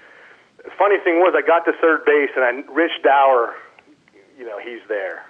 the 0.64 0.74
funny 0.74 0.98
thing 1.02 1.22
was, 1.22 1.34
I 1.38 1.46
got 1.46 1.64
to 1.70 1.72
third 1.78 2.04
base, 2.04 2.30
and 2.34 2.42
I 2.42 2.50
Rich 2.72 3.02
Dauer, 3.06 3.54
you 4.38 4.44
know, 4.44 4.58
he's 4.58 4.82
there, 4.88 5.22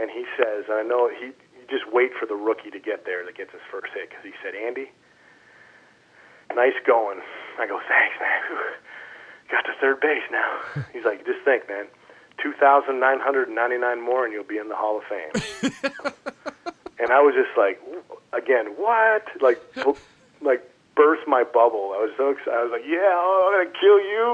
and 0.00 0.10
he 0.10 0.24
says, 0.40 0.64
and 0.72 0.80
I 0.80 0.82
know 0.82 1.12
he 1.12 1.36
you 1.36 1.64
just 1.68 1.84
wait 1.92 2.16
for 2.18 2.24
the 2.24 2.36
rookie 2.36 2.70
to 2.70 2.80
get 2.80 3.04
there 3.04 3.24
that 3.24 3.36
gets 3.36 3.52
his 3.52 3.64
first 3.70 3.92
hit 3.92 4.08
because 4.08 4.24
he 4.24 4.32
said, 4.42 4.56
"Andy, 4.56 4.90
nice 6.56 6.78
going." 6.86 7.20
I 7.60 7.66
go, 7.66 7.80
"Thanks, 7.84 8.16
man." 8.16 8.40
got 9.50 9.64
to 9.66 9.72
third 9.80 10.00
base 10.00 10.26
now. 10.30 10.58
He's 10.92 11.04
like, 11.04 11.24
just 11.24 11.42
think, 11.44 11.68
man, 11.68 11.86
2,999 12.46 14.00
more 14.00 14.24
and 14.24 14.32
you'll 14.32 14.44
be 14.44 14.58
in 14.58 14.68
the 14.68 14.76
Hall 14.76 14.98
of 14.98 15.04
Fame. 15.10 15.72
and 16.98 17.10
I 17.10 17.20
was 17.20 17.34
just 17.34 17.56
like, 17.58 17.82
again, 18.32 18.66
what? 18.76 19.26
Like, 19.40 19.60
like 20.40 20.62
burst 20.94 21.26
my 21.26 21.42
bubble. 21.42 21.90
I 21.90 22.06
was 22.06 22.12
so 22.16 22.30
excited. 22.30 22.54
I 22.54 22.62
was 22.62 22.70
like, 22.70 22.86
yeah, 22.86 23.10
oh, 23.18 23.50
I'm 23.50 23.52
going 23.58 23.66
to 23.66 23.78
kill 23.82 23.98
you. 23.98 24.26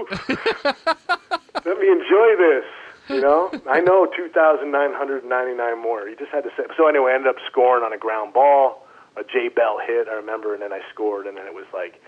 Let 1.64 1.78
me 1.80 1.88
enjoy 1.88 2.36
this. 2.36 2.68
You 3.08 3.20
know, 3.20 3.50
I 3.68 3.80
know 3.80 4.06
2,999 4.14 5.82
more. 5.82 6.08
You 6.08 6.16
just 6.16 6.30
had 6.30 6.44
to 6.44 6.50
say. 6.56 6.64
So 6.76 6.86
anyway, 6.86 7.12
I 7.12 7.14
ended 7.16 7.34
up 7.34 7.42
scoring 7.50 7.82
on 7.82 7.92
a 7.92 7.98
ground 7.98 8.32
ball, 8.32 8.86
a 9.16 9.24
Jay 9.24 9.48
Bell 9.48 9.80
hit. 9.84 10.06
I 10.08 10.14
remember, 10.14 10.54
and 10.54 10.62
then 10.62 10.72
I 10.72 10.80
scored, 10.94 11.26
and 11.26 11.36
then 11.36 11.44
it 11.46 11.52
was 11.52 11.66
like 11.74 12.00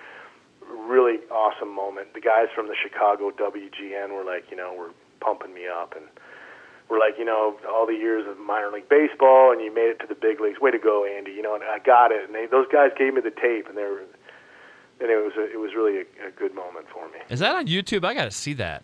really 0.86 1.18
awesome 1.32 1.74
moment. 1.74 2.14
The 2.14 2.20
guys 2.20 2.46
from 2.54 2.68
the 2.68 2.76
Chicago 2.80 3.32
WGN 3.32 4.14
were 4.14 4.24
like, 4.24 4.50
you 4.50 4.56
know, 4.56 4.72
were 4.72 4.92
pumping 5.24 5.54
me 5.54 5.66
up 5.66 5.96
and 5.96 6.04
we're 6.90 7.00
like, 7.00 7.16
you 7.18 7.24
know, 7.24 7.56
all 7.66 7.86
the 7.86 7.96
years 7.96 8.28
of 8.28 8.38
minor 8.38 8.70
league 8.70 8.88
baseball 8.88 9.52
and 9.52 9.62
you 9.62 9.72
made 9.72 9.88
it 9.88 9.98
to 10.00 10.06
the 10.06 10.14
big 10.14 10.38
leagues. 10.40 10.60
Way 10.60 10.70
to 10.70 10.78
go, 10.78 11.06
Andy. 11.06 11.32
You 11.32 11.40
know, 11.40 11.54
and 11.54 11.64
I 11.64 11.78
got 11.78 12.12
it. 12.12 12.24
And 12.26 12.34
they, 12.34 12.44
those 12.44 12.66
guys 12.70 12.90
gave 12.98 13.14
me 13.14 13.22
the 13.22 13.32
tape 13.32 13.68
and 13.68 13.76
they 13.76 13.84
were 13.84 14.02
and 15.00 15.10
it 15.10 15.16
was 15.16 15.32
a, 15.36 15.52
it 15.52 15.58
was 15.58 15.74
really 15.74 15.98
a, 15.98 16.28
a 16.28 16.30
good 16.30 16.54
moment 16.54 16.86
for 16.92 17.06
me. 17.08 17.18
Is 17.30 17.40
that 17.40 17.54
on 17.56 17.66
YouTube? 17.66 18.04
I 18.04 18.14
got 18.14 18.24
to 18.24 18.30
see 18.30 18.54
that. 18.54 18.82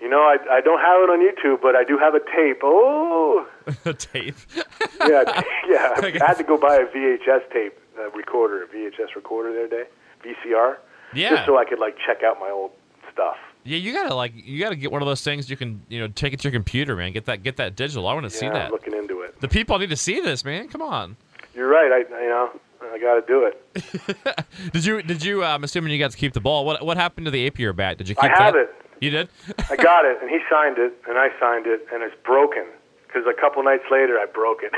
You 0.00 0.08
know, 0.08 0.20
I 0.20 0.36
I 0.50 0.60
don't 0.60 0.80
have 0.80 1.02
it 1.02 1.10
on 1.10 1.20
YouTube, 1.20 1.62
but 1.62 1.76
I 1.76 1.84
do 1.84 1.96
have 1.98 2.14
a 2.14 2.20
tape. 2.20 2.60
Oh, 2.62 3.46
a 3.84 3.94
tape. 3.94 4.34
yeah, 5.00 5.22
yeah. 5.68 5.94
I 5.96 6.18
had 6.26 6.34
to 6.34 6.44
go 6.44 6.58
buy 6.58 6.76
a 6.76 6.86
VHS 6.86 7.50
tape 7.52 7.78
uh, 7.98 8.10
recorder, 8.10 8.64
a 8.64 8.66
VHS 8.66 9.14
recorder 9.14 9.52
the 9.52 9.66
other 9.66 9.84
day, 9.84 9.88
VCR. 10.24 10.76
Yeah. 11.14 11.30
Just 11.30 11.46
so 11.46 11.56
I 11.56 11.64
could 11.64 11.78
like 11.78 11.96
check 12.04 12.22
out 12.24 12.40
my 12.40 12.50
old 12.50 12.72
stuff. 13.12 13.36
Yeah, 13.64 13.78
you 13.78 13.92
gotta 13.92 14.14
like 14.14 14.32
you 14.34 14.60
gotta 14.62 14.76
get 14.76 14.92
one 14.92 15.02
of 15.02 15.06
those 15.06 15.22
things 15.22 15.48
you 15.48 15.56
can 15.56 15.82
you 15.88 15.98
know 16.00 16.08
take 16.08 16.32
it 16.32 16.40
to 16.40 16.44
your 16.44 16.52
computer, 16.52 16.94
man. 16.96 17.12
Get 17.12 17.24
that 17.26 17.42
get 17.42 17.56
that 17.56 17.76
digital. 17.76 18.06
I 18.06 18.14
want 18.14 18.24
to 18.24 18.30
see 18.30 18.46
that. 18.48 18.66
I'm 18.66 18.70
looking 18.72 18.94
into 18.94 19.22
it. 19.22 19.40
The 19.40 19.48
people 19.48 19.78
need 19.78 19.90
to 19.90 19.96
see 19.96 20.20
this, 20.20 20.44
man. 20.44 20.68
Come 20.68 20.82
on. 20.82 21.16
You're 21.54 21.68
right. 21.68 21.90
I 21.92 21.98
you 22.22 22.28
know 22.28 22.50
I 22.92 22.98
got 22.98 23.14
to 23.14 23.22
do 23.26 23.46
it. 23.46 24.44
Did 24.72 24.84
you 24.84 25.02
did 25.02 25.24
you? 25.24 25.42
I'm 25.42 25.64
assuming 25.64 25.92
you 25.92 25.98
got 25.98 26.10
to 26.10 26.16
keep 26.16 26.32
the 26.34 26.40
ball. 26.40 26.64
What 26.66 26.84
what 26.84 26.96
happened 26.96 27.24
to 27.26 27.30
the 27.30 27.48
Appier 27.50 27.74
bat? 27.74 27.98
Did 27.98 28.08
you 28.08 28.14
keep 28.14 28.24
I 28.24 28.42
have 28.42 28.54
that? 28.54 28.60
it. 28.60 28.74
You 29.00 29.10
did. 29.10 29.28
I 29.70 29.76
got 29.76 30.04
it, 30.04 30.18
and 30.20 30.30
he 30.30 30.38
signed 30.50 30.78
it, 30.78 30.92
and 31.08 31.18
I 31.18 31.28
signed 31.40 31.66
it, 31.66 31.86
and 31.92 32.02
it's 32.02 32.14
broken. 32.24 32.64
Because 33.06 33.22
a 33.26 33.40
couple 33.40 33.62
nights 33.62 33.84
later, 33.90 34.18
I 34.18 34.26
broke 34.26 34.62
it. 34.62 34.72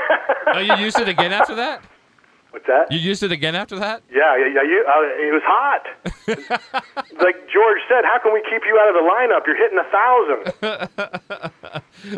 oh, 0.53 0.59
you 0.59 0.75
used 0.83 0.99
it 0.99 1.07
again 1.09 1.33
after 1.33 1.55
that. 1.55 1.83
What's 2.57 2.73
that? 2.73 2.89
You 2.89 2.97
used 2.97 3.21
it 3.21 3.31
again 3.31 3.53
after 3.53 3.77
that. 3.77 4.01
Yeah, 4.09 4.33
yeah, 4.33 4.49
yeah. 4.49 4.65
You, 4.65 4.81
uh, 4.81 5.21
it 5.21 5.29
was 5.29 5.45
hot. 5.45 5.85
like 7.21 7.37
George 7.53 7.85
said, 7.85 8.01
how 8.01 8.17
can 8.17 8.33
we 8.33 8.41
keep 8.49 8.65
you 8.65 8.81
out 8.81 8.89
of 8.89 8.97
the 8.97 9.05
lineup? 9.05 9.45
You're 9.45 9.61
hitting 9.61 9.77
a 9.77 9.85
thousand. 9.93 10.41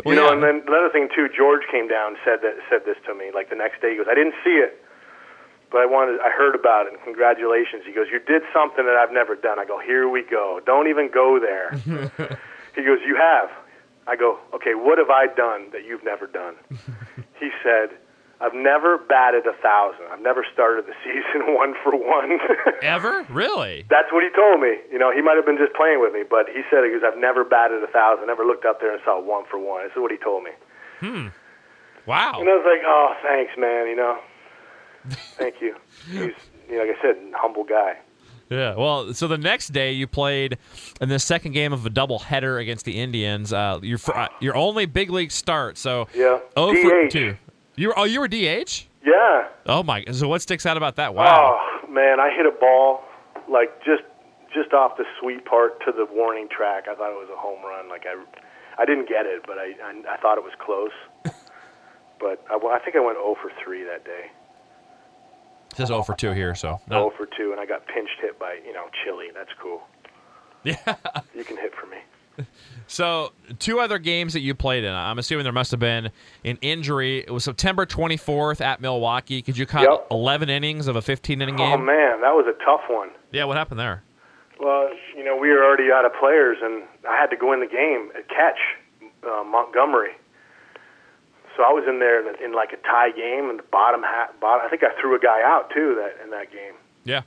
you 0.08 0.16
know, 0.16 0.24
yeah. 0.24 0.32
and 0.32 0.42
then 0.42 0.64
another 0.66 0.88
thing 0.88 1.10
too. 1.14 1.28
George 1.28 1.68
came 1.70 1.88
down 1.88 2.16
said 2.24 2.40
that 2.40 2.56
said 2.70 2.88
this 2.88 2.96
to 3.04 3.14
me. 3.14 3.28
Like 3.34 3.50
the 3.50 3.54
next 3.54 3.82
day, 3.82 3.90
he 3.90 3.98
goes, 3.98 4.06
"I 4.08 4.14
didn't 4.14 4.32
see 4.42 4.56
it, 4.64 4.80
but 5.70 5.84
I 5.84 5.86
wanted. 5.86 6.24
I 6.24 6.32
heard 6.32 6.54
about 6.56 6.86
it. 6.86 6.96
And 6.96 7.02
congratulations." 7.04 7.84
He 7.84 7.92
goes, 7.92 8.08
"You 8.08 8.18
did 8.18 8.40
something 8.48 8.88
that 8.88 8.96
I've 8.96 9.12
never 9.12 9.36
done." 9.36 9.58
I 9.60 9.66
go, 9.66 9.76
"Here 9.78 10.08
we 10.08 10.24
go. 10.24 10.64
Don't 10.64 10.88
even 10.88 11.10
go 11.12 11.36
there." 11.36 11.76
he 12.74 12.80
goes, 12.80 13.04
"You 13.04 13.20
have." 13.20 13.52
I 14.08 14.16
go, 14.16 14.40
"Okay, 14.56 14.72
what 14.72 14.96
have 14.96 15.10
I 15.12 15.28
done 15.28 15.68
that 15.76 15.84
you've 15.84 16.04
never 16.04 16.26
done?" 16.26 16.56
he 17.38 17.52
said. 17.60 17.92
I've 18.42 18.54
never 18.54 18.96
batted 18.96 19.46
a 19.46 19.52
thousand. 19.60 20.06
I've 20.10 20.22
never 20.22 20.44
started 20.52 20.86
the 20.86 20.94
season 21.04 21.54
one 21.54 21.74
for 21.84 21.92
one. 21.94 22.38
Ever? 22.82 23.26
Really? 23.30 23.84
That's 23.90 24.10
what 24.12 24.22
he 24.24 24.30
told 24.34 24.60
me. 24.60 24.76
You 24.90 24.98
know, 24.98 25.12
he 25.12 25.20
might 25.20 25.36
have 25.36 25.44
been 25.46 25.58
just 25.58 25.74
playing 25.74 26.00
with 26.00 26.12
me, 26.12 26.22
but 26.28 26.46
he 26.48 26.62
said 26.70 26.84
it 26.84 26.92
because 26.92 27.04
I've 27.06 27.18
never 27.20 27.44
batted 27.44 27.82
a 27.84 27.86
thousand, 27.86 28.26
never 28.26 28.44
looked 28.44 28.64
up 28.64 28.80
there 28.80 28.92
and 28.92 29.00
saw 29.04 29.20
one 29.20 29.44
for 29.50 29.58
one. 29.58 29.82
This 29.84 29.92
is 29.92 30.00
what 30.00 30.10
he 30.10 30.16
told 30.18 30.42
me. 30.44 30.50
Hmm. 31.00 31.26
Wow. 32.06 32.40
And 32.40 32.48
I 32.48 32.52
was 32.56 32.64
like, 32.64 32.82
oh, 32.84 33.14
thanks, 33.22 33.52
man. 33.58 33.86
You 33.88 33.96
know, 33.96 34.18
thank 35.38 35.60
you. 35.60 35.76
He's, 36.10 36.32
you 36.68 36.76
know, 36.78 36.84
like 36.86 36.96
I 36.98 37.02
said, 37.02 37.16
humble 37.34 37.64
guy. 37.64 37.98
Yeah. 38.48 38.74
Well, 38.74 39.14
so 39.14 39.28
the 39.28 39.38
next 39.38 39.68
day 39.68 39.92
you 39.92 40.06
played 40.08 40.58
in 41.00 41.08
the 41.08 41.18
second 41.20 41.52
game 41.52 41.72
of 41.72 41.86
a 41.86 41.90
doubleheader 41.90 42.60
against 42.60 42.84
the 42.84 42.98
Indians. 42.98 43.52
Uh, 43.52 43.78
your 43.82 43.98
uh, 44.12 44.26
your 44.40 44.56
only 44.56 44.86
big 44.86 45.10
league 45.10 45.30
start. 45.30 45.78
So 45.78 46.08
Yeah. 46.14 46.40
oh 46.56 46.74
for 46.74 47.06
DH. 47.06 47.12
two. 47.12 47.36
You 47.80 47.88
were 47.88 47.98
oh 47.98 48.04
you 48.04 48.20
were 48.20 48.28
DH. 48.28 48.84
Yeah. 49.02 49.48
Oh 49.64 49.82
my. 49.82 50.04
So 50.12 50.28
what 50.28 50.42
sticks 50.42 50.66
out 50.66 50.76
about 50.76 50.96
that? 50.96 51.14
Wow. 51.14 51.58
Oh 51.58 51.90
man, 51.90 52.20
I 52.20 52.28
hit 52.28 52.44
a 52.44 52.50
ball 52.50 53.02
like 53.48 53.82
just 53.82 54.02
just 54.52 54.74
off 54.74 54.98
the 54.98 55.06
sweet 55.18 55.46
part 55.46 55.80
to 55.86 55.92
the 55.92 56.06
warning 56.12 56.46
track. 56.54 56.88
I 56.90 56.94
thought 56.94 57.10
it 57.10 57.16
was 57.16 57.30
a 57.32 57.40
home 57.40 57.64
run. 57.64 57.88
Like 57.88 58.04
I, 58.04 58.22
I 58.76 58.84
didn't 58.84 59.08
get 59.08 59.24
it, 59.24 59.46
but 59.46 59.56
I 59.56 59.72
I, 59.82 60.14
I 60.14 60.16
thought 60.18 60.36
it 60.36 60.44
was 60.44 60.52
close. 60.60 60.92
but 62.20 62.44
I, 62.50 62.56
I 62.56 62.78
think 62.84 62.96
I 62.96 63.00
went 63.00 63.16
0 63.16 63.34
for 63.40 63.50
3 63.64 63.84
that 63.84 64.04
day. 64.04 64.30
It 65.70 65.76
says 65.78 65.90
oh 65.90 66.02
for 66.02 66.14
two 66.14 66.32
here. 66.32 66.54
So 66.54 66.82
0 66.90 67.12
for 67.16 67.24
2, 67.24 67.52
and 67.52 67.58
I 67.58 67.64
got 67.64 67.86
pinched 67.86 68.20
hit 68.20 68.38
by 68.38 68.58
you 68.62 68.74
know 68.74 68.88
Chili. 69.02 69.28
That's 69.34 69.52
cool. 69.58 69.80
Yeah. 70.62 70.76
You 71.34 71.42
can 71.42 71.56
hit 71.56 71.72
for 71.74 71.86
me. 71.86 71.96
So 72.90 73.30
two 73.60 73.78
other 73.78 74.00
games 74.00 74.32
that 74.32 74.40
you 74.40 74.52
played 74.52 74.82
in. 74.82 74.92
I'm 74.92 75.20
assuming 75.20 75.44
there 75.44 75.52
must 75.52 75.70
have 75.70 75.78
been 75.78 76.10
an 76.44 76.58
injury. 76.60 77.20
It 77.20 77.30
was 77.30 77.44
September 77.44 77.86
24th 77.86 78.60
at 78.60 78.80
Milwaukee. 78.80 79.42
Could 79.42 79.56
you 79.56 79.64
cut 79.64 79.82
Yep. 79.82 80.08
11 80.10 80.50
innings 80.50 80.88
of 80.88 80.96
a 80.96 81.02
15 81.02 81.40
inning 81.40 81.54
game? 81.54 81.70
Oh 81.70 81.76
man, 81.78 82.20
that 82.20 82.34
was 82.34 82.46
a 82.48 82.64
tough 82.64 82.80
one. 82.90 83.10
Yeah. 83.30 83.44
What 83.44 83.56
happened 83.56 83.78
there? 83.78 84.02
Well, 84.58 84.90
you 85.16 85.24
know, 85.24 85.36
we 85.36 85.50
were 85.50 85.64
already 85.64 85.92
out 85.92 86.04
of 86.04 86.12
players, 86.18 86.58
and 86.60 86.82
I 87.08 87.16
had 87.16 87.28
to 87.30 87.36
go 87.36 87.52
in 87.52 87.60
the 87.60 87.66
game 87.68 88.10
and 88.16 88.26
catch 88.26 88.58
uh, 89.24 89.44
Montgomery. 89.44 90.10
So 91.56 91.62
I 91.62 91.70
was 91.70 91.84
in 91.88 92.00
there 92.00 92.18
in, 92.28 92.44
in 92.44 92.52
like 92.52 92.72
a 92.72 92.76
tie 92.78 93.12
game, 93.12 93.50
in 93.50 93.56
the 93.58 93.62
bottom 93.70 94.02
half. 94.02 94.30
Bottom, 94.40 94.66
I 94.66 94.68
think 94.68 94.82
I 94.82 95.00
threw 95.00 95.14
a 95.14 95.20
guy 95.20 95.42
out 95.44 95.70
too 95.72 95.94
that 95.94 96.22
in 96.24 96.30
that 96.30 96.50
game. 96.50 96.74
Yeah. 97.04 97.22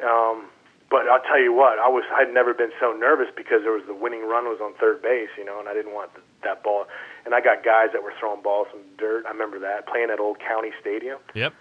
Um, 0.00 0.46
but 0.90 1.08
I'll 1.08 1.22
tell 1.22 1.40
you 1.40 1.52
what, 1.52 1.78
I 1.78 1.88
was 1.88 2.04
I'd 2.12 2.34
never 2.34 2.52
been 2.52 2.72
so 2.80 2.92
nervous 2.92 3.28
because 3.36 3.62
there 3.62 3.72
was 3.72 3.84
the 3.86 3.94
winning 3.94 4.26
run 4.28 4.44
was 4.44 4.58
on 4.60 4.74
third 4.74 5.00
base, 5.02 5.30
you 5.38 5.44
know, 5.44 5.58
and 5.60 5.68
I 5.68 5.74
didn't 5.74 5.94
want 5.94 6.12
th 6.14 6.24
that 6.42 6.62
ball. 6.62 6.86
And 7.24 7.34
I 7.34 7.40
got 7.40 7.62
guys 7.64 7.88
that 7.92 8.02
were 8.02 8.12
throwing 8.18 8.42
balls 8.42 8.66
in 8.74 8.80
dirt. 8.98 9.24
I 9.26 9.30
remember 9.30 9.58
that 9.60 9.86
playing 9.86 10.10
at 10.10 10.18
Old 10.20 10.38
County 10.40 10.70
Stadium. 10.80 11.18
Yep. 11.34 11.52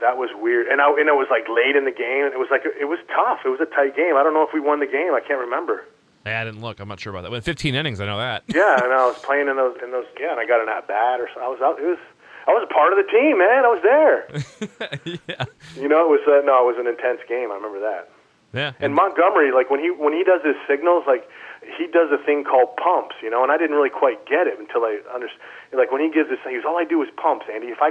That 0.00 0.16
was 0.18 0.30
weird, 0.36 0.66
and 0.68 0.80
I 0.80 0.88
and 0.90 1.08
it 1.08 1.16
was 1.16 1.28
like 1.30 1.48
late 1.48 1.74
in 1.76 1.84
the 1.84 1.92
game. 1.94 2.24
and 2.26 2.32
It 2.32 2.38
was 2.38 2.48
like 2.50 2.62
it 2.64 2.84
was 2.88 2.98
tough. 3.08 3.40
It 3.44 3.48
was 3.48 3.60
a 3.60 3.66
tight 3.66 3.96
game. 3.96 4.16
I 4.16 4.22
don't 4.22 4.34
know 4.34 4.42
if 4.46 4.52
we 4.52 4.60
won 4.60 4.80
the 4.80 4.86
game. 4.86 5.14
I 5.14 5.20
can't 5.20 5.40
remember. 5.40 5.84
Yeah, 6.26 6.40
I 6.40 6.44
didn't 6.44 6.60
look. 6.60 6.80
I'm 6.80 6.88
not 6.88 6.98
sure 7.00 7.12
about 7.14 7.22
that. 7.22 7.30
But 7.30 7.44
15 7.44 7.74
innings, 7.76 8.00
I 8.00 8.06
know 8.06 8.18
that. 8.18 8.42
Yeah, 8.48 8.82
and 8.82 8.92
I 8.92 9.06
was 9.10 9.16
playing 9.22 9.48
in 9.48 9.56
those 9.56 9.76
in 9.82 9.92
those. 9.92 10.04
Yeah, 10.20 10.32
and 10.32 10.40
I 10.40 10.44
got 10.46 10.60
an 10.60 10.68
at 10.68 10.86
bat 10.88 11.20
or 11.20 11.28
so. 11.32 11.40
I 11.40 11.48
was 11.48 11.60
out. 11.62 11.78
It 11.80 11.86
was. 11.86 11.98
I 12.46 12.52
was 12.54 12.62
a 12.62 12.72
part 12.72 12.92
of 12.94 12.98
the 13.02 13.08
team, 13.10 13.38
man. 13.38 13.64
I 13.66 13.70
was 13.74 13.82
there. 13.82 14.18
yeah. 15.28 15.44
You 15.76 15.88
know, 15.88 16.06
it 16.06 16.10
was 16.16 16.24
uh, 16.26 16.40
no, 16.46 16.62
it 16.64 16.68
was 16.72 16.78
an 16.80 16.86
intense 16.86 17.20
game. 17.28 17.50
I 17.52 17.56
remember 17.60 17.80
that. 17.80 18.08
Yeah. 18.54 18.72
And 18.80 18.94
Montgomery, 18.94 19.52
like 19.52 19.68
when 19.70 19.80
he 19.80 19.90
when 19.90 20.14
he 20.14 20.24
does 20.24 20.40
his 20.40 20.56
signals, 20.66 21.04
like 21.06 21.28
he 21.76 21.86
does 21.86 22.08
a 22.14 22.16
thing 22.24 22.44
called 22.44 22.72
pumps, 22.80 23.16
you 23.20 23.28
know, 23.28 23.42
and 23.42 23.52
I 23.52 23.58
didn't 23.58 23.76
really 23.76 23.90
quite 23.92 24.24
get 24.24 24.46
it 24.46 24.56
until 24.58 24.84
I 24.88 25.02
understood. 25.12 25.42
Like 25.76 25.92
when 25.92 26.00
he 26.00 26.08
gives 26.08 26.30
this, 26.30 26.38
he 26.48 26.54
goes, 26.56 26.64
"All 26.64 26.78
I 26.78 26.84
do 26.88 27.02
is 27.02 27.10
pumps, 27.20 27.44
Andy. 27.52 27.68
If 27.68 27.82
I, 27.82 27.90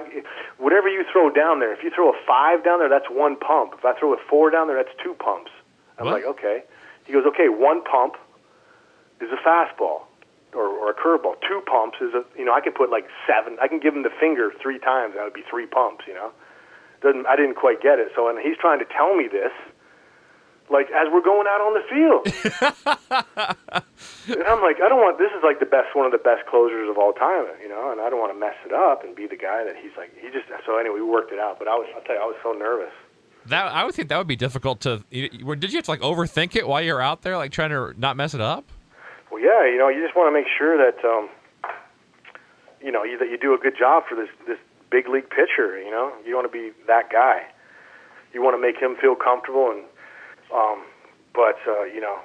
whatever 0.57 0.88
you 0.90 1.03
throw 1.11 1.30
down 1.30 1.60
there, 1.60 1.72
if 1.73 1.84
you 1.84 1.91
throw 1.94 2.10
a 2.10 2.18
five 2.26 2.64
down 2.64 2.80
there, 2.80 2.90
that's 2.90 3.06
one 3.11 3.36
pump. 3.36 3.76
If 3.77 3.86
I 3.86 3.94
throw 3.99 4.14
a 4.15 4.18
four 4.30 4.49
down 4.49 4.65
there, 4.68 4.77
that's 4.82 4.95
two 5.03 5.14
pumps." 5.19 5.52
I'm 5.99 6.06
What? 6.06 6.15
like, 6.15 6.26
"Okay." 6.26 6.64
He 7.06 7.14
goes, 7.14 7.26
"Okay, 7.27 7.49
one 7.49 7.84
pump 7.84 8.15
is 9.22 9.30
a 9.30 9.38
fastball." 9.48 10.10
Or, 10.56 10.68
or 10.68 10.91
a 10.91 10.95
curveball. 10.95 11.36
Two 11.44 11.61
pumps 11.68 11.98
is 11.99 12.14
a 12.15 12.23
you 12.40 12.45
know 12.45 12.53
I 12.53 12.61
can 12.61 12.72
put 12.72 12.90
like 12.90 13.06
seven. 13.27 13.57
I 13.61 13.68
can 13.68 13.80
give 13.80 13.94
him 13.94 14.03
the 14.03 14.15
finger 14.19 14.53
three 14.61 14.80
times. 14.80 15.14
That 15.15 15.23
would 15.23 15.34
be 15.34 15.44
three 15.49 15.68
pumps. 15.68 16.06
You 16.07 16.14
know, 16.15 16.32
doesn't 17.03 17.27
I 17.27 17.36
didn't 17.36 17.56
quite 17.56 17.82
get 17.82 17.99
it. 17.99 18.15
So 18.15 18.26
when 18.27 18.40
he's 18.40 18.56
trying 18.56 18.80
to 18.80 18.86
tell 18.86 19.15
me 19.15 19.27
this, 19.27 19.52
like 20.69 20.88
as 20.91 21.11
we're 21.11 21.22
going 21.22 21.48
out 21.48 21.61
on 21.61 21.73
the 21.76 21.84
field. 21.91 22.23
and 24.27 24.48
I'm 24.48 24.61
like, 24.61 24.82
I 24.82 24.90
don't 24.90 25.02
want. 25.02 25.18
This 25.18 25.32
is 25.38 25.44
like 25.44 25.60
the 25.60 25.69
best, 25.69 25.94
one 25.94 26.06
of 26.06 26.11
the 26.11 26.22
best 26.22 26.48
closers 26.48 26.90
of 26.90 26.98
all 26.98 27.14
time, 27.14 27.45
you 27.61 27.69
know. 27.69 27.91
And 27.91 28.02
I 28.02 28.10
don't 28.10 28.19
want 28.19 28.34
to 28.34 28.40
mess 28.40 28.56
it 28.65 28.73
up 28.73 29.03
and 29.03 29.15
be 29.15 29.27
the 29.27 29.38
guy 29.38 29.64
that 29.64 29.76
he's 29.76 29.91
like. 29.98 30.11
He 30.18 30.30
just. 30.30 30.48
So 30.65 30.77
anyway, 30.77 30.95
we 30.95 31.06
worked 31.06 31.32
it 31.32 31.40
out. 31.40 31.60
But 31.60 31.68
I 31.68 31.76
was, 31.76 31.88
I'll 31.95 32.02
tell 32.02 32.15
you, 32.15 32.22
I 32.22 32.26
was 32.26 32.38
so 32.41 32.53
nervous. 32.53 32.94
That 33.48 33.68
I 33.68 33.84
would 33.84 33.94
think 33.94 34.10
that 34.10 34.18
would 34.18 34.27
be 34.27 34.36
difficult 34.36 34.82
to. 34.82 35.03
Did 35.11 35.34
you 35.34 35.77
have 35.77 35.86
to 35.86 35.91
like 35.91 36.02
overthink 36.02 36.56
it 36.56 36.68
while 36.68 36.82
you're 36.82 37.02
out 37.02 37.22
there, 37.22 37.38
like 37.38 37.52
trying 37.52 37.69
to 37.69 37.94
not 37.98 38.18
mess 38.18 38.34
it 38.34 38.41
up? 38.41 38.72
Well, 39.35 39.43
yeah, 39.43 39.69
you 39.69 39.77
know, 39.77 39.89
you 39.89 40.01
just 40.01 40.15
want 40.15 40.29
to 40.29 40.31
make 40.33 40.47
sure 40.57 40.77
that, 40.77 41.03
um, 41.03 41.27
you 42.81 42.89
know, 42.89 43.03
you, 43.03 43.17
that 43.17 43.29
you 43.29 43.37
do 43.37 43.53
a 43.53 43.57
good 43.57 43.77
job 43.77 44.03
for 44.07 44.15
this 44.15 44.29
this 44.47 44.57
big 44.89 45.09
league 45.09 45.29
pitcher. 45.29 45.77
You 45.77 45.91
know, 45.91 46.13
you 46.25 46.33
want 46.35 46.49
to 46.49 46.51
be 46.57 46.71
that 46.87 47.09
guy. 47.11 47.43
You 48.33 48.41
want 48.41 48.55
to 48.55 48.61
make 48.61 48.77
him 48.81 48.95
feel 48.95 49.13
comfortable, 49.13 49.71
and 49.71 49.83
um, 50.55 50.85
but 51.33 51.57
uh, 51.67 51.83
you 51.83 51.99
know, 51.99 52.17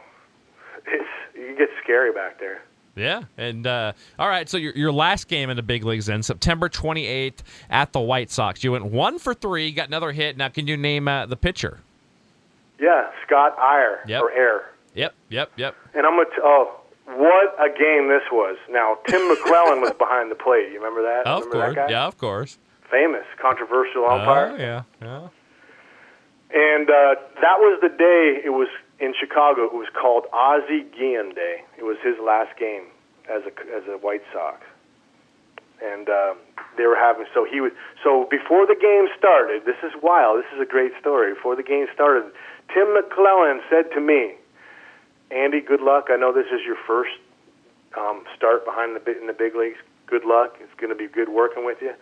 it's 0.87 1.09
you 1.35 1.57
get 1.59 1.71
scary 1.83 2.13
back 2.13 2.39
there. 2.39 2.63
Yeah, 2.95 3.23
and 3.37 3.67
uh, 3.67 3.93
all 4.17 4.29
right. 4.29 4.49
So 4.49 4.57
your 4.57 4.73
your 4.77 4.93
last 4.93 5.27
game 5.27 5.51
in 5.51 5.57
the 5.57 5.65
big 5.65 5.85
leagues 5.85 6.07
then 6.07 6.23
September 6.23 6.69
28th 6.69 7.39
at 7.71 7.93
the 7.93 7.99
White 8.01 8.31
Sox. 8.31 8.63
You 8.63 8.71
went 8.71 8.85
one 8.85 9.19
for 9.19 9.35
three, 9.35 9.73
got 9.73 9.89
another 9.89 10.13
hit. 10.13 10.37
Now, 10.37 10.49
can 10.49 10.69
you 10.69 10.77
name 10.77 11.09
uh, 11.09 11.27
the 11.27 11.37
pitcher? 11.37 11.81
Yeah, 12.79 13.11
Scott 13.27 13.57
Eyre 13.59 14.05
Yep. 14.07 14.23
or 14.23 14.31
Air, 14.31 14.71
Yep, 14.95 15.13
yep, 15.29 15.51
yep. 15.57 15.75
and 15.93 16.07
I'm 16.07 16.13
gonna. 16.13 16.31
T- 16.31 16.37
oh, 16.45 16.77
what 17.17 17.55
a 17.59 17.69
game 17.69 18.09
this 18.09 18.23
was! 18.31 18.57
Now 18.71 18.99
Tim 19.07 19.21
McClelland 19.23 19.81
was 19.81 19.93
behind 19.99 20.31
the 20.31 20.35
plate. 20.35 20.73
You 20.73 20.79
remember 20.79 21.03
that? 21.03 21.27
Of 21.27 21.45
remember 21.45 21.65
course, 21.67 21.75
that 21.75 21.89
guy? 21.89 21.91
yeah, 21.93 22.07
of 22.07 22.19
course. 22.19 22.59
Famous, 22.91 23.25
controversial 23.41 24.05
umpire. 24.05 24.53
Oh, 24.53 24.57
yeah, 24.57 24.83
yeah. 25.01 25.29
And 26.53 26.91
uh, 26.91 27.15
that 27.41 27.59
was 27.63 27.79
the 27.81 27.89
day 27.89 28.43
it 28.45 28.51
was 28.51 28.69
in 28.99 29.15
Chicago. 29.19 29.65
It 29.65 29.75
was 29.75 29.89
called 29.95 30.27
Ozzie 30.33 30.85
Guillen 30.99 31.35
Day. 31.35 31.63
It 31.79 31.85
was 31.85 31.97
his 32.03 32.17
last 32.19 32.59
game 32.59 32.91
as 33.31 33.43
a 33.47 33.53
as 33.71 33.87
a 33.87 33.97
White 33.99 34.23
Sox, 34.33 34.59
and 35.83 36.09
uh, 36.09 36.35
they 36.77 36.87
were 36.87 36.99
having. 36.99 37.27
So 37.33 37.47
he 37.47 37.61
was. 37.61 37.71
So 38.03 38.27
before 38.31 38.67
the 38.67 38.75
game 38.75 39.07
started, 39.17 39.63
this 39.65 39.79
is 39.83 39.93
wild. 40.03 40.43
This 40.43 40.51
is 40.55 40.61
a 40.61 40.67
great 40.67 40.93
story. 40.99 41.35
Before 41.35 41.55
the 41.55 41.63
game 41.63 41.87
started, 41.95 42.33
Tim 42.75 42.91
McClelland 42.99 43.61
said 43.71 43.93
to 43.95 44.01
me, 44.01 44.35
"Andy, 45.31 45.61
good 45.61 45.81
luck. 45.81 46.09
I 46.11 46.17
know 46.17 46.33
this 46.33 46.47
is 46.47 46.61
your 46.65 46.77
first 46.87 47.17
um, 47.97 48.25
start 48.37 48.65
behind 48.65 48.97
the 48.97 49.19
in 49.19 49.27
the 49.27 49.33
big 49.33 49.55
leagues. 49.55 49.79
Good 50.07 50.25
luck. 50.25 50.57
It's 50.61 50.75
going 50.75 50.91
to 50.91 50.97
be 50.97 51.07
good 51.07 51.29
working 51.29 51.65
with 51.65 51.81
you." 51.81 51.95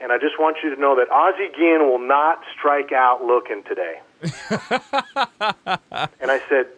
And 0.00 0.12
I 0.12 0.18
just 0.18 0.38
want 0.40 0.56
you 0.64 0.74
to 0.74 0.80
know 0.80 0.96
that 0.96 1.10
Ozzie 1.10 1.50
Guillen 1.54 1.86
will 1.86 1.98
not 1.98 2.42
strike 2.56 2.90
out 2.90 3.22
looking 3.22 3.62
today. 3.64 4.00
and 6.20 6.30
I 6.30 6.40
said, 6.48 6.68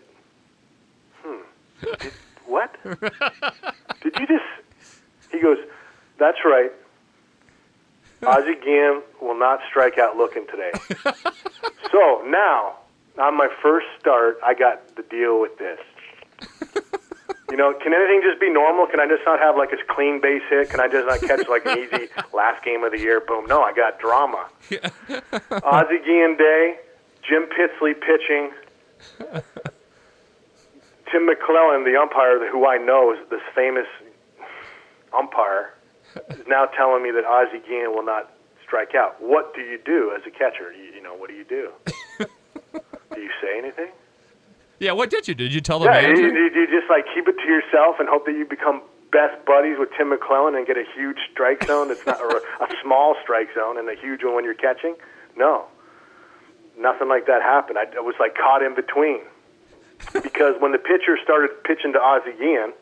hmm, 1.23 1.37
did, 1.81 2.13
what? 2.47 2.75
Did 4.03 4.19
you 4.19 4.27
just. 4.27 4.45
He 5.31 5.41
goes, 5.41 5.59
that's 6.19 6.39
right. 6.45 6.73
Ozzie 8.27 8.57
Guillen 8.63 9.03
will 9.21 9.39
not 9.39 9.61
strike 9.69 9.99
out 9.99 10.17
looking 10.17 10.47
today. 10.49 10.73
so 11.91 12.23
now, 12.27 12.77
on 13.19 13.37
my 13.37 13.49
first 13.63 13.87
start, 13.99 14.39
I 14.45 14.55
got 14.55 14.97
the 14.97 15.03
deal 15.03 15.41
with 15.41 15.59
this. 15.59 15.79
You 17.53 17.59
know, 17.59 17.75
can 17.75 17.93
anything 17.93 18.23
just 18.25 18.41
be 18.41 18.49
normal? 18.49 18.87
Can 18.87 18.99
I 18.99 19.07
just 19.07 19.21
not 19.27 19.39
have 19.39 19.59
like 19.59 19.73
a 19.73 19.77
clean 19.93 20.23
base 20.23 20.41
hit? 20.49 20.71
Can 20.71 20.81
I 20.81 20.89
just 20.89 21.07
not 21.07 21.21
catch 21.21 21.47
like 21.49 21.67
an 21.67 21.81
easy 21.81 22.09
last 22.33 22.65
game 22.65 22.83
of 22.83 22.93
the 22.93 22.99
year? 22.99 23.21
Boom. 23.21 23.45
No, 23.45 23.61
I 23.61 23.75
got 23.75 23.99
drama. 24.01 24.49
Ozzie 25.63 26.01
Guillen 26.03 26.39
Day, 26.39 26.77
Jim 27.29 27.45
Pittsley 27.53 27.93
pitching. 27.93 28.53
Tim 31.13 31.29
McClelland, 31.29 31.85
the 31.85 32.01
umpire 32.01 32.51
who 32.51 32.67
I 32.67 32.79
know 32.79 33.13
is 33.13 33.19
this 33.29 33.43
famous 33.55 33.87
umpire, 35.13 35.75
is 36.31 36.47
now 36.49 36.65
telling 36.65 37.03
me 37.03 37.11
that 37.11 37.27
Ozzie 37.27 37.61
Guillen 37.69 37.95
will 37.95 38.03
not 38.03 38.33
strike 38.65 38.95
out. 38.95 39.21
What 39.21 39.55
do 39.55 39.61
you 39.61 39.79
do 39.85 40.11
as 40.17 40.23
a 40.27 40.31
catcher? 40.31 40.73
You, 40.73 40.85
you 40.95 41.03
know, 41.03 41.15
what 41.15 41.29
do 41.29 41.35
you 41.35 41.45
do? 41.45 41.71
do 43.15 43.21
you 43.21 43.31
say 43.43 43.59
anything? 43.59 43.91
Yeah, 44.83 44.93
what 44.93 45.11
did 45.11 45.29
you 45.29 45.35
do? 45.37 45.45
Did 45.45 45.55
you 45.55 45.61
tell 45.61 45.79
the 45.79 45.87
Yeah, 45.87 45.93
manager? 46.03 46.27
you, 46.27 46.51
you 46.59 46.67
just 46.67 46.91
like 46.91 47.07
keep 47.15 47.29
it 47.29 47.37
to 47.39 47.47
yourself 47.47 48.01
and 48.01 48.09
hope 48.09 48.27
that 48.27 48.33
you 48.33 48.45
become 48.45 48.83
best 49.13 49.39
buddies 49.47 49.77
with 49.79 49.91
Tim 49.97 50.11
McClelland 50.11 50.57
and 50.59 50.67
get 50.67 50.77
a 50.77 50.83
huge 50.97 51.19
strike 51.31 51.65
zone 51.67 51.87
that's 51.87 52.05
not 52.05 52.21
or 52.21 52.39
a, 52.39 52.65
a 52.65 52.69
small 52.83 53.15
strike 53.23 53.47
zone 53.55 53.79
and 53.79 53.89
a 53.89 53.95
huge 53.95 54.25
one 54.25 54.35
when 54.35 54.45
you're 54.45 54.55
catching. 54.59 54.97
No, 55.37 55.67
nothing 56.77 57.09
like 57.09 57.27
that 57.27 57.43
happened. 57.43 57.79
I, 57.79 57.85
I 57.97 58.01
was 58.01 58.17
like 58.19 58.35
caught 58.35 58.61
in 58.65 58.75
between 58.75 59.21
because 60.21 60.61
when 60.61 60.73
the 60.73 60.79
pitcher 60.79 61.17
started 61.23 61.51
pitching 61.63 61.93
to 61.93 62.01
Ozzie 62.01 62.33
Guillen, 62.37 62.73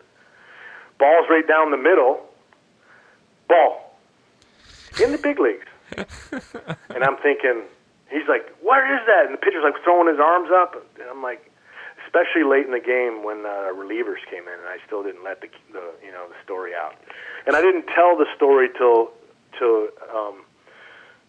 balls 0.98 1.26
right 1.28 1.46
down 1.46 1.70
the 1.70 1.76
middle, 1.76 2.24
ball 3.46 3.98
in 5.04 5.12
the 5.12 5.18
big 5.18 5.38
leagues, 5.38 5.66
and 6.88 7.04
I'm 7.04 7.18
thinking. 7.18 7.60
He's 8.10 8.26
like, 8.26 8.48
"Where 8.60 8.82
is 8.98 9.06
that?" 9.06 9.26
And 9.26 9.34
the 9.34 9.38
pitcher's 9.38 9.62
like 9.62 9.80
throwing 9.84 10.08
his 10.08 10.18
arms 10.18 10.48
up, 10.50 10.74
and 10.98 11.08
I'm 11.08 11.22
like, 11.22 11.48
especially 12.10 12.42
late 12.42 12.66
in 12.66 12.72
the 12.72 12.82
game 12.82 13.22
when 13.22 13.46
uh, 13.46 13.70
relievers 13.70 14.18
came 14.28 14.42
in, 14.42 14.58
and 14.58 14.66
I 14.66 14.78
still 14.84 15.02
didn't 15.02 15.22
let 15.22 15.40
the, 15.40 15.48
the 15.72 15.94
you 16.04 16.10
know 16.10 16.26
the 16.28 16.34
story 16.42 16.72
out, 16.74 16.96
and 17.46 17.54
I 17.54 17.60
didn't 17.62 17.86
tell 17.86 18.16
the 18.16 18.26
story 18.34 18.68
till 18.76 19.12
till 19.56 19.88
um, 20.10 20.42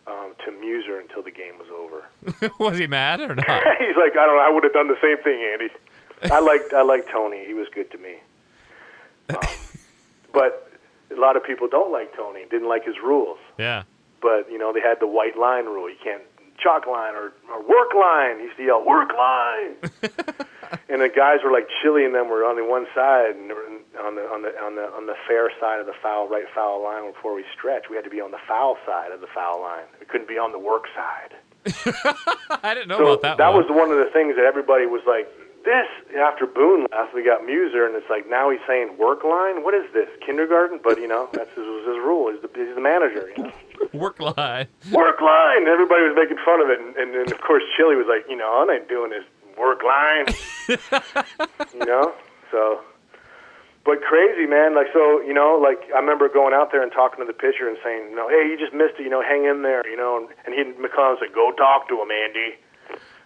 um, 0.07 0.33
to 0.43 0.51
Muser 0.51 0.99
until 0.99 1.21
the 1.21 1.31
game 1.31 1.59
was 1.59 1.69
over. 1.69 2.51
was 2.59 2.79
he 2.79 2.87
mad 2.87 3.21
or 3.21 3.35
not? 3.35 3.45
He's 3.79 3.95
like, 3.95 4.17
I 4.17 4.25
don't 4.25 4.37
know, 4.37 4.41
I 4.41 4.49
would 4.51 4.63
have 4.63 4.73
done 4.73 4.87
the 4.87 4.99
same 5.01 5.21
thing, 5.23 5.45
Andy. 5.53 5.69
I 6.33 6.39
liked 6.39 6.73
I 6.73 6.81
liked 6.81 7.09
Tony. 7.11 7.45
He 7.45 7.53
was 7.53 7.67
good 7.73 7.91
to 7.91 7.97
me, 7.99 8.15
um, 9.29 9.37
but 10.33 10.71
a 11.15 11.19
lot 11.19 11.35
of 11.37 11.43
people 11.43 11.67
don't 11.67 11.91
like 11.91 12.15
Tony. 12.15 12.41
Didn't 12.49 12.69
like 12.69 12.85
his 12.85 12.95
rules 13.03 13.37
yeah. 13.57 13.83
but 14.21 14.49
you 14.51 14.57
know 14.57 14.73
they 14.73 14.81
had 14.81 14.99
the 14.99 15.07
white 15.07 15.37
line 15.37 15.65
rule. 15.65 15.89
You 15.89 15.97
can't 16.03 16.23
chalk 16.61 16.85
line 16.87 17.13
or, 17.15 17.33
or 17.51 17.59
work 17.61 17.93
line. 17.93 18.37
He 18.39 18.45
used 18.45 18.57
to 18.57 18.63
yell 18.63 18.85
work 18.85 19.09
line, 19.17 19.75
and 20.89 21.01
the 21.01 21.09
guys 21.09 21.39
were 21.43 21.51
like 21.51 21.67
Chili 21.81 22.05
and 22.05 22.13
them 22.15 22.29
were 22.29 22.45
on 22.45 22.55
the 22.55 22.63
one 22.65 22.85
side 22.95 23.35
and 23.35 23.51
on 23.99 24.15
the 24.15 24.21
on 24.29 24.41
the 24.43 24.51
on 24.61 24.75
the 24.75 24.85
on 24.93 25.05
the 25.07 25.15
fair 25.27 25.51
side 25.59 25.79
of 25.79 25.85
the 25.85 25.93
foul 26.01 26.27
right 26.29 26.45
foul 26.53 26.83
line 26.83 27.11
before 27.11 27.33
we 27.35 27.43
stretch. 27.53 27.89
We 27.89 27.95
had 27.95 28.05
to 28.05 28.11
be 28.11 28.21
on 28.21 28.31
the 28.31 28.41
foul 28.47 28.77
side 28.85 29.11
of 29.11 29.21
the 29.21 29.27
foul 29.33 29.61
line. 29.61 29.85
We 29.99 30.05
couldn't 30.05 30.27
be 30.27 30.37
on 30.37 30.51
the 30.51 30.59
work 30.59 30.85
side. 30.95 31.35
I 32.63 32.73
didn't 32.73 32.87
know 32.87 32.97
So 32.97 33.13
about 33.19 33.37
that, 33.37 33.53
one. 33.53 33.63
was 33.63 33.69
one 33.69 33.91
of 33.91 33.97
the 33.97 34.09
things 34.13 34.35
that 34.35 34.45
everybody 34.45 34.85
was 34.85 35.01
like. 35.07 35.27
This 35.63 35.85
after 36.17 36.47
Boone 36.47 36.87
left, 36.91 37.13
we 37.13 37.23
got 37.23 37.45
Muser, 37.45 37.85
and 37.85 37.95
it's 37.95 38.09
like 38.09 38.27
now 38.27 38.49
he's 38.49 38.59
saying 38.65 38.97
work 38.97 39.23
line. 39.23 39.63
What 39.63 39.75
is 39.75 39.85
this 39.93 40.09
kindergarten? 40.25 40.79
But 40.83 40.97
you 40.99 41.07
know 41.07 41.29
that's 41.33 41.51
his, 41.53 41.63
his 41.85 42.01
rule. 42.01 42.31
He's 42.33 42.41
the, 42.41 42.49
he's 42.57 42.73
the 42.73 42.81
manager. 42.81 43.29
You 43.37 43.43
know? 43.43 43.51
work 43.93 44.19
line. 44.19 44.67
work 44.91 45.21
line. 45.21 45.67
Everybody 45.67 46.03
was 46.03 46.15
making 46.15 46.37
fun 46.43 46.61
of 46.61 46.69
it, 46.69 46.79
and, 46.79 46.95
and, 46.95 47.15
and 47.15 47.31
of 47.31 47.41
course 47.41 47.63
Chili 47.77 47.95
was 47.95 48.07
like, 48.07 48.25
you 48.29 48.35
know, 48.35 48.65
I 48.67 48.73
ain't 48.73 48.89
doing 48.89 49.11
this 49.11 49.23
work 49.57 49.81
line. 49.83 50.25
you 51.73 51.85
know, 51.85 52.13
so. 52.51 52.81
But 53.83 54.01
crazy, 54.01 54.45
man. 54.45 54.75
Like 54.75 54.93
so, 54.93 55.21
you 55.21 55.33
know, 55.33 55.57
like 55.57 55.89
I 55.89 55.97
remember 55.97 56.29
going 56.29 56.53
out 56.53 56.71
there 56.71 56.83
and 56.83 56.91
talking 56.91 57.17
to 57.17 57.25
the 57.25 57.33
pitcher 57.33 57.67
and 57.67 57.77
saying, 57.83 58.11
you 58.11 58.15
know, 58.15 58.29
hey, 58.29 58.45
you 58.47 58.55
just 58.55 58.75
missed 58.75 58.99
it. 58.99 59.03
You 59.03 59.09
know, 59.09 59.23
hang 59.23 59.45
in 59.45 59.63
there. 59.63 59.81
You 59.89 59.97
know, 59.97 60.17
and, 60.21 60.29
and 60.45 60.53
he 60.53 60.61
McClelland 60.77 61.17
said, 61.17 61.33
go 61.33 61.51
talk 61.57 61.89
to 61.89 61.99
him, 61.99 62.11
Andy. 62.11 62.61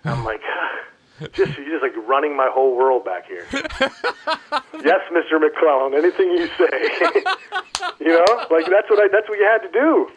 I'm 0.05 0.23
like. 0.23 0.41
Just 1.31 1.37
you're 1.57 1.79
just 1.79 1.81
like 1.81 1.95
running 2.07 2.35
my 2.35 2.49
whole 2.51 2.75
world 2.75 3.05
back 3.05 3.25
here. 3.27 3.47
yes, 3.53 5.01
Mr. 5.11 5.39
McClelland. 5.39 5.97
Anything 5.97 6.31
you 6.31 6.47
say, 6.57 6.75
you 7.99 8.09
know, 8.09 8.25
like 8.51 8.65
that's 8.67 8.89
what 8.89 8.99
I 8.99 9.07
that's 9.11 9.29
what 9.29 9.39
you 9.39 9.45
had 9.45 9.59
to 9.59 9.71
do. 9.71 10.09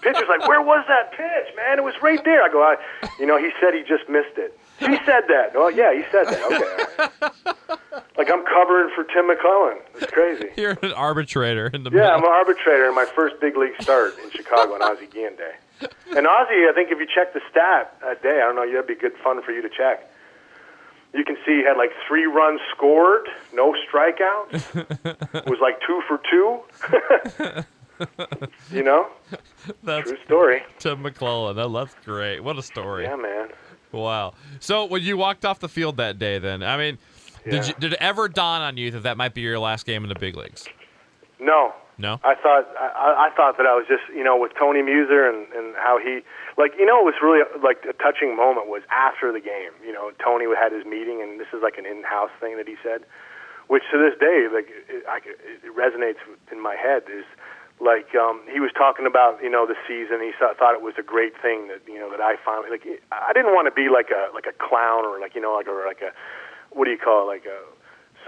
Pitcher's 0.00 0.28
like, 0.28 0.48
where 0.48 0.62
was 0.62 0.84
that 0.88 1.12
pitch, 1.12 1.54
man? 1.56 1.78
It 1.78 1.84
was 1.84 1.94
right 2.02 2.22
there. 2.24 2.42
I 2.42 2.48
go, 2.48 2.62
I, 2.62 2.76
you 3.18 3.26
know, 3.26 3.36
he 3.36 3.50
said 3.60 3.74
he 3.74 3.82
just 3.82 4.08
missed 4.08 4.38
it. 4.38 4.58
He 4.78 4.96
said 5.04 5.24
that. 5.28 5.52
Oh 5.54 5.68
yeah, 5.68 5.92
he 5.94 6.02
said 6.10 6.26
that. 6.28 6.42
Okay. 6.44 7.38
right. 7.68 7.78
Like 8.16 8.30
I'm 8.30 8.44
covering 8.44 8.90
for 8.94 9.04
Tim 9.04 9.28
McClelland. 9.28 9.80
It's 9.96 10.10
crazy. 10.10 10.48
You're 10.56 10.78
an 10.82 10.92
arbitrator 10.92 11.70
in 11.72 11.82
the 11.84 11.90
Yeah, 11.90 12.14
I'm 12.14 12.22
an 12.22 12.30
arbitrator 12.30 12.88
in 12.88 12.94
my 12.94 13.04
first 13.04 13.40
big 13.40 13.56
league 13.56 13.80
start 13.82 14.14
in 14.24 14.30
Chicago 14.30 14.74
on 14.74 14.82
Ozzie 14.82 15.06
Guillen 15.06 15.36
Day. 15.36 15.52
And 16.16 16.26
Ozzie, 16.26 16.66
I 16.68 16.72
think 16.74 16.90
if 16.90 16.98
you 16.98 17.06
check 17.06 17.34
the 17.34 17.40
stat 17.50 17.94
that 18.00 18.22
day, 18.22 18.40
I 18.42 18.46
don't 18.46 18.56
know, 18.56 18.66
that'd 18.66 18.86
be 18.86 18.94
good 18.94 19.12
fun 19.22 19.42
for 19.42 19.52
you 19.52 19.62
to 19.62 19.68
check. 19.68 20.10
You 21.14 21.24
can 21.24 21.36
see 21.46 21.58
he 21.58 21.64
had 21.64 21.76
like 21.76 21.90
three 22.06 22.26
runs 22.26 22.60
scored, 22.74 23.28
no 23.54 23.74
strikeouts. 23.88 25.46
was 25.46 25.58
like 25.60 25.80
two 25.86 26.02
for 26.06 26.20
two. 26.30 27.64
you 28.76 28.82
know, 28.82 29.06
That's 29.82 30.08
true 30.08 30.18
story. 30.24 30.62
Tim 30.78 31.02
McClelland. 31.02 31.56
That, 31.56 31.72
that's 31.72 31.94
great. 32.04 32.40
What 32.40 32.58
a 32.58 32.62
story. 32.62 33.04
Yeah, 33.04 33.16
man. 33.16 33.48
Wow. 33.92 34.34
So 34.60 34.84
when 34.84 35.02
you 35.02 35.16
walked 35.16 35.44
off 35.44 35.60
the 35.60 35.68
field 35.68 35.96
that 35.96 36.18
day, 36.18 36.38
then 36.38 36.62
I 36.62 36.76
mean, 36.76 36.98
did 37.48 37.68
you, 37.68 37.74
did 37.78 37.92
it 37.94 37.98
ever 38.00 38.28
dawn 38.28 38.60
on 38.62 38.76
you 38.76 38.90
that 38.90 39.04
that 39.04 39.16
might 39.16 39.34
be 39.34 39.40
your 39.40 39.58
last 39.58 39.86
game 39.86 40.02
in 40.04 40.08
the 40.08 40.18
big 40.18 40.36
leagues? 40.36 40.66
No, 41.40 41.72
No. 41.98 42.22
I 42.22 42.38
thought 42.38 42.70
I, 42.78 43.26
I 43.26 43.30
thought 43.34 43.58
that 43.58 43.66
I 43.66 43.74
was 43.74 43.86
just 43.90 44.06
you 44.14 44.22
know 44.22 44.38
with 44.38 44.52
Tony 44.54 44.82
Muser 44.82 45.26
and 45.26 45.50
and 45.52 45.74
how 45.74 45.98
he 45.98 46.22
like 46.56 46.72
you 46.78 46.86
know 46.86 47.02
it 47.02 47.06
was 47.10 47.18
really 47.20 47.42
like 47.58 47.82
a 47.90 47.92
touching 47.98 48.38
moment 48.38 48.70
was 48.70 48.82
after 48.90 49.32
the 49.34 49.42
game. 49.42 49.74
You 49.84 49.92
know 49.92 50.14
Tony 50.22 50.46
had 50.54 50.70
his 50.70 50.86
meeting 50.86 51.20
and 51.20 51.40
this 51.40 51.50
is 51.50 51.58
like 51.58 51.76
an 51.76 51.86
in-house 51.86 52.30
thing 52.38 52.56
that 52.56 52.70
he 52.70 52.78
said, 52.86 53.02
which 53.66 53.82
to 53.90 53.98
this 53.98 54.14
day 54.18 54.46
like 54.46 54.70
it, 54.70 55.02
I, 55.10 55.18
it 55.26 55.74
resonates 55.74 56.22
in 56.54 56.62
my 56.62 56.78
head 56.78 57.02
is 57.10 57.26
like 57.80 58.14
um, 58.14 58.42
he 58.50 58.58
was 58.58 58.70
talking 58.74 59.06
about 59.06 59.42
you 59.42 59.50
know 59.50 59.66
the 59.66 59.78
season. 59.86 60.18
He 60.22 60.32
thought, 60.38 60.58
thought 60.58 60.74
it 60.74 60.82
was 60.82 60.94
a 60.98 61.06
great 61.06 61.34
thing 61.40 61.68
that 61.68 61.82
you 61.86 61.98
know 61.98 62.10
that 62.10 62.20
I 62.20 62.34
finally 62.44 62.70
like. 62.70 62.86
I 63.10 63.32
didn't 63.32 63.54
want 63.54 63.66
to 63.66 63.74
be 63.74 63.88
like 63.88 64.10
a 64.10 64.34
like 64.34 64.46
a 64.46 64.54
clown 64.58 65.06
or 65.06 65.18
like 65.20 65.34
you 65.34 65.40
know 65.40 65.54
like 65.54 65.66
a 65.66 65.74
like 65.86 66.02
a 66.02 66.10
what 66.70 66.86
do 66.86 66.90
you 66.90 66.98
call 66.98 67.26
it 67.26 67.30
like 67.30 67.46
a 67.46 67.58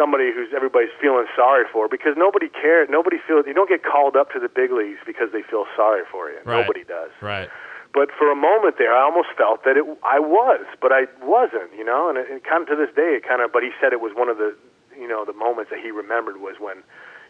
somebody 0.00 0.32
who's 0.32 0.48
everybody's 0.56 0.96
feeling 0.96 1.28
sorry 1.36 1.68
for 1.68 1.84
because 1.92 2.16
nobody 2.16 2.48
cares. 2.48 2.88
Nobody 2.88 3.20
feels 3.28 3.44
you 3.44 3.52
don't 3.52 3.68
get 3.68 3.84
called 3.84 4.16
up 4.16 4.32
to 4.32 4.40
the 4.40 4.48
big 4.48 4.72
leagues 4.72 5.04
because 5.04 5.28
they 5.36 5.44
feel 5.44 5.68
sorry 5.76 6.08
for 6.08 6.32
you. 6.32 6.40
Right. 6.48 6.64
Nobody 6.64 6.84
does. 6.88 7.12
Right. 7.20 7.52
But 7.92 8.08
for 8.16 8.32
a 8.32 8.38
moment 8.38 8.78
there, 8.78 8.96
I 8.96 9.02
almost 9.04 9.28
felt 9.36 9.64
that 9.68 9.76
it 9.76 9.84
I 10.00 10.16
was, 10.16 10.64
but 10.80 10.96
I 10.96 11.04
wasn't. 11.20 11.76
You 11.76 11.84
know, 11.84 12.08
and 12.08 12.16
it, 12.16 12.32
it 12.32 12.48
kind 12.48 12.64
of 12.64 12.72
to 12.72 12.76
this 12.80 12.94
day, 12.96 13.20
it 13.20 13.28
kind 13.28 13.44
of. 13.44 13.52
But 13.52 13.62
he 13.62 13.76
said 13.76 13.92
it 13.92 14.00
was 14.00 14.16
one 14.16 14.32
of 14.32 14.40
the 14.40 14.56
you 14.96 15.06
know 15.06 15.28
the 15.28 15.36
moments 15.36 15.68
that 15.68 15.80
he 15.84 15.92
remembered 15.92 16.40
was 16.40 16.56
when 16.56 16.80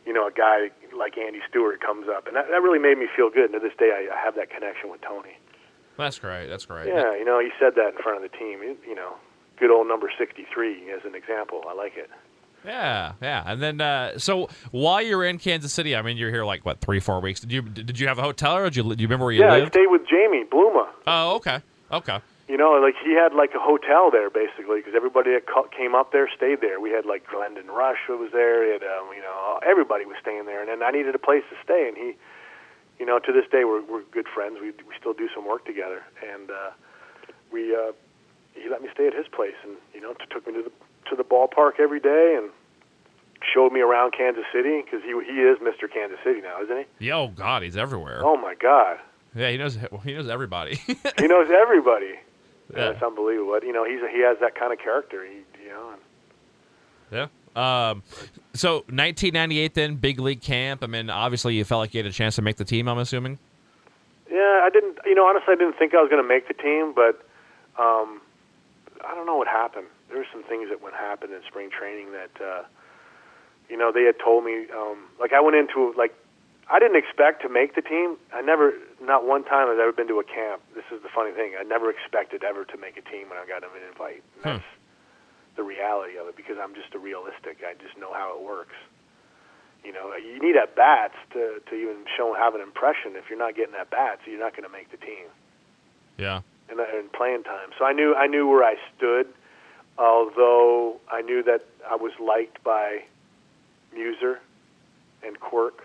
you 0.06 0.12
know, 0.12 0.26
a 0.26 0.32
guy 0.32 0.70
like 0.96 1.18
Andy 1.18 1.40
Stewart 1.48 1.80
comes 1.80 2.06
up, 2.08 2.26
and 2.26 2.36
that, 2.36 2.46
that 2.50 2.62
really 2.62 2.78
made 2.78 2.98
me 2.98 3.06
feel 3.14 3.30
good. 3.30 3.52
And 3.52 3.54
to 3.54 3.60
this 3.60 3.76
day, 3.78 3.92
I, 3.92 4.14
I 4.14 4.18
have 4.24 4.34
that 4.36 4.50
connection 4.50 4.90
with 4.90 5.00
Tony. 5.02 5.36
That's 5.96 6.18
great. 6.18 6.48
That's 6.48 6.64
great. 6.64 6.88
Yeah, 6.88 7.14
you 7.16 7.24
know, 7.24 7.38
he 7.38 7.50
said 7.60 7.74
that 7.76 7.92
in 7.96 8.02
front 8.02 8.16
of 8.16 8.24
the 8.24 8.34
team. 8.36 8.62
You, 8.62 8.76
you 8.86 8.94
know, 8.94 9.16
good 9.58 9.70
old 9.70 9.86
number 9.86 10.10
sixty-three 10.16 10.90
as 10.90 11.04
an 11.04 11.14
example. 11.14 11.62
I 11.68 11.74
like 11.74 11.96
it. 11.96 12.08
Yeah, 12.64 13.12
yeah. 13.22 13.42
And 13.46 13.62
then, 13.62 13.80
uh, 13.80 14.18
so 14.18 14.48
while 14.70 15.00
you're 15.02 15.24
in 15.24 15.38
Kansas 15.38 15.72
City, 15.72 15.96
I 15.96 16.02
mean, 16.02 16.16
you're 16.16 16.30
here 16.30 16.44
like 16.44 16.64
what 16.64 16.80
three, 16.80 17.00
four 17.00 17.20
weeks. 17.20 17.40
Did 17.40 17.52
you 17.52 17.62
did 17.62 17.98
you 17.98 18.08
have 18.08 18.18
a 18.18 18.22
hotel 18.22 18.56
or 18.56 18.64
did 18.64 18.76
you 18.76 18.82
do 18.82 19.02
you 19.02 19.06
remember 19.06 19.26
where 19.26 19.32
you 19.32 19.40
yeah, 19.40 19.52
lived? 19.52 19.68
I 19.68 19.80
stayed 19.80 19.90
with 19.90 20.02
Jamie 20.08 20.44
Bluma. 20.44 20.88
Oh, 21.06 21.36
okay, 21.36 21.60
okay. 21.90 22.20
You 22.48 22.58
know, 22.58 22.72
like 22.82 22.96
he 23.02 23.12
had 23.14 23.32
like 23.32 23.54
a 23.54 23.60
hotel 23.60 24.10
there 24.10 24.28
basically 24.28 24.80
because 24.80 24.94
everybody 24.94 25.30
that 25.32 25.46
ca- 25.46 25.70
came 25.70 25.94
up 25.94 26.12
there 26.12 26.28
stayed 26.36 26.60
there. 26.60 26.80
We 26.80 26.90
had 26.90 27.06
like 27.06 27.26
Glendon 27.26 27.68
Rusch 27.68 28.02
who 28.06 28.18
was 28.18 28.32
there. 28.32 28.66
He 28.66 28.72
had, 28.72 28.82
um, 28.82 29.08
you 29.14 29.22
know, 29.22 29.60
everybody 29.64 30.04
was 30.04 30.16
staying 30.20 30.46
there, 30.46 30.60
and 30.60 30.68
then 30.68 30.82
I 30.82 30.90
needed 30.90 31.14
a 31.14 31.18
place 31.18 31.44
to 31.50 31.56
stay, 31.62 31.86
and 31.86 31.96
he, 31.96 32.16
you 32.98 33.06
know, 33.06 33.18
to 33.20 33.32
this 33.32 33.48
day 33.50 33.64
we're 33.64 33.82
we're 33.82 34.02
good 34.10 34.26
friends. 34.28 34.58
We 34.60 34.72
we 34.84 34.94
still 34.98 35.14
do 35.14 35.28
some 35.34 35.46
work 35.46 35.64
together, 35.64 36.02
and 36.20 36.50
uh, 36.50 36.70
we 37.52 37.74
uh, 37.74 37.92
he 38.52 38.68
let 38.68 38.82
me 38.82 38.88
stay 38.92 39.06
at 39.06 39.14
his 39.14 39.28
place, 39.28 39.56
and 39.62 39.76
you 39.94 40.00
know, 40.00 40.12
took 40.28 40.46
me 40.46 40.52
to 40.54 40.62
the 40.64 40.72
to 41.08 41.16
the 41.16 41.24
ballpark 41.24 41.80
every 41.80 42.00
day, 42.00 42.36
and 42.38 42.50
showed 43.54 43.72
me 43.72 43.80
around 43.80 44.12
Kansas 44.12 44.44
City 44.52 44.82
because 44.82 45.02
he 45.02 45.10
he 45.24 45.40
is 45.40 45.58
Mr. 45.58 45.90
Kansas 45.92 46.18
City 46.24 46.40
now, 46.40 46.62
isn't 46.62 46.86
he? 46.98 47.06
Yeah, 47.06 47.16
oh 47.16 47.28
God, 47.28 47.62
he's 47.62 47.76
everywhere. 47.76 48.20
Oh 48.24 48.36
my 48.36 48.54
God, 48.54 48.98
Yeah, 49.34 49.50
he 49.50 49.56
knows. 49.56 49.78
He 50.04 50.12
knows 50.14 50.28
everybody. 50.28 50.76
he 51.18 51.26
knows 51.26 51.48
everybody. 51.50 52.14
Yeah. 52.74 52.90
It's 52.90 53.02
unbelievable. 53.02 53.58
You 53.62 53.72
know, 53.72 53.84
he's 53.84 54.00
he 54.12 54.20
has 54.20 54.38
that 54.40 54.54
kind 54.54 54.72
of 54.72 54.78
character. 54.78 55.24
He, 55.26 55.38
you 55.64 55.70
know. 55.70 55.94
Yeah. 57.10 57.26
Um, 57.56 58.04
so 58.54 58.76
1998, 58.90 59.74
then 59.74 59.96
big 59.96 60.20
league 60.20 60.40
camp. 60.40 60.84
I 60.84 60.86
mean, 60.86 61.10
obviously, 61.10 61.56
you 61.56 61.64
felt 61.64 61.80
like 61.80 61.94
you 61.94 61.98
had 61.98 62.06
a 62.06 62.12
chance 62.12 62.36
to 62.36 62.42
make 62.42 62.56
the 62.56 62.64
team. 62.64 62.88
I'm 62.88 62.98
assuming. 62.98 63.38
Yeah, 64.30 64.60
I 64.62 64.70
didn't. 64.72 64.98
You 65.04 65.16
know, 65.16 65.26
honestly, 65.26 65.52
I 65.52 65.56
didn't 65.56 65.76
think 65.76 65.94
I 65.94 66.00
was 66.00 66.08
going 66.08 66.22
to 66.22 66.28
make 66.28 66.46
the 66.46 66.54
team, 66.54 66.92
but 66.94 67.26
um, 67.76 68.20
I 69.04 69.14
don't 69.16 69.26
know 69.26 69.36
what 69.36 69.48
happened. 69.48 69.88
There 70.10 70.18
were 70.18 70.26
some 70.32 70.42
things 70.44 70.68
that 70.68 70.82
went 70.82 70.94
happen 70.94 71.32
in 71.32 71.40
spring 71.46 71.70
training 71.70 72.12
that, 72.12 72.34
uh, 72.42 72.62
you 73.70 73.76
know, 73.78 73.92
they 73.92 74.02
had 74.04 74.18
told 74.18 74.44
me. 74.44 74.66
Um, 74.74 75.06
like 75.18 75.32
I 75.32 75.40
went 75.40 75.56
into 75.56 75.94
like, 75.96 76.12
I 76.70 76.78
didn't 76.78 76.96
expect 76.98 77.42
to 77.42 77.48
make 77.48 77.74
the 77.74 77.82
team. 77.82 78.16
I 78.34 78.42
never, 78.42 78.74
not 79.02 79.24
one 79.26 79.42
time 79.44 79.68
I've 79.70 79.78
ever 79.78 79.92
been 79.92 80.08
to 80.08 80.18
a 80.20 80.24
camp. 80.24 80.62
This 80.74 80.84
is 80.92 81.02
the 81.02 81.08
funny 81.08 81.32
thing. 81.32 81.54
I 81.58 81.62
never 81.62 81.90
expected 81.90 82.44
ever 82.44 82.64
to 82.66 82.76
make 82.76 82.96
a 82.96 83.02
team 83.02 83.30
when 83.30 83.38
I 83.38 83.46
got 83.46 83.62
an 83.64 83.70
invite. 83.88 84.22
And 84.34 84.42
Hmm. 84.42 84.48
That's 84.58 84.70
the 85.56 85.62
reality 85.64 86.16
of 86.18 86.26
it 86.28 86.36
because 86.36 86.58
I'm 86.62 86.74
just 86.74 86.94
a 86.94 86.98
realistic. 86.98 87.58
I 87.66 87.74
just 87.82 87.96
know 87.98 88.12
how 88.12 88.34
it 88.38 88.42
works. 88.42 88.74
You 89.84 89.92
know, 89.92 90.14
you 90.14 90.38
need 90.38 90.56
at 90.56 90.76
bats 90.76 91.14
to 91.32 91.60
to 91.70 91.74
even 91.74 92.04
show 92.16 92.34
have 92.34 92.54
an 92.54 92.60
impression. 92.60 93.16
If 93.16 93.30
you're 93.30 93.38
not 93.38 93.56
getting 93.56 93.74
at 93.74 93.90
bats, 93.90 94.20
you're 94.26 94.38
not 94.38 94.52
going 94.52 94.64
to 94.64 94.68
make 94.70 94.90
the 94.90 94.98
team 94.98 95.26
Yeah. 96.18 96.42
in, 96.70 96.78
in 96.78 97.08
playing 97.12 97.44
time. 97.44 97.70
So 97.78 97.84
I 97.84 97.92
knew 97.92 98.14
I 98.14 98.26
knew 98.26 98.46
where 98.46 98.62
I 98.62 98.76
stood, 98.96 99.26
although 99.98 101.00
I 101.10 101.22
knew 101.22 101.42
that 101.44 101.62
I 101.88 101.96
was 101.96 102.12
liked 102.20 102.62
by 102.64 103.04
Muser 103.92 104.40
and 105.24 105.38
Quirk, 105.38 105.82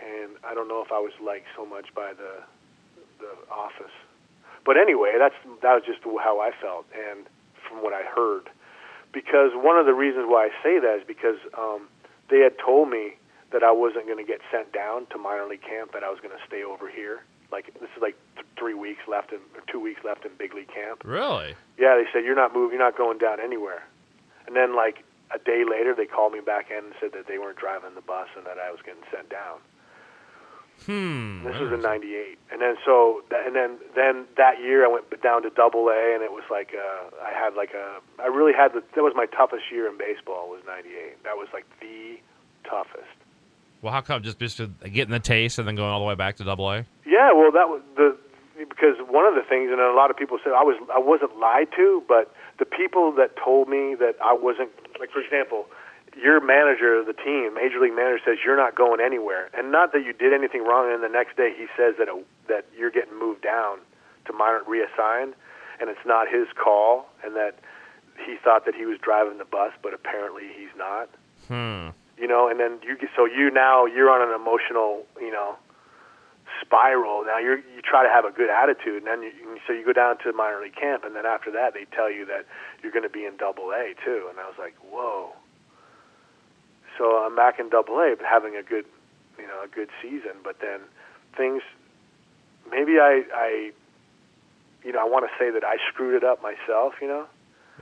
and 0.00 0.32
I 0.44 0.54
don't 0.54 0.68
know 0.68 0.82
if 0.82 0.92
I 0.92 0.98
was 0.98 1.12
liked 1.24 1.46
so 1.56 1.64
much 1.66 1.92
by 1.94 2.12
the 2.12 2.42
the 3.18 3.52
office. 3.52 3.92
But 4.64 4.76
anyway, 4.76 5.16
that's 5.18 5.34
that 5.62 5.74
was 5.74 5.82
just 5.86 6.00
how 6.04 6.40
I 6.40 6.50
felt, 6.60 6.86
and 6.94 7.26
from 7.68 7.82
what 7.82 7.92
I 7.92 8.02
heard, 8.02 8.48
because 9.12 9.52
one 9.54 9.78
of 9.78 9.86
the 9.86 9.94
reasons 9.94 10.26
why 10.28 10.46
I 10.46 10.50
say 10.62 10.78
that 10.78 11.00
is 11.00 11.04
because 11.06 11.36
um, 11.56 11.88
they 12.30 12.40
had 12.40 12.58
told 12.58 12.88
me 12.88 13.16
that 13.52 13.62
I 13.62 13.72
wasn't 13.72 14.06
going 14.06 14.18
to 14.18 14.24
get 14.24 14.40
sent 14.50 14.72
down 14.72 15.06
to 15.10 15.18
minor 15.18 15.46
league 15.46 15.62
camp, 15.62 15.92
that 15.92 16.04
I 16.04 16.10
was 16.10 16.20
going 16.20 16.36
to 16.36 16.42
stay 16.46 16.62
over 16.62 16.88
here. 16.88 17.22
Like 17.52 17.72
this 17.80 17.90
is 17.96 18.02
like 18.02 18.16
th- 18.34 18.46
three 18.58 18.74
weeks 18.74 19.02
left 19.08 19.32
in, 19.32 19.38
or 19.54 19.62
two 19.70 19.80
weeks 19.80 20.02
left 20.04 20.24
in 20.24 20.32
big 20.38 20.54
league 20.54 20.72
camp. 20.72 21.02
Really? 21.04 21.54
Yeah, 21.78 21.96
they 21.96 22.06
said 22.12 22.24
you're 22.24 22.36
not 22.36 22.54
moving, 22.54 22.78
you're 22.78 22.86
not 22.86 22.96
going 22.96 23.18
down 23.18 23.40
anywhere. 23.40 23.82
And 24.46 24.54
then 24.56 24.76
like 24.76 25.04
a 25.34 25.38
day 25.38 25.64
later, 25.68 25.94
they 25.94 26.06
called 26.06 26.32
me 26.32 26.40
back 26.40 26.70
in 26.70 26.84
and 26.84 26.94
said 27.00 27.12
that 27.12 27.26
they 27.26 27.38
weren't 27.38 27.58
driving 27.58 27.94
the 27.94 28.00
bus 28.00 28.28
and 28.36 28.46
that 28.46 28.58
I 28.58 28.70
was 28.70 28.80
getting 28.84 29.02
sent 29.10 29.28
down. 29.30 29.58
Hmm. 30.86 31.44
This 31.44 31.60
was 31.60 31.72
in 31.72 31.82
'98, 31.82 32.38
and 32.50 32.62
then 32.62 32.76
so 32.86 33.22
and 33.30 33.54
then 33.54 33.76
then 33.94 34.24
that 34.38 34.60
year 34.60 34.84
I 34.84 34.88
went 34.88 35.04
down 35.22 35.42
to 35.42 35.50
Double 35.50 35.88
A, 35.88 36.14
and 36.14 36.22
it 36.22 36.32
was 36.32 36.44
like 36.50 36.72
uh, 36.74 37.10
I 37.22 37.32
had 37.36 37.54
like 37.54 37.74
a 37.74 38.00
I 38.18 38.28
really 38.28 38.54
had 38.54 38.72
the 38.72 38.82
that 38.94 39.02
was 39.02 39.12
my 39.14 39.26
toughest 39.26 39.70
year 39.70 39.86
in 39.90 39.98
baseball 39.98 40.48
was 40.48 40.62
'98. 40.66 41.22
That 41.22 41.36
was 41.36 41.48
like 41.52 41.66
the 41.80 42.18
toughest. 42.64 43.19
Well, 43.82 43.92
how 43.92 44.00
come 44.00 44.22
just 44.22 44.38
just 44.38 44.60
getting 44.82 45.10
the 45.10 45.20
taste 45.20 45.58
and 45.58 45.66
then 45.66 45.74
going 45.74 45.90
all 45.90 46.00
the 46.00 46.06
way 46.06 46.14
back 46.14 46.36
to 46.36 46.44
Double 46.44 46.70
A? 46.70 46.84
Yeah, 47.06 47.32
well, 47.32 47.50
that 47.52 47.68
was 47.68 47.80
the 47.96 48.16
because 48.58 48.96
one 49.08 49.24
of 49.24 49.34
the 49.34 49.42
things, 49.48 49.70
and 49.72 49.80
a 49.80 49.92
lot 49.94 50.10
of 50.10 50.16
people 50.16 50.38
said 50.44 50.52
I 50.52 50.62
was 50.62 50.76
I 50.92 50.98
wasn't 50.98 51.38
lied 51.38 51.68
to, 51.76 52.02
but 52.06 52.34
the 52.58 52.66
people 52.66 53.12
that 53.12 53.36
told 53.42 53.68
me 53.68 53.94
that 53.96 54.16
I 54.22 54.34
wasn't 54.34 54.70
like, 54.98 55.10
for 55.10 55.20
example, 55.20 55.66
your 56.20 56.44
manager 56.44 56.98
of 57.00 57.06
the 57.06 57.14
team, 57.14 57.54
major 57.54 57.80
league 57.80 57.96
manager, 57.96 58.20
says 58.24 58.38
you're 58.44 58.56
not 58.56 58.74
going 58.74 59.00
anywhere, 59.00 59.48
and 59.56 59.72
not 59.72 59.92
that 59.92 60.04
you 60.04 60.12
did 60.12 60.34
anything 60.34 60.62
wrong, 60.62 60.92
and 60.92 61.02
the 61.02 61.08
next 61.08 61.36
day 61.36 61.54
he 61.56 61.66
says 61.76 61.94
that 61.98 62.08
it, 62.08 62.26
that 62.48 62.66
you're 62.76 62.90
getting 62.90 63.18
moved 63.18 63.42
down 63.42 63.78
to 64.26 64.32
minor 64.34 64.60
reassigned, 64.66 65.32
and 65.80 65.88
it's 65.88 66.04
not 66.04 66.28
his 66.28 66.48
call, 66.52 67.08
and 67.24 67.34
that 67.36 67.56
he 68.26 68.36
thought 68.44 68.66
that 68.66 68.74
he 68.74 68.84
was 68.84 68.98
driving 69.00 69.38
the 69.38 69.46
bus, 69.46 69.72
but 69.82 69.94
apparently 69.94 70.44
he's 70.54 70.74
not 70.76 71.08
Hmm. 71.48 71.88
You 72.20 72.28
know, 72.28 72.48
and 72.48 72.60
then 72.60 72.78
you 72.82 72.96
so 73.16 73.24
you 73.24 73.50
now 73.50 73.86
you're 73.86 74.10
on 74.10 74.20
an 74.26 74.34
emotional, 74.34 75.04
you 75.20 75.30
know, 75.32 75.56
spiral. 76.60 77.24
Now 77.24 77.38
you're 77.38 77.56
you 77.58 77.80
try 77.82 78.02
to 78.02 78.10
have 78.10 78.24
a 78.24 78.30
good 78.30 78.50
attitude, 78.50 79.02
and 79.02 79.06
then 79.06 79.22
you, 79.22 79.32
so 79.66 79.72
you 79.72 79.84
go 79.84 79.92
down 79.92 80.18
to 80.18 80.32
minor 80.32 80.60
league 80.60 80.76
camp, 80.76 81.04
and 81.04 81.16
then 81.16 81.24
after 81.24 81.50
that 81.52 81.72
they 81.74 81.86
tell 81.96 82.10
you 82.10 82.26
that 82.26 82.44
you're 82.82 82.92
going 82.92 83.04
to 83.04 83.08
be 83.10 83.24
in 83.24 83.36
Double 83.36 83.70
A 83.72 83.94
too, 84.04 84.26
and 84.28 84.38
I 84.38 84.44
was 84.46 84.56
like, 84.58 84.74
whoa. 84.90 85.30
So 86.98 87.16
I'm 87.24 87.34
back 87.34 87.58
in 87.58 87.70
Double 87.70 87.98
A, 87.98 88.14
but 88.16 88.26
having 88.26 88.56
a 88.56 88.62
good, 88.62 88.84
you 89.38 89.46
know, 89.46 89.62
a 89.64 89.68
good 89.68 89.88
season, 90.02 90.32
but 90.44 90.60
then 90.60 90.80
things, 91.34 91.62
maybe 92.70 92.98
I, 93.00 93.22
I, 93.34 93.70
you 94.84 94.92
know, 94.92 95.00
I 95.00 95.04
want 95.08 95.24
to 95.24 95.30
say 95.42 95.50
that 95.50 95.64
I 95.64 95.76
screwed 95.88 96.14
it 96.14 96.24
up 96.24 96.42
myself, 96.42 96.94
you 97.00 97.08
know 97.08 97.26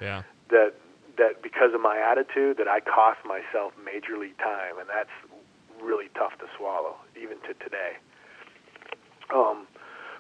Yeah. 0.01 0.23
that 0.51 0.75
that 1.19 1.43
because 1.43 1.75
of 1.75 1.81
my 1.81 1.99
attitude 1.99 2.57
that 2.59 2.69
I 2.69 2.81
cost 2.81 3.19
myself 3.25 3.73
major 3.85 4.17
league 4.17 4.39
time, 4.39 4.79
and 4.79 4.89
that's 4.89 5.13
really 5.83 6.09
tough 6.15 6.39
to 6.39 6.47
swallow 6.57 6.97
even 7.21 7.39
to 7.47 7.55
today. 7.63 7.99
Um, 9.31 9.67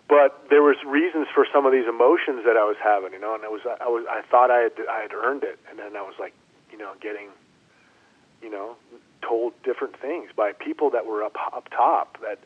but 0.08 0.46
there 0.48 0.62
was 0.62 0.76
reasons 0.86 1.26
for 1.34 1.46
some 1.52 1.66
of 1.66 1.72
these 1.72 1.86
emotions 1.86 2.44
that 2.44 2.56
I 2.56 2.64
was 2.64 2.76
having, 2.82 3.12
you 3.12 3.20
know, 3.20 3.34
and 3.34 3.44
I 3.44 3.48
was 3.48 3.60
I 3.66 3.88
was 3.88 4.04
I 4.08 4.22
thought 4.30 4.50
I 4.50 4.68
had 4.68 4.72
I 4.88 5.02
had 5.02 5.12
earned 5.12 5.44
it, 5.44 5.58
and 5.68 5.78
then 5.78 5.96
I 5.96 6.02
was 6.02 6.14
like, 6.18 6.34
you 6.72 6.78
know, 6.78 6.92
getting, 7.00 7.28
you 8.42 8.50
know, 8.50 8.76
told 9.20 9.52
different 9.62 9.98
things 10.00 10.30
by 10.34 10.52
people 10.52 10.90
that 10.90 11.06
were 11.06 11.22
up 11.22 11.36
up 11.52 11.68
top 11.70 12.20
that, 12.22 12.38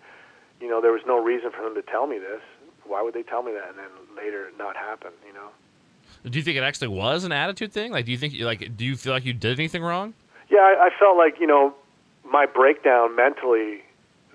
you 0.61 0.69
know, 0.69 0.81
there 0.81 0.93
was 0.93 1.03
no 1.07 1.23
reason 1.23 1.51
for 1.51 1.63
them 1.63 1.75
to 1.75 1.83
tell 1.83 2.07
me 2.07 2.19
this. 2.19 2.43
Why 2.85 3.03
would 3.03 3.15
they 3.15 3.23
tell 3.23 3.43
me 3.43 3.53
that, 3.53 3.69
and 3.71 3.79
then 3.79 3.91
later 4.17 4.49
it 4.49 4.59
not 4.59 4.77
happen, 4.77 5.13
you 5.27 5.33
know? 5.33 5.51
Do 6.29 6.39
you 6.39 6.45
think 6.45 6.57
it 6.57 6.63
actually 6.63 6.89
was 6.89 7.25
an 7.25 7.33
attitude 7.33 7.73
thing? 7.73 7.91
Like, 7.93 8.05
do 8.05 8.13
you 8.13 8.19
think 8.19 8.35
like? 8.41 8.77
Do 8.77 8.85
you 8.85 8.97
feel 8.97 9.13
like 9.13 9.25
you 9.25 9.33
did 9.33 9.59
anything 9.59 9.83
wrong? 9.83 10.15
Yeah, 10.51 10.59
I, 10.61 10.87
I 10.87 10.91
felt 10.99 11.17
like 11.17 11.41
you 11.41 11.47
know 11.47 11.75
my 12.25 12.47
breakdown 12.47 13.17
mentally 13.17 13.83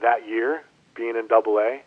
that 0.02 0.28
year, 0.28 0.62
being 0.96 1.16
in 1.16 1.28
Double 1.28 1.58
A. 1.60 1.82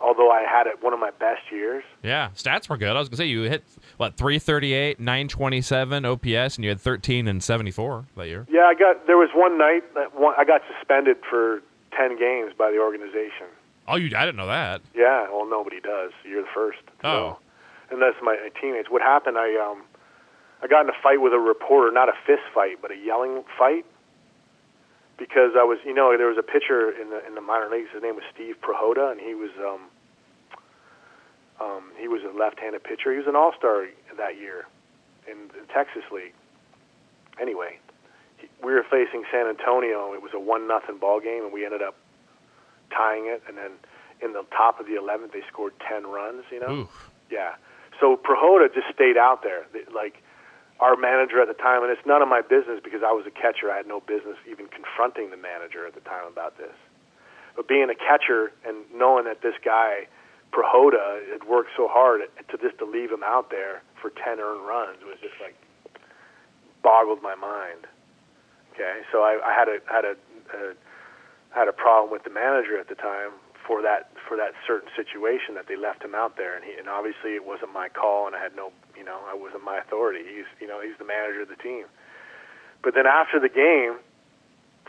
although 0.00 0.30
I 0.30 0.42
had 0.42 0.66
it 0.66 0.82
one 0.82 0.92
of 0.92 0.98
my 0.98 1.10
best 1.12 1.42
years. 1.50 1.84
Yeah, 2.02 2.30
stats 2.34 2.68
were 2.68 2.76
good. 2.76 2.88
I 2.90 2.98
was 2.98 3.08
gonna 3.08 3.18
say 3.18 3.26
you 3.26 3.42
hit 3.42 3.62
what 3.98 4.16
338, 4.16 4.98
927 4.98 6.04
OPS, 6.04 6.56
and 6.56 6.64
you 6.64 6.70
had 6.70 6.80
13 6.80 7.28
and 7.28 7.42
74 7.42 8.04
that 8.16 8.26
year. 8.26 8.46
Yeah, 8.50 8.62
I 8.62 8.74
got 8.74 9.06
there 9.06 9.16
was 9.16 9.30
one 9.34 9.58
night 9.58 9.82
that 9.94 10.18
one, 10.18 10.34
I 10.36 10.44
got 10.44 10.62
suspended 10.76 11.18
for 11.28 11.62
ten 11.96 12.18
games 12.18 12.52
by 12.58 12.70
the 12.72 12.78
organization. 12.78 13.46
Oh, 13.86 13.96
you? 13.96 14.16
I 14.16 14.24
didn't 14.24 14.36
know 14.36 14.46
that. 14.46 14.80
Yeah, 14.94 15.28
well, 15.30 15.48
nobody 15.48 15.80
does. 15.80 16.12
You're 16.24 16.42
the 16.42 16.48
first. 16.54 16.78
Oh. 17.04 17.08
know. 17.08 17.38
And 17.92 18.00
that's 18.00 18.16
my, 18.22 18.36
teammates. 18.58 18.88
What 18.90 19.02
happened? 19.02 19.36
I 19.36 19.54
um, 19.60 19.84
I 20.62 20.66
got 20.66 20.82
in 20.82 20.88
a 20.88 20.96
fight 21.02 21.20
with 21.20 21.34
a 21.34 21.38
reporter, 21.38 21.92
not 21.92 22.08
a 22.08 22.14
fist 22.26 22.42
fight, 22.54 22.80
but 22.80 22.90
a 22.90 22.96
yelling 22.96 23.44
fight, 23.58 23.84
because 25.18 25.52
I 25.58 25.64
was, 25.64 25.78
you 25.84 25.92
know, 25.92 26.16
there 26.16 26.28
was 26.28 26.38
a 26.38 26.42
pitcher 26.42 26.90
in 26.90 27.10
the 27.10 27.24
in 27.26 27.34
the 27.34 27.42
minor 27.42 27.68
leagues. 27.68 27.90
His 27.92 28.02
name 28.02 28.14
was 28.14 28.24
Steve 28.34 28.56
Prihoda, 28.62 29.12
and 29.12 29.20
he 29.20 29.34
was 29.34 29.50
um, 29.60 29.80
um, 31.60 31.92
he 31.98 32.08
was 32.08 32.22
a 32.24 32.36
left-handed 32.36 32.82
pitcher. 32.82 33.12
He 33.12 33.18
was 33.18 33.26
an 33.26 33.36
All-Star 33.36 33.86
that 34.16 34.38
year 34.38 34.66
in 35.30 35.48
the 35.48 35.66
Texas 35.72 36.02
League. 36.10 36.34
Anyway, 37.40 37.78
he, 38.38 38.48
we 38.64 38.72
were 38.72 38.84
facing 38.90 39.24
San 39.30 39.46
Antonio. 39.46 40.14
It 40.14 40.22
was 40.22 40.32
a 40.34 40.40
one 40.40 40.66
nothing 40.66 40.96
ball 40.96 41.20
game, 41.20 41.44
and 41.44 41.52
we 41.52 41.64
ended 41.64 41.82
up 41.82 41.96
tying 42.90 43.26
it. 43.26 43.42
And 43.46 43.58
then 43.58 43.72
in 44.22 44.32
the 44.32 44.44
top 44.56 44.80
of 44.80 44.86
the 44.86 44.92
11th, 44.92 45.32
they 45.32 45.42
scored 45.48 45.74
10 45.88 46.06
runs. 46.06 46.44
You 46.50 46.60
know. 46.60 46.70
Ooh. 46.70 46.88
Yeah. 47.30 47.54
So 48.00 48.16
Prihoda 48.16 48.72
just 48.72 48.88
stayed 48.94 49.16
out 49.16 49.42
there. 49.42 49.66
Like 49.94 50.22
our 50.80 50.96
manager 50.96 51.40
at 51.40 51.48
the 51.48 51.54
time, 51.54 51.82
and 51.82 51.92
it's 51.92 52.04
none 52.06 52.22
of 52.22 52.28
my 52.28 52.42
business 52.42 52.80
because 52.82 53.02
I 53.06 53.12
was 53.12 53.24
a 53.26 53.30
catcher. 53.30 53.70
I 53.70 53.76
had 53.76 53.86
no 53.86 54.00
business 54.00 54.36
even 54.50 54.66
confronting 54.66 55.30
the 55.30 55.36
manager 55.36 55.86
at 55.86 55.94
the 55.94 56.02
time 56.02 56.26
about 56.26 56.58
this. 56.58 56.74
But 57.54 57.68
being 57.68 57.90
a 57.90 57.94
catcher 57.94 58.52
and 58.66 58.82
knowing 58.94 59.24
that 59.24 59.42
this 59.42 59.54
guy 59.64 60.08
Prihoda 60.52 61.22
had 61.32 61.44
worked 61.48 61.70
so 61.76 61.88
hard 61.88 62.20
to 62.50 62.58
just 62.58 62.78
to 62.78 62.84
leave 62.84 63.10
him 63.10 63.22
out 63.24 63.50
there 63.50 63.82
for 64.00 64.10
10 64.10 64.40
earned 64.40 64.66
runs 64.66 64.98
was 65.04 65.16
just 65.22 65.34
like 65.40 65.56
boggled 66.82 67.22
my 67.22 67.34
mind. 67.34 67.86
Okay, 68.74 69.00
so 69.12 69.22
I, 69.22 69.40
I 69.44 69.52
had 69.52 69.68
a 69.68 69.78
had 69.86 70.04
a, 70.04 70.14
a 70.56 70.74
had 71.54 71.68
a 71.68 71.72
problem 71.72 72.10
with 72.10 72.24
the 72.24 72.30
manager 72.30 72.78
at 72.78 72.88
the 72.88 72.94
time 72.94 73.32
for 73.66 73.82
that 73.82 74.10
for 74.28 74.36
that 74.36 74.52
certain 74.66 74.88
situation 74.96 75.54
that 75.54 75.66
they 75.68 75.76
left 75.76 76.02
him 76.02 76.14
out 76.14 76.36
there, 76.36 76.56
and 76.56 76.64
he 76.64 76.72
and 76.74 76.88
obviously 76.88 77.34
it 77.34 77.44
wasn't 77.44 77.72
my 77.72 77.88
call, 77.88 78.26
and 78.26 78.36
I 78.36 78.40
had 78.42 78.56
no 78.56 78.72
you 78.96 79.04
know 79.04 79.20
I 79.28 79.34
wasn't 79.34 79.64
my 79.64 79.78
authority. 79.78 80.24
He's 80.24 80.48
you 80.60 80.66
know 80.66 80.80
he's 80.80 80.96
the 80.98 81.04
manager 81.04 81.42
of 81.42 81.48
the 81.48 81.56
team. 81.56 81.84
But 82.82 82.94
then 82.94 83.06
after 83.06 83.38
the 83.38 83.48
game, 83.48 84.02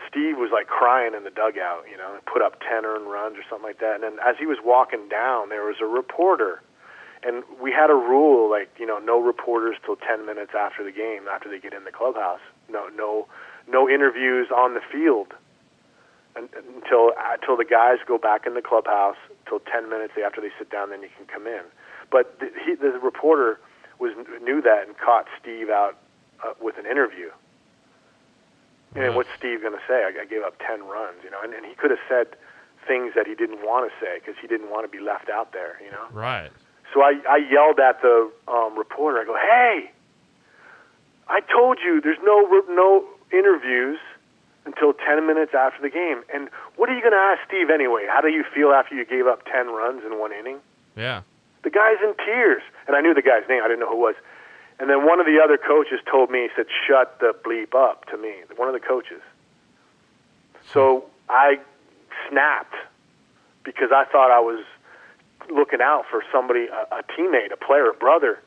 Steve 0.10 0.38
was 0.38 0.50
like 0.52 0.68
crying 0.68 1.14
in 1.14 1.24
the 1.24 1.30
dugout, 1.30 1.86
you 1.90 1.98
know, 1.98 2.14
and 2.14 2.26
put 2.26 2.42
up 2.42 2.60
ten 2.60 2.86
earned 2.86 3.10
runs 3.10 3.38
or 3.38 3.46
something 3.50 3.68
like 3.68 3.80
that. 3.80 3.96
And 3.96 4.04
then 4.04 4.18
as 4.26 4.36
he 4.40 4.46
was 4.46 4.58
walking 4.64 5.10
down, 5.10 5.50
there 5.50 5.66
was 5.66 5.78
a 5.82 5.86
reporter, 5.86 6.62
and 7.22 7.44
we 7.62 7.72
had 7.72 7.90
a 7.90 7.98
rule 7.98 8.50
like 8.50 8.70
you 8.78 8.86
know 8.86 8.98
no 8.98 9.22
reporters 9.22 9.78
till 9.86 9.96
ten 9.96 10.26
minutes 10.26 10.52
after 10.58 10.84
the 10.84 10.92
game 10.92 11.30
after 11.30 11.50
they 11.50 11.60
get 11.60 11.74
in 11.74 11.84
the 11.84 11.92
clubhouse. 11.94 12.42
No 12.70 12.88
no 12.90 13.28
no 13.68 13.90
interviews 13.90 14.48
on 14.50 14.74
the 14.74 14.82
field 14.92 15.34
until 16.36 17.12
until 17.32 17.58
the 17.58 17.66
guys 17.66 17.98
go 18.08 18.18
back 18.18 18.46
in 18.48 18.54
the 18.54 18.62
clubhouse 18.62 19.18
till 19.48 19.60
10 19.60 19.90
minutes 19.90 20.14
after 20.24 20.42
they 20.42 20.50
sit 20.58 20.70
down 20.70 20.90
then 20.90 21.02
you 21.02 21.10
can 21.16 21.26
come 21.26 21.46
in 21.48 21.62
but 22.12 22.40
the, 22.40 22.50
he, 22.66 22.76
the 22.76 22.90
reporter 23.00 23.60
was 24.00 24.12
knew 24.42 24.62
that 24.62 24.88
and 24.88 24.98
caught 24.98 25.26
Steve 25.42 25.70
out 25.70 25.98
uh, 26.44 26.54
with 26.62 26.78
an 26.78 26.86
interview 26.86 27.30
and 28.96 29.06
Ugh. 29.10 29.16
what's 29.16 29.30
Steve 29.38 29.62
going 29.62 29.74
to 29.74 29.82
say 29.88 30.04
I, 30.04 30.22
I 30.22 30.26
gave 30.26 30.42
up 30.44 30.56
10 30.66 30.84
runs 30.88 31.18
you 31.24 31.30
know 31.32 31.42
and, 31.44 31.54
and 31.54 31.66
he 31.66 31.76
could 31.76 31.92
have 31.92 32.04
said 32.10 32.28
things 32.88 33.14
that 33.16 33.26
he 33.28 33.36
didn't 33.36 33.62
want 33.64 33.90
to 33.90 34.06
say 34.06 34.20
because 34.20 34.36
he 34.42 34.48
didn't 34.48 34.70
want 34.70 34.84
to 34.86 34.92
be 34.92 35.04
left 35.04 35.30
out 35.30 35.54
there 35.54 35.78
you 35.84 35.92
know 35.92 36.06
Right. 36.12 36.52
so 36.94 37.02
I, 37.02 37.14
I 37.30 37.38
yelled 37.50 37.80
at 37.80 38.02
the 38.02 38.30
um, 38.48 38.78
reporter. 38.78 39.20
I 39.20 39.26
go, 39.26 39.36
"Hey, 39.36 39.90
I 41.28 41.40
told 41.42 41.80
you 41.84 42.02
there's 42.02 42.20
no 42.24 42.44
no 42.70 43.06
interviews 43.32 43.98
until 44.66 44.94
10 44.94 45.28
minutes 45.28 45.54
after 45.54 45.82
the 45.82 45.90
game. 45.90 46.24
And 46.34 46.50
what 46.76 46.90
are 46.90 46.96
you 46.96 47.02
going 47.02 47.14
to 47.14 47.18
ask 47.18 47.42
Steve 47.48 47.70
anyway? 47.70 48.06
How 48.08 48.22
do 48.22 48.30
you 48.30 48.44
feel 48.54 48.72
after 48.72 48.96
you 48.96 49.06
gave 49.06 49.28
up 49.28 49.46
10 49.46 49.68
runs 49.68 50.04
in 50.06 50.20
one 50.20 50.32
inning?" 50.32 50.60
Yeah. 50.96 51.22
The 51.64 51.70
guy's 51.70 51.98
in 52.04 52.14
tears, 52.26 52.62
and 52.88 52.96
I 52.96 53.02
knew 53.02 53.14
the 53.14 53.22
guy's 53.22 53.48
name. 53.48 53.64
I 53.64 53.68
didn't 53.68 53.80
know 53.80 53.90
who 53.90 54.08
it 54.08 54.14
was. 54.14 54.16
And 54.80 54.90
then 54.90 55.06
one 55.06 55.20
of 55.20 55.26
the 55.26 55.40
other 55.42 55.58
coaches 55.58 56.00
told 56.10 56.30
me, 56.30 56.44
he 56.44 56.50
said, 56.56 56.66
"Shut 56.88 57.20
the 57.20 57.34
bleep 57.34 57.74
up" 57.76 58.06
to 58.10 58.18
me. 58.18 58.44
One 58.56 58.68
of 58.68 58.74
the 58.74 58.86
coaches. 58.86 59.22
So 60.74 61.06
I 61.30 61.60
snapped 62.30 62.76
because 63.64 63.92
I 63.92 64.06
thought 64.06 64.32
I 64.32 64.40
was 64.40 64.64
looking 65.50 65.82
out 65.82 66.06
for 66.10 66.24
somebody, 66.32 66.68
a, 66.68 66.96
a 66.96 67.04
teammate, 67.04 67.52
a 67.52 67.58
player, 67.58 67.90
a 67.90 67.94
brother, 67.94 68.40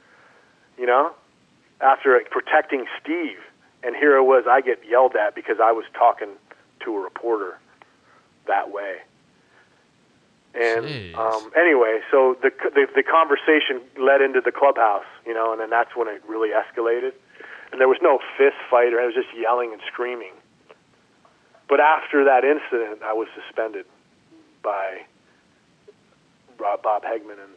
you 0.79 0.87
know, 0.87 1.13
after 1.81 2.21
protecting 2.31 2.87
Steve. 3.03 3.39
And 3.83 3.95
here 3.95 4.17
it 4.17 4.25
was, 4.25 4.45
I 4.49 4.61
get 4.61 4.81
yelled 4.89 5.15
at 5.17 5.35
because 5.35 5.59
I 5.63 5.73
was 5.73 5.85
talking 5.95 6.31
to 6.81 6.97
a 6.97 7.01
reporter 7.01 7.59
that 8.47 8.73
way. 8.73 8.97
And 10.55 10.87
Jeez. 10.87 11.15
um, 11.15 11.53
anyway, 11.55 12.01
so 12.11 12.37
the, 12.41 12.51
the 12.75 12.87
the 12.95 13.03
conversation 13.03 13.83
led 14.01 14.23
into 14.23 14.41
the 14.41 14.51
clubhouse, 14.51 15.05
you 15.27 15.35
know, 15.35 15.53
and 15.53 15.61
then 15.61 15.69
that's 15.69 15.95
when 15.95 16.09
it 16.09 16.23
really 16.27 16.49
escalated. 16.49 17.13
And 17.71 17.81
there 17.81 17.89
was 17.89 17.99
no 18.01 18.21
fist 18.39 18.57
fight, 18.71 18.95
or 18.95 19.01
I 19.01 19.05
was 19.05 19.15
just 19.15 19.29
yelling 19.37 19.73
and 19.73 19.83
screaming. 19.93 20.33
But 21.69 21.81
after 21.81 22.25
that 22.25 22.43
incident, 22.45 23.03
I 23.03 23.13
was 23.13 23.29
suspended 23.35 23.85
by 24.63 25.03
Bob 26.57 27.03
Hegman 27.03 27.37
and 27.43 27.53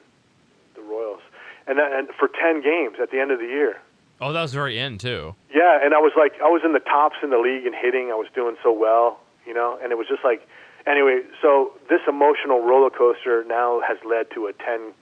the 0.75 0.81
Royals, 0.81 1.21
and 1.67 1.79
that, 1.79 1.93
and 1.93 2.09
for 2.19 2.27
ten 2.27 2.61
games 2.61 2.97
at 3.01 3.11
the 3.11 3.19
end 3.19 3.31
of 3.31 3.39
the 3.39 3.45
year. 3.47 3.77
Oh, 4.21 4.33
that 4.33 4.41
was 4.41 4.53
very 4.53 4.77
end 4.79 4.99
too. 4.99 5.35
Yeah, 5.53 5.79
and 5.83 5.93
I 5.93 5.99
was 5.99 6.11
like, 6.17 6.33
I 6.41 6.49
was 6.49 6.61
in 6.65 6.73
the 6.73 6.79
tops 6.79 7.15
in 7.23 7.29
the 7.29 7.37
league 7.39 7.65
and 7.65 7.73
hitting. 7.73 8.11
I 8.11 8.15
was 8.15 8.27
doing 8.35 8.55
so 8.61 8.71
well, 8.71 9.19
you 9.45 9.53
know, 9.53 9.79
and 9.81 9.91
it 9.91 9.97
was 9.97 10.07
just 10.07 10.23
like, 10.23 10.47
anyway. 10.85 11.21
So 11.41 11.71
this 11.89 12.01
emotional 12.07 12.61
roller 12.61 12.89
coaster 12.89 13.43
now 13.47 13.81
has 13.87 13.97
led 14.05 14.29
to 14.35 14.47
a 14.47 14.53
ten 14.53 14.93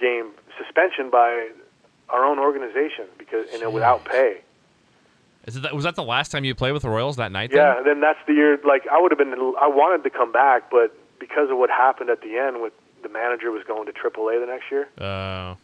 game 0.00 0.30
suspension 0.58 1.10
by 1.10 1.48
our 2.08 2.24
own 2.24 2.38
organization 2.38 3.06
because 3.18 3.46
and 3.52 3.72
without 3.72 4.04
pay. 4.04 4.38
Is 5.46 5.56
it 5.56 5.62
that, 5.62 5.74
was 5.74 5.84
that 5.84 5.94
the 5.94 6.02
last 6.02 6.30
time 6.32 6.44
you 6.44 6.54
played 6.54 6.72
with 6.72 6.82
the 6.82 6.88
Royals 6.90 7.16
that 7.16 7.30
night? 7.30 7.52
Yeah, 7.52 7.76
and 7.78 7.86
then 7.86 8.00
that's 8.00 8.18
the 8.26 8.32
year. 8.34 8.58
Like 8.66 8.86
I 8.90 9.00
would 9.00 9.12
have 9.12 9.18
been, 9.18 9.32
I 9.32 9.68
wanted 9.68 10.02
to 10.04 10.10
come 10.10 10.32
back, 10.32 10.70
but 10.70 10.96
because 11.20 11.50
of 11.50 11.58
what 11.58 11.70
happened 11.70 12.10
at 12.10 12.20
the 12.22 12.36
end, 12.36 12.60
with 12.62 12.72
the 13.02 13.08
manager 13.08 13.50
was 13.52 13.62
going 13.64 13.86
to 13.86 13.92
AAA 13.92 14.40
the 14.40 14.46
next 14.46 14.70
year, 14.70 14.88
Oh. 14.98 15.04
Uh, 15.04 15.54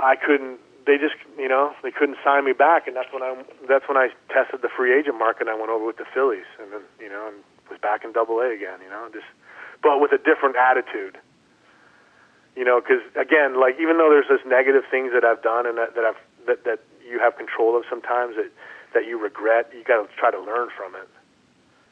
I 0.00 0.14
couldn't. 0.16 0.58
They 0.88 0.96
just, 0.96 1.20
you 1.36 1.52
know, 1.52 1.76
they 1.84 1.92
couldn't 1.92 2.16
sign 2.24 2.48
me 2.48 2.56
back, 2.56 2.88
and 2.88 2.96
that's 2.96 3.12
when 3.12 3.20
I, 3.22 3.36
that's 3.68 3.84
when 3.86 4.00
I 4.00 4.08
tested 4.32 4.64
the 4.64 4.72
free 4.72 4.96
agent 4.96 5.18
market. 5.20 5.44
and 5.44 5.50
I 5.50 5.54
went 5.54 5.68
over 5.68 5.84
with 5.84 6.00
the 6.00 6.08
Phillies, 6.08 6.48
and 6.56 6.72
then, 6.72 6.80
you 6.98 7.12
know, 7.12 7.28
and 7.28 7.44
was 7.68 7.78
back 7.78 8.04
in 8.08 8.12
Double 8.16 8.40
A 8.40 8.48
again. 8.48 8.80
You 8.80 8.88
know, 8.88 9.04
just, 9.12 9.28
but 9.84 10.00
with 10.00 10.12
a 10.16 10.18
different 10.18 10.56
attitude. 10.56 11.20
You 12.56 12.64
know, 12.64 12.80
because 12.80 13.04
again, 13.20 13.60
like 13.60 13.76
even 13.76 13.98
though 14.00 14.08
there's 14.08 14.32
this 14.32 14.40
negative 14.48 14.82
things 14.90 15.12
that 15.12 15.28
I've 15.28 15.42
done 15.44 15.68
and 15.68 15.76
that, 15.76 15.94
that 15.94 16.04
I've 16.08 16.18
that 16.48 16.64
that 16.64 16.80
you 17.04 17.20
have 17.20 17.36
control 17.36 17.76
of 17.76 17.84
sometimes 17.88 18.34
that 18.36 18.50
that 18.94 19.04
you 19.06 19.20
regret, 19.20 19.70
you 19.76 19.84
got 19.84 20.02
to 20.02 20.08
try 20.16 20.30
to 20.32 20.40
learn 20.40 20.68
from 20.72 20.96
it. 20.96 21.08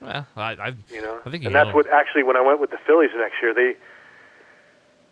well, 0.01 0.27
I, 0.37 0.57
I, 0.57 0.73
You 0.91 1.03
know, 1.03 1.21
I 1.25 1.31
think 1.31 1.45
you 1.45 1.49
and 1.49 1.55
that's 1.55 1.75
what 1.75 1.87
actually 1.93 2.25
when 2.25 2.37
I 2.37 2.41
went 2.41 2.61
with 2.61 2.71
the 2.71 2.81
Phillies 2.87 3.11
the 3.13 3.21
next 3.21 3.37
year, 3.41 3.53
they, 3.55 3.77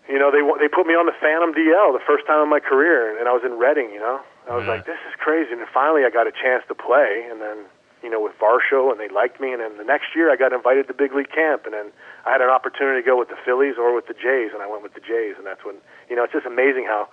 you 0.09 0.18
know, 0.18 0.31
they 0.31 0.43
they 0.60 0.68
put 0.68 0.86
me 0.86 0.94
on 0.94 1.06
the 1.06 1.16
Phantom 1.20 1.52
DL 1.55 1.93
the 1.97 2.05
first 2.06 2.26
time 2.26 2.43
in 2.43 2.48
my 2.48 2.60
career, 2.60 3.16
and 3.18 3.28
I 3.28 3.32
was 3.32 3.43
in 3.44 3.59
Reading. 3.59 3.90
You 3.93 4.01
know, 4.01 4.20
I 4.51 4.55
was 4.56 4.64
Yeah. 4.66 4.72
like, 4.76 4.85
this 4.86 4.98
is 5.09 5.14
crazy. 5.18 5.52
And 5.52 5.62
finally, 5.72 6.05
I 6.05 6.10
got 6.10 6.26
a 6.26 6.32
chance 6.32 6.62
to 6.68 6.74
play, 6.74 7.26
and 7.31 7.40
then 7.40 7.64
you 8.02 8.10
know 8.10 8.20
with 8.20 8.36
Varsho, 8.39 8.90
and 8.93 9.01
they 9.01 9.09
liked 9.09 9.40
me. 9.40 9.52
And 9.52 9.60
then 9.62 9.76
the 9.78 9.85
next 9.85 10.14
year, 10.14 10.31
I 10.31 10.36
got 10.36 10.52
invited 10.52 10.86
to 10.89 10.94
big 10.94 11.14
league 11.14 11.31
camp, 11.32 11.64
and 11.64 11.72
then 11.72 11.89
I 12.26 12.32
had 12.32 12.40
an 12.43 12.51
opportunity 12.51 13.01
to 13.01 13.06
go 13.06 13.16
with 13.18 13.28
the 13.28 13.40
Phillies 13.44 13.76
or 13.78 13.94
with 13.94 14.06
the 14.06 14.14
Jays, 14.14 14.52
and 14.52 14.60
I 14.62 14.66
went 14.68 14.82
with 14.82 14.93
the 14.94 15.01
Jays, 15.01 15.36
and 15.39 15.47
that's 15.47 15.64
when 15.64 15.76
you 16.10 16.16
know 16.16 16.24
it's 16.24 16.32
just 16.32 16.47
amazing 16.47 16.85
how, 16.85 17.09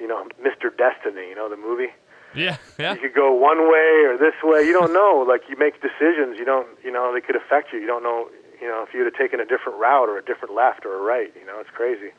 you 0.00 0.08
know, 0.08 0.26
Mr. 0.42 0.74
Destiny, 0.76 1.28
you 1.30 1.34
know, 1.36 1.48
the 1.48 1.56
movie 1.56 1.90
yeah, 2.34 2.56
yeah. 2.78 2.92
you 2.92 3.00
could 3.00 3.14
go 3.14 3.32
one 3.32 3.70
way 3.70 4.04
or 4.04 4.18
this 4.18 4.34
way. 4.42 4.60
You 4.66 4.72
don't 4.74 4.92
know. 4.92 5.24
Like 5.26 5.42
you 5.48 5.56
make 5.56 5.80
decisions. 5.80 6.36
You 6.38 6.44
don't. 6.44 6.66
You 6.84 6.90
know 6.92 7.14
they 7.14 7.20
could 7.22 7.36
affect 7.36 7.72
you. 7.72 7.78
You 7.78 7.86
don't 7.86 8.02
know. 8.02 8.28
You 8.60 8.68
know 8.68 8.84
if 8.86 8.94
you'd 8.94 9.04
have 9.04 9.14
taken 9.14 9.40
a 9.40 9.44
different 9.44 9.78
route 9.78 10.08
or 10.08 10.18
a 10.18 10.24
different 10.24 10.54
left 10.54 10.84
or 10.86 10.94
a 10.94 11.00
right. 11.02 11.32
You 11.38 11.46
know 11.46 11.60
it's 11.60 11.70
crazy. 11.70 12.10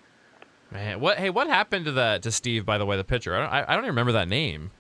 Man, 0.72 1.00
what? 1.00 1.18
Hey, 1.18 1.30
what 1.30 1.48
happened 1.48 1.86
to 1.86 1.92
the 1.92 2.20
to 2.22 2.32
Steve? 2.32 2.66
By 2.66 2.78
the 2.78 2.86
way, 2.86 2.98
the 2.98 3.04
pitcher. 3.04 3.36
I 3.36 3.40
don't. 3.40 3.50
I, 3.54 3.64
I 3.64 3.76
don't 3.76 3.86
even 3.86 3.90
remember 3.96 4.12
that 4.14 4.28
name. 4.28 4.72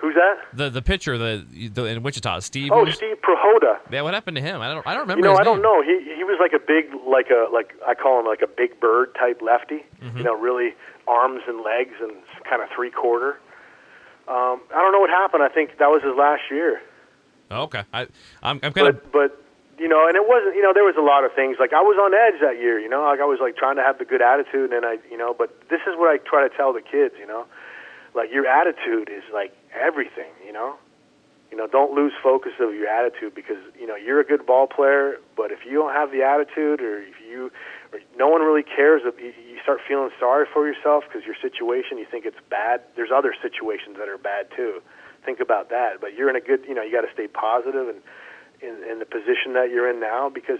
Who's 0.00 0.14
that? 0.16 0.36
The 0.52 0.68
the 0.68 0.82
pitcher, 0.82 1.16
the, 1.16 1.46
the 1.72 1.84
in 1.86 2.02
Wichita, 2.02 2.40
Steve. 2.40 2.70
Oh, 2.72 2.84
was- 2.84 2.94
Steve 2.96 3.16
Prihoda. 3.22 3.78
Yeah, 3.90 4.02
what 4.02 4.12
happened 4.12 4.36
to 4.36 4.42
him? 4.42 4.60
I 4.60 4.68
don't. 4.74 4.86
I 4.86 4.92
don't 4.92 5.08
You 5.08 5.14
remember. 5.14 5.22
know 5.28 5.30
his 5.32 5.40
I 5.40 5.44
don't 5.44 5.62
know. 5.62 5.82
He 5.82 6.14
he 6.14 6.24
was 6.24 6.36
like 6.40 6.52
a 6.52 6.58
big 6.64 6.92
like 7.06 7.30
a 7.30 7.46
like 7.52 7.72
I 7.86 7.94
call 7.94 8.20
him 8.20 8.26
like 8.26 8.42
a 8.42 8.46
big 8.46 8.78
bird 8.80 9.14
type 9.18 9.40
lefty. 9.40 9.86
Mm-hmm. 10.02 10.18
You 10.18 10.24
know 10.24 10.34
really 10.38 10.74
arms 11.08 11.42
and 11.48 11.62
legs 11.62 11.94
and 12.02 12.12
kind 12.48 12.60
of 12.62 12.68
three 12.74 12.90
quarter. 12.90 13.38
Um, 14.28 14.60
I 14.74 14.80
don't 14.80 14.92
know 14.92 15.00
what 15.00 15.10
happened. 15.10 15.42
I 15.42 15.48
think 15.48 15.78
that 15.78 15.88
was 15.88 16.02
his 16.02 16.14
last 16.16 16.42
year. 16.50 16.80
Okay, 17.50 17.82
I 17.92 18.02
I'm, 18.42 18.60
I'm 18.62 18.72
kind 18.72 18.88
of 18.88 19.02
But 19.10 19.12
but 19.12 19.43
you 19.78 19.88
know, 19.88 20.06
and 20.06 20.16
it 20.16 20.26
wasn't, 20.26 20.54
you 20.54 20.62
know, 20.62 20.72
there 20.72 20.84
was 20.84 20.96
a 20.96 21.02
lot 21.02 21.24
of 21.24 21.32
things. 21.34 21.56
Like 21.58 21.72
I 21.72 21.82
was 21.82 21.98
on 21.98 22.14
edge 22.14 22.40
that 22.40 22.58
year, 22.60 22.78
you 22.78 22.88
know, 22.88 23.02
like 23.04 23.20
I 23.20 23.24
was 23.24 23.40
like 23.40 23.56
trying 23.56 23.76
to 23.76 23.82
have 23.82 23.98
the 23.98 24.04
good 24.04 24.22
attitude, 24.22 24.72
and 24.72 24.84
I, 24.86 24.98
you 25.10 25.18
know, 25.18 25.34
but 25.34 25.50
this 25.68 25.80
is 25.86 25.96
what 25.96 26.08
I 26.08 26.18
try 26.18 26.46
to 26.46 26.54
tell 26.54 26.72
the 26.72 26.82
kids, 26.82 27.14
you 27.18 27.26
know, 27.26 27.46
like 28.14 28.30
your 28.30 28.46
attitude 28.46 29.10
is 29.10 29.24
like 29.32 29.52
everything, 29.74 30.30
you 30.46 30.52
know. 30.52 30.76
You 31.50 31.58
know, 31.58 31.68
don't 31.68 31.94
lose 31.94 32.12
focus 32.20 32.50
of 32.58 32.74
your 32.74 32.88
attitude 32.88 33.32
because 33.32 33.62
you 33.78 33.86
know 33.86 33.94
you're 33.94 34.18
a 34.18 34.24
good 34.24 34.44
ball 34.44 34.66
player, 34.66 35.20
but 35.36 35.52
if 35.52 35.60
you 35.64 35.74
don't 35.74 35.92
have 35.92 36.10
the 36.10 36.22
attitude, 36.22 36.80
or 36.80 36.98
if 36.98 37.14
you, 37.22 37.52
or 37.92 38.00
no 38.18 38.26
one 38.26 38.42
really 38.42 38.64
cares, 38.64 39.02
you, 39.04 39.32
you 39.48 39.62
start 39.62 39.78
feeling 39.86 40.10
sorry 40.18 40.46
for 40.52 40.66
yourself 40.66 41.04
because 41.06 41.24
your 41.24 41.36
situation, 41.40 41.96
you 41.96 42.06
think 42.10 42.26
it's 42.26 42.40
bad. 42.50 42.82
There's 42.96 43.12
other 43.14 43.34
situations 43.40 43.98
that 43.98 44.08
are 44.08 44.18
bad 44.18 44.48
too. 44.56 44.82
Think 45.24 45.38
about 45.38 45.70
that. 45.70 46.00
But 46.00 46.14
you're 46.14 46.28
in 46.28 46.34
a 46.34 46.40
good, 46.40 46.64
you 46.66 46.74
know, 46.74 46.82
you 46.82 46.90
got 46.90 47.06
to 47.06 47.12
stay 47.14 47.28
positive 47.28 47.88
and 47.88 48.02
in, 48.66 48.82
in 48.90 48.98
the 48.98 49.04
position 49.04 49.52
that 49.54 49.70
you're 49.70 49.88
in 49.90 50.00
now 50.00 50.28
because 50.28 50.58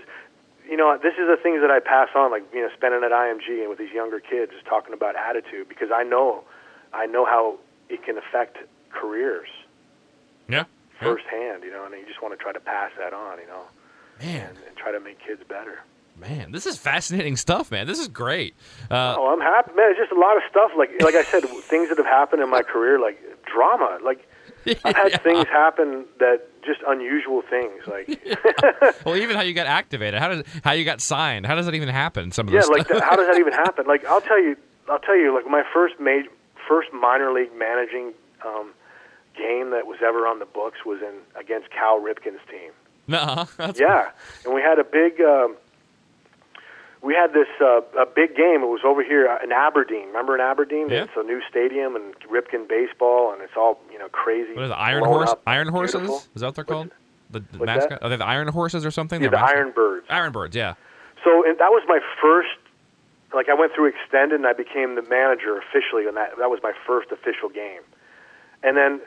you 0.68 0.76
know 0.76 0.96
this 1.02 1.14
is 1.14 1.26
the 1.28 1.36
things 1.42 1.60
that 1.60 1.70
I 1.70 1.80
pass 1.80 2.08
on 2.14 2.30
like 2.30 2.44
you 2.52 2.60
know 2.62 2.68
spending 2.76 3.02
at 3.04 3.10
IMG 3.12 3.60
and 3.60 3.68
with 3.68 3.78
these 3.78 3.92
younger 3.92 4.20
kids 4.20 4.52
just 4.52 4.66
talking 4.66 4.92
about 4.92 5.16
attitude 5.16 5.68
because 5.68 5.88
I 5.94 6.02
know 6.04 6.44
I 6.92 7.06
know 7.06 7.24
how 7.24 7.58
it 7.88 8.02
can 8.04 8.16
affect 8.18 8.58
careers 8.90 9.48
Yeah. 10.48 10.64
firsthand 11.00 11.64
you 11.64 11.70
know 11.70 11.84
and 11.84 11.94
you 11.94 12.06
just 12.06 12.22
want 12.22 12.36
to 12.36 12.42
try 12.42 12.52
to 12.52 12.60
pass 12.60 12.90
that 12.98 13.12
on 13.12 13.38
you 13.40 13.46
know 13.46 13.62
Man, 14.20 14.48
and, 14.50 14.58
and 14.68 14.76
try 14.76 14.92
to 14.92 15.00
make 15.00 15.18
kids 15.18 15.42
better 15.48 15.80
man, 16.16 16.52
this 16.52 16.64
is 16.64 16.78
fascinating 16.78 17.36
stuff, 17.36 17.72
man. 17.72 17.88
This 17.88 17.98
is 17.98 18.06
great. 18.06 18.54
Uh, 18.88 19.16
oh 19.18 19.32
I'm 19.32 19.40
happy 19.40 19.72
man 19.74 19.90
it's 19.90 19.98
just 19.98 20.12
a 20.12 20.18
lot 20.18 20.36
of 20.36 20.42
stuff 20.48 20.70
like 20.78 20.90
like 21.02 21.14
I 21.16 21.24
said 21.30 21.42
things 21.68 21.88
that 21.88 21.98
have 21.98 22.06
happened 22.06 22.40
in 22.42 22.48
my 22.48 22.62
career 22.62 22.98
like 23.00 23.18
drama 23.44 23.98
like 24.04 24.26
I've 24.84 24.96
had 24.96 25.10
Yeah. 25.12 25.18
things 25.18 25.46
happen 25.48 26.04
that 26.18 26.42
just 26.64 26.80
unusual 26.86 27.42
things 27.42 27.82
like 27.86 28.08
well, 29.04 29.16
even 29.16 29.36
how 29.36 29.42
you 29.42 29.52
got 29.54 29.66
activated, 29.66 30.20
how 30.20 30.28
did 30.28 30.46
how 30.62 30.72
you 30.72 30.84
got 30.84 31.00
signed, 31.00 31.46
how 31.46 31.54
does 31.54 31.66
that 31.66 31.74
even 31.74 31.88
happen? 31.88 32.30
Some 32.32 32.48
of 32.48 32.54
Yeah, 32.54 32.62
like 32.62 32.88
that, 32.88 33.02
how 33.02 33.16
does 33.16 33.26
that 33.26 33.38
even 33.38 33.52
happen? 33.52 33.86
Like 33.86 34.04
I'll 34.06 34.20
tell 34.20 34.40
you, 34.42 34.56
I'll 34.88 34.98
tell 34.98 35.16
you, 35.16 35.34
like 35.34 35.46
my 35.46 35.62
first 35.72 35.98
major, 36.00 36.28
first 36.68 36.92
minor 36.92 37.32
league 37.32 37.54
managing 37.56 38.12
um, 38.46 38.72
game 39.36 39.70
that 39.70 39.86
was 39.86 39.98
ever 40.04 40.26
on 40.26 40.38
the 40.38 40.46
books 40.46 40.78
was 40.86 41.00
in 41.02 41.14
against 41.38 41.70
Cal 41.70 42.00
Ripken's 42.00 42.40
team. 42.50 42.70
Nuh-uh. 43.06 43.44
That's 43.58 43.78
Yeah, 43.80 44.10
and 44.44 44.54
we 44.54 44.62
had 44.62 44.78
a 44.78 44.84
big, 44.84 45.20
um, 45.20 45.56
we 47.04 47.14
had 47.14 47.34
this 47.34 47.48
uh, 47.60 47.82
a 48.00 48.06
big 48.06 48.34
game. 48.34 48.62
It 48.62 48.72
was 48.72 48.80
over 48.84 49.04
here 49.04 49.28
in 49.44 49.52
Aberdeen. 49.52 50.06
Remember 50.08 50.34
in 50.34 50.40
Aberdeen? 50.40 50.88
Yeah. 50.88 51.04
It's 51.04 51.12
a 51.16 51.22
new 51.22 51.40
stadium 51.48 51.94
and 51.96 52.14
Ripken 52.20 52.66
baseball, 52.66 53.32
and 53.32 53.42
it's 53.42 53.52
all 53.56 53.78
you 53.92 53.98
know 53.98 54.08
crazy. 54.08 54.54
What 54.54 54.64
is 54.64 54.70
it? 54.70 54.74
Iron 54.74 55.04
horse? 55.04 55.30
up, 55.30 55.42
Iron 55.46 55.68
horses? 55.68 56.00
beautiful. 56.00 56.22
Is 56.34 56.40
that 56.40 56.46
what 56.46 56.54
they're 56.54 56.64
called? 56.64 56.90
The, 57.30 57.40
the 57.40 57.58
what's 57.58 57.66
mascot? 57.66 57.90
that? 57.90 58.02
Are 58.02 58.08
they 58.08 58.16
the 58.16 58.26
Iron 58.26 58.48
Horses 58.48 58.86
or 58.86 58.90
something? 58.90 59.20
Yeah, 59.22 59.28
the 59.28 59.36
mascot? 59.36 59.56
Iron 59.56 59.72
Birds. 59.72 60.06
Iron 60.08 60.32
Birds. 60.32 60.56
Yeah. 60.56 60.74
So 61.22 61.46
and 61.46 61.58
that 61.58 61.70
was 61.70 61.82
my 61.86 62.00
first. 62.22 62.56
Like 63.34 63.48
I 63.48 63.54
went 63.54 63.72
through 63.74 63.92
extended, 63.92 64.36
and 64.36 64.46
I 64.46 64.52
became 64.52 64.94
the 64.94 65.02
manager 65.02 65.58
officially, 65.58 66.06
and 66.06 66.16
that 66.16 66.38
that 66.38 66.48
was 66.48 66.60
my 66.62 66.72
first 66.86 67.10
official 67.12 67.48
game. 67.48 67.82
And 68.62 68.76
then 68.76 69.00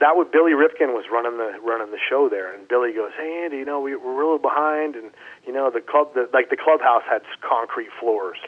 that 0.00 0.16
was 0.16 0.26
Billy 0.32 0.52
Ripken 0.52 0.96
was 0.96 1.04
running 1.12 1.36
the 1.36 1.60
running 1.60 1.92
the 1.92 2.00
show 2.00 2.28
there, 2.28 2.52
and 2.52 2.66
Billy 2.66 2.92
goes, 2.92 3.12
"Hey 3.16 3.44
Andy, 3.44 3.58
you 3.58 3.68
know 3.68 3.80
we, 3.80 3.94
we're 3.94 4.16
really 4.16 4.40
behind, 4.40 4.96
and 4.96 5.12
you 5.46 5.52
know 5.52 5.70
the 5.70 5.80
club, 5.80 6.14
the, 6.14 6.28
like 6.32 6.48
the 6.48 6.56
clubhouse 6.56 7.04
had 7.04 7.22
concrete 7.44 7.92
floors, 8.00 8.38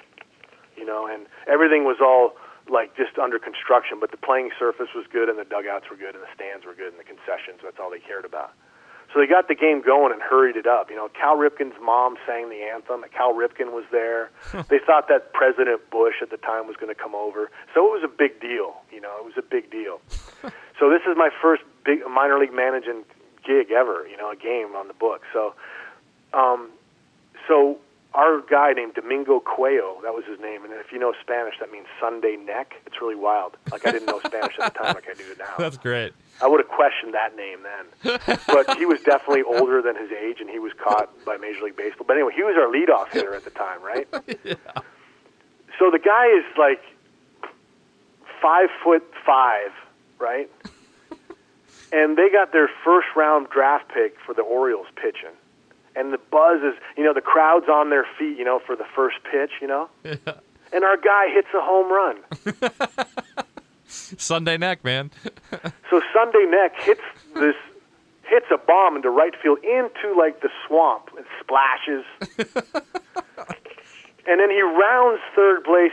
you 0.76 0.84
know, 0.84 1.06
and 1.06 1.26
everything 1.46 1.84
was 1.84 2.00
all 2.00 2.34
like 2.70 2.96
just 2.96 3.18
under 3.20 3.38
construction, 3.38 4.00
but 4.00 4.10
the 4.10 4.16
playing 4.16 4.50
surface 4.58 4.88
was 4.96 5.04
good, 5.12 5.28
and 5.28 5.38
the 5.38 5.44
dugouts 5.44 5.90
were 5.92 5.96
good, 5.96 6.16
and 6.16 6.24
the 6.24 6.32
stands 6.34 6.64
were 6.64 6.74
good, 6.74 6.88
and 6.88 6.98
the 6.98 7.06
concessions. 7.06 7.60
That's 7.62 7.78
all 7.78 7.90
they 7.90 8.00
cared 8.00 8.24
about." 8.24 8.56
So 9.12 9.20
they 9.20 9.26
got 9.26 9.48
the 9.48 9.54
game 9.54 9.82
going 9.82 10.12
and 10.12 10.22
hurried 10.22 10.56
it 10.56 10.66
up. 10.66 10.88
You 10.88 10.96
know, 10.96 11.08
Cal 11.12 11.36
Ripken's 11.36 11.76
mom 11.82 12.16
sang 12.26 12.48
the 12.48 12.62
anthem. 12.62 13.04
Cal 13.14 13.34
Ripken 13.34 13.72
was 13.72 13.84
there. 13.92 14.30
they 14.70 14.78
thought 14.78 15.08
that 15.08 15.34
President 15.34 15.90
Bush 15.90 16.14
at 16.22 16.30
the 16.30 16.38
time 16.38 16.66
was 16.66 16.76
going 16.76 16.88
to 16.88 16.98
come 17.00 17.14
over. 17.14 17.50
So 17.74 17.86
it 17.86 17.92
was 17.92 18.02
a 18.04 18.08
big 18.08 18.40
deal. 18.40 18.80
You 18.90 19.02
know, 19.02 19.12
it 19.18 19.24
was 19.24 19.36
a 19.36 19.42
big 19.42 19.70
deal. 19.70 20.00
so 20.82 20.90
this 20.90 21.02
is 21.08 21.16
my 21.16 21.30
first 21.40 21.62
big 21.84 22.00
minor 22.10 22.40
league 22.40 22.52
managing 22.52 23.04
gig 23.46 23.70
ever. 23.70 24.04
You 24.10 24.16
know, 24.16 24.32
a 24.32 24.36
game 24.36 24.74
on 24.74 24.88
the 24.88 24.94
book. 24.94 25.22
So, 25.32 25.54
um, 26.34 26.70
so 27.46 27.78
our 28.14 28.40
guy 28.40 28.72
named 28.72 28.94
Domingo 28.94 29.38
Cuello, 29.38 30.02
that 30.02 30.12
was 30.12 30.24
his 30.24 30.40
name, 30.40 30.64
and 30.64 30.72
if 30.72 30.90
you 30.90 30.98
know 30.98 31.14
Spanish, 31.22 31.54
that 31.60 31.70
means 31.70 31.86
Sunday 32.00 32.34
neck. 32.36 32.74
It's 32.84 33.00
really 33.00 33.14
wild. 33.14 33.56
Like 33.70 33.86
I 33.86 33.92
didn't 33.92 34.06
know 34.06 34.18
Spanish 34.26 34.58
at 34.58 34.74
the 34.74 34.80
time, 34.80 34.94
like 34.96 35.08
I 35.08 35.14
do 35.14 35.22
now. 35.38 35.54
That's 35.58 35.76
great. 35.76 36.14
I 36.42 36.48
would 36.48 36.58
have 36.58 36.68
questioned 36.68 37.14
that 37.14 37.36
name 37.36 37.60
then. 37.62 38.18
but 38.48 38.76
he 38.76 38.84
was 38.84 39.00
definitely 39.02 39.42
older 39.44 39.82
than 39.82 39.94
his 39.94 40.10
age, 40.10 40.38
and 40.40 40.50
he 40.50 40.58
was 40.58 40.72
caught 40.82 41.08
by 41.24 41.36
Major 41.36 41.62
League 41.62 41.76
Baseball. 41.76 42.06
But 42.08 42.16
anyway, 42.16 42.32
he 42.34 42.42
was 42.42 42.56
our 42.56 42.66
leadoff 42.66 43.12
hitter 43.12 43.36
at 43.36 43.44
the 43.44 43.50
time, 43.50 43.80
right? 43.82 44.08
So 45.78 45.90
the 45.90 45.98
guy 45.98 46.26
is 46.28 46.44
like 46.56 46.80
five 48.40 48.68
foot 48.84 49.02
five, 49.26 49.72
right? 50.18 50.50
And 51.92 52.16
they 52.16 52.28
got 52.30 52.52
their 52.52 52.70
first 52.84 53.08
round 53.14 53.48
draft 53.50 53.88
pick 53.92 54.16
for 54.24 54.34
the 54.34 54.42
Orioles 54.42 54.86
pitching. 54.96 55.36
And 55.94 56.12
the 56.12 56.18
buzz 56.30 56.62
is, 56.62 56.74
you 56.96 57.04
know, 57.04 57.12
the 57.12 57.20
crowd's 57.20 57.68
on 57.68 57.90
their 57.90 58.06
feet, 58.18 58.38
you 58.38 58.44
know, 58.44 58.58
for 58.64 58.74
the 58.74 58.86
first 58.96 59.16
pitch, 59.30 59.50
you 59.60 59.68
know? 59.68 59.88
And 60.74 60.84
our 60.84 60.96
guy 60.96 61.28
hits 61.28 61.48
a 61.54 61.60
home 61.60 61.92
run. 61.92 62.16
Sunday 63.86 64.56
neck, 64.56 64.82
man. 64.84 65.10
So 65.90 66.00
Sunday 66.14 66.46
Neck 66.48 66.80
hits 66.80 67.02
this 67.34 67.54
hits 68.24 68.46
a 68.50 68.56
bomb 68.56 68.96
into 68.96 69.10
right 69.10 69.34
field 69.42 69.58
into 69.62 70.16
like 70.16 70.40
the 70.40 70.48
swamp 70.66 71.10
and 71.14 71.26
splashes. 71.38 72.06
and 74.26 74.40
then 74.40 74.48
he 74.48 74.62
rounds 74.62 75.20
third 75.36 75.64
place, 75.64 75.92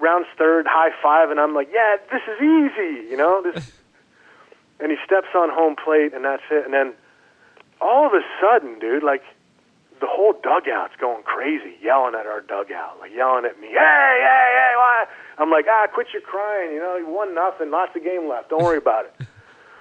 rounds 0.00 0.26
third, 0.38 0.66
high 0.66 0.92
five, 1.02 1.30
and 1.30 1.38
I'm 1.38 1.54
like, 1.54 1.68
yeah, 1.70 1.96
this 2.10 2.22
is 2.22 2.40
easy, 2.40 3.10
you 3.10 3.18
know. 3.18 3.42
This, 3.42 3.70
and 4.80 4.90
he 4.90 4.96
steps 5.04 5.28
on 5.34 5.50
home 5.50 5.76
plate, 5.76 6.12
and 6.14 6.24
that's 6.24 6.42
it. 6.50 6.64
And 6.64 6.74
then 6.74 6.94
all 7.80 8.06
of 8.06 8.12
a 8.12 8.22
sudden, 8.40 8.78
dude, 8.78 9.02
like 9.02 9.22
the 10.00 10.06
whole 10.06 10.32
dugout's 10.32 10.96
going 11.00 11.22
crazy, 11.22 11.76
yelling 11.82 12.14
at 12.14 12.26
our 12.26 12.40
dugout, 12.40 12.98
like 13.00 13.12
yelling 13.14 13.44
at 13.44 13.60
me, 13.60 13.68
hey, 13.68 13.74
hey, 13.76 14.50
hey, 14.52 14.72
why? 14.76 15.06
I'm 15.38 15.50
like, 15.50 15.66
ah, 15.68 15.86
quit 15.92 16.08
your 16.12 16.22
crying, 16.22 16.72
you 16.72 16.80
know, 16.80 16.96
you 16.96 17.08
won 17.08 17.34
nothing, 17.34 17.70
lots 17.70 17.94
of 17.96 18.02
game 18.02 18.28
left, 18.28 18.50
don't 18.50 18.62
worry 18.62 18.78
about 18.78 19.06
it. 19.06 19.14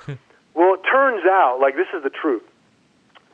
well, 0.54 0.76
it 0.76 0.82
turns 0.90 1.26
out, 1.26 1.60
like 1.62 1.76
this 1.76 1.88
is 1.96 2.04
the 2.04 2.10
truth, 2.10 2.44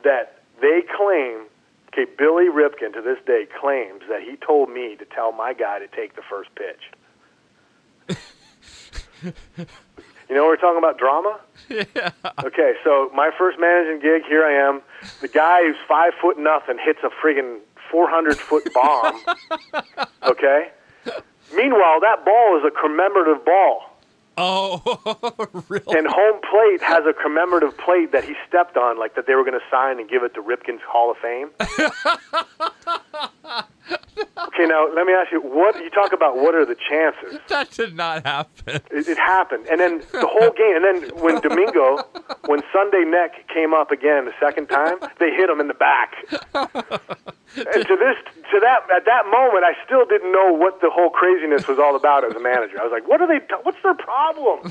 that 0.03 0.41
they 0.61 0.81
claim, 0.81 1.45
okay, 1.89 2.05
Billy 2.17 2.45
Ripken 2.45 2.93
to 2.93 3.01
this 3.01 3.19
day 3.25 3.45
claims 3.59 4.01
that 4.09 4.21
he 4.21 4.35
told 4.37 4.69
me 4.69 4.95
to 4.95 5.05
tell 5.05 5.31
my 5.31 5.53
guy 5.53 5.79
to 5.79 5.87
take 5.87 6.15
the 6.15 6.23
first 6.29 6.49
pitch. 6.55 6.81
You 10.29 10.35
know, 10.35 10.45
we're 10.45 10.57
talking 10.57 10.77
about 10.77 10.99
drama. 10.99 11.39
yeah. 11.69 12.11
Okay, 12.43 12.73
so 12.83 13.09
my 13.15 13.31
first 13.35 13.59
managing 13.59 13.99
gig, 13.99 14.23
here 14.27 14.45
I 14.45 14.53
am. 14.69 14.81
The 15.21 15.27
guy 15.27 15.63
who's 15.63 15.75
five 15.87 16.13
foot 16.21 16.37
nothing 16.37 16.77
hits 16.83 16.99
a 17.03 17.09
friggin' 17.09 17.57
400 17.91 18.37
foot 18.37 18.71
bomb. 18.73 19.19
Okay? 20.23 20.69
Meanwhile, 21.55 22.01
that 22.01 22.23
ball 22.23 22.57
is 22.59 22.63
a 22.63 22.69
commemorative 22.69 23.43
ball. 23.43 23.89
Oh, 24.37 24.81
really? 25.69 25.97
And 25.97 26.07
home 26.07 26.39
plate 26.49 26.81
has 26.81 27.05
a 27.05 27.13
commemorative 27.13 27.77
plate 27.77 28.11
that 28.11 28.23
he 28.23 28.35
stepped 28.47 28.77
on, 28.77 28.99
like 28.99 29.15
that 29.15 29.25
they 29.25 29.33
were 29.33 29.43
going 29.43 29.59
to 29.59 29.65
sign 29.71 29.99
and 29.99 30.07
give 30.07 30.23
it 30.23 30.33
to 30.35 30.41
Ripken's 30.41 30.81
Hall 30.87 31.09
of 31.11 31.17
Fame. 31.17 31.49
Okay, 33.89 34.65
now 34.65 34.87
let 34.93 35.05
me 35.05 35.13
ask 35.13 35.31
you: 35.31 35.41
What 35.41 35.75
you 35.83 35.89
talk 35.89 36.13
about? 36.13 36.37
What 36.37 36.55
are 36.55 36.65
the 36.65 36.75
chances? 36.75 37.39
that 37.47 37.71
did 37.71 37.95
not 37.95 38.25
happen. 38.25 38.81
It, 38.91 39.07
it 39.07 39.17
happened, 39.17 39.67
and 39.67 39.79
then 39.79 39.99
the 40.11 40.27
whole 40.27 40.51
game. 40.51 40.75
And 40.75 40.85
then 40.85 41.23
when 41.23 41.41
Domingo, 41.41 42.03
when 42.45 42.61
Sunday 42.73 43.03
Neck 43.05 43.47
came 43.53 43.73
up 43.73 43.91
again 43.91 44.25
the 44.25 44.33
second 44.39 44.67
time, 44.67 44.97
they 45.19 45.31
hit 45.31 45.49
him 45.49 45.59
in 45.59 45.67
the 45.67 45.73
back. 45.73 46.15
And 47.57 47.81
to 47.87 47.95
this, 47.97 48.17
to 48.53 48.59
that, 48.61 48.85
at 48.93 49.05
that 49.05 49.25
moment, 49.25 49.65
I 49.65 49.73
still 49.83 50.05
didn't 50.05 50.31
know 50.31 50.53
what 50.53 50.81
the 50.81 50.89
whole 50.89 51.09
craziness 51.09 51.67
was 51.67 51.79
all 51.79 51.95
about 51.95 52.23
as 52.23 52.35
a 52.35 52.39
manager. 52.39 52.79
I 52.79 52.83
was 52.83 52.91
like, 52.91 53.07
"What 53.07 53.21
are 53.21 53.27
they? 53.27 53.41
What's 53.63 53.81
their 53.81 53.95
problem? 53.95 54.69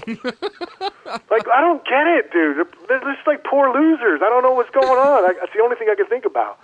like, 1.30 1.46
I 1.50 1.60
don't 1.60 1.82
get 1.84 2.06
it, 2.06 2.30
dude. 2.30 2.66
They're 2.86 3.00
just 3.00 3.26
like 3.26 3.42
poor 3.42 3.74
losers. 3.74 4.20
I 4.22 4.30
don't 4.30 4.42
know 4.42 4.54
what's 4.54 4.70
going 4.70 4.98
on. 4.98 5.24
I, 5.28 5.34
that's 5.40 5.52
the 5.52 5.62
only 5.62 5.74
thing 5.74 5.88
I 5.90 5.96
can 5.96 6.06
think 6.06 6.24
about." 6.24 6.58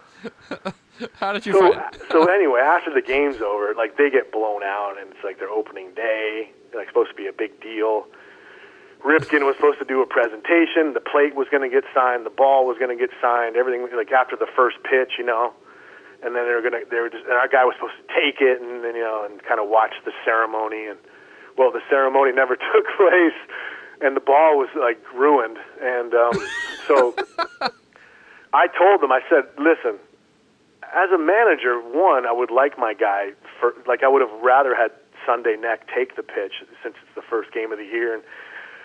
How 1.14 1.32
did 1.32 1.44
you 1.46 1.52
So, 1.52 1.72
find? 1.72 1.96
so 2.10 2.24
anyway, 2.26 2.60
after 2.60 2.92
the 2.92 3.02
game's 3.02 3.40
over, 3.40 3.74
like 3.76 3.96
they 3.96 4.10
get 4.10 4.30
blown 4.32 4.62
out, 4.62 4.94
and 5.00 5.10
it's 5.10 5.24
like 5.24 5.38
their 5.38 5.50
opening 5.50 5.92
day. 5.94 6.50
Like 6.74 6.88
supposed 6.88 7.10
to 7.10 7.16
be 7.16 7.26
a 7.26 7.32
big 7.32 7.60
deal. 7.60 8.06
Ripken 9.04 9.44
was 9.44 9.54
supposed 9.56 9.78
to 9.80 9.84
do 9.84 10.00
a 10.02 10.06
presentation. 10.06 10.94
The 10.94 11.00
plate 11.04 11.34
was 11.34 11.46
going 11.50 11.62
to 11.68 11.68
get 11.68 11.84
signed. 11.94 12.24
The 12.24 12.30
ball 12.34 12.66
was 12.66 12.78
going 12.78 12.96
to 12.96 13.00
get 13.00 13.10
signed. 13.20 13.54
Everything 13.56 13.86
like 13.94 14.10
after 14.12 14.34
the 14.34 14.46
first 14.56 14.78
pitch, 14.82 15.12
you 15.18 15.24
know. 15.24 15.52
And 16.22 16.34
then 16.34 16.46
they 16.48 16.54
were 16.54 16.62
going 16.62 16.72
to. 16.72 16.88
They 16.88 17.00
were 17.00 17.10
just. 17.10 17.24
And 17.24 17.34
our 17.34 17.48
guy 17.48 17.64
was 17.64 17.74
supposed 17.76 18.00
to 18.00 18.08
take 18.14 18.40
it, 18.40 18.62
and 18.62 18.82
then 18.82 18.94
you 18.96 19.02
know, 19.04 19.24
and 19.28 19.42
kind 19.42 19.60
of 19.60 19.68
watch 19.68 19.92
the 20.04 20.12
ceremony. 20.24 20.86
And 20.86 20.98
well, 21.58 21.70
the 21.70 21.82
ceremony 21.90 22.32
never 22.32 22.56
took 22.72 22.86
place, 22.96 23.36
and 24.00 24.16
the 24.16 24.24
ball 24.24 24.56
was 24.56 24.70
like 24.74 24.98
ruined. 25.12 25.58
And 25.82 26.14
um, 26.14 26.34
so 26.88 27.14
I 28.54 28.68
told 28.72 29.02
them, 29.02 29.12
I 29.12 29.20
said, 29.28 29.44
listen, 29.58 29.98
as 30.94 31.10
a 31.10 31.18
manager, 31.18 31.80
one, 31.80 32.26
I 32.26 32.32
would 32.32 32.50
like 32.50 32.78
my 32.78 32.94
guy 32.94 33.32
for 33.60 33.74
like 33.86 34.02
I 34.02 34.08
would 34.08 34.22
have 34.22 34.32
rather 34.42 34.74
had 34.74 34.90
Sunday 35.26 35.56
Neck 35.56 35.88
take 35.94 36.16
the 36.16 36.22
pitch 36.22 36.62
since 36.82 36.94
it's 37.02 37.14
the 37.14 37.22
first 37.22 37.52
game 37.52 37.72
of 37.72 37.78
the 37.78 37.84
year 37.84 38.14
and 38.14 38.22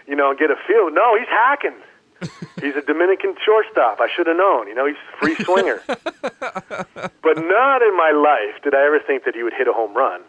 you 0.08 0.16
know 0.16 0.34
get 0.34 0.52
a 0.52 0.56
feel. 0.68 0.92
No, 0.92 1.18
he's 1.18 1.28
hacking. 1.30 1.76
he's 2.62 2.76
a 2.76 2.82
Dominican 2.82 3.36
shortstop. 3.46 4.02
I 4.02 4.10
should 4.14 4.28
have 4.28 4.36
known. 4.36 4.68
You 4.68 4.76
know, 4.76 4.86
he's 4.86 4.98
a 4.98 5.18
free 5.18 5.36
swinger. 5.36 5.82
but 5.88 7.38
not 7.38 7.82
in 7.82 7.96
my 7.96 8.12
life 8.12 8.62
did 8.62 8.76
I 8.76 8.86
ever 8.86 9.00
think 9.00 9.24
that 9.24 9.36
he 9.36 9.44
would 9.44 9.54
hit 9.54 9.68
a 9.68 9.74
home 9.74 9.96
run. 9.96 10.22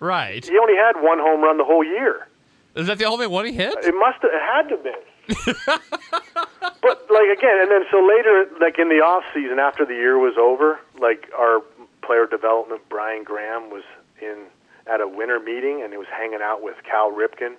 Right. 0.00 0.44
He 0.44 0.58
only 0.58 0.74
had 0.74 1.00
one 1.00 1.18
home 1.18 1.42
run 1.42 1.56
the 1.58 1.64
whole 1.64 1.84
year. 1.84 2.26
Is 2.74 2.88
that 2.88 2.98
the 2.98 3.04
only 3.04 3.26
one 3.26 3.46
he 3.46 3.52
hit? 3.52 3.74
It 3.82 3.94
must 3.94 4.20
have, 4.22 4.30
it 4.34 4.42
had 4.42 4.68
to 4.68 4.74
have 4.76 4.84
been. 4.84 4.94
but 5.56 7.06
like 7.10 7.30
again, 7.36 7.58
and 7.60 7.70
then 7.70 7.84
so 7.90 7.98
later, 7.98 8.46
like 8.60 8.78
in 8.78 8.88
the 8.88 9.02
off 9.02 9.24
season 9.34 9.58
after 9.58 9.84
the 9.84 9.94
year 9.94 10.18
was 10.18 10.34
over, 10.38 10.78
like 11.00 11.28
our 11.36 11.60
player 12.02 12.26
development 12.26 12.82
Brian 12.88 13.24
Graham 13.24 13.70
was 13.70 13.82
in 14.22 14.46
at 14.86 15.00
a 15.00 15.08
winter 15.08 15.40
meeting 15.40 15.82
and 15.82 15.92
he 15.92 15.98
was 15.98 16.06
hanging 16.08 16.40
out 16.40 16.62
with 16.62 16.76
Cal 16.88 17.10
Ripken 17.10 17.56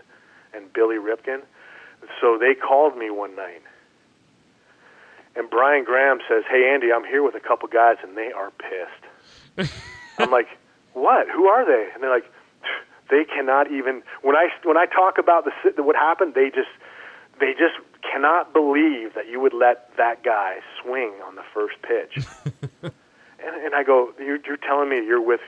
and 0.53 0.71
Billy 0.71 0.95
Ripken. 0.95 1.41
So 2.21 2.37
they 2.37 2.55
called 2.55 2.97
me 2.97 3.09
one 3.09 3.35
night. 3.35 3.61
And 5.35 5.49
Brian 5.49 5.83
Graham 5.83 6.19
says, 6.27 6.43
"Hey 6.49 6.71
Andy, 6.73 6.91
I'm 6.91 7.03
here 7.03 7.21
with 7.21 7.35
a 7.35 7.39
couple 7.39 7.67
guys 7.67 7.97
and 8.01 8.15
they 8.17 8.31
are 8.31 8.51
pissed." 8.51 9.71
I'm 10.17 10.31
like, 10.31 10.47
"What? 10.93 11.27
Who 11.29 11.47
are 11.47 11.65
they?" 11.65 11.89
And 11.93 12.01
they're 12.01 12.09
like, 12.09 12.31
"They 13.09 13.25
cannot 13.25 13.69
even 13.71 14.03
when 14.21 14.35
I 14.35 14.47
when 14.63 14.77
I 14.77 14.85
talk 14.85 15.17
about 15.17 15.45
the 15.45 15.83
what 15.83 15.95
happened, 15.95 16.33
they 16.33 16.49
just 16.49 16.69
they 17.39 17.53
just 17.53 17.75
cannot 18.01 18.53
believe 18.53 19.13
that 19.15 19.27
you 19.29 19.39
would 19.39 19.53
let 19.53 19.95
that 19.97 20.23
guy 20.23 20.57
swing 20.81 21.13
on 21.25 21.35
the 21.35 21.43
first 21.53 21.75
pitch." 21.81 22.25
and, 22.83 23.55
and 23.55 23.75
I 23.75 23.83
go, 23.83 24.13
you're, 24.19 24.39
"You're 24.45 24.57
telling 24.57 24.89
me 24.89 24.97
you're 24.97 25.21
with 25.21 25.41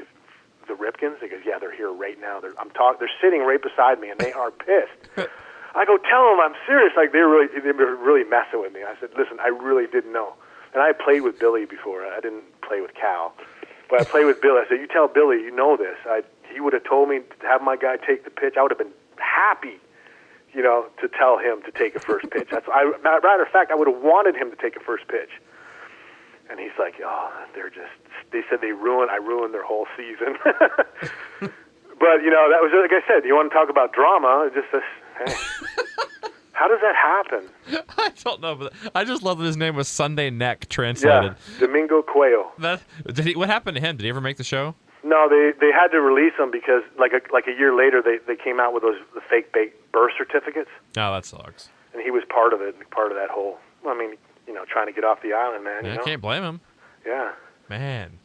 the 0.68 0.74
Ripkens?" 0.74 1.22
He 1.22 1.28
goes, 1.28 1.42
"Yeah, 1.46 1.60
they're 1.60 1.76
here 1.76 1.92
right 1.92 2.20
now. 2.20 2.40
They're 2.40 2.54
I'm 2.60 2.70
talk 2.72 3.00
they're 3.00 3.12
sitting 3.22 3.42
right 3.42 3.62
beside 3.62 4.00
me 4.00 4.10
and 4.10 4.20
they 4.20 4.32
are 4.32 4.52
pissed." 4.52 5.10
I 5.76 5.86
go, 5.86 5.98
"Tell 5.98 6.30
them 6.32 6.40
I'm 6.42 6.56
serious." 6.66 6.94
Like 6.96 7.12
they're 7.12 7.28
really 7.28 7.48
they 7.48 7.72
were 7.72 7.96
really 7.96 8.28
messing 8.28 8.62
with 8.62 8.74
me. 8.74 8.82
I 8.84 8.96
said, 9.00 9.10
"Listen, 9.18 9.40
I 9.40 9.48
really 9.50 9.88
didn't 9.88 10.14
know." 10.14 10.34
And 10.74 10.84
I 10.84 10.94
played 10.94 11.22
with 11.22 11.40
Billy 11.40 11.66
before. 11.66 12.06
I 12.06 12.20
didn't 12.20 12.44
play 12.62 12.82
with 12.82 12.94
Cal, 12.94 13.34
but 13.90 14.02
I 14.02 14.04
played 14.04 14.26
with 14.26 14.42
Billy. 14.42 14.62
I 14.66 14.70
said, 14.70 14.80
"You 14.80 14.88
tell 14.88 15.08
Billy, 15.08 15.38
you 15.38 15.52
know 15.52 15.78
this." 15.78 15.98
I 16.06 16.24
he 16.52 16.60
would 16.60 16.74
have 16.74 16.84
told 16.84 17.10
me 17.10 17.20
to 17.20 17.48
have 17.48 17.62
my 17.62 17.76
guy 17.76 17.98
take 17.98 18.24
the 18.24 18.32
pitch. 18.32 18.56
I 18.58 18.62
would 18.62 18.72
have 18.72 18.78
been 18.78 18.94
happy 19.18 19.80
you 20.54 20.64
know, 20.64 20.88
to 21.02 21.08
tell 21.08 21.38
him 21.38 21.62
to 21.64 21.72
take 21.72 21.96
a 21.96 22.00
first 22.00 22.30
pitch. 22.32 22.48
That's 22.52 22.66
I 22.72 22.92
matter 23.04 23.44
of 23.44 23.50
fact, 23.50 23.72
I 23.72 23.76
would 23.76 23.88
have 23.88 24.02
wanted 24.02 24.36
him 24.36 24.50
to 24.50 24.58
take 24.58 24.76
a 24.76 24.80
first 24.80 25.08
pitch. 25.08 25.30
And 26.50 26.60
he's 26.60 26.74
like, 26.80 26.96
"Oh, 27.04 27.32
they're 27.54 27.70
just." 27.70 27.94
They 28.32 28.42
said 28.50 28.60
they 28.62 28.72
ruined. 28.72 29.12
I 29.12 29.18
ruined 29.18 29.54
their 29.54 29.64
whole 29.64 29.88
season. 29.96 30.36
but 30.44 32.18
you 32.24 32.32
know, 32.32 32.50
that 32.50 32.62
was 32.62 32.72
like 32.74 32.92
I 32.92 33.06
said. 33.08 33.26
You 33.26 33.36
want 33.36 33.52
to 33.52 33.56
talk 33.56 33.70
about 33.70 33.94
drama? 33.94 34.50
Just 34.54 34.68
this. 34.72 34.82
Hey, 35.18 35.34
how 36.54 36.68
does 36.68 36.80
that 36.82 36.96
happen? 36.96 37.50
I 37.98 38.12
don't 38.24 38.42
know, 38.42 38.56
but 38.56 38.74
I 38.96 39.04
just 39.04 39.22
love 39.22 39.38
that 39.38 39.46
his 39.46 39.58
name 39.58 39.76
was 39.76 39.88
Sunday 39.88 40.32
Neck 40.32 40.68
translated. 40.70 41.36
Yeah, 41.54 41.60
Domingo 41.60 42.02
Cuello. 42.02 42.48
That 42.58 42.82
did 43.06 43.26
he? 43.26 43.36
What 43.36 43.50
happened 43.50 43.76
to 43.76 43.82
him? 43.82 43.98
Did 43.98 44.04
he 44.04 44.10
ever 44.10 44.22
make 44.22 44.38
the 44.38 44.44
show? 44.44 44.74
No, 45.04 45.30
they 45.30 45.54
they 45.60 45.72
had 45.72 45.88
to 45.90 46.02
release 46.02 46.34
him 46.38 46.52
because 46.52 46.84
like 46.98 47.14
a, 47.14 47.22
like 47.32 47.48
a 47.48 47.54
year 47.58 47.76
later 47.76 48.02
they 48.02 48.18
they 48.28 48.36
came 48.36 48.60
out 48.60 48.74
with 48.74 48.84
those 48.84 48.98
the 49.14 49.22
fake 49.22 49.54
birth 49.54 50.12
certificates. 50.18 50.70
Oh, 50.98 51.14
that 51.14 51.26
sucks. 51.26 51.70
And 51.94 52.02
he 52.04 52.12
was 52.12 52.24
part 52.30 52.54
of 52.54 52.62
it, 52.62 52.76
part 52.92 53.12
of 53.12 53.18
that 53.18 53.30
whole. 53.30 53.58
I 53.88 53.98
mean, 53.98 54.16
you 54.46 54.54
know, 54.54 54.66
trying 54.66 54.88
to 54.88 54.94
get 54.94 55.04
off 55.04 55.22
the 55.22 55.34
island, 55.34 55.64
man. 55.64 55.84
Yeah, 55.84 55.90
you 55.92 55.96
know? 55.96 56.02
I 56.02 56.06
can't 56.06 56.22
blame 56.22 56.44
him. 56.44 56.62
Yeah. 57.06 57.32
Man, 57.70 58.20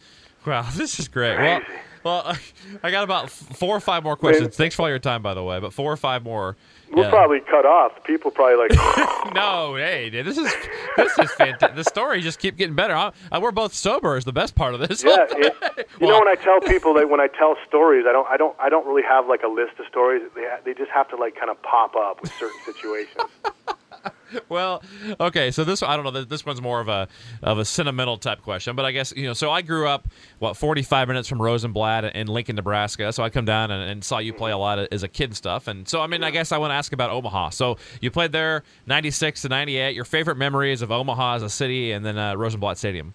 wow, 0.46 0.68
this 0.74 0.98
is 0.98 1.08
great. 1.08 1.36
Crazy. 1.36 1.64
Well, 1.68 1.78
well, 2.04 2.36
I 2.82 2.90
got 2.90 3.02
about 3.04 3.30
four 3.30 3.76
or 3.76 3.80
five 3.80 4.04
more 4.04 4.16
questions. 4.16 4.56
Thanks 4.56 4.74
for 4.76 4.82
all 4.82 4.88
your 4.88 4.98
time, 4.98 5.22
by 5.22 5.34
the 5.34 5.42
way. 5.42 5.58
But 5.60 5.72
four 5.72 5.90
or 5.92 5.96
five 5.96 6.22
more. 6.22 6.56
We're 6.92 7.04
Yeah. 7.04 7.10
probably 7.10 7.40
cut 7.40 7.66
off. 7.66 8.04
People 8.04 8.30
probably 8.30 8.68
like. 8.68 9.34
No, 9.34 9.74
hey, 9.74 10.10
dude, 10.10 10.26
this 10.26 10.38
is 10.38 10.52
this 10.96 11.18
is 11.18 11.32
fantastic. 11.32 11.74
The 11.74 11.82
story 11.82 12.20
just 12.20 12.38
keep 12.38 12.56
getting 12.56 12.76
better. 12.76 12.94
I, 12.94 13.10
I, 13.32 13.38
we're 13.38 13.50
both 13.50 13.74
sober 13.74 14.16
is 14.16 14.24
the 14.24 14.32
best 14.34 14.54
part 14.54 14.74
of 14.74 14.80
this. 14.86 15.02
Yeah, 15.02 15.26
it, 15.30 15.88
you 16.00 16.06
know 16.06 16.18
when 16.20 16.28
I 16.28 16.36
tell 16.36 16.60
people 16.60 16.94
that 16.94 17.08
when 17.10 17.18
I 17.20 17.26
tell 17.26 17.56
stories, 17.66 18.04
I 18.08 18.12
don't, 18.12 18.28
I 18.28 18.36
don't, 18.36 18.54
I 18.60 18.68
don't 18.68 18.86
really 18.86 19.02
have 19.02 19.26
like 19.26 19.42
a 19.42 19.48
list 19.48 19.72
of 19.80 19.86
stories. 19.86 20.22
They, 20.36 20.46
they 20.64 20.74
just 20.74 20.90
have 20.92 21.08
to 21.08 21.16
like 21.16 21.34
kind 21.34 21.50
of 21.50 21.60
pop 21.62 21.96
up 21.96 22.20
with 22.22 22.32
certain 22.34 22.60
situations. 22.64 23.24
well, 24.48 24.82
okay, 25.20 25.50
so 25.50 25.64
this 25.64 25.82
I 25.82 25.96
don't 25.96 26.04
know. 26.04 26.24
This 26.24 26.44
one's 26.46 26.60
more 26.60 26.80
of 26.80 26.88
a 26.88 27.08
of 27.42 27.58
a 27.58 27.64
sentimental 27.64 28.16
type 28.16 28.42
question, 28.42 28.76
but 28.76 28.84
I 28.84 28.92
guess 28.92 29.12
you 29.16 29.26
know. 29.26 29.32
So 29.32 29.50
I 29.50 29.62
grew 29.62 29.88
up 29.88 30.08
what 30.38 30.56
45 30.56 31.08
minutes 31.08 31.28
from 31.28 31.40
Rosenblatt 31.40 32.04
in 32.16 32.26
Lincoln, 32.26 32.56
Nebraska. 32.56 33.12
So 33.12 33.22
I 33.22 33.30
come 33.30 33.44
down 33.44 33.70
and, 33.70 33.90
and 33.90 34.04
saw 34.04 34.18
you 34.18 34.32
play 34.32 34.52
a 34.52 34.58
lot 34.58 34.78
as 34.78 35.02
a 35.02 35.08
kid 35.08 35.30
and 35.30 35.36
stuff. 35.36 35.68
And 35.68 35.88
so 35.88 36.00
I 36.00 36.06
mean, 36.06 36.24
I 36.24 36.30
guess 36.30 36.52
I 36.52 36.58
want 36.58 36.70
to 36.70 36.74
ask 36.74 36.92
about 36.92 37.10
Omaha. 37.10 37.50
So 37.50 37.76
you 38.00 38.10
played 38.10 38.32
there 38.32 38.62
96 38.86 39.42
to 39.42 39.48
98. 39.48 39.94
Your 39.94 40.04
favorite 40.04 40.36
memories 40.36 40.82
of 40.82 40.90
Omaha 40.90 41.36
as 41.36 41.42
a 41.42 41.50
city, 41.50 41.92
and 41.92 42.04
then 42.04 42.18
uh, 42.18 42.34
Rosenblatt 42.34 42.78
Stadium. 42.78 43.14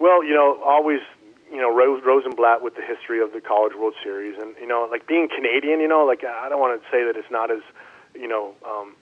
Well, 0.00 0.22
you 0.22 0.34
know, 0.34 0.60
always, 0.64 1.00
you 1.50 1.58
know, 1.58 1.74
Rose, 1.74 2.02
Rosenblatt 2.04 2.62
with 2.62 2.76
the 2.76 2.82
history 2.82 3.20
of 3.20 3.32
the 3.32 3.40
College 3.40 3.72
World 3.74 3.94
Series, 4.02 4.36
and 4.40 4.54
you 4.60 4.66
know, 4.66 4.86
like 4.90 5.06
being 5.06 5.28
Canadian, 5.28 5.80
you 5.80 5.88
know, 5.88 6.04
like 6.04 6.24
I 6.24 6.48
don't 6.48 6.60
want 6.60 6.80
to 6.80 6.88
say 6.90 7.04
that 7.04 7.16
it's 7.16 7.30
not 7.30 7.50
as, 7.50 7.62
you 8.14 8.28
know, 8.28 8.54
um, 8.64 8.94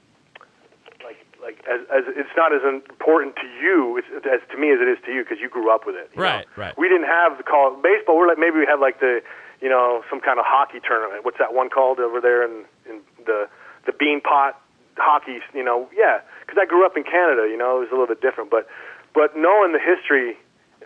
like 1.47 1.63
as, 1.71 1.87
as 1.95 2.03
it's 2.11 2.35
not 2.37 2.51
as 2.51 2.67
important 2.67 3.39
to 3.39 3.47
you 3.63 4.03
as, 4.03 4.05
as 4.27 4.43
to 4.51 4.59
me 4.59 4.75
as 4.75 4.83
it 4.83 4.91
is 4.91 4.99
to 5.07 5.15
you 5.15 5.23
because 5.23 5.39
you 5.39 5.49
grew 5.49 5.71
up 5.71 5.87
with 5.87 5.95
it. 5.95 6.11
you 6.11 6.19
know? 6.19 6.43
Right, 6.43 6.47
right. 6.59 6.75
We 6.77 6.91
didn't 6.91 7.07
have 7.07 7.39
the 7.39 7.47
call 7.47 7.71
baseball. 7.79 8.19
We're 8.19 8.27
like 8.27 8.43
maybe 8.43 8.59
we 8.59 8.67
had 8.67 8.83
like 8.83 8.99
the, 8.99 9.23
you 9.63 9.71
know, 9.71 10.03
some 10.11 10.19
kind 10.21 10.43
of 10.43 10.45
hockey 10.45 10.83
tournament. 10.83 11.25
What's 11.25 11.39
that 11.39 11.55
one 11.55 11.71
called 11.71 12.03
over 12.03 12.21
there 12.21 12.43
in 12.43 12.67
in 12.91 12.99
the 13.25 13.47
the 13.87 13.95
Beanpot 13.95 14.59
hockey? 14.99 15.39
You 15.55 15.63
know, 15.63 15.89
yeah, 15.95 16.19
because 16.43 16.59
I 16.61 16.67
grew 16.67 16.85
up 16.85 16.99
in 16.99 17.05
Canada. 17.07 17.47
You 17.47 17.57
know, 17.57 17.79
it 17.79 17.87
was 17.87 17.95
a 17.95 17.95
little 17.95 18.11
bit 18.11 18.21
different, 18.21 18.51
but 18.51 18.67
but 19.15 19.39
knowing 19.39 19.71
the 19.71 19.79
history 19.79 20.35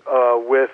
uh, 0.04 0.36
with 0.36 0.70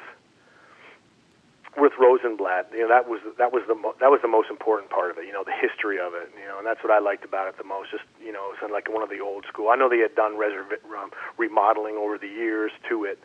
with 1.77 1.93
Rosenblatt, 1.98 2.70
you 2.73 2.81
know 2.81 2.89
that 2.89 3.09
was 3.09 3.20
that 3.39 3.53
was 3.53 3.62
the 3.69 3.74
mo- 3.74 3.94
that 4.01 4.11
was 4.11 4.20
the 4.23 4.28
most 4.28 4.51
important 4.51 4.90
part 4.90 5.11
of 5.11 5.19
it. 5.19 5.27
You 5.27 5.32
know, 5.32 5.44
the 5.44 5.53
history 5.55 5.98
of 6.01 6.15
it. 6.15 6.32
You 6.40 6.48
know, 6.48 6.59
and 6.59 6.66
that's 6.66 6.82
what 6.82 6.90
I 6.90 6.98
liked 6.98 7.24
about 7.24 7.48
it 7.48 7.59
the 7.59 7.65
most. 7.65 7.90
Just 7.90 8.05
you 8.23 8.32
know, 8.32 8.53
it's 8.53 8.61
like 8.73 8.89
one 8.89 9.03
of 9.03 9.11
the 9.11 9.20
old 9.20 9.44
school. 9.47 9.69
I 9.69 9.77
know 9.77 9.89
they 9.89 9.98
had 9.98 10.15
done 10.15 10.32
reserv- 10.35 10.81
um, 10.97 11.11
remodeling 11.36 11.97
over 11.97 12.19
the 12.19 12.28
years 12.28 12.73
to 12.89 13.05
it, 13.05 13.19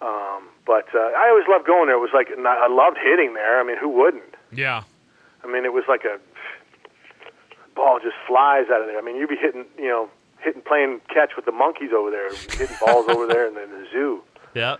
um, 0.00 0.48
but 0.66 0.86
uh, 0.94 1.12
I 1.18 1.28
always 1.30 1.46
loved 1.48 1.66
going 1.66 1.86
there. 1.86 1.96
It 1.96 2.04
was 2.04 2.14
like 2.14 2.30
and 2.30 2.46
I 2.46 2.68
loved 2.68 2.98
hitting 3.02 3.34
there. 3.34 3.60
I 3.60 3.64
mean, 3.64 3.76
who 3.76 3.88
wouldn't? 3.88 4.34
Yeah. 4.52 4.82
I 5.42 5.46
mean, 5.46 5.64
it 5.64 5.72
was 5.72 5.84
like 5.88 6.04
a 6.04 6.18
ball 7.74 7.98
just 8.02 8.16
flies 8.26 8.66
out 8.72 8.80
of 8.80 8.86
there. 8.86 8.98
I 8.98 9.02
mean, 9.02 9.16
you'd 9.16 9.28
be 9.28 9.36
hitting, 9.36 9.66
you 9.76 9.88
know, 9.88 10.08
hitting 10.38 10.62
playing 10.62 11.00
catch 11.12 11.36
with 11.36 11.44
the 11.44 11.52
monkeys 11.52 11.90
over 11.94 12.10
there, 12.10 12.32
hitting 12.34 12.76
balls 12.84 13.06
over 13.08 13.26
there 13.26 13.46
in 13.48 13.54
the, 13.54 13.64
in 13.64 13.70
the 13.70 13.86
zoo. 13.92 14.22
Yeah. 14.54 14.76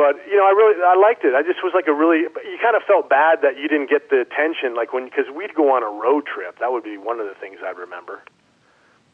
But 0.00 0.16
you 0.24 0.36
know, 0.40 0.46
I 0.48 0.52
really 0.56 0.80
I 0.80 0.96
liked 0.96 1.24
it. 1.28 1.34
I 1.36 1.42
just 1.42 1.60
was 1.62 1.72
like 1.74 1.86
a 1.86 1.92
really. 1.92 2.20
You 2.24 2.58
kind 2.62 2.74
of 2.76 2.82
felt 2.88 3.08
bad 3.10 3.42
that 3.42 3.58
you 3.60 3.68
didn't 3.68 3.90
get 3.90 4.08
the 4.08 4.20
attention, 4.24 4.74
like 4.74 4.92
when 4.94 5.04
because 5.04 5.26
we'd 5.34 5.54
go 5.54 5.76
on 5.76 5.82
a 5.84 5.92
road 5.92 6.24
trip. 6.24 6.58
That 6.58 6.72
would 6.72 6.84
be 6.84 6.96
one 6.96 7.20
of 7.20 7.26
the 7.28 7.34
things 7.34 7.58
I'd 7.64 7.76
remember. 7.76 8.22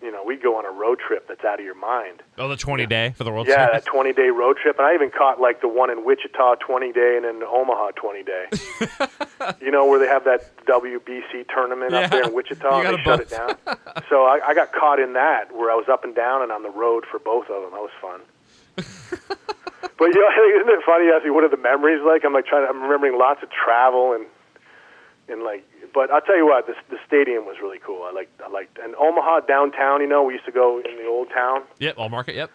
You 0.02 0.12
know, 0.12 0.22
we'd 0.22 0.42
go 0.42 0.56
on 0.58 0.66
a 0.66 0.70
road 0.70 0.98
trip 1.00 1.26
that's 1.26 1.42
out 1.42 1.58
of 1.58 1.64
your 1.64 1.74
mind. 1.74 2.22
Oh, 2.36 2.48
the 2.48 2.56
20 2.56 2.84
day 2.84 3.14
for 3.16 3.24
the 3.24 3.32
World 3.32 3.46
Yeah, 3.48 3.66
Series. 3.66 3.84
that 3.84 3.90
20 3.90 4.12
day 4.12 4.28
road 4.28 4.58
trip. 4.62 4.76
And 4.78 4.86
I 4.86 4.92
even 4.94 5.10
caught 5.10 5.40
like 5.40 5.62
the 5.62 5.68
one 5.68 5.88
in 5.90 6.04
Wichita 6.04 6.56
20 6.56 6.92
day 6.92 7.16
and 7.16 7.24
then 7.24 7.42
Omaha 7.42 7.92
20 7.92 8.22
day. 8.22 8.44
you 9.62 9.70
know, 9.70 9.86
where 9.86 9.98
they 9.98 10.06
have 10.06 10.24
that 10.24 10.54
WBC 10.66 11.48
tournament 11.48 11.94
up 11.94 12.10
there 12.10 12.24
in 12.24 12.34
Wichita 12.34 12.68
You 12.82 12.86
and 12.88 13.04
got 13.04 13.24
they 13.24 13.24
a 13.24 13.26
shut 13.38 13.58
it 13.58 13.66
down. 13.66 14.02
so 14.10 14.24
I, 14.26 14.40
I 14.48 14.54
got 14.54 14.70
caught 14.72 15.00
in 15.00 15.14
that 15.14 15.50
where 15.56 15.70
I 15.72 15.74
was 15.74 15.86
up 15.90 16.04
and 16.04 16.14
down 16.14 16.42
and 16.42 16.52
on 16.52 16.62
the 16.62 16.70
road 16.70 17.04
for 17.10 17.18
both 17.18 17.48
of 17.48 17.62
them. 17.62 17.70
That 17.72 17.80
was 17.80 17.90
fun. 17.98 18.20
but 19.82 20.07
you 20.15 20.20
know, 20.20 20.31
isn't 20.61 20.69
it 20.69 20.85
funny? 20.85 21.07
You 21.07 21.15
ask 21.15 21.24
me 21.24 21.31
what 21.31 21.44
are 21.44 21.48
the 21.48 21.57
memories 21.57 22.03
like? 22.07 22.24
I'm 22.24 22.32
like 22.32 22.47
trying. 22.47 22.66
To, 22.66 22.70
I'm 22.70 22.82
remembering 22.82 23.19
lots 23.19 23.43
of 23.43 23.51
travel 23.51 24.12
and 24.12 24.27
and 25.28 25.43
like. 25.43 25.65
But 25.94 26.11
I'll 26.11 26.20
tell 26.20 26.36
you 26.36 26.47
what, 26.47 26.66
the 26.66 26.74
the 26.90 26.98
stadium 27.07 27.47
was 27.47 27.57
really 27.61 27.78
cool. 27.78 28.03
I 28.03 28.12
like 28.12 28.28
I 28.44 28.51
liked 28.51 28.78
and 28.82 28.94
Omaha 28.97 29.40
downtown. 29.40 30.01
You 30.01 30.09
know, 30.09 30.23
we 30.23 30.35
used 30.35 30.47
to 30.47 30.53
go 30.53 30.78
in 30.78 30.97
the 30.97 31.07
old 31.07 31.28
town 31.31 31.62
Yep, 31.78 31.94
Old 31.98 32.11
Market. 32.11 32.35
Yep. 32.35 32.51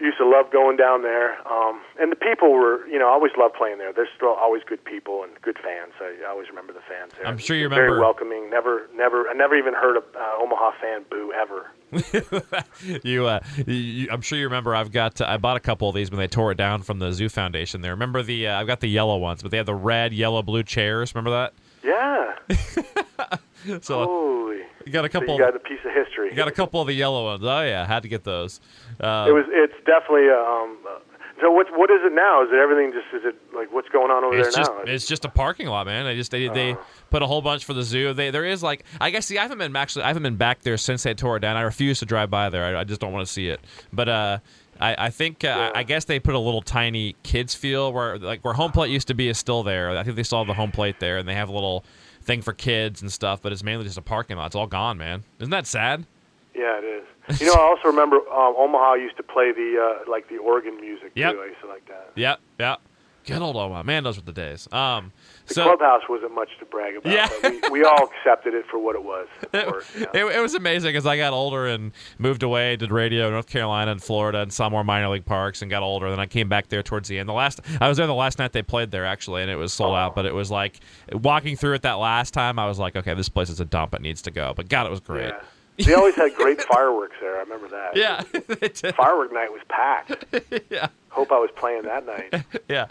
used 0.00 0.18
to 0.18 0.28
love 0.28 0.50
going 0.52 0.76
down 0.76 1.02
there. 1.02 1.36
Um, 1.50 1.80
and 1.98 2.12
the 2.12 2.16
people 2.16 2.52
were, 2.52 2.86
you 2.86 2.98
know, 2.98 3.08
I 3.08 3.12
always 3.12 3.32
loved 3.36 3.54
playing 3.54 3.78
there. 3.78 3.92
There's 3.92 4.08
still 4.16 4.34
always 4.34 4.62
good 4.64 4.84
people 4.84 5.24
and 5.24 5.32
good 5.42 5.58
fans. 5.58 5.92
I, 6.00 6.16
I 6.24 6.30
always 6.30 6.48
remember 6.48 6.72
the 6.72 6.84
fans 6.88 7.12
there. 7.18 7.26
I'm 7.26 7.38
sure 7.38 7.56
you 7.56 7.64
remember. 7.64 7.86
Very 7.86 8.00
welcoming. 8.00 8.50
Never, 8.50 8.88
never, 8.94 9.28
I 9.28 9.34
never 9.34 9.56
even 9.56 9.74
heard 9.74 9.96
a 9.96 10.02
uh, 10.16 10.42
Omaha 10.42 10.72
fan 10.80 11.04
boo 11.10 11.32
ever. 11.32 11.70
you, 13.04 13.26
uh, 13.26 13.40
you, 13.66 14.08
I'm 14.10 14.20
sure 14.20 14.38
you 14.38 14.44
remember. 14.44 14.74
I've 14.74 14.92
got. 14.92 15.20
I 15.20 15.36
bought 15.36 15.56
a 15.56 15.60
couple 15.60 15.88
of 15.88 15.94
these 15.94 16.10
when 16.10 16.18
they 16.18 16.28
tore 16.28 16.52
it 16.52 16.56
down 16.58 16.82
from 16.82 16.98
the 16.98 17.12
Zoo 17.12 17.28
Foundation. 17.28 17.80
There. 17.80 17.92
Remember 17.92 18.22
the? 18.22 18.48
Uh, 18.48 18.60
I've 18.60 18.66
got 18.66 18.80
the 18.80 18.88
yellow 18.88 19.16
ones, 19.18 19.42
but 19.42 19.50
they 19.50 19.56
had 19.56 19.66
the 19.66 19.74
red, 19.74 20.12
yellow, 20.12 20.42
blue 20.42 20.62
chairs. 20.62 21.14
Remember 21.14 21.30
that? 21.30 21.52
Yeah. 21.82 23.36
So 23.82 24.06
Holy. 24.06 24.60
You 24.86 24.92
got 24.92 25.04
a 25.04 25.08
So 25.12 25.20
couple. 25.20 25.34
you 25.34 25.40
got 25.40 25.54
a 25.54 25.58
piece 25.58 25.80
of 25.84 25.92
history. 25.92 26.30
you 26.30 26.34
got 26.34 26.48
a 26.48 26.52
couple 26.52 26.80
of 26.80 26.86
the 26.86 26.94
yellow 26.94 27.24
ones. 27.26 27.42
Oh 27.44 27.60
yeah, 27.60 27.86
had 27.86 28.02
to 28.04 28.08
get 28.08 28.24
those. 28.24 28.58
Uh, 28.98 29.26
It 29.28 29.32
was. 29.32 29.44
It's 29.50 29.74
definitely. 29.84 30.30
Um, 30.30 30.78
uh, 30.88 30.98
so 31.40 31.50
what? 31.50 31.66
What 31.76 31.90
is 31.90 32.00
it 32.04 32.12
now? 32.12 32.42
Is 32.42 32.50
it 32.52 32.58
everything? 32.58 32.92
Just 32.92 33.06
is 33.14 33.22
it 33.28 33.36
like 33.54 33.72
what's 33.72 33.88
going 33.88 34.10
on 34.10 34.24
over 34.24 34.36
It's 34.36 34.54
there 34.54 34.64
just 34.64 34.72
now? 34.72 34.82
it's 34.92 35.06
just 35.06 35.24
a 35.24 35.28
parking 35.28 35.66
lot, 35.68 35.86
man. 35.86 36.04
They 36.04 36.16
just 36.16 36.30
they 36.30 36.48
they 36.48 36.76
put 37.10 37.22
a 37.22 37.26
whole 37.26 37.42
bunch 37.42 37.64
for 37.64 37.74
the 37.74 37.82
zoo. 37.82 38.12
They 38.12 38.30
there 38.30 38.44
is 38.44 38.62
like 38.62 38.84
I 39.00 39.10
guess 39.10 39.26
see 39.26 39.38
I 39.38 39.42
haven't 39.42 39.58
been 39.58 39.74
actually 39.76 40.04
I 40.04 40.08
haven't 40.08 40.22
been 40.22 40.36
back 40.36 40.62
there 40.62 40.76
since 40.76 41.02
they 41.02 41.14
tore 41.14 41.36
it 41.36 41.40
down. 41.40 41.56
I 41.56 41.62
refuse 41.62 41.98
to 42.00 42.06
drive 42.06 42.30
by 42.30 42.50
there. 42.50 42.64
I, 42.76 42.80
I 42.80 42.84
just 42.84 43.00
don't 43.00 43.12
want 43.12 43.26
to 43.26 43.32
see 43.32 43.48
it. 43.48 43.60
But 43.92 44.08
uh, 44.08 44.38
I 44.80 45.06
I 45.06 45.10
think 45.10 45.44
uh, 45.44 45.48
Yeah. 45.48 45.72
I 45.74 45.82
guess 45.82 46.04
they 46.04 46.18
put 46.20 46.34
a 46.34 46.38
little 46.38 46.62
tiny 46.62 47.16
kids 47.22 47.54
feel 47.54 47.92
where 47.92 48.18
like 48.18 48.44
where 48.44 48.54
home 48.54 48.72
plate 48.72 48.90
used 48.90 49.08
to 49.08 49.14
be 49.14 49.28
is 49.28 49.38
still 49.38 49.62
there. 49.62 49.90
I 49.90 50.02
think 50.04 50.16
they 50.16 50.22
still 50.22 50.38
have 50.38 50.46
the 50.46 50.54
home 50.54 50.72
plate 50.72 51.00
there, 51.00 51.18
and 51.18 51.28
they 51.28 51.34
have 51.34 51.48
a 51.48 51.52
little 51.52 51.84
thing 52.22 52.42
for 52.42 52.52
kids 52.52 53.00
and 53.02 53.10
stuff. 53.10 53.40
But 53.42 53.52
it's 53.52 53.62
mainly 53.62 53.84
just 53.84 53.98
a 53.98 54.02
parking 54.02 54.36
lot. 54.36 54.46
It's 54.46 54.56
all 54.56 54.66
gone, 54.66 54.98
man. 54.98 55.24
Isn't 55.38 55.50
that 55.50 55.66
sad? 55.66 56.06
yeah, 56.54 56.78
it 56.78 56.84
is. 56.84 57.04
You 57.38 57.46
know, 57.46 57.54
I 57.54 57.60
also 57.62 57.88
remember 57.88 58.16
um, 58.16 58.54
Omaha 58.56 58.94
used 58.94 59.16
to 59.18 59.22
play 59.22 59.52
the 59.52 60.00
uh, 60.06 60.10
like 60.10 60.28
the 60.28 60.38
organ 60.38 60.80
music 60.80 61.12
Yep. 61.14 61.32
too. 61.34 61.40
I 61.40 61.46
used 61.46 61.60
to 61.60 61.66
like 61.68 61.86
that. 61.88 62.12
Yep, 62.16 62.40
yep. 62.58 62.80
Good 63.26 63.42
old 63.42 63.54
Omaha. 63.54 63.82
Man, 63.82 64.02
those 64.02 64.16
were 64.16 64.22
the 64.24 64.32
days. 64.32 64.66
Um, 64.72 65.12
The 65.46 65.54
so 65.54 65.64
clubhouse 65.64 66.00
wasn't 66.08 66.34
much 66.34 66.48
to 66.58 66.64
brag 66.64 66.96
about. 66.96 67.12
Yeah. 67.12 67.28
but 67.42 67.52
we, 67.70 67.80
we 67.80 67.84
all 67.84 68.08
accepted 68.08 68.54
it 68.54 68.64
for 68.70 68.78
what 68.78 68.96
it 68.96 69.04
was. 69.04 69.28
it, 69.52 69.68
Or, 69.68 69.82
you 69.94 70.00
know. 70.00 70.28
it, 70.30 70.36
it 70.36 70.40
was 70.40 70.54
amazing 70.54 70.96
as 70.96 71.04
I 71.06 71.18
got 71.18 71.34
older 71.34 71.66
and 71.66 71.92
moved 72.18 72.42
away, 72.42 72.76
did 72.76 72.90
radio 72.90 73.26
in 73.26 73.34
North 73.34 73.46
Carolina 73.46 73.90
and 73.92 74.02
Florida 74.02 74.40
and 74.40 74.50
saw 74.50 74.70
more 74.70 74.82
minor 74.84 75.10
league 75.10 75.26
parks 75.26 75.60
and 75.60 75.70
got 75.70 75.82
older. 75.82 76.06
And 76.06 76.14
then 76.14 76.18
I 76.20 76.24
came 76.26 76.48
back 76.48 76.68
there 76.68 76.82
towards 76.82 77.08
the 77.10 77.18
end. 77.18 77.28
The 77.28 77.34
last 77.34 77.60
I 77.78 77.88
was 77.88 77.98
there 77.98 78.06
the 78.06 78.14
last 78.14 78.38
night 78.38 78.52
they 78.52 78.62
played 78.62 78.90
there 78.90 79.04
actually, 79.04 79.42
and 79.42 79.50
it 79.50 79.56
was 79.56 79.74
sold 79.74 79.96
out. 79.96 80.14
But 80.14 80.24
it 80.24 80.34
was 80.34 80.50
like 80.50 80.80
walking 81.12 81.56
through 81.56 81.74
it 81.74 81.82
that 81.82 81.98
last 81.98 82.32
time, 82.32 82.58
I 82.58 82.66
was 82.66 82.78
like, 82.78 82.96
okay, 82.96 83.12
this 83.12 83.28
place 83.28 83.50
is 83.50 83.60
a 83.60 83.66
dump. 83.66 83.92
It 83.94 84.00
needs 84.00 84.22
to 84.22 84.30
go. 84.30 84.54
But 84.56 84.70
God, 84.70 84.86
it 84.86 84.90
was 84.90 85.00
great. 85.00 85.28
Yeah. 85.28 85.40
They 85.86 85.94
always 85.94 86.14
had 86.14 86.34
great 86.34 86.60
fireworks 86.62 87.16
there. 87.20 87.36
I 87.36 87.40
remember 87.40 87.68
that. 87.68 87.96
Yeah. 87.96 88.22
Firework 88.92 89.32
night 89.32 89.50
was 89.50 89.62
packed. 89.68 90.24
yeah. 90.70 90.88
Hope 91.10 91.32
I 91.32 91.38
was 91.38 91.50
playing 91.56 91.82
that 91.82 92.06
night. 92.06 92.44
yeah. 92.68 92.86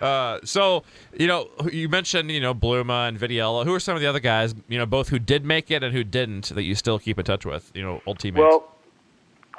uh, 0.00 0.38
so, 0.44 0.84
you 1.18 1.26
know, 1.26 1.48
you 1.70 1.88
mentioned, 1.88 2.30
you 2.30 2.40
know, 2.40 2.54
Bluma 2.54 3.08
and 3.08 3.18
Vitiello. 3.18 3.64
Who 3.64 3.74
are 3.74 3.80
some 3.80 3.94
of 3.94 4.00
the 4.00 4.06
other 4.06 4.20
guys, 4.20 4.54
you 4.68 4.78
know, 4.78 4.86
both 4.86 5.08
who 5.08 5.18
did 5.18 5.44
make 5.44 5.70
it 5.70 5.82
and 5.82 5.92
who 5.94 6.04
didn't 6.04 6.48
that 6.54 6.62
you 6.62 6.74
still 6.74 6.98
keep 6.98 7.18
in 7.18 7.24
touch 7.24 7.44
with, 7.44 7.70
you 7.74 7.82
know, 7.82 8.00
old 8.06 8.18
teammates? 8.18 8.40
Well, 8.40 8.68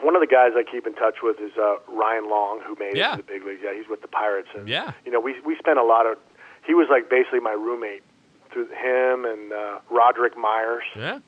one 0.01 0.15
of 0.15 0.21
the 0.21 0.27
guys 0.27 0.51
I 0.55 0.63
keep 0.69 0.85
in 0.87 0.93
touch 0.93 1.17
with 1.23 1.39
is 1.39 1.51
uh, 1.57 1.75
Ryan 1.87 2.29
Long, 2.29 2.61
who 2.65 2.75
made 2.79 2.95
Yeah. 2.97 3.13
it 3.13 3.17
to 3.17 3.21
the 3.23 3.27
big 3.33 3.43
leagues. 3.45 3.61
Yeah, 3.63 3.73
he's 3.75 3.87
with 3.89 4.01
the 4.01 4.07
Pirates, 4.07 4.49
and 4.55 4.67
Yeah. 4.67 4.91
you 5.05 5.11
know, 5.11 5.19
we 5.19 5.39
we 5.41 5.55
spent 5.57 5.79
a 5.79 5.83
lot 5.83 6.05
of. 6.05 6.17
He 6.65 6.73
was 6.73 6.87
like 6.89 7.09
basically 7.09 7.39
my 7.39 7.53
roommate 7.53 8.03
through 8.51 8.67
him 8.67 9.25
and 9.25 9.51
uh, 9.53 9.79
Roderick 9.89 10.37
Myers 10.37 10.83
yeah. 10.95 11.19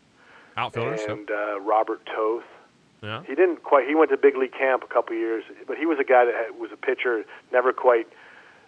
Outfielders. 0.59 1.01
yep. 1.01 1.09
and 1.09 1.31
uh, 1.31 1.59
Robert 1.61 2.05
Toth. 2.05 2.43
Yeah. 3.01 3.23
He 3.23 3.33
didn't 3.35 3.63
quite. 3.63 3.87
He 3.87 3.95
went 3.95 4.11
to 4.11 4.17
big 4.17 4.35
league 4.35 4.51
camp 4.51 4.83
a 4.83 4.93
couple 4.93 5.15
years, 5.15 5.43
but 5.67 5.77
he 5.77 5.85
was 5.85 5.99
a 5.99 6.03
guy 6.03 6.25
that 6.25 6.35
had, 6.35 6.59
was 6.59 6.71
a 6.73 6.77
pitcher. 6.77 7.23
Never 7.51 7.71
quite 7.71 8.07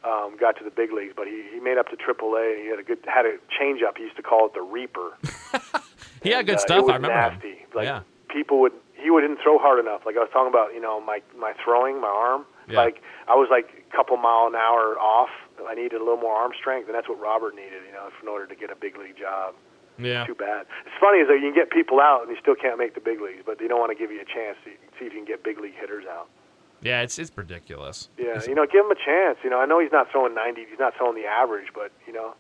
um, 0.06 0.38
got 0.40 0.58
to 0.58 0.64
the 0.64 0.72
big 0.72 0.94
leagues, 0.94 1.14
but 1.16 1.28
he, 1.28 1.44
he 1.54 1.60
made 1.60 1.78
up 1.78 1.90
to 1.90 1.98
AAA. 1.98 2.64
He 2.64 2.70
had 2.70 2.80
a 2.80 2.84
good 2.84 3.00
had 3.06 3.26
a 3.26 3.38
changeup. 3.52 3.98
He 3.98 4.04
used 4.04 4.16
to 4.16 4.24
call 4.24 4.46
it 4.46 4.54
the 4.54 4.62
Reaper. 4.62 5.18
He 6.22 6.30
had 6.30 6.46
good 6.46 6.58
uh, 6.58 6.60
stuff. 6.60 6.86
I 6.88 6.96
remember 6.96 7.10
nasty. 7.10 7.50
him. 7.50 7.68
Like 7.74 7.86
yeah. 7.86 8.02
people 8.30 8.62
would, 8.62 8.74
he 8.94 9.10
wouldn't 9.10 9.40
throw 9.42 9.58
hard 9.58 9.80
enough. 9.80 10.02
Like 10.06 10.16
I 10.16 10.20
was 10.20 10.30
talking 10.32 10.50
about, 10.50 10.74
you 10.74 10.82
know, 10.82 11.02
my 11.02 11.22
my 11.38 11.54
throwing, 11.64 12.00
my 12.00 12.08
arm. 12.08 12.46
Yeah. 12.70 12.78
Like 12.78 13.02
I 13.28 13.36
was 13.36 13.50
like 13.50 13.86
a 13.90 13.96
couple 13.96 14.18
mile 14.18 14.48
an 14.48 14.56
hour 14.56 14.98
off. 15.00 15.30
I 15.68 15.76
needed 15.76 15.94
a 15.94 16.04
little 16.04 16.18
more 16.18 16.36
arm 16.36 16.52
strength, 16.60 16.88
and 16.88 16.96
that's 16.96 17.08
what 17.08 17.20
Robert 17.20 17.56
needed, 17.56 17.86
you 17.86 17.94
know, 17.94 18.10
in 18.22 18.28
order 18.28 18.48
to 18.48 18.56
get 18.56 18.72
a 18.72 18.76
big 18.76 18.98
league 18.98 19.18
job. 19.18 19.54
Yeah. 20.00 20.26
Too 20.26 20.36
bad. 20.36 20.66
It's 20.86 20.96
funny 21.00 21.20
is 21.20 21.28
that 21.28 21.36
you 21.36 21.52
can 21.52 21.54
get 21.54 21.70
people 21.70 22.00
out 22.00 22.22
and 22.22 22.32
you 22.32 22.38
still 22.42 22.56
can't 22.56 22.78
make 22.78 22.96
the 22.96 23.02
big 23.02 23.22
leagues, 23.22 23.44
but 23.46 23.60
they 23.60 23.68
don't 23.68 23.80
want 23.80 23.92
to 23.92 23.98
give 23.98 24.12
you 24.12 24.22
a 24.22 24.26
chance 24.26 24.58
to 24.66 24.72
see 25.00 25.06
if 25.06 25.14
you 25.14 25.20
can 25.20 25.26
get 25.26 25.44
big 25.44 25.60
league 25.60 25.76
hitters 25.80 26.06
out. 26.10 26.28
Yeah, 26.82 27.02
it's 27.02 27.20
it's 27.20 27.32
ridiculous. 27.38 28.10
Yeah, 28.18 28.30
It's- 28.42 28.48
you 28.48 28.56
know, 28.56 28.66
give 28.66 28.86
him 28.86 28.92
a 28.92 28.96
chance. 28.96 29.38
You 29.44 29.50
know, 29.52 29.60
I 29.60 29.66
know 29.66 29.80
he's 29.80 29.92
not 29.92 30.10
throwing 30.12 30.34
90, 30.34 30.66
he's 30.66 30.80
not 30.80 30.96
throwing 30.96 31.16
the 31.16 31.28
average, 31.28 31.68
but 31.76 31.92
you 32.08 32.14
know, 32.14 32.34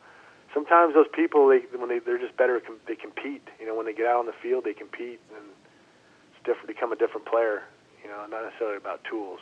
sometimes 0.53 0.94
those 0.95 1.07
people 1.14 1.48
they 1.48 1.60
when 1.78 1.90
they 1.90 1.99
they're 1.99 2.18
just 2.18 2.36
better 2.38 2.60
they 2.88 2.95
compete. 2.95 3.48
You 3.60 3.68
know, 3.68 3.76
when 3.76 3.86
they 3.86 3.94
get 3.94 4.07
out 4.07 4.18
on 4.19 4.26
the 4.26 4.34
field, 4.41 4.64
they 4.64 4.73
compete 4.73 5.19
and 5.36 5.45
it's 6.34 6.44
different 6.44 6.68
become 6.68 6.91
a 6.91 6.95
different 6.95 7.26
player. 7.28 7.64
You 8.03 8.10
know, 8.10 8.26
not 8.26 8.44
necessarily 8.44 8.78
about 8.78 9.03
tools. 9.03 9.40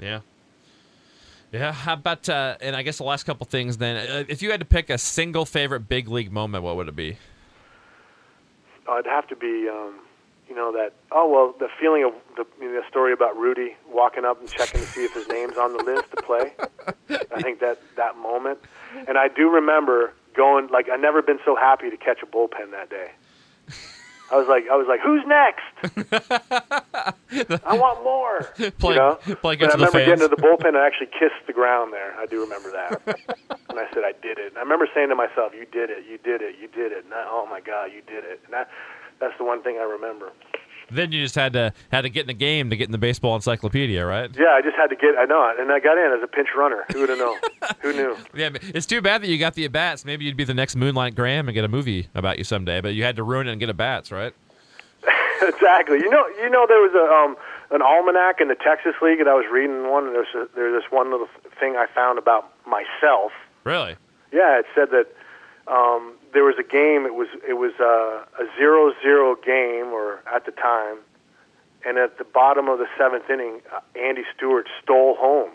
Yeah. 0.00 0.20
Yeah. 1.56 1.72
How 1.72 1.94
about 1.94 2.28
uh, 2.28 2.56
and 2.60 2.76
I 2.76 2.82
guess 2.82 2.98
the 2.98 3.04
last 3.04 3.24
couple 3.24 3.46
things 3.46 3.78
then. 3.78 3.96
Uh, 3.96 4.24
if 4.28 4.42
you 4.42 4.50
had 4.50 4.60
to 4.60 4.66
pick 4.66 4.90
a 4.90 4.98
single 4.98 5.44
favorite 5.44 5.88
big 5.88 6.08
league 6.08 6.30
moment, 6.30 6.64
what 6.64 6.76
would 6.76 6.88
it 6.88 6.96
be? 6.96 7.16
Uh, 8.88 8.98
it'd 8.98 9.06
have 9.06 9.26
to 9.28 9.36
be, 9.36 9.68
um, 9.68 9.98
you 10.48 10.54
know, 10.54 10.70
that 10.72 10.92
oh 11.12 11.28
well, 11.28 11.54
the 11.58 11.68
feeling 11.80 12.04
of 12.04 12.12
the, 12.36 12.46
you 12.60 12.72
know, 12.72 12.80
the 12.80 12.86
story 12.88 13.12
about 13.12 13.36
Rudy 13.36 13.74
walking 13.90 14.24
up 14.24 14.38
and 14.40 14.48
checking 14.48 14.80
to 14.80 14.86
see 14.86 15.04
if 15.04 15.14
his 15.14 15.28
name's 15.28 15.56
on 15.56 15.76
the 15.76 15.82
list 15.82 16.10
to 16.10 16.22
play. 16.22 16.52
I 17.34 17.42
think 17.42 17.60
that 17.60 17.80
that 17.96 18.16
moment, 18.18 18.58
and 19.08 19.16
I 19.16 19.28
do 19.28 19.48
remember 19.48 20.12
going 20.34 20.68
like 20.68 20.88
I'd 20.90 21.00
never 21.00 21.22
been 21.22 21.40
so 21.44 21.56
happy 21.56 21.90
to 21.90 21.96
catch 21.96 22.22
a 22.22 22.26
bullpen 22.26 22.70
that 22.72 22.90
day. 22.90 23.10
I 24.30 24.36
was 24.36 24.48
like, 24.48 24.64
I 24.70 24.74
was 24.74 24.86
like, 24.88 25.00
who's 25.00 25.22
next? 25.26 25.62
I 27.64 27.78
want 27.78 28.02
more. 28.02 28.42
Play- 28.78 28.94
you 28.94 28.98
know? 28.98 29.18
play 29.40 29.56
but 29.56 29.70
I 29.70 29.74
remember 29.74 29.92
fans. 29.92 30.06
getting 30.06 30.28
to 30.28 30.34
the 30.34 30.42
bullpen 30.42 30.68
and 30.68 30.76
actually 30.76 31.06
kissed 31.06 31.46
the 31.46 31.52
ground 31.52 31.92
there. 31.92 32.14
I 32.18 32.26
do 32.26 32.40
remember 32.40 32.72
that. 32.72 33.02
and 33.68 33.78
I 33.78 33.86
said, 33.94 34.02
I 34.04 34.12
did 34.22 34.38
it. 34.38 34.48
And 34.48 34.58
I 34.58 34.62
remember 34.62 34.88
saying 34.94 35.10
to 35.10 35.14
myself, 35.14 35.52
"You 35.54 35.66
did 35.66 35.90
it. 35.90 36.04
You 36.10 36.18
did 36.18 36.42
it. 36.42 36.56
You 36.60 36.66
did 36.68 36.90
it." 36.92 37.04
And 37.04 37.14
I, 37.14 37.24
oh 37.28 37.46
my 37.48 37.60
God, 37.60 37.92
you 37.94 38.02
did 38.02 38.24
it. 38.24 38.40
And 38.44 38.52
that, 38.52 38.68
that's 39.20 39.36
the 39.38 39.44
one 39.44 39.62
thing 39.62 39.78
I 39.78 39.84
remember. 39.84 40.32
Then 40.90 41.10
you 41.10 41.22
just 41.22 41.34
had 41.34 41.52
to 41.54 41.72
had 41.90 42.02
to 42.02 42.08
get 42.08 42.22
in 42.22 42.26
the 42.28 42.34
game 42.34 42.70
to 42.70 42.76
get 42.76 42.86
in 42.86 42.92
the 42.92 42.98
baseball 42.98 43.34
encyclopedia, 43.34 44.06
right? 44.06 44.30
Yeah, 44.36 44.50
I 44.50 44.62
just 44.62 44.76
had 44.76 44.86
to 44.88 44.96
get. 44.96 45.16
I 45.18 45.24
know, 45.24 45.48
it. 45.50 45.58
and 45.58 45.72
I 45.72 45.80
got 45.80 45.98
in 45.98 46.12
as 46.12 46.22
a 46.22 46.28
pinch 46.28 46.48
runner. 46.56 46.84
Who 46.92 47.00
would 47.00 47.08
have 47.08 47.18
known? 47.18 47.38
Who 47.80 47.92
knew? 47.92 48.16
Yeah, 48.34 48.50
it's 48.62 48.86
too 48.86 49.02
bad 49.02 49.22
that 49.22 49.28
you 49.28 49.38
got 49.38 49.54
the 49.54 49.64
at 49.64 49.72
bats. 49.72 50.04
Maybe 50.04 50.24
you'd 50.24 50.36
be 50.36 50.44
the 50.44 50.54
next 50.54 50.76
Moonlight 50.76 51.14
Graham 51.16 51.48
and 51.48 51.54
get 51.54 51.64
a 51.64 51.68
movie 51.68 52.08
about 52.14 52.38
you 52.38 52.44
someday. 52.44 52.80
But 52.80 52.94
you 52.94 53.02
had 53.02 53.16
to 53.16 53.24
ruin 53.24 53.48
it 53.48 53.52
and 53.52 53.60
get 53.60 53.68
at 53.68 53.76
bats, 53.76 54.12
right? 54.12 54.32
exactly. 55.42 55.98
You 55.98 56.10
know, 56.10 56.24
you 56.40 56.50
know, 56.50 56.66
there 56.68 56.80
was 56.80 56.94
a 56.94 57.12
um, 57.12 57.36
an 57.70 57.82
almanac 57.82 58.40
in 58.40 58.48
the 58.48 58.54
Texas 58.54 58.94
League, 59.02 59.20
and 59.20 59.28
I 59.28 59.34
was 59.34 59.46
reading 59.50 59.90
one. 59.90 60.06
And 60.06 60.14
there's 60.14 60.34
a, 60.34 60.46
there's 60.54 60.82
this 60.82 60.90
one 60.92 61.10
little 61.10 61.28
thing 61.58 61.76
I 61.76 61.86
found 61.92 62.18
about 62.18 62.52
myself. 62.66 63.32
Really? 63.64 63.96
Yeah, 64.32 64.58
it 64.58 64.66
said 64.74 64.90
that 64.90 65.06
um, 65.66 66.14
there 66.36 66.44
was 66.44 66.56
a 66.58 66.62
game. 66.62 67.06
It 67.06 67.14
was 67.14 67.28
it 67.48 67.54
was 67.54 67.72
uh, 67.80 68.44
a 68.44 68.46
zero 68.58 68.92
zero 69.00 69.36
game, 69.36 69.86
or 69.86 70.20
at 70.30 70.44
the 70.44 70.52
time, 70.52 70.98
and 71.82 71.96
at 71.96 72.18
the 72.18 72.24
bottom 72.24 72.68
of 72.68 72.78
the 72.78 72.86
seventh 72.98 73.30
inning, 73.30 73.62
uh, 73.74 73.80
Andy 73.98 74.22
Stewart 74.36 74.68
stole 74.82 75.16
home. 75.16 75.52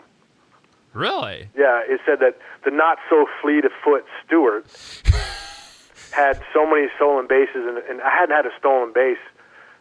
Really? 0.92 1.48
Yeah, 1.56 1.82
it 1.86 2.00
said 2.04 2.18
that 2.18 2.36
the 2.64 2.72
not 2.72 2.98
so 3.08 3.26
fleet 3.40 3.64
of 3.64 3.70
foot 3.84 4.04
Stewart 4.26 4.66
had 6.10 6.42
so 6.52 6.66
many 6.66 6.88
stolen 6.96 7.28
bases, 7.28 7.62
and, 7.64 7.78
and 7.78 8.02
I 8.02 8.10
hadn't 8.10 8.34
had 8.34 8.44
a 8.44 8.52
stolen 8.58 8.92
base 8.92 9.22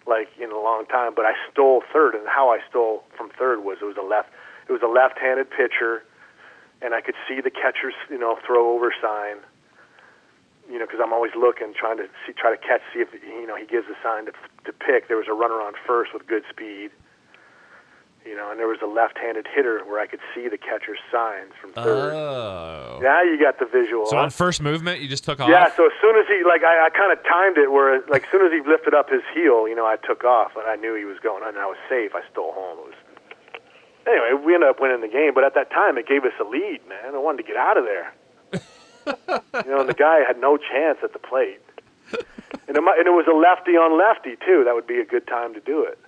like 0.06 0.30
in 0.40 0.52
a 0.52 0.60
long 0.60 0.86
time. 0.86 1.14
But 1.16 1.26
I 1.26 1.34
stole 1.52 1.82
third, 1.92 2.14
and 2.14 2.28
how 2.28 2.52
I 2.52 2.60
stole 2.70 3.04
from 3.18 3.32
third 3.32 3.64
was 3.64 3.80
it 3.82 3.86
was 3.86 3.98
a 3.98 4.06
left, 4.06 4.30
it 4.70 4.72
was 4.72 4.84
a 4.84 4.88
left-handed 4.88 5.50
pitcher, 5.50 6.04
and 6.80 6.94
I 6.94 7.02
could 7.02 7.16
see 7.28 7.42
the 7.42 7.50
catcher's 7.50 7.98
you 8.08 8.20
know 8.20 8.38
throw 8.46 8.76
over 8.76 8.94
sign. 9.02 9.38
You 10.72 10.80
know, 10.80 10.86
because 10.86 11.02
I'm 11.04 11.12
always 11.12 11.36
looking, 11.36 11.74
trying 11.74 11.98
to 11.98 12.08
see, 12.26 12.32
try 12.32 12.56
to 12.56 12.58
catch, 12.58 12.80
see 12.94 13.02
if 13.02 13.10
you 13.14 13.46
know 13.46 13.56
he 13.56 13.66
gives 13.66 13.88
a 13.88 13.98
sign 14.02 14.26
to 14.26 14.32
to 14.66 14.72
pick. 14.72 15.08
There 15.08 15.18
was 15.18 15.28
a 15.28 15.34
runner 15.34 15.60
on 15.60 15.74
first 15.86 16.14
with 16.14 16.28
good 16.28 16.44
speed. 16.50 16.92
You 18.24 18.38
know, 18.38 18.52
and 18.52 18.60
there 18.60 18.68
was 18.68 18.78
a 18.84 18.88
left-handed 18.88 19.48
hitter 19.50 19.82
where 19.82 20.00
I 20.00 20.06
could 20.06 20.20
see 20.36 20.48
the 20.48 20.58
catcher's 20.58 21.02
signs 21.12 21.54
from 21.60 21.74
third. 21.74 22.14
Oh. 22.14 23.00
Now 23.02 23.24
you 23.24 23.42
got 23.42 23.58
the 23.58 23.66
visual. 23.66 24.06
So 24.06 24.16
huh? 24.16 24.24
on 24.24 24.30
first 24.30 24.62
movement, 24.62 25.02
you 25.02 25.08
just 25.08 25.24
took 25.24 25.40
off. 25.40 25.50
Yeah, 25.50 25.74
so 25.76 25.88
as 25.90 25.92
soon 26.00 26.16
as 26.22 26.28
he 26.28 26.46
like 26.46 26.62
I, 26.62 26.86
I 26.86 26.90
kind 26.94 27.12
of 27.12 27.18
timed 27.26 27.58
it 27.58 27.72
where 27.72 28.06
like 28.08 28.24
as 28.26 28.30
soon 28.30 28.46
as 28.46 28.54
he 28.54 28.62
lifted 28.62 28.94
up 28.94 29.10
his 29.10 29.26
heel, 29.34 29.68
you 29.68 29.74
know, 29.74 29.88
I 29.88 29.98
took 29.98 30.24
off 30.24 30.54
and 30.56 30.70
I 30.70 30.76
knew 30.76 30.94
he 30.94 31.04
was 31.04 31.18
going 31.18 31.42
and 31.44 31.58
I 31.58 31.66
was 31.66 31.78
safe. 31.90 32.14
I 32.14 32.22
stole 32.30 32.54
home. 32.54 32.78
It 32.86 32.94
was 32.94 33.00
Anyway, 34.08 34.34
we 34.46 34.54
ended 34.54 34.70
up 34.70 34.80
winning 34.80 35.02
the 35.02 35.08
game, 35.08 35.34
but 35.34 35.44
at 35.44 35.54
that 35.54 35.70
time 35.70 35.98
it 35.98 36.08
gave 36.08 36.24
us 36.24 36.34
a 36.40 36.44
lead, 36.44 36.82
man. 36.90 37.14
I 37.14 37.18
wanted 37.18 37.38
to 37.38 37.48
get 37.48 37.56
out 37.56 37.78
of 37.78 37.86
there. 37.86 38.14
you 39.66 39.72
know, 39.72 39.82
and 39.82 39.90
the 39.90 39.94
guy 39.94 40.20
had 40.26 40.40
no 40.40 40.58
chance 40.58 41.00
at 41.04 41.14
the 41.14 41.20
plate. 41.20 41.60
And 42.68 42.78
it, 42.78 42.84
and 42.84 43.08
it 43.08 43.12
was 43.12 43.26
a 43.28 43.36
lefty 43.36 43.72
on 43.72 43.98
lefty 43.98 44.38
too. 44.46 44.64
That 44.64 44.76
would 44.76 44.88
be 44.88 45.00
a 45.00 45.06
good 45.06 45.28
time 45.28 45.54
to 45.54 45.60
do 45.60 45.84
it. 45.84 46.00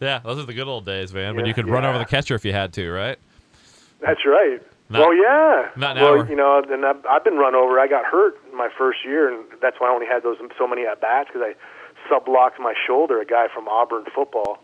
Yeah, 0.00 0.18
those 0.18 0.38
are 0.38 0.44
the 0.46 0.54
good 0.54 0.68
old 0.68 0.84
days, 0.84 1.14
man. 1.14 1.34
When 1.36 1.44
Yeah, 1.44 1.48
you 1.48 1.54
could 1.54 1.68
run 1.68 1.84
over 1.84 1.98
the 1.98 2.04
catcher 2.04 2.34
if 2.34 2.44
you 2.44 2.52
had 2.52 2.72
to, 2.74 2.90
right? 2.90 3.18
That's 4.00 4.20
right. 4.26 4.60
Not- 4.90 5.00
well, 5.00 5.14
yeah. 5.14 5.70
not 5.76 5.96
now, 5.96 6.16
well, 6.16 6.28
you 6.28 6.36
know, 6.36 6.62
and 6.62 6.84
I've, 6.84 7.04
I've 7.06 7.24
been 7.24 7.36
run 7.36 7.54
over. 7.54 7.80
I 7.80 7.88
got 7.88 8.04
hurt 8.04 8.36
in 8.50 8.56
my 8.58 8.68
first 8.76 9.04
year, 9.04 9.32
and 9.32 9.44
that's 9.62 9.80
why 9.80 9.88
I 9.88 9.94
only 9.94 10.06
had 10.06 10.22
those 10.22 10.36
so 10.58 10.66
many 10.66 10.84
at 10.84 11.00
bats 11.00 11.30
because 11.32 11.54
I 11.54 12.12
sublocked 12.12 12.58
my 12.58 12.74
shoulder. 12.86 13.20
A 13.20 13.24
guy 13.24 13.46
from 13.52 13.66
Auburn 13.66 14.04
football, 14.14 14.58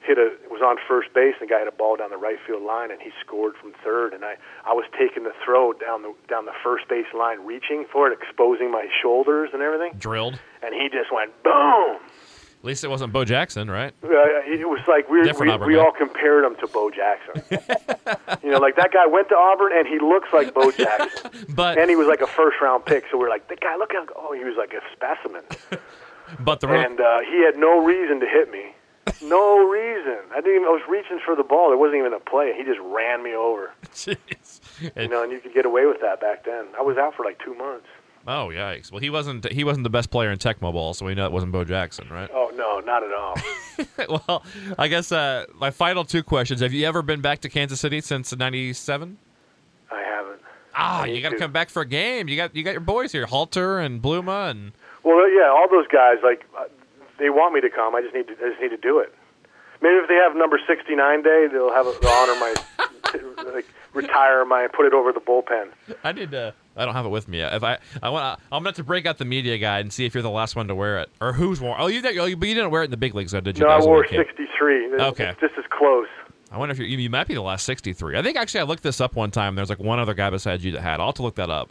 hit 0.00 0.18
a 0.18 0.32
was 0.50 0.62
on 0.62 0.76
first 0.86 1.12
base 1.12 1.34
and 1.40 1.48
the 1.48 1.52
guy 1.52 1.58
hit 1.60 1.68
a 1.68 1.72
ball 1.72 1.96
down 1.96 2.10
the 2.10 2.16
right 2.16 2.38
field 2.46 2.62
line 2.62 2.90
and 2.90 3.00
he 3.00 3.10
scored 3.20 3.54
from 3.60 3.72
third. 3.84 4.12
And 4.12 4.24
I 4.24 4.36
I 4.64 4.72
was 4.72 4.84
taking 4.98 5.24
the 5.24 5.32
throw 5.44 5.72
down 5.72 6.02
the 6.02 6.14
down 6.28 6.46
the 6.46 6.56
first 6.62 6.88
base 6.88 7.06
line 7.16 7.44
reaching 7.44 7.84
for 7.92 8.08
it 8.10 8.18
exposing 8.18 8.70
my 8.70 8.86
shoulders 9.02 9.50
and 9.52 9.62
everything. 9.62 9.92
Drilled. 9.98 10.38
and 10.62 10.74
he 10.74 10.88
just 10.88 11.12
went 11.12 11.30
boom! 11.42 11.96
At 12.60 12.64
least 12.64 12.82
it 12.82 12.88
wasn't 12.88 13.12
Bo 13.12 13.24
Jackson, 13.24 13.70
right? 13.70 13.94
uh, 14.02 14.08
it 14.08 14.68
was 14.68 14.80
like 14.88 15.08
we 15.08 15.20
we, 15.22 15.48
Auburn 15.48 15.68
we 15.68 15.76
all 15.76 15.92
compared 15.92 16.44
him 16.44 16.56
to 16.56 16.66
Bo 16.66 16.90
Jackson. 16.90 17.42
You 18.42 18.50
know 18.50 18.58
like 18.58 18.76
that 18.76 18.92
guy 18.92 19.06
went 19.06 19.28
to 19.28 19.36
Auburn 19.36 19.72
and 19.74 19.86
he 19.86 19.98
looks 19.98 20.28
like 20.32 20.54
Bo 20.54 20.70
Jackson. 20.70 21.30
But 21.54 21.78
and 21.78 21.90
he 21.90 21.96
was 21.96 22.08
like 22.08 22.20
a 22.22 22.26
first 22.26 22.56
round 22.62 22.84
pick 22.86 23.04
so 23.10 23.18
we're 23.18 23.28
like 23.28 23.48
the 23.48 23.56
guy 23.56 23.76
look 23.76 23.92
how 23.92 24.06
oh 24.16 24.32
he 24.32 24.42
was 24.44 24.56
like 24.56 24.72
a 24.72 24.80
specimen. 24.94 25.42
But 26.40 26.60
the 26.60 26.68
and 26.68 27.00
uh, 27.00 27.20
he 27.20 27.42
had 27.44 27.56
no 27.56 27.82
reason 27.82 28.20
to 28.20 28.26
hit 28.26 28.50
me. 28.50 28.74
No 29.22 29.68
reason. 29.68 30.18
I 30.32 30.40
didn't. 30.40 30.56
Even, 30.56 30.66
I 30.66 30.70
was 30.70 30.82
reaching 30.88 31.20
for 31.24 31.36
the 31.36 31.42
ball. 31.42 31.68
There 31.68 31.78
wasn't 31.78 31.98
even 31.98 32.12
a 32.12 32.20
play. 32.20 32.52
He 32.56 32.64
just 32.64 32.80
ran 32.80 33.22
me 33.22 33.34
over. 33.34 33.72
Jeez. 33.94 34.60
You 34.96 35.08
know, 35.08 35.22
and 35.22 35.32
you 35.32 35.40
could 35.40 35.54
get 35.54 35.66
away 35.66 35.86
with 35.86 36.00
that 36.00 36.20
back 36.20 36.44
then. 36.44 36.66
I 36.78 36.82
was 36.82 36.96
out 36.96 37.14
for 37.14 37.24
like 37.24 37.38
two 37.44 37.54
months. 37.54 37.86
Oh 38.26 38.48
yikes! 38.52 38.92
Well, 38.92 39.00
he 39.00 39.08
wasn't 39.08 39.50
he 39.50 39.64
wasn't 39.64 39.84
the 39.84 39.90
best 39.90 40.10
player 40.10 40.30
in 40.30 40.38
Tecmo 40.38 40.70
Bowl, 40.72 40.92
so 40.92 41.06
we 41.06 41.14
know 41.14 41.24
it 41.24 41.32
wasn't 41.32 41.52
Bo 41.52 41.64
Jackson, 41.64 42.08
right? 42.10 42.28
Oh 42.32 42.52
no, 42.54 42.80
not 42.80 43.02
at 43.02 43.12
all. 43.12 44.18
well, 44.28 44.44
I 44.78 44.88
guess 44.88 45.12
uh, 45.12 45.46
my 45.54 45.70
final 45.70 46.04
two 46.04 46.22
questions: 46.22 46.60
Have 46.60 46.74
you 46.74 46.86
ever 46.86 47.00
been 47.00 47.22
back 47.22 47.40
to 47.40 47.48
Kansas 47.48 47.80
City 47.80 48.02
since 48.02 48.36
'97? 48.36 49.16
I 49.90 50.02
haven't. 50.02 50.40
Ah, 50.74 51.02
I 51.02 51.06
you 51.06 51.22
got 51.22 51.30
to 51.30 51.38
come 51.38 51.52
back 51.52 51.70
for 51.70 51.80
a 51.80 51.86
game. 51.86 52.28
You 52.28 52.36
got 52.36 52.54
you 52.54 52.62
got 52.62 52.72
your 52.72 52.80
boys 52.80 53.12
here, 53.12 53.24
Halter 53.24 53.78
and 53.78 54.02
Bluma, 54.02 54.50
and 54.50 54.72
Well, 55.04 55.30
yeah, 55.30 55.48
all 55.48 55.66
those 55.70 55.88
guys 55.88 56.18
like 56.22 56.44
uh, 56.58 56.64
they 57.18 57.30
want 57.30 57.54
me 57.54 57.60
to 57.60 57.70
come. 57.70 57.94
I 57.94 58.02
just 58.02 58.14
need 58.14 58.28
to. 58.28 58.34
I 58.44 58.50
just 58.50 58.60
need 58.60 58.70
to 58.70 58.76
do 58.76 58.98
it. 58.98 59.14
Maybe 59.80 59.94
if 59.96 60.08
they 60.08 60.14
have 60.16 60.34
number 60.36 60.58
sixty 60.66 60.96
nine 60.96 61.22
day, 61.22 61.46
they'll 61.50 61.72
have 61.72 61.86
a, 61.86 61.94
they'll 62.02 62.10
honor 62.10 62.34
my 62.40 62.54
like 63.54 63.66
retire 63.94 64.44
my 64.44 64.66
put 64.68 64.86
it 64.86 64.92
over 64.92 65.12
the 65.12 65.20
bullpen. 65.20 65.68
I 66.04 66.12
need 66.12 66.30
to. 66.32 66.54
I 66.76 66.84
don't 66.84 66.94
have 66.94 67.06
it 67.06 67.10
with 67.10 67.26
me 67.28 67.38
yet. 67.38 67.54
If 67.54 67.64
I, 67.64 67.78
I 68.02 68.08
want, 68.10 68.40
I'm 68.52 68.62
going 68.62 68.74
to 68.74 68.84
break 68.84 69.04
out 69.04 69.18
the 69.18 69.24
media 69.24 69.58
guide 69.58 69.80
and 69.80 69.92
see 69.92 70.04
if 70.04 70.14
you're 70.14 70.22
the 70.22 70.30
last 70.30 70.54
one 70.54 70.68
to 70.68 70.74
wear 70.76 70.98
it, 71.00 71.10
or 71.20 71.32
who's 71.32 71.60
worn. 71.60 71.76
Oh, 71.80 71.88
you 71.88 72.00
did. 72.00 72.16
Oh, 72.18 72.26
you- 72.26 72.36
but 72.36 72.48
you 72.48 72.54
didn't 72.54 72.70
wear 72.70 72.82
it 72.82 72.86
in 72.86 72.90
the 72.92 72.96
big 72.96 73.14
leagues, 73.16 73.32
though, 73.32 73.40
did 73.40 73.58
you? 73.58 73.64
No, 73.66 73.70
I 73.72 73.80
wore 73.80 73.96
when 73.96 74.04
you 74.04 74.08
came. 74.10 74.24
sixty 74.24 74.44
three. 74.58 74.92
Okay. 74.94 75.26
it's 75.28 75.40
just 75.40 75.54
as 75.58 75.64
close. 75.70 76.06
I 76.50 76.56
wonder 76.58 76.72
if 76.72 76.78
you, 76.78 76.86
you 76.86 77.10
might 77.10 77.26
be 77.28 77.34
the 77.34 77.42
last 77.42 77.66
63. 77.66 78.16
I 78.18 78.22
think 78.22 78.38
actually 78.38 78.60
I 78.60 78.62
looked 78.62 78.82
this 78.82 79.02
up 79.02 79.14
one 79.16 79.30
time. 79.30 79.54
There's 79.54 79.68
like 79.68 79.78
one 79.80 79.98
other 79.98 80.14
guy 80.14 80.30
besides 80.30 80.64
you 80.64 80.72
that 80.72 80.80
had. 80.80 80.98
I'll 80.98 81.06
have 81.08 81.14
to 81.16 81.22
look 81.22 81.34
that 81.34 81.50
up. 81.50 81.68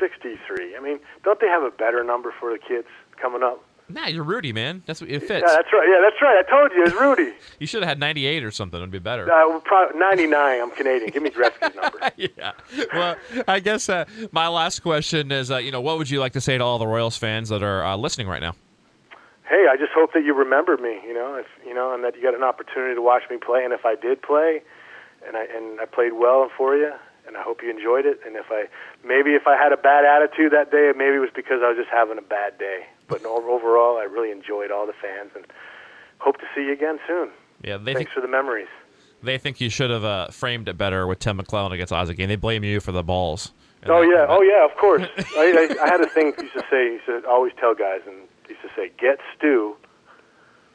63. 0.00 0.76
I 0.76 0.80
mean, 0.80 1.00
don't 1.24 1.40
they 1.40 1.48
have 1.48 1.62
a 1.64 1.70
better 1.72 2.04
number 2.04 2.32
for 2.38 2.52
the 2.52 2.58
kids 2.58 2.86
coming 3.20 3.42
up? 3.42 3.62
Nah, 3.88 4.06
you're 4.06 4.24
Rudy, 4.24 4.52
man. 4.52 4.82
That's 4.86 5.00
what 5.02 5.10
it 5.10 5.20
fits. 5.20 5.44
Yeah, 5.46 5.56
that's 5.56 5.68
right. 5.72 5.86
Yeah, 5.86 6.00
that's 6.02 6.22
right. 6.22 6.42
I 6.46 6.50
told 6.50 6.72
you, 6.72 6.84
it's 6.84 6.94
Rudy. 6.94 7.34
you 7.58 7.66
should 7.66 7.82
have 7.82 7.88
had 7.88 8.00
98 8.00 8.42
or 8.42 8.50
something. 8.50 8.78
It'd 8.80 8.90
be 8.90 8.98
better. 8.98 9.30
Uh, 9.30 9.60
probably 9.60 9.98
99. 9.98 10.60
I'm 10.60 10.70
Canadian. 10.70 11.10
Give 11.10 11.22
me 11.22 11.30
Gretzky's 11.30 11.74
number. 11.74 11.98
yeah. 12.16 12.52
Well, 12.94 13.16
I 13.46 13.60
guess 13.60 13.90
uh, 13.90 14.06
my 14.32 14.48
last 14.48 14.80
question 14.80 15.30
is, 15.30 15.50
uh, 15.50 15.58
you 15.58 15.70
know, 15.70 15.82
what 15.82 15.98
would 15.98 16.08
you 16.08 16.18
like 16.18 16.32
to 16.32 16.40
say 16.40 16.56
to 16.56 16.64
all 16.64 16.78
the 16.78 16.86
Royals 16.86 17.18
fans 17.18 17.50
that 17.50 17.62
are 17.62 17.84
uh, 17.84 17.96
listening 17.96 18.26
right 18.26 18.40
now? 18.40 18.54
Hey, 19.46 19.66
I 19.70 19.76
just 19.76 19.92
hope 19.94 20.14
that 20.14 20.24
you 20.24 20.32
remember 20.32 20.78
me. 20.78 21.00
You 21.06 21.12
know, 21.12 21.34
if 21.34 21.46
you 21.66 21.74
know, 21.74 21.92
and 21.94 22.02
that 22.04 22.16
you 22.16 22.22
got 22.22 22.34
an 22.34 22.42
opportunity 22.42 22.94
to 22.94 23.02
watch 23.02 23.24
me 23.30 23.36
play. 23.36 23.62
And 23.64 23.74
if 23.74 23.84
I 23.84 23.94
did 23.94 24.22
play, 24.22 24.62
and 25.26 25.36
I 25.36 25.44
and 25.54 25.78
I 25.78 25.84
played 25.84 26.14
well 26.14 26.48
for 26.56 26.74
you, 26.74 26.90
and 27.26 27.36
I 27.36 27.42
hope 27.42 27.62
you 27.62 27.70
enjoyed 27.70 28.06
it. 28.06 28.20
And 28.26 28.36
if 28.36 28.46
I 28.50 28.66
maybe 29.06 29.30
if 29.34 29.46
I 29.46 29.56
had 29.56 29.72
a 29.72 29.76
bad 29.76 30.04
attitude 30.04 30.52
that 30.52 30.70
day, 30.70 30.92
maybe 30.96 31.16
it 31.16 31.20
was 31.20 31.30
because 31.34 31.60
I 31.62 31.68
was 31.68 31.76
just 31.76 31.90
having 31.90 32.18
a 32.18 32.22
bad 32.22 32.58
day. 32.58 32.86
But 33.08 33.24
overall, 33.24 33.98
I 33.98 34.04
really 34.04 34.30
enjoyed 34.30 34.70
all 34.70 34.86
the 34.86 34.94
fans, 34.94 35.30
and 35.34 35.44
hope 36.18 36.38
to 36.38 36.46
see 36.54 36.62
you 36.64 36.72
again 36.72 36.98
soon. 37.06 37.30
Yeah, 37.62 37.76
they 37.78 37.92
Thanks 37.94 37.98
think 37.98 38.10
for 38.10 38.20
the 38.20 38.28
memories. 38.28 38.68
they 39.22 39.38
think 39.38 39.60
you 39.60 39.70
should 39.70 39.90
have 39.90 40.04
uh, 40.04 40.28
framed 40.28 40.68
it 40.68 40.76
better 40.78 41.06
with 41.06 41.18
Tim 41.18 41.38
McClelland 41.38 41.72
against 41.72 41.92
Ozzie 41.92 42.14
and 42.18 42.30
They 42.30 42.36
blame 42.36 42.64
you 42.64 42.80
for 42.80 42.92
the 42.92 43.02
balls. 43.02 43.52
Oh 43.86 44.00
yeah, 44.00 44.24
oh 44.28 44.40
yeah, 44.40 44.64
of 44.64 44.74
course. 44.80 45.02
I, 45.36 45.68
I, 45.78 45.84
I 45.84 45.88
had 45.88 46.00
a 46.00 46.08
thing 46.08 46.32
used 46.40 46.54
to 46.54 46.64
say. 46.70 46.92
Used 46.94 47.06
to 47.06 47.22
always 47.28 47.52
tell 47.60 47.74
guys, 47.74 48.00
and 48.06 48.16
he 48.46 48.54
used 48.54 48.62
to 48.62 48.70
say, 48.74 48.90
"Get 48.98 49.18
Stu." 49.36 49.76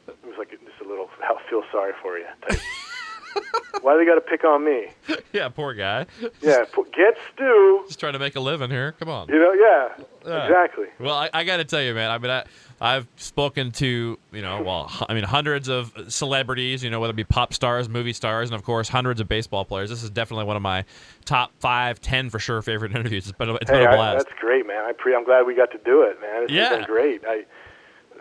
It 0.06 0.16
was 0.24 0.36
like 0.38 0.50
just 0.50 0.62
a 0.84 0.88
little. 0.88 1.08
"I'll 1.24 1.40
feel 1.50 1.62
sorry 1.72 1.92
for 2.00 2.18
you. 2.18 2.26
Type. 2.48 2.58
Why 3.82 3.96
they 3.96 4.04
got 4.04 4.16
to 4.16 4.20
pick 4.20 4.44
on 4.44 4.64
me? 4.64 4.88
yeah, 5.32 5.48
poor 5.48 5.72
guy. 5.74 6.06
Yeah, 6.42 6.64
get 6.96 7.14
Stu. 7.32 7.82
Just 7.86 7.98
trying 8.00 8.12
to 8.14 8.18
make 8.18 8.36
a 8.36 8.40
living 8.40 8.70
here. 8.70 8.92
Come 8.92 9.08
on. 9.08 9.28
You 9.28 9.38
know, 9.38 9.52
yeah, 9.52 10.04
Yeah. 10.26 10.44
exactly. 10.46 10.86
Well, 10.98 11.14
I, 11.14 11.30
I 11.32 11.44
got 11.44 11.58
to 11.58 11.64
tell 11.64 11.80
you, 11.80 11.94
man. 11.94 12.10
I 12.10 12.18
mean, 12.18 12.30
I, 12.30 12.44
I've 12.80 13.06
spoken 13.16 13.70
to 13.72 14.18
you 14.32 14.42
know, 14.42 14.62
well, 14.62 14.90
I 15.08 15.14
mean, 15.14 15.24
hundreds 15.24 15.68
of 15.68 15.92
celebrities. 16.08 16.82
You 16.84 16.90
know, 16.90 17.00
whether 17.00 17.12
it 17.12 17.16
be 17.16 17.24
pop 17.24 17.54
stars, 17.54 17.88
movie 17.88 18.12
stars, 18.12 18.50
and 18.50 18.54
of 18.56 18.64
course, 18.64 18.88
hundreds 18.88 19.20
of 19.20 19.28
baseball 19.28 19.64
players. 19.64 19.88
This 19.90 20.02
is 20.02 20.10
definitely 20.10 20.44
one 20.46 20.56
of 20.56 20.62
my 20.62 20.84
top 21.24 21.52
five, 21.58 22.00
ten 22.00 22.28
for 22.30 22.38
sure 22.38 22.60
favorite 22.62 22.92
interviews. 22.92 23.28
It's 23.28 23.36
been 23.38 23.50
a, 23.50 23.54
it's 23.54 23.70
been 23.70 23.80
Hey, 23.80 23.86
a 23.86 23.90
I, 23.90 23.96
blast. 23.96 24.26
that's 24.26 24.40
great, 24.40 24.66
man. 24.66 24.84
I 24.84 24.92
pre- 24.92 25.14
I'm 25.14 25.24
glad 25.24 25.46
we 25.46 25.54
got 25.54 25.70
to 25.72 25.78
do 25.84 26.02
it, 26.02 26.20
man. 26.20 26.44
It's 26.44 26.52
Yeah. 26.52 26.76
been 26.76 26.84
great. 26.84 27.22
I 27.26 27.44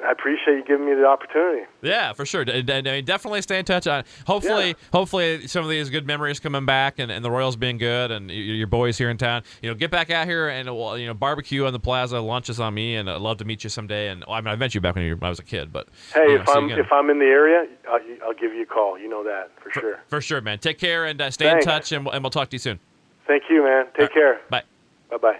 I 0.06 0.12
appreciate 0.12 0.56
you 0.56 0.64
giving 0.66 0.86
me 0.86 0.94
the 0.96 1.06
opportunity. 1.06 1.64
Yeah, 1.82 2.14
for 2.14 2.26
sure. 2.26 2.42
And- 2.42 2.70
and 2.70 3.06
definitely 3.06 3.42
stay 3.42 3.60
in 3.60 3.66
touch. 3.66 3.88
Uh, 3.88 4.04
hopefully, 4.26 4.68
Yeah. 4.70 4.74
hopefully 4.94 5.48
some 5.48 5.64
of 5.64 5.70
these 5.70 5.90
good 5.90 6.06
memories 6.08 6.40
coming 6.40 6.66
back, 6.66 7.00
and, 7.00 7.12
and 7.12 7.24
the 7.24 7.32
Royals 7.32 7.56
being 7.56 7.78
good, 7.78 8.12
and 8.12 8.28
y- 8.30 8.34
your 8.36 8.68
boys 8.68 8.98
here 8.98 9.10
in 9.10 9.18
town. 9.18 9.44
You 9.62 9.70
know, 9.70 9.76
get 9.76 9.92
back 9.92 10.10
out 10.10 10.28
here 10.28 10.48
and 10.50 10.68
we'll, 10.70 10.98
you 10.98 11.08
know 11.08 11.14
barbecue 11.14 11.66
on 11.66 11.74
the 11.74 11.80
plaza. 11.80 12.20
Lunch 12.20 12.50
is 12.50 12.60
on 12.60 12.74
me, 12.74 12.96
and 12.96 13.10
I'd 13.10 13.22
love 13.22 13.38
to 13.38 13.46
meet 13.46 13.64
you 13.64 13.70
someday. 13.70 14.08
And 14.10 14.24
well, 14.28 14.36
I 14.38 14.42
mean, 14.42 14.50
I 14.50 14.56
met 14.56 14.74
you 14.76 14.82
back 14.82 14.96
when, 14.96 15.04
you 15.06 15.16
were, 15.16 15.26
I 15.26 15.30
was 15.30 15.40
a 15.40 15.44
kid, 15.44 15.72
but 15.74 15.88
Hey, 16.14 16.24
you 16.24 16.36
know, 16.36 16.42
if 16.42 16.50
I'm 16.50 16.70
if 16.72 16.92
I'm 16.92 17.10
in 17.10 17.20
the 17.20 17.26
area, 17.26 17.68
I'll, 17.90 18.00
I'll 18.26 18.34
give 18.34 18.54
you 18.54 18.64
a 18.64 18.66
call. 18.66 18.98
You 18.98 19.10
know 19.10 19.24
that 19.24 19.52
for 19.62 19.72
sure. 19.72 20.00
for 20.08 20.22
sure, 20.22 20.42
man. 20.42 20.60
Take 20.60 20.78
care 20.80 21.06
and 21.06 21.20
uh, 21.22 21.32
stay 21.32 21.46
Thanks. 21.50 21.66
in 21.66 21.72
touch, 21.72 21.92
and 21.92 22.06
we'll, 22.06 22.14
and 22.14 22.24
we'll 22.24 22.32
talk 22.32 22.50
to 22.50 22.56
you 22.56 22.60
soon. 22.60 22.80
Thank 23.28 23.44
you, 23.50 23.64
man. 23.64 23.86
Take 23.98 24.14
care. 24.14 24.40
Bye. 24.50 24.64
Bye 25.10 25.18
bye. 25.18 25.40